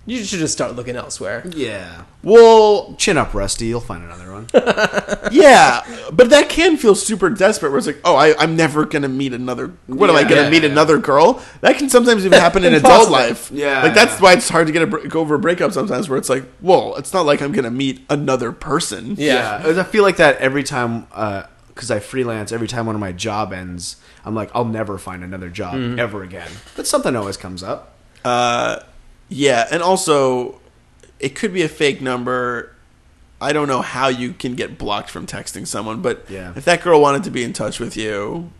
you 0.08 0.24
should 0.24 0.38
just 0.40 0.52
start 0.52 0.74
looking 0.74 0.96
elsewhere. 0.96 1.44
Yeah. 1.54 2.02
Well, 2.22 2.94
Chin 2.98 3.16
up, 3.16 3.32
Rusty. 3.34 3.66
You'll 3.66 3.80
find 3.80 4.02
another 4.02 4.32
one. 4.32 4.46
yeah, 5.32 5.82
but 6.12 6.30
that 6.30 6.48
can 6.48 6.76
feel 6.76 6.94
super 6.94 7.30
desperate. 7.30 7.70
Where 7.70 7.78
it's 7.78 7.86
like, 7.86 8.00
oh, 8.04 8.16
I, 8.16 8.36
I'm 8.38 8.56
never 8.56 8.84
gonna 8.84 9.08
meet 9.08 9.32
another. 9.32 9.72
What 9.86 10.10
am 10.10 10.16
I 10.16 10.20
Yeah. 10.20 10.28
gonna 10.28 10.42
Yeah. 10.42 10.50
meet 10.50 10.64
another 10.64 10.98
girl? 10.98 11.42
That 11.60 11.76
can 11.78 11.88
sometimes 11.88 12.24
even 12.26 12.38
happen 12.40 12.64
in 12.64 12.74
adult 12.74 13.08
Impossible. 13.08 13.12
life. 13.12 13.50
Yeah, 13.52 13.82
like 13.82 13.94
that's 13.94 14.14
yeah. 14.16 14.20
why 14.20 14.32
it's 14.34 14.48
hard 14.48 14.66
to 14.66 14.72
get 14.72 14.82
a, 14.82 14.86
br- 14.86 15.06
go 15.08 15.20
over 15.20 15.34
a 15.36 15.38
breakup 15.38 15.72
sometimes. 15.72 16.08
Where 16.08 16.18
it's 16.18 16.28
like, 16.28 16.44
well, 16.60 16.96
it's 16.96 17.12
not 17.12 17.26
like 17.26 17.40
I'm 17.40 17.52
gonna 17.52 17.70
meet 17.70 18.00
another 18.10 18.52
person. 18.52 19.14
Yeah. 19.18 19.62
I 19.64 19.82
feel 19.84 20.02
like 20.02 20.16
that 20.16 20.38
every 20.38 20.62
time 20.64 21.06
because 21.68 21.90
I 21.90 22.00
freelance. 22.00 22.50
Every 22.52 22.68
time 22.68 22.86
one 22.86 22.94
of 22.96 23.00
my 23.00 23.12
job 23.12 23.52
ends, 23.52 23.96
I'm 24.24 24.34
like, 24.34 24.50
I'll 24.54 24.64
never 24.64 24.98
find 24.98 25.22
another 25.22 25.48
job 25.50 25.74
Mm-hmm. 25.74 25.98
ever 26.00 26.22
again. 26.22 26.50
But 26.76 26.86
something 26.86 27.14
always 27.14 27.36
comes 27.36 27.62
up. 27.62 27.94
Uh, 28.24 28.80
yeah, 29.28 29.66
and 29.70 29.82
also 29.82 30.60
it 31.20 31.34
could 31.34 31.52
be 31.52 31.62
a 31.62 31.68
fake 31.68 32.00
number. 32.00 32.74
I 33.40 33.52
don't 33.52 33.68
know 33.68 33.82
how 33.82 34.08
you 34.08 34.32
can 34.32 34.54
get 34.56 34.78
blocked 34.78 35.10
from 35.10 35.26
texting 35.26 35.66
someone, 35.66 36.00
but 36.02 36.24
Yeah. 36.28 36.52
if 36.56 36.64
that 36.64 36.82
girl 36.82 37.00
wanted 37.00 37.22
to 37.24 37.30
be 37.30 37.44
in 37.44 37.52
touch 37.52 37.78
with 37.78 37.96
you, 37.96 38.50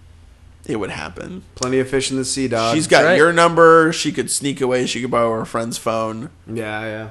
it 0.67 0.77
would 0.77 0.91
happen. 0.91 1.43
Plenty 1.57 1.81
of 1.81 1.89
fish 1.89 2.11
in 2.13 2.17
the 2.17 2.25
sea, 2.25 2.47
dog. 2.47 2.77
She's 2.77 2.87
got 2.87 3.05
right. 3.05 3.17
your 3.17 3.33
number. 3.33 3.93
She 3.93 4.13
could 4.13 4.31
sneak 4.31 4.61
away. 4.61 4.87
She 4.87 5.01
could 5.01 5.11
borrow 5.11 5.37
her 5.39 5.45
friend's 5.45 5.79
phone. 5.79 6.31
yeah, 6.47 6.81
yeah. 6.83 7.09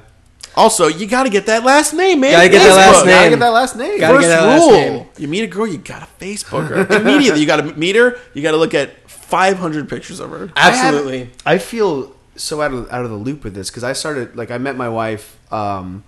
Also, 0.56 0.86
you 0.88 1.06
got 1.06 1.24
to 1.24 1.30
get 1.30 1.46
that 1.46 1.62
last 1.62 1.92
name, 1.92 2.20
man. 2.20 2.32
Gotta 2.32 2.48
get 2.48 2.58
that 2.64 2.74
last 2.74 3.04
name. 3.06 3.14
Gotta 3.14 3.30
get 3.30 3.38
that 3.38 3.48
last 3.50 3.76
name. 3.76 4.00
Gotta 4.00 4.14
First 4.14 4.28
get 4.28 4.28
that 4.28 4.46
last 4.46 4.60
rule: 4.62 4.70
name. 4.72 5.06
you 5.18 5.28
meet 5.28 5.42
a 5.44 5.46
girl, 5.46 5.66
you 5.66 5.78
got 5.78 6.00
to 6.00 6.24
Facebook 6.24 6.66
her 6.68 6.86
immediately. 7.00 7.40
You 7.40 7.46
got 7.46 7.56
to 7.58 7.74
meet 7.74 7.94
her. 7.96 8.16
You 8.34 8.42
got 8.42 8.52
to 8.52 8.56
look 8.56 8.74
at 8.74 9.08
500 9.10 9.88
pictures 9.88 10.18
of 10.20 10.30
her. 10.30 10.50
Absolutely. 10.56 11.30
I 11.44 11.58
feel 11.58 12.16
so 12.38 12.62
out 12.62 12.72
of 12.72 12.90
out 12.90 13.04
of 13.04 13.10
the 13.10 13.16
loop 13.16 13.44
with 13.44 13.54
this 13.54 13.70
because 13.70 13.84
I 13.84 13.92
started 13.92 14.36
like 14.36 14.50
I 14.50 14.58
met 14.58 14.76
my 14.76 14.88
wife. 14.88 15.38
Um, 15.52 16.04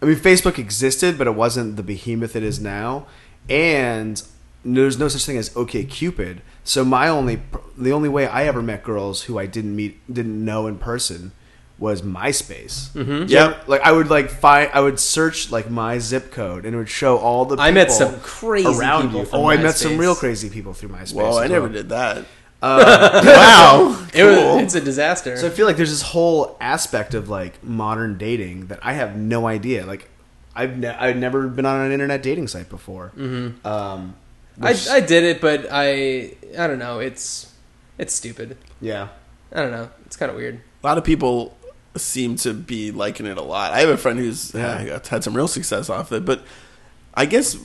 I 0.00 0.06
mean, 0.06 0.16
Facebook 0.16 0.58
existed, 0.58 1.16
but 1.16 1.26
it 1.26 1.34
wasn't 1.34 1.76
the 1.76 1.82
behemoth 1.82 2.34
it 2.34 2.42
is 2.42 2.60
now, 2.60 3.06
and 3.48 4.22
there's 4.64 4.98
no 4.98 5.08
such 5.08 5.24
thing 5.24 5.36
as 5.36 5.56
OK 5.56 5.84
Cupid. 5.84 6.42
So 6.64 6.84
my 6.84 7.08
only 7.08 7.42
the 7.76 7.92
only 7.92 8.08
way 8.08 8.26
I 8.26 8.44
ever 8.44 8.62
met 8.62 8.82
girls 8.82 9.22
who 9.24 9.38
I 9.38 9.46
didn't 9.46 9.74
meet 9.74 10.00
didn't 10.12 10.44
know 10.44 10.66
in 10.66 10.78
person 10.78 11.32
was 11.78 12.02
MySpace. 12.02 12.90
Mm-hmm. 12.92 13.28
Yep. 13.28 13.66
like 13.66 13.80
I 13.80 13.92
would 13.92 14.08
like 14.08 14.30
find 14.30 14.70
I 14.72 14.80
would 14.80 15.00
search 15.00 15.50
like 15.50 15.68
my 15.68 15.98
zip 15.98 16.30
code 16.30 16.64
and 16.64 16.74
it 16.74 16.78
would 16.78 16.88
show 16.88 17.18
all 17.18 17.44
the. 17.44 17.56
I 17.60 17.72
met 17.72 17.90
some 17.90 18.20
crazy 18.20 18.68
around 18.68 19.10
people 19.10 19.28
Oh, 19.32 19.46
I 19.46 19.56
met 19.56 19.74
some 19.74 19.98
real 19.98 20.14
crazy 20.14 20.48
people 20.48 20.74
through 20.74 20.90
MySpace. 20.90 21.14
Well, 21.14 21.38
I 21.38 21.48
never 21.48 21.68
did 21.68 21.88
that. 21.88 22.24
wow. 22.62 23.98
It 24.14 24.24
was, 24.24 24.62
it's 24.64 24.74
a 24.74 24.80
disaster. 24.80 25.36
So 25.38 25.46
I 25.46 25.50
feel 25.50 25.66
like 25.66 25.76
there's 25.76 25.90
this 25.90 26.02
whole 26.02 26.56
aspect 26.60 27.14
of 27.14 27.30
like 27.30 27.64
modern 27.64 28.18
dating 28.18 28.66
that 28.66 28.78
I 28.82 28.92
have 28.92 29.16
no 29.16 29.46
idea. 29.46 29.86
Like 29.86 30.08
I've 30.54 30.76
ne- 30.78 30.88
I've 30.88 31.16
never 31.16 31.48
been 31.48 31.64
on 31.64 31.80
an 31.80 31.92
internet 31.92 32.22
dating 32.22 32.48
site 32.48 32.68
before. 32.68 33.12
Mm-hmm. 33.16 33.66
Um, 33.66 34.14
I, 34.60 34.72
which- 34.72 34.86
I 34.88 35.00
did 35.00 35.24
it, 35.24 35.40
but 35.40 35.66
I 35.72 36.34
I 36.58 36.66
don't 36.66 36.78
know. 36.78 36.98
It's 36.98 37.52
it's 37.98 38.12
stupid. 38.14 38.58
yeah. 38.82 39.08
I 39.54 39.60
don't 39.62 39.70
know. 39.70 39.88
It's 40.06 40.16
kind 40.16 40.30
of 40.30 40.36
weird. 40.36 40.56
a 40.82 40.86
lot 40.86 40.96
of 40.98 41.04
people 41.04 41.56
seem 41.96 42.36
to 42.36 42.52
be 42.54 42.90
liking 42.90 43.26
it 43.26 43.36
a 43.38 43.42
lot. 43.42 43.72
I 43.72 43.80
have 43.80 43.88
a 43.90 43.96
friend 43.98 44.18
who's 44.18 44.54
Yeah. 44.54 44.96
uh, 45.02 45.08
had 45.08 45.24
some 45.24 45.34
real 45.34 45.48
success 45.48 45.88
off 45.90 46.10
it, 46.12 46.24
but 46.24 46.42
I 47.14 47.26
guess, 47.26 47.54
uh, 47.56 47.58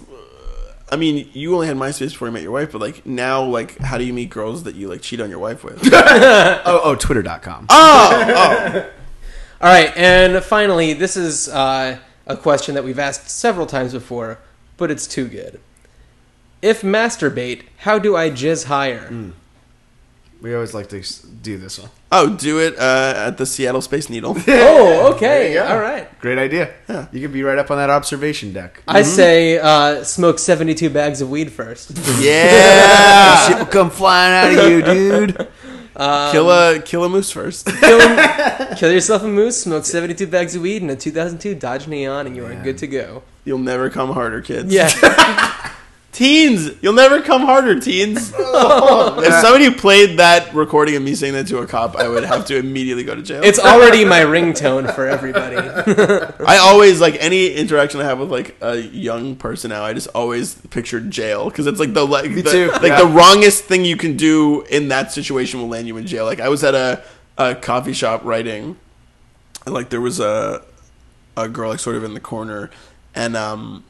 I 0.90 0.96
mean, 0.96 1.30
you 1.34 1.54
only 1.54 1.68
had 1.68 1.76
MySpace 1.76 2.12
before 2.12 2.30
you 2.30 2.32
met 2.32 2.44
your 2.44 2.52
wife, 2.52 2.72
but 2.72 2.80
like 2.80 3.06
now, 3.06 3.44
like, 3.44 3.78
how 3.80 3.98
do 3.98 4.06
you 4.06 4.14
meet 4.14 4.30
girls 4.30 4.64
that 4.64 4.76
you 4.76 4.88
like 4.88 5.02
cheat 5.02 5.20
on 5.20 5.30
your 5.30 5.40
wife 5.40 5.64
with? 5.64 5.82
Oh 5.94 6.82
oh 6.84 6.96
Twitter.com. 6.96 7.68
oh, 7.70 8.26
oh, 8.36 8.90
All 9.62 9.70
right, 9.70 9.92
and 9.98 10.44
finally, 10.44 10.94
this 10.94 11.18
is 11.18 11.50
uh, 11.50 11.98
a 12.28 12.38
question 12.38 12.76
that 12.76 12.84
we've 12.84 13.00
asked 13.00 13.30
several 13.30 13.66
times 13.66 13.92
before, 13.92 14.38
but 14.78 14.92
it's 14.92 15.08
too 15.08 15.28
good. 15.28 15.60
If 16.62 16.82
masturbate, 16.84 17.64
how 17.80 17.98
do 18.00 18.16
I 18.16 18.30
jizz 18.30 18.66
higher? 18.66 19.34
We 20.42 20.54
always 20.54 20.74
like 20.74 20.88
to 20.90 21.02
do 21.42 21.58
this 21.58 21.80
one. 21.80 21.90
oh, 22.12 22.36
do 22.36 22.60
it 22.60 22.78
uh, 22.78 23.14
at 23.28 23.38
the 23.38 23.46
Seattle 23.46 23.82
Space 23.82 24.10
Needle. 24.10 24.36
Oh, 24.48 25.14
okay. 25.14 25.26
There 25.26 25.48
you 25.50 25.54
go. 25.56 25.68
All 25.68 25.80
right. 25.80 26.20
Great 26.20 26.38
idea. 26.38 26.74
Yeah. 26.88 27.08
You 27.12 27.22
could 27.22 27.34
be 27.34 27.42
right 27.44 27.58
up 27.58 27.72
on 27.72 27.78
that 27.78 27.90
observation 27.90 28.54
deck. 28.54 28.82
I 28.88 29.02
say 29.02 29.58
uh, 29.58 30.04
smoke 30.04 30.38
72 30.40 30.90
bags 30.90 31.22
of 31.22 31.30
weed 31.30 31.52
first. 31.52 31.92
yeah, 32.20 33.48
Shit 33.48 33.58
will 33.58 33.66
come 33.66 33.90
flying 33.90 34.34
out 34.56 34.64
of 34.64 34.72
you, 34.72 34.82
dude. 34.82 35.48
Um, 36.00 36.32
kill 36.32 36.52
a 36.52 36.80
kill 36.80 37.04
a 37.06 37.10
moose 37.10 37.32
first. 37.32 37.66
kill, 37.66 38.00
kill 38.76 38.92
yourself 38.92 39.24
a 39.24 39.28
moose, 39.28 39.64
smoke 39.64 39.84
72 39.84 40.28
bags 40.28 40.54
of 40.54 40.62
weed, 40.62 40.84
and 40.84 40.92
a 40.92 40.96
2002 40.96 41.56
Dodge 41.56 41.88
Neon, 41.88 42.28
and 42.28 42.36
you 42.36 42.46
are 42.46 42.54
good 42.54 42.78
to 42.78 42.86
go. 42.86 43.24
You'll 43.46 43.58
never 43.58 43.90
come 43.90 44.12
harder, 44.14 44.42
kids. 44.42 44.72
Yeah. 44.72 44.90
Teens, 46.18 46.72
you'll 46.82 46.94
never 46.94 47.22
come 47.22 47.44
harder, 47.44 47.80
teens. 47.80 48.34
if 48.36 49.34
somebody 49.36 49.70
played 49.70 50.18
that 50.18 50.52
recording 50.52 50.96
of 50.96 51.04
me 51.04 51.14
saying 51.14 51.34
that 51.34 51.46
to 51.46 51.60
a 51.60 51.68
cop, 51.68 51.96
I 51.96 52.08
would 52.08 52.24
have 52.24 52.44
to 52.48 52.58
immediately 52.58 53.04
go 53.04 53.14
to 53.14 53.22
jail. 53.22 53.44
it's 53.44 53.60
already 53.60 54.04
my 54.04 54.22
ringtone 54.22 54.92
for 54.96 55.06
everybody. 55.06 55.58
I 56.44 56.58
always 56.58 57.00
like 57.00 57.18
any 57.20 57.50
interaction 57.54 58.02
I 58.02 58.06
have 58.06 58.18
with 58.18 58.32
like 58.32 58.56
a 58.62 58.78
young 58.78 59.36
person 59.36 59.70
now. 59.70 59.84
I 59.84 59.94
just 59.94 60.08
always 60.16 60.56
picture 60.56 61.00
jail 61.00 61.52
because 61.52 61.68
it's 61.68 61.80
like 61.80 61.94
the 61.94 62.04
like 62.04 62.34
the, 62.34 62.42
too, 62.42 62.72
like 62.72 62.82
yeah. 62.86 63.02
the 63.04 63.10
wrongest 63.10 63.66
thing 63.66 63.86
you 63.86 63.96
can 63.96 64.18
do 64.18 64.64
in 64.64 64.88
that 64.88 65.12
situation 65.12 65.60
will 65.60 65.68
land 65.68 65.88
you 65.88 65.98
in 65.98 66.08
jail. 66.08 66.26
Like 66.26 66.40
I 66.40 66.50
was 66.50 66.64
at 66.64 66.74
a, 66.74 67.04
a 67.38 67.54
coffee 67.54 67.94
shop 67.94 68.24
writing, 68.24 68.76
and 69.68 69.76
like 69.76 69.92
there 69.92 70.02
was 70.02 70.20
a 70.20 70.64
a 71.36 71.48
girl 71.48 71.70
like 71.70 71.80
sort 71.80 71.96
of 71.96 72.04
in 72.04 72.16
the 72.16 72.20
corner, 72.20 72.72
and 73.14 73.38
um 73.38 73.84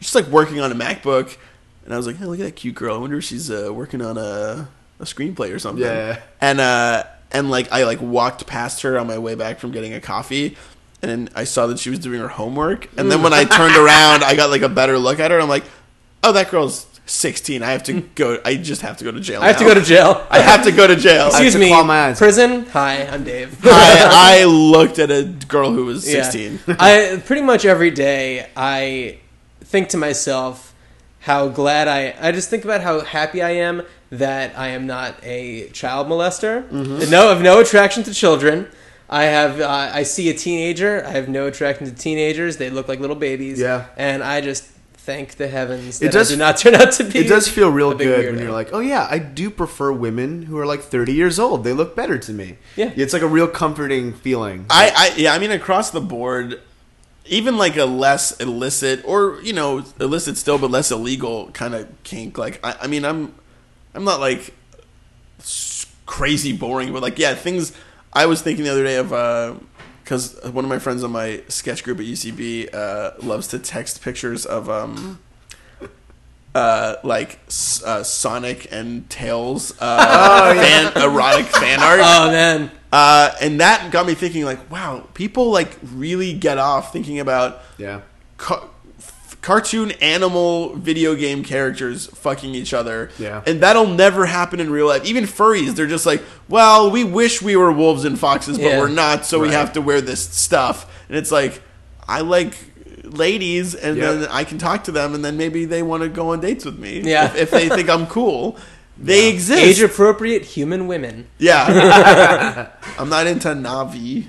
just 0.00 0.14
like 0.14 0.28
working 0.28 0.60
on 0.60 0.72
a 0.72 0.74
MacBook, 0.74 1.36
and 1.84 1.92
I 1.94 1.96
was 1.96 2.06
like, 2.06 2.16
hey, 2.16 2.24
look 2.24 2.40
at 2.40 2.44
that 2.44 2.56
cute 2.56 2.74
girl. 2.74 2.94
I 2.96 2.98
wonder 2.98 3.18
if 3.18 3.24
she's 3.24 3.50
uh, 3.50 3.70
working 3.72 4.00
on 4.02 4.16
a 4.18 4.68
a 5.00 5.04
screenplay 5.04 5.52
or 5.54 5.58
something. 5.58 5.84
Yeah. 5.84 6.20
And 6.40 6.60
uh 6.60 7.04
and 7.32 7.50
like 7.50 7.70
I 7.72 7.84
like 7.84 8.00
walked 8.00 8.46
past 8.46 8.82
her 8.82 8.98
on 8.98 9.06
my 9.08 9.18
way 9.18 9.34
back 9.34 9.58
from 9.58 9.72
getting 9.72 9.92
a 9.92 10.00
coffee 10.00 10.56
and 11.02 11.28
I 11.34 11.44
saw 11.44 11.66
that 11.66 11.78
she 11.80 11.90
was 11.90 11.98
doing 11.98 12.20
her 12.20 12.28
homework 12.28 12.88
and 12.96 13.10
then 13.10 13.22
when 13.22 13.32
I 13.32 13.44
turned 13.58 13.76
around 13.76 14.22
I 14.22 14.36
got 14.36 14.50
like 14.50 14.62
a 14.62 14.68
better 14.68 14.96
look 14.98 15.18
at 15.18 15.30
her 15.32 15.40
I'm 15.40 15.48
like, 15.48 15.64
"Oh, 16.22 16.32
that 16.32 16.48
girl's 16.50 16.86
16. 17.06 17.62
I 17.62 17.72
have 17.72 17.82
to 17.84 18.02
go 18.14 18.38
I 18.44 18.54
just 18.56 18.82
have 18.82 18.96
to 18.98 19.04
go 19.04 19.10
to 19.10 19.20
jail. 19.20 19.42
I 19.42 19.48
have 19.48 19.58
to 19.58 19.64
go 19.64 19.74
to 19.74 19.82
jail. 19.82 20.24
I 20.30 20.38
have 20.38 20.62
to 20.64 20.70
go 20.70 20.86
to 20.86 20.94
jail. 20.96 21.26
Excuse 21.26 21.54
to 21.54 21.58
me. 21.58 21.68
claw 21.68 21.82
my 21.82 22.06
eyes. 22.06 22.18
Prison. 22.18 22.66
Hi, 22.66 23.04
I'm 23.08 23.24
Dave. 23.24 23.58
I, 23.66 24.38
I 24.40 24.44
looked 24.44 25.00
at 25.00 25.10
a 25.10 25.24
girl 25.48 25.72
who 25.72 25.86
was 25.86 26.06
Yeah. 26.10 26.22
16. 26.22 26.60
I 26.78 27.20
pretty 27.26 27.42
much 27.42 27.64
every 27.64 27.90
day 27.90 28.48
I 28.56 29.18
think 29.64 29.88
to 29.90 29.96
myself, 29.96 30.73
how 31.24 31.48
glad 31.48 31.88
I 31.88 32.14
I 32.20 32.32
just 32.32 32.50
think 32.50 32.64
about 32.64 32.80
how 32.82 33.00
happy 33.00 33.42
I 33.42 33.50
am 33.50 33.82
that 34.10 34.56
I 34.58 34.68
am 34.68 34.86
not 34.86 35.14
a 35.22 35.68
child 35.70 36.06
molester. 36.08 36.68
Mm-hmm. 36.68 37.10
No, 37.10 37.26
I 37.26 37.34
have 37.34 37.42
no 37.42 37.60
attraction 37.60 38.02
to 38.04 38.14
children. 38.14 38.68
I 39.08 39.24
have 39.24 39.60
uh, 39.60 39.90
I 39.92 40.02
see 40.02 40.28
a 40.30 40.34
teenager. 40.34 41.04
I 41.04 41.10
have 41.10 41.28
no 41.28 41.46
attraction 41.46 41.86
to 41.86 41.92
teenagers. 41.94 42.56
They 42.58 42.70
look 42.70 42.88
like 42.88 43.00
little 43.00 43.16
babies. 43.16 43.58
Yeah. 43.60 43.86
and 43.96 44.22
I 44.22 44.40
just 44.40 44.64
thank 45.04 45.34
the 45.36 45.48
heavens 45.48 46.00
It 46.00 46.06
that 46.06 46.12
does- 46.12 46.30
I 46.30 46.34
do 46.34 46.38
not 46.38 46.56
turn 46.56 46.74
out 46.74 46.92
to 46.92 47.04
be. 47.04 47.18
It 47.18 47.28
does 47.28 47.46
feel 47.48 47.70
real 47.70 47.92
a 47.92 47.94
big 47.94 48.06
good 48.08 48.34
when 48.34 48.42
you're 48.42 48.52
like, 48.52 48.70
oh 48.72 48.80
yeah, 48.80 49.06
I 49.10 49.18
do 49.18 49.50
prefer 49.50 49.92
women 49.92 50.42
who 50.44 50.58
are 50.58 50.64
like 50.66 50.80
30 50.80 51.12
years 51.12 51.38
old. 51.38 51.62
They 51.64 51.74
look 51.74 51.94
better 51.94 52.16
to 52.18 52.32
me. 52.32 52.56
Yeah. 52.76 52.90
it's 52.96 53.12
like 53.12 53.20
a 53.22 53.26
real 53.26 53.46
comforting 53.48 54.12
feeling. 54.14 54.64
I, 54.70 54.92
I 54.96 55.16
yeah, 55.18 55.34
I 55.34 55.38
mean 55.38 55.50
across 55.50 55.90
the 55.90 56.00
board, 56.00 56.60
even 57.26 57.56
like 57.56 57.76
a 57.76 57.84
less 57.84 58.38
illicit 58.40 59.02
or 59.04 59.40
you 59.42 59.52
know 59.52 59.84
illicit 60.00 60.36
still, 60.36 60.58
but 60.58 60.70
less 60.70 60.90
illegal 60.90 61.50
kind 61.52 61.74
of 61.74 61.88
kink. 62.02 62.38
Like 62.38 62.64
I, 62.64 62.76
I 62.82 62.86
mean, 62.86 63.04
I'm 63.04 63.34
I'm 63.94 64.04
not 64.04 64.20
like 64.20 64.54
crazy 66.06 66.52
boring, 66.52 66.92
but 66.92 67.02
like 67.02 67.18
yeah, 67.18 67.34
things. 67.34 67.72
I 68.12 68.26
was 68.26 68.42
thinking 68.42 68.64
the 68.64 68.70
other 68.70 68.84
day 68.84 68.96
of 68.96 69.12
uh 69.12 69.54
because 70.02 70.38
one 70.44 70.64
of 70.64 70.68
my 70.68 70.78
friends 70.78 71.02
on 71.02 71.12
my 71.12 71.42
sketch 71.48 71.82
group 71.82 71.98
at 71.98 72.04
UCB 72.04 72.74
uh, 72.74 73.12
loves 73.22 73.48
to 73.48 73.58
text 73.58 74.02
pictures 74.02 74.44
of 74.44 74.68
um. 74.68 75.18
Uh, 76.54 76.96
like 77.02 77.40
uh, 77.84 78.02
Sonic 78.04 78.68
and 78.70 79.10
Tails, 79.10 79.74
uh, 79.80 80.54
fan, 80.54 81.02
erotic 81.02 81.46
fan 81.46 81.80
art. 81.80 81.98
Oh 82.00 82.30
man, 82.30 82.70
Uh, 82.92 83.34
and 83.40 83.60
that 83.60 83.90
got 83.90 84.06
me 84.06 84.14
thinking, 84.14 84.44
like, 84.44 84.70
wow, 84.70 85.04
people 85.14 85.50
like 85.50 85.76
really 85.94 86.32
get 86.32 86.58
off 86.58 86.92
thinking 86.92 87.18
about 87.18 87.60
yeah, 87.76 88.02
ca- 88.36 88.68
f- 88.98 89.36
cartoon 89.42 89.90
animal 90.00 90.76
video 90.76 91.16
game 91.16 91.42
characters 91.42 92.06
fucking 92.06 92.54
each 92.54 92.72
other. 92.72 93.10
Yeah. 93.18 93.42
and 93.48 93.60
that'll 93.60 93.88
never 93.88 94.24
happen 94.26 94.60
in 94.60 94.70
real 94.70 94.86
life. 94.86 95.04
Even 95.04 95.24
furries, 95.24 95.74
they're 95.74 95.88
just 95.88 96.06
like, 96.06 96.22
well, 96.48 96.88
we 96.88 97.02
wish 97.02 97.42
we 97.42 97.56
were 97.56 97.72
wolves 97.72 98.04
and 98.04 98.16
foxes, 98.16 98.58
but 98.58 98.66
Yeah. 98.66 98.78
we're 98.78 98.88
not, 98.90 99.26
so 99.26 99.40
we 99.40 99.48
have 99.48 99.72
to 99.72 99.80
wear 99.80 100.00
this 100.00 100.20
stuff. 100.28 100.86
And 101.08 101.18
it's 101.18 101.32
like, 101.32 101.60
I 102.06 102.20
like 102.20 102.54
ladies, 103.16 103.74
and 103.74 103.96
Yep. 103.96 104.14
then 104.20 104.28
I 104.30 104.44
can 104.44 104.58
talk 104.58 104.84
to 104.84 104.92
them, 104.92 105.14
and 105.14 105.24
then 105.24 105.36
maybe 105.36 105.64
they 105.64 105.82
want 105.82 106.02
to 106.02 106.08
go 106.08 106.30
on 106.32 106.40
dates 106.40 106.64
with 106.64 106.78
me. 106.78 107.00
Yeah. 107.00 107.26
if, 107.26 107.36
if 107.36 107.50
they 107.50 107.68
think 107.68 107.88
I'm 107.88 108.06
cool. 108.06 108.56
They 108.96 109.28
exist. 109.28 109.60
age 109.60 109.80
appropriate 109.82 110.42
human 110.44 110.86
women. 110.86 111.26
Yeah. 111.38 112.68
I'm 112.96 113.08
not 113.08 113.26
into 113.26 113.48
Navi. 113.48 114.26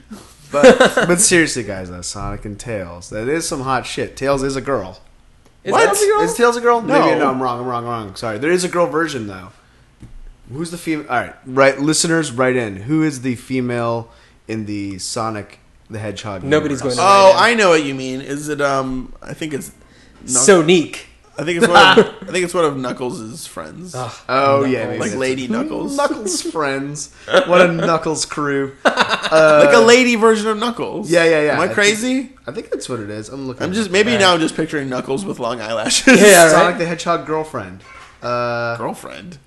but 0.52 0.78
but 1.08 1.22
seriously, 1.22 1.62
guys, 1.62 1.92
though, 1.92 2.02
Sonic 2.02 2.46
and 2.46 2.60
Tails, 2.60 3.12
that 3.12 3.28
is 3.28 3.48
some 3.48 3.62
hot 3.62 3.86
shit. 3.86 4.18
Tails 4.18 4.42
is 4.42 4.56
a 4.56 4.62
girl. 4.62 5.00
Is 5.64 5.72
What? 5.72 5.86
that 5.94 5.96
a 6.02 6.06
girl? 6.08 6.22
Is 6.22 6.34
Tails 6.34 6.58
a 6.58 6.62
girl? 6.62 6.82
No. 6.82 7.00
Maybe 7.06 7.20
no. 7.20 7.30
I'm 7.30 7.40
wrong. 7.40 7.60
I'm 7.60 7.68
wrong. 7.68 7.84
I'm 7.84 7.90
wrong. 7.90 8.16
Sorry. 8.16 8.40
There 8.40 8.52
is 8.52 8.64
a 8.64 8.68
girl 8.68 8.88
version 8.88 9.28
though. 9.28 9.50
Who's 10.52 10.72
the 10.72 10.80
female? 10.80 11.06
All 11.12 11.18
right, 11.18 11.36
right. 11.46 11.80
Listeners, 11.80 12.32
write 12.32 12.56
in. 12.56 12.76
Who 12.78 13.04
is 13.04 13.22
the 13.22 13.36
female 13.36 14.10
in 14.48 14.66
the 14.66 14.98
Sonic 14.98 15.60
the 15.96 16.02
Hedgehog? 16.02 16.44
Nobody's 16.44 16.80
universe? 16.80 16.98
going 16.98 17.08
Oh, 17.08 17.28
Right 17.30 17.34
now. 17.36 17.44
I 17.44 17.54
know 17.56 17.70
what 17.70 17.84
you 17.84 17.96
mean. 17.96 18.22
Is 18.22 18.50
it 18.50 18.62
um 18.62 19.14
I 19.22 19.34
think 19.34 19.54
it's 19.54 19.72
Knuck- 20.26 20.46
Sonique. 20.66 21.00
I 21.38 21.44
think 21.44 21.58
it's 21.62 21.68
one 21.68 22.00
of 22.00 22.06
I 22.22 22.32
think 22.32 22.46
it's 22.46 22.54
one 22.54 22.64
of 22.66 22.78
Knuckles' 22.78 23.46
friends. 23.46 23.94
Oh 24.30 24.64
yeah, 24.66 24.86
maybe 24.88 25.00
Like 25.00 25.10
that's 25.12 25.20
Lady. 25.20 25.48
Knuckles. 25.48 25.98
Knuckles 25.98 26.42
friends. 26.56 27.14
What 27.48 27.62
a 27.62 27.68
Knuckles 27.72 28.26
crew. 28.26 28.74
like 28.86 29.74
a 29.74 29.84
lady 29.86 30.16
version 30.16 30.48
of 30.48 30.58
Knuckles. 30.58 31.10
Yeah, 31.12 31.26
yeah, 31.26 31.42
yeah. 31.48 31.54
Am 31.56 31.60
I 31.60 31.66
I 31.66 31.74
crazy? 31.74 32.32
I 32.48 32.52
think 32.52 32.70
that's 32.72 32.88
what 32.88 33.00
it 33.00 33.10
is. 33.10 33.30
I'm 33.30 33.48
looking. 33.48 33.64
I'm 33.64 33.74
just 33.74 33.92
maybe 33.92 34.14
All 34.14 34.20
now. 34.20 34.34
I'm 34.34 34.40
just 34.40 34.56
picturing 34.56 34.88
Knuckles 34.90 35.26
with 35.26 35.40
long 35.40 35.60
eyelashes. 35.62 36.22
Yeah, 36.22 36.50
Sonic 36.50 36.66
right. 36.68 36.78
the 36.80 36.86
Hedgehog 36.86 37.26
girlfriend. 37.26 37.82
Uh, 38.22 38.78
Girlfriend. 38.78 39.38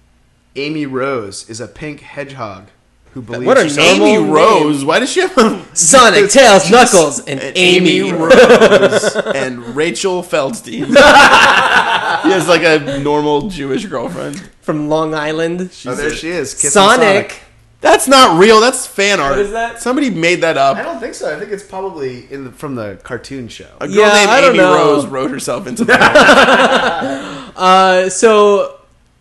Amy 0.56 0.86
Rose 0.86 1.48
is 1.48 1.60
a 1.60 1.68
pink 1.68 2.00
hedgehog 2.00 2.68
who 3.12 3.22
believes 3.22 3.46
What 3.46 3.56
are 3.58 3.64
she's- 3.68 3.76
normal 3.76 4.06
Amy 4.06 4.22
name. 4.22 4.30
Rose. 4.30 4.84
Why 4.84 4.98
does 5.00 5.10
she 5.10 5.20
have 5.20 5.36
a 5.38 5.64
Sonic, 5.76 6.30
Tails, 6.30 6.70
Knuckles, 6.70 7.20
and, 7.20 7.40
and 7.40 7.56
Amy. 7.56 7.98
Amy 8.00 8.12
Rose 8.12 9.16
and 9.34 9.74
Rachel 9.76 10.22
Feldstein? 10.22 10.86
he 12.22 12.30
has 12.30 12.48
like 12.48 12.62
a 12.62 12.98
normal 13.00 13.48
Jewish 13.48 13.84
girlfriend. 13.86 14.38
from 14.60 14.88
Long 14.88 15.14
Island. 15.14 15.70
Oh, 15.86 15.94
there 15.94 16.10
she 16.12 16.28
is. 16.28 16.52
kissing 16.54 16.70
Sonic. 16.70 17.42
That's 17.80 18.08
not 18.08 18.40
real. 18.40 18.60
That's 18.60 18.88
fan 18.88 19.20
art. 19.20 19.38
is 19.38 19.52
that? 19.52 19.80
Somebody 19.80 20.10
made 20.10 20.40
that 20.40 20.56
up. 20.56 20.76
I 20.78 20.82
don't 20.82 20.98
think 20.98 21.14
so. 21.14 21.32
I 21.32 21.38
think 21.38 21.52
it's 21.52 21.62
probably 21.62 22.26
in 22.32 22.42
the, 22.46 22.50
from 22.50 22.74
the 22.74 22.98
cartoon 23.04 23.46
show. 23.46 23.68
A 23.80 23.86
girl 23.86 23.96
Yeah, 23.98 24.12
named 24.14 24.30
I 24.30 24.48
Amy 24.48 24.58
know. 24.58 24.74
Rose 24.74 25.06
wrote 25.06 25.30
herself 25.30 25.68
into 25.68 25.84
that. 25.84 27.52
Uh, 27.56 28.08
so 28.08 28.77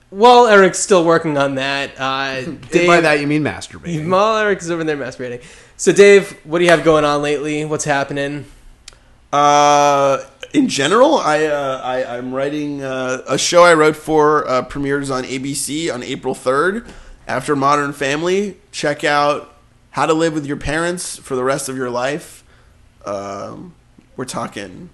while 0.10 0.48
Eric's 0.48 0.80
still 0.80 1.04
working 1.04 1.38
on 1.38 1.56
that, 1.56 1.92
uh, 2.00 2.42
Dave. 2.72 2.88
by 2.88 3.02
that 3.02 3.20
you 3.20 3.28
mean 3.28 3.44
masturbating. 3.44 4.10
while 4.12 4.38
Eric 4.38 4.60
is 4.60 4.72
over 4.72 4.84
there 4.84 4.98
masturbating. 4.98 5.44
So 5.76 5.92
Dave, 5.92 6.32
what 6.46 6.60
do 6.60 6.66
you 6.66 6.72
have 6.72 6.84
going 6.84 7.06
on 7.06 7.22
lately? 7.22 7.66
What's 7.66 7.86
happening? 7.86 8.46
Uh, 9.32 10.24
in 10.54 10.70
general, 10.70 11.18
I, 11.18 11.46
uh, 11.46 11.82
I 11.84 12.18
I'm 12.18 12.34
writing 12.34 12.82
uh, 12.82 13.22
a 13.28 13.38
show 13.38 13.64
I 13.64 13.74
wrote 13.74 13.96
for 13.96 14.48
uh, 14.48 14.62
premieres 14.64 15.12
on 15.12 15.24
ABC 15.24 15.94
on 15.94 16.04
April 16.04 16.34
third. 16.34 16.86
After 17.28 17.58
Modern 17.58 17.92
Family, 17.92 18.56
check 18.72 19.04
out 19.04 19.54
How 19.92 20.06
to 20.06 20.14
Live 20.14 20.34
with 20.34 20.46
Your 20.46 20.56
Parents 20.56 21.18
for 21.18 21.36
the 21.36 21.44
Rest 21.44 21.68
of 21.68 21.76
Your 21.76 21.90
Life. 21.90 22.46
Um, 23.06 23.76
we're 24.16 24.24
talking 24.24 24.90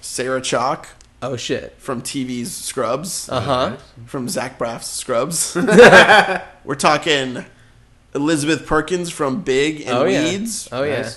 Sarah 0.00 0.40
Chalke 0.40 0.88
Oh 1.22 1.36
shit. 1.36 1.74
from 1.78 2.02
TV's 2.02 2.54
Scrubs, 2.54 3.28
Uh 3.28 3.40
huh. 3.40 3.76
from 4.06 4.28
Zach 4.28 4.58
Braff's 4.58 4.86
Scrubs. 4.88 5.54
we're 6.64 6.74
talking 6.76 7.44
Elizabeth 8.14 8.66
Perkins 8.66 9.10
from 9.10 9.42
Big 9.42 9.82
and 9.82 9.90
Oh 9.90 10.04
yeah. 10.04 10.24
Weeds. 10.24 10.68
Oh 10.72 10.82
yeah. 10.82 11.10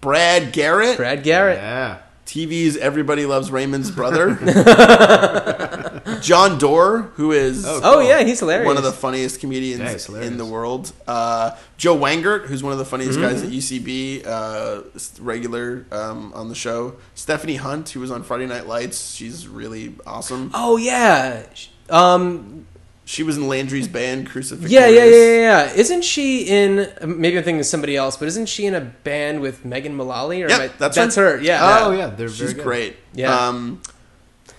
Brad 0.00 0.52
Garrett, 0.52 0.96
Brad 0.96 1.22
Garrett. 1.22 1.58
Yeah. 1.58 1.98
TV's 2.26 2.76
Everybody 2.76 3.24
Loves 3.24 3.50
Raymond's 3.50 3.90
brother. 3.90 4.34
Jon 6.22 6.58
Dore, 6.58 7.02
who 7.14 7.32
is 7.32 7.64
Oh 7.66 8.00
yeah, 8.00 8.22
he's 8.24 8.40
hilarious. 8.40 8.66
one 8.66 8.76
of 8.76 8.82
the 8.82 8.92
funniest 8.92 9.40
comedians 9.40 10.08
Yeah, 10.08 10.20
in 10.22 10.36
the 10.36 10.44
world. 10.44 10.92
Uh, 11.06 11.52
Joe 11.76 11.96
Wengert, 11.96 12.46
who's 12.46 12.62
one 12.62 12.72
of 12.72 12.78
the 12.78 12.84
funniest 12.84 13.20
guys 13.20 13.42
Mm-hmm. 13.42 13.46
at 13.46 13.52
UCB, 13.52 14.26
uh, 14.26 14.82
regular 15.22 15.86
um, 15.92 16.32
on 16.34 16.48
the 16.48 16.54
show. 16.54 16.96
Stephanie 17.14 17.56
Hunt, 17.56 17.90
who 17.90 18.00
was 18.00 18.10
on 18.10 18.22
Friday 18.22 18.46
Night 18.46 18.66
Lights, 18.66 19.14
she's 19.14 19.46
really 19.46 19.94
awesome. 20.06 20.50
Oh 20.54 20.76
yeah. 20.76 21.44
Um. 21.90 22.66
She 23.08 23.22
was 23.22 23.36
in 23.36 23.46
Landry's 23.46 23.86
band, 23.86 24.28
Crucifix. 24.28 24.68
Yeah, 24.70 24.88
yeah, 24.88 25.04
yeah, 25.04 25.14
yeah, 25.16 25.40
yeah. 25.66 25.72
Isn't 25.74 26.02
she 26.02 26.42
in? 26.42 26.92
Maybe 27.02 27.38
I'm 27.38 27.44
thinking 27.44 27.60
of 27.60 27.66
somebody 27.66 27.96
else, 27.96 28.16
but 28.16 28.26
isn't 28.26 28.46
she 28.48 28.66
in 28.66 28.74
a 28.74 28.80
band 28.80 29.40
with 29.40 29.64
Megan 29.64 29.94
Mullally? 29.96 30.42
Or 30.42 30.48
Yep, 30.48 30.60
I- 30.60 30.66
that's 30.76 30.96
that's 30.96 31.14
her. 31.14 31.36
her. 31.36 31.40
Yeah. 31.42 31.84
Oh 31.84 31.92
yeah, 31.92 32.08
they're 32.08 32.28
She's 32.28 32.38
very 32.40 32.54
good. 32.54 32.64
great. 32.64 32.96
Yeah. 33.14 33.32
Um, 33.48 33.80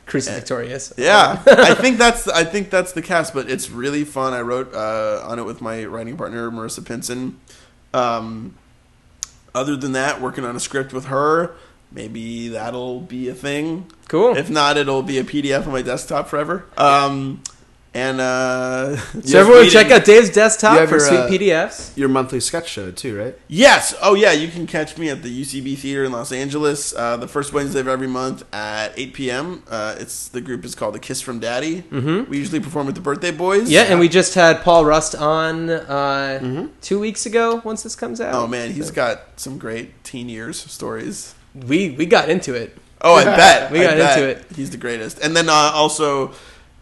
Crucifictorious. 0.05 0.93
Yeah, 0.97 1.43
I 1.47 1.73
think 1.73 1.97
that's 1.97 2.27
I 2.29 2.45
think 2.45 2.69
that's 2.69 2.93
the 2.93 3.01
cast, 3.01 3.33
but 3.33 3.49
it's 3.49 3.69
really 3.69 4.05
fun. 4.05 4.33
I 4.33 4.39
wrote 4.41 4.73
uh, 4.73 5.21
on 5.25 5.39
it 5.39 5.43
with 5.43 5.59
my 5.61 5.83
writing 5.85 6.15
partner 6.15 6.49
Marissa 6.49 6.85
Pinson. 6.85 7.39
Um, 7.93 8.55
other 9.53 9.75
than 9.75 9.91
that, 9.93 10.21
working 10.21 10.45
on 10.45 10.55
a 10.55 10.59
script 10.59 10.93
with 10.93 11.05
her. 11.05 11.53
Maybe 11.91 12.49
that'll 12.49 12.99
be 13.01 13.27
a 13.29 13.33
thing. 13.33 13.91
Cool. 14.07 14.35
If 14.37 14.49
not, 14.49 14.77
it'll 14.77 15.03
be 15.03 15.17
a 15.19 15.23
PDF 15.23 15.65
on 15.65 15.71
my 15.73 15.81
desktop 15.81 16.27
forever. 16.27 16.65
Um, 16.77 17.41
and 17.97 18.21
uh, 18.21 18.95
so 19.23 19.39
everyone, 19.39 19.63
we 19.63 19.69
check 19.71 19.89
out 19.89 20.05
Dave's 20.05 20.29
desktop 20.29 20.87
for 20.87 20.97
your, 20.97 20.99
sweet 20.99 21.17
uh, 21.17 21.27
PDFs. 21.29 21.97
Your 21.97 22.09
monthly 22.09 22.39
sketch 22.39 22.69
show 22.69 22.91
too, 22.91 23.17
right? 23.17 23.35
Yes. 23.47 23.95
Oh, 24.03 24.13
yeah. 24.13 24.33
You 24.33 24.49
can 24.49 24.67
catch 24.67 24.99
me 24.99 25.09
at 25.09 25.23
the 25.23 25.41
UCB 25.41 25.75
Theater 25.79 26.03
in 26.03 26.11
Los 26.11 26.31
Angeles 26.31 26.93
uh, 26.95 27.17
the 27.17 27.27
first 27.27 27.53
Wednesday 27.53 27.79
of 27.79 27.87
every 27.87 28.07
month 28.07 28.43
at 28.53 28.93
8 28.95 29.13
p.m. 29.13 29.63
Uh, 29.67 29.95
it's 29.97 30.27
the 30.27 30.41
group 30.41 30.63
is 30.63 30.75
called 30.75 30.93
The 30.93 30.99
Kiss 30.99 31.21
from 31.21 31.39
Daddy. 31.39 31.81
Mm-hmm. 31.81 32.29
We 32.29 32.37
usually 32.37 32.59
perform 32.59 32.85
with 32.85 32.93
the 32.93 33.01
Birthday 33.01 33.31
Boys. 33.31 33.67
Yeah, 33.67 33.83
and 33.83 33.99
we 33.99 34.09
just 34.09 34.35
had 34.35 34.61
Paul 34.61 34.85
Rust 34.85 35.15
on 35.15 35.71
uh, 35.71 36.67
two 36.81 36.99
weeks 36.99 37.25
ago. 37.25 37.61
Once 37.65 37.81
this 37.81 37.95
comes 37.95 38.21
out. 38.21 38.35
Oh 38.35 38.45
man, 38.45 38.73
he's 38.73 38.91
got 38.91 39.39
some 39.39 39.57
great 39.57 40.03
teen 40.03 40.29
years 40.29 40.57
stories. 40.71 41.33
we 41.55 41.89
we 41.91 42.05
got 42.05 42.29
into 42.29 42.53
it. 42.53 42.77
Oh, 43.01 43.15
I 43.15 43.23
bet 43.25 43.71
We 43.71 43.79
I 43.79 43.83
got 43.85 43.97
bet. 43.97 44.17
into 44.17 44.29
it. 44.29 44.45
He's 44.55 44.69
the 44.69 44.77
greatest. 44.77 45.19
And 45.19 45.35
then 45.35 45.49
uh, 45.49 45.71
also, 45.73 46.33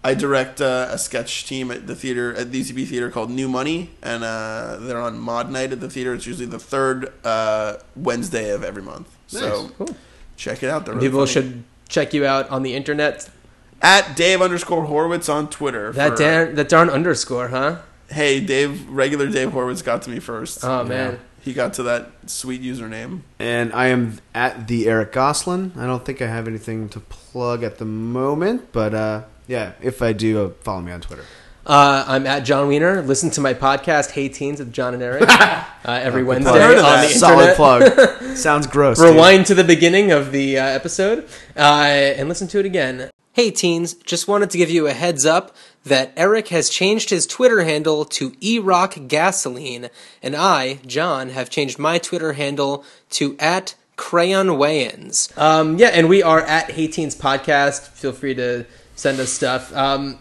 I 0.05 0.13
direct 0.13 0.61
uh, 0.61 0.87
a 0.91 0.97
sketch 0.97 1.47
team 1.47 1.71
at 1.71 1.87
the 1.87 1.95
theater 1.95 2.33
at 2.35 2.51
the 2.51 2.61
UCB 2.61 2.87
Theater 2.87 3.09
called 3.09 3.29
New 3.31 3.49
Money, 3.49 3.89
and 4.03 4.23
uh, 4.23 4.77
they're 4.81 5.01
on 5.01 5.17
Maude 5.17 5.49
Night 5.49 5.71
at 5.71 5.79
the 5.79 5.89
theater. 5.89 6.13
It's 6.13 6.27
usually 6.27 6.45
the 6.45 6.59
third 6.59 7.11
uh, 7.23 7.77
Wednesday 7.95 8.51
of 8.51 8.63
every 8.63 8.83
month. 8.83 9.07
So 9.27 9.69
Cool. 9.77 9.95
check 10.37 10.61
it 10.63 10.69
out. 10.69 10.85
They're 10.85 10.93
really 10.95 11.07
People 11.07 11.21
funny. 11.25 11.31
should 11.31 11.63
check 11.89 12.13
you 12.13 12.25
out 12.25 12.49
on 12.49 12.61
the 12.63 12.75
internet. 12.75 13.29
at 13.81 14.15
Dave 14.15 14.41
underscore 14.41 14.85
Horwitz 14.85 15.27
on 15.33 15.49
Twitter. 15.49 15.91
That 15.93 16.11
for- 16.17 16.23
darn 16.23 16.55
that 16.55 16.69
darn 16.69 16.89
underscore, 16.89 17.47
huh? 17.49 17.77
Hey, 18.09 18.39
Dave. 18.39 18.87
Regular 18.87 19.27
Dave 19.27 19.49
Horwitz 19.49 19.83
got 19.83 20.03
to 20.03 20.09
me 20.11 20.19
first. 20.19 20.63
Oh 20.63 20.83
man. 20.83 21.19
He 21.41 21.53
got 21.53 21.73
to 21.73 21.83
that 21.83 22.11
sweet 22.27 22.61
username. 22.61 23.21
And 23.39 23.73
I 23.73 23.87
am 23.87 24.19
at 24.35 24.67
the 24.67 24.87
Eric 24.87 25.11
Goslin. 25.13 25.73
I 25.77 25.85
don't 25.87 26.03
think 26.05 26.21
I 26.21 26.27
have 26.27 26.47
anything 26.47 26.89
to 26.89 26.99
plug 26.99 27.63
at 27.63 27.77
the 27.79 27.85
moment, 27.85 28.71
but 28.71 28.93
uh, 28.95 29.23
Yeah, 29.47 29.73
if 29.81 30.01
I 30.01 30.13
do, 30.13 30.45
uh, 30.45 30.49
follow 30.61 30.81
me 30.81 30.91
on 30.91 31.01
Twitter. 31.01 31.23
Uh, 31.65 32.03
I'm 32.07 32.27
at 32.27 32.41
Jon 32.45 32.67
Wiener. 32.67 33.01
Listen 33.01 33.31
to 33.31 33.41
my 33.41 33.53
podcast, 33.55 34.11
Hey 34.11 34.29
Teens 34.29 34.59
with 34.59 34.71
Jon 34.71 34.93
and 34.93 35.01
Eric, 35.01 35.23
uh, 35.29 35.63
every 35.85 36.23
Wednesday 36.23 36.51
I've 36.51 36.61
heard 36.61 36.77
of 36.77 36.85
on 36.85 36.91
that. 36.91 37.07
the 37.07 37.13
Solid 37.19 37.49
internet. 37.49 37.55
plug. 38.21 38.35
Sounds 38.37 38.67
gross. 38.67 38.99
dude. 38.99 39.13
Rewind 39.15 39.47
to 39.47 39.55
the 39.55 39.63
beginning 39.63 40.11
of 40.11 40.31
the 40.31 40.59
uh, 40.59 40.63
episode 40.63 41.27
uh, 41.57 41.59
and 41.59 42.29
listen 42.29 42.47
to 42.49 42.59
it 42.59 42.65
again. 42.67 43.09
Hey 43.33 43.49
teens, 43.51 43.95
just 43.95 44.27
wanted 44.27 44.49
to 44.51 44.57
give 44.57 44.69
you 44.69 44.87
a 44.87 44.93
heads 44.93 45.25
up 45.25 45.55
that 45.83 46.13
Eric 46.15 46.47
has 46.49 46.69
changed 46.69 47.09
his 47.09 47.27
Twitter 47.27 47.63
handle 47.63 48.05
to 48.05 48.31
eRock 48.31 49.07
Gasoline, 49.09 49.89
and 50.23 50.35
I, 50.35 50.75
Jon, 50.85 51.29
have 51.29 51.49
changed 51.49 51.77
my 51.79 51.97
Twitter 51.97 52.33
handle 52.33 52.85
to 53.11 53.35
at 53.39 53.75
Crayon 53.97 54.47
Wayans. 54.49 55.35
Um, 55.37 55.77
yeah, 55.77 55.87
and 55.87 56.07
we 56.09 56.21
are 56.23 56.41
at 56.41 56.71
Hey 56.71 56.87
Teens 56.87 57.15
Podcast. 57.15 57.87
Feel 57.89 58.13
free 58.13 58.35
to 58.35 58.65
send 58.95 59.19
us 59.19 59.31
stuff. 59.31 59.73
Um, 59.75 60.17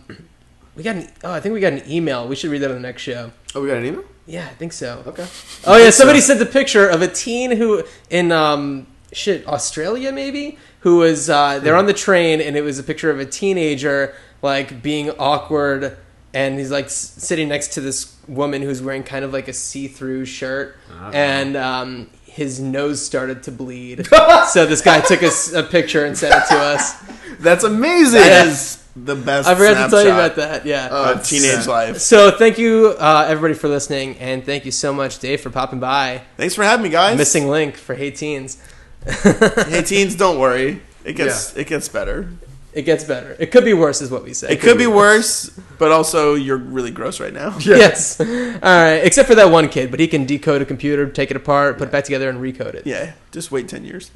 we 0.77 0.83
got 0.83 0.97
an, 0.97 1.09
oh, 1.23 1.33
I 1.33 1.41
think 1.41 1.53
we 1.55 1.61
got 1.61 1.73
an 1.73 1.83
email. 1.91 2.27
We 2.29 2.37
should 2.37 2.51
read 2.51 2.59
that 2.63 2.71
on 2.71 2.77
the 2.77 2.83
next 2.83 3.03
show. 3.03 3.31
Oh, 3.55 3.63
we 3.63 3.69
got 3.69 3.77
an 3.79 3.87
email. 3.87 4.05
Yeah, 4.27 4.47
I 4.47 4.55
think 4.55 4.73
so. 4.73 5.03
Okay. 5.07 5.27
Oh 5.67 5.77
yeah, 5.77 5.91
somebody 5.91 6.21
sent 6.21 6.41
a 6.41 6.47
picture 6.47 6.89
of 6.89 7.03
a 7.03 7.09
teen 7.09 7.53
who 7.53 7.85
in 8.11 8.33
um 8.33 8.87
shit 9.13 9.47
Australia 9.47 10.11
maybe 10.11 10.59
who 10.81 10.97
was 10.99 11.31
uh, 11.31 11.59
they're 11.61 11.77
on 11.77 11.87
the 11.87 11.93
train 11.93 12.41
and 12.41 12.57
it 12.57 12.63
was 12.63 12.79
a 12.79 12.83
picture 12.83 13.11
of 13.11 13.21
a 13.21 13.25
teenager 13.27 14.15
like 14.43 14.83
being 14.83 15.11
awkward 15.19 15.97
and 16.33 16.59
he's 16.59 16.71
like 16.73 16.87
s- 16.87 17.15
sitting 17.19 17.49
next 17.49 17.75
to 17.75 17.81
this 17.81 18.17
woman 18.27 18.61
who's 18.63 18.83
wearing 18.83 19.03
kind 19.05 19.25
of 19.25 19.33
like 19.33 19.47
a 19.47 19.53
see-through 19.53 20.25
shirt 20.25 20.77
and 21.13 21.57
um, 21.57 22.11
his 22.35 22.59
nose 22.59 23.01
started 23.01 23.45
to 23.45 23.53
bleed. 23.53 24.07
so 24.49 24.67
this 24.67 24.81
guy 24.81 25.01
took 25.01 25.23
a 25.23 25.63
picture 25.63 26.05
and 26.05 26.19
sent 26.19 26.35
it 26.35 26.49
to 26.49 26.59
us. 26.59 27.01
That's 27.39 27.63
amazing. 27.63 28.23
That 28.23 28.49
is 28.49 28.85
the 28.97 29.15
best. 29.15 29.49
I 29.49 29.55
forgot 29.55 29.85
to 29.85 29.91
tell 29.91 30.03
you 30.03 30.11
about 30.11 30.35
that. 30.35 30.67
Yeah. 30.67 30.89
Of 30.89 31.25
teenage 31.25 31.69
life. 31.69 31.99
so 31.99 32.33
thank 32.33 32.59
you 32.59 32.97
uh, 32.99 33.27
everybody 33.29 33.55
for 33.55 33.69
listening 33.69 34.17
and 34.19 34.45
thank 34.45 34.65
you 34.65 34.73
so 34.73 34.93
much 34.93 35.21
Dave 35.21 35.43
for 35.43 35.51
popping 35.51 35.79
by. 35.79 36.23
Thanks 36.37 36.57
for 36.57 36.65
having 36.65 36.83
me, 36.83 36.89
guys. 36.89 37.17
Missing 37.17 37.47
link 37.47 37.77
for 37.77 37.95
Hey 37.95 38.11
Teens. 38.11 38.61
hey, 39.07 39.83
teens, 39.83 40.17
don't 40.17 40.41
worry. 40.41 40.83
It 41.05 41.13
gets 41.13 41.57
it 41.57 41.69
gets 41.69 41.89
better. 41.89 42.31
It 42.75 42.83
gets 42.83 43.05
better. 43.05 43.37
It 43.39 43.53
could 43.53 43.65
be 43.65 43.73
worse, 43.73 44.01
is 44.01 44.11
what 44.11 44.25
we 44.25 44.35
say. 44.35 44.51
It 44.51 44.61
could 44.61 44.79
be 44.79 44.89
worse, 44.89 45.49
but 45.79 45.93
also 45.93 46.35
you're 46.35 46.57
really 46.57 46.91
gross 46.91 47.21
right 47.21 47.33
now. 47.33 47.57
Yes. 47.65 48.21
All 48.21 48.27
right. 48.27 48.95
Except 48.97 49.29
for 49.29 49.37
that 49.37 49.51
one 49.51 49.69
kid, 49.69 49.91
but 49.91 50.01
he 50.01 50.09
can 50.09 50.27
decode 50.27 50.61
a 50.61 50.65
computer, 50.65 51.09
take 51.09 51.31
it 51.31 51.37
apart, 51.37 51.79
put 51.79 51.89
it 51.89 51.93
back 51.93 52.05
together, 52.05 52.29
and 52.29 52.39
recode 52.41 52.75
it. 52.75 52.87
Yeah, 52.87 53.13
just 53.31 53.53
wait 53.53 53.69
ten 53.69 53.85
years. 53.85 54.11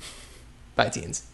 Bye, 0.76 0.88
teens. 0.90 1.24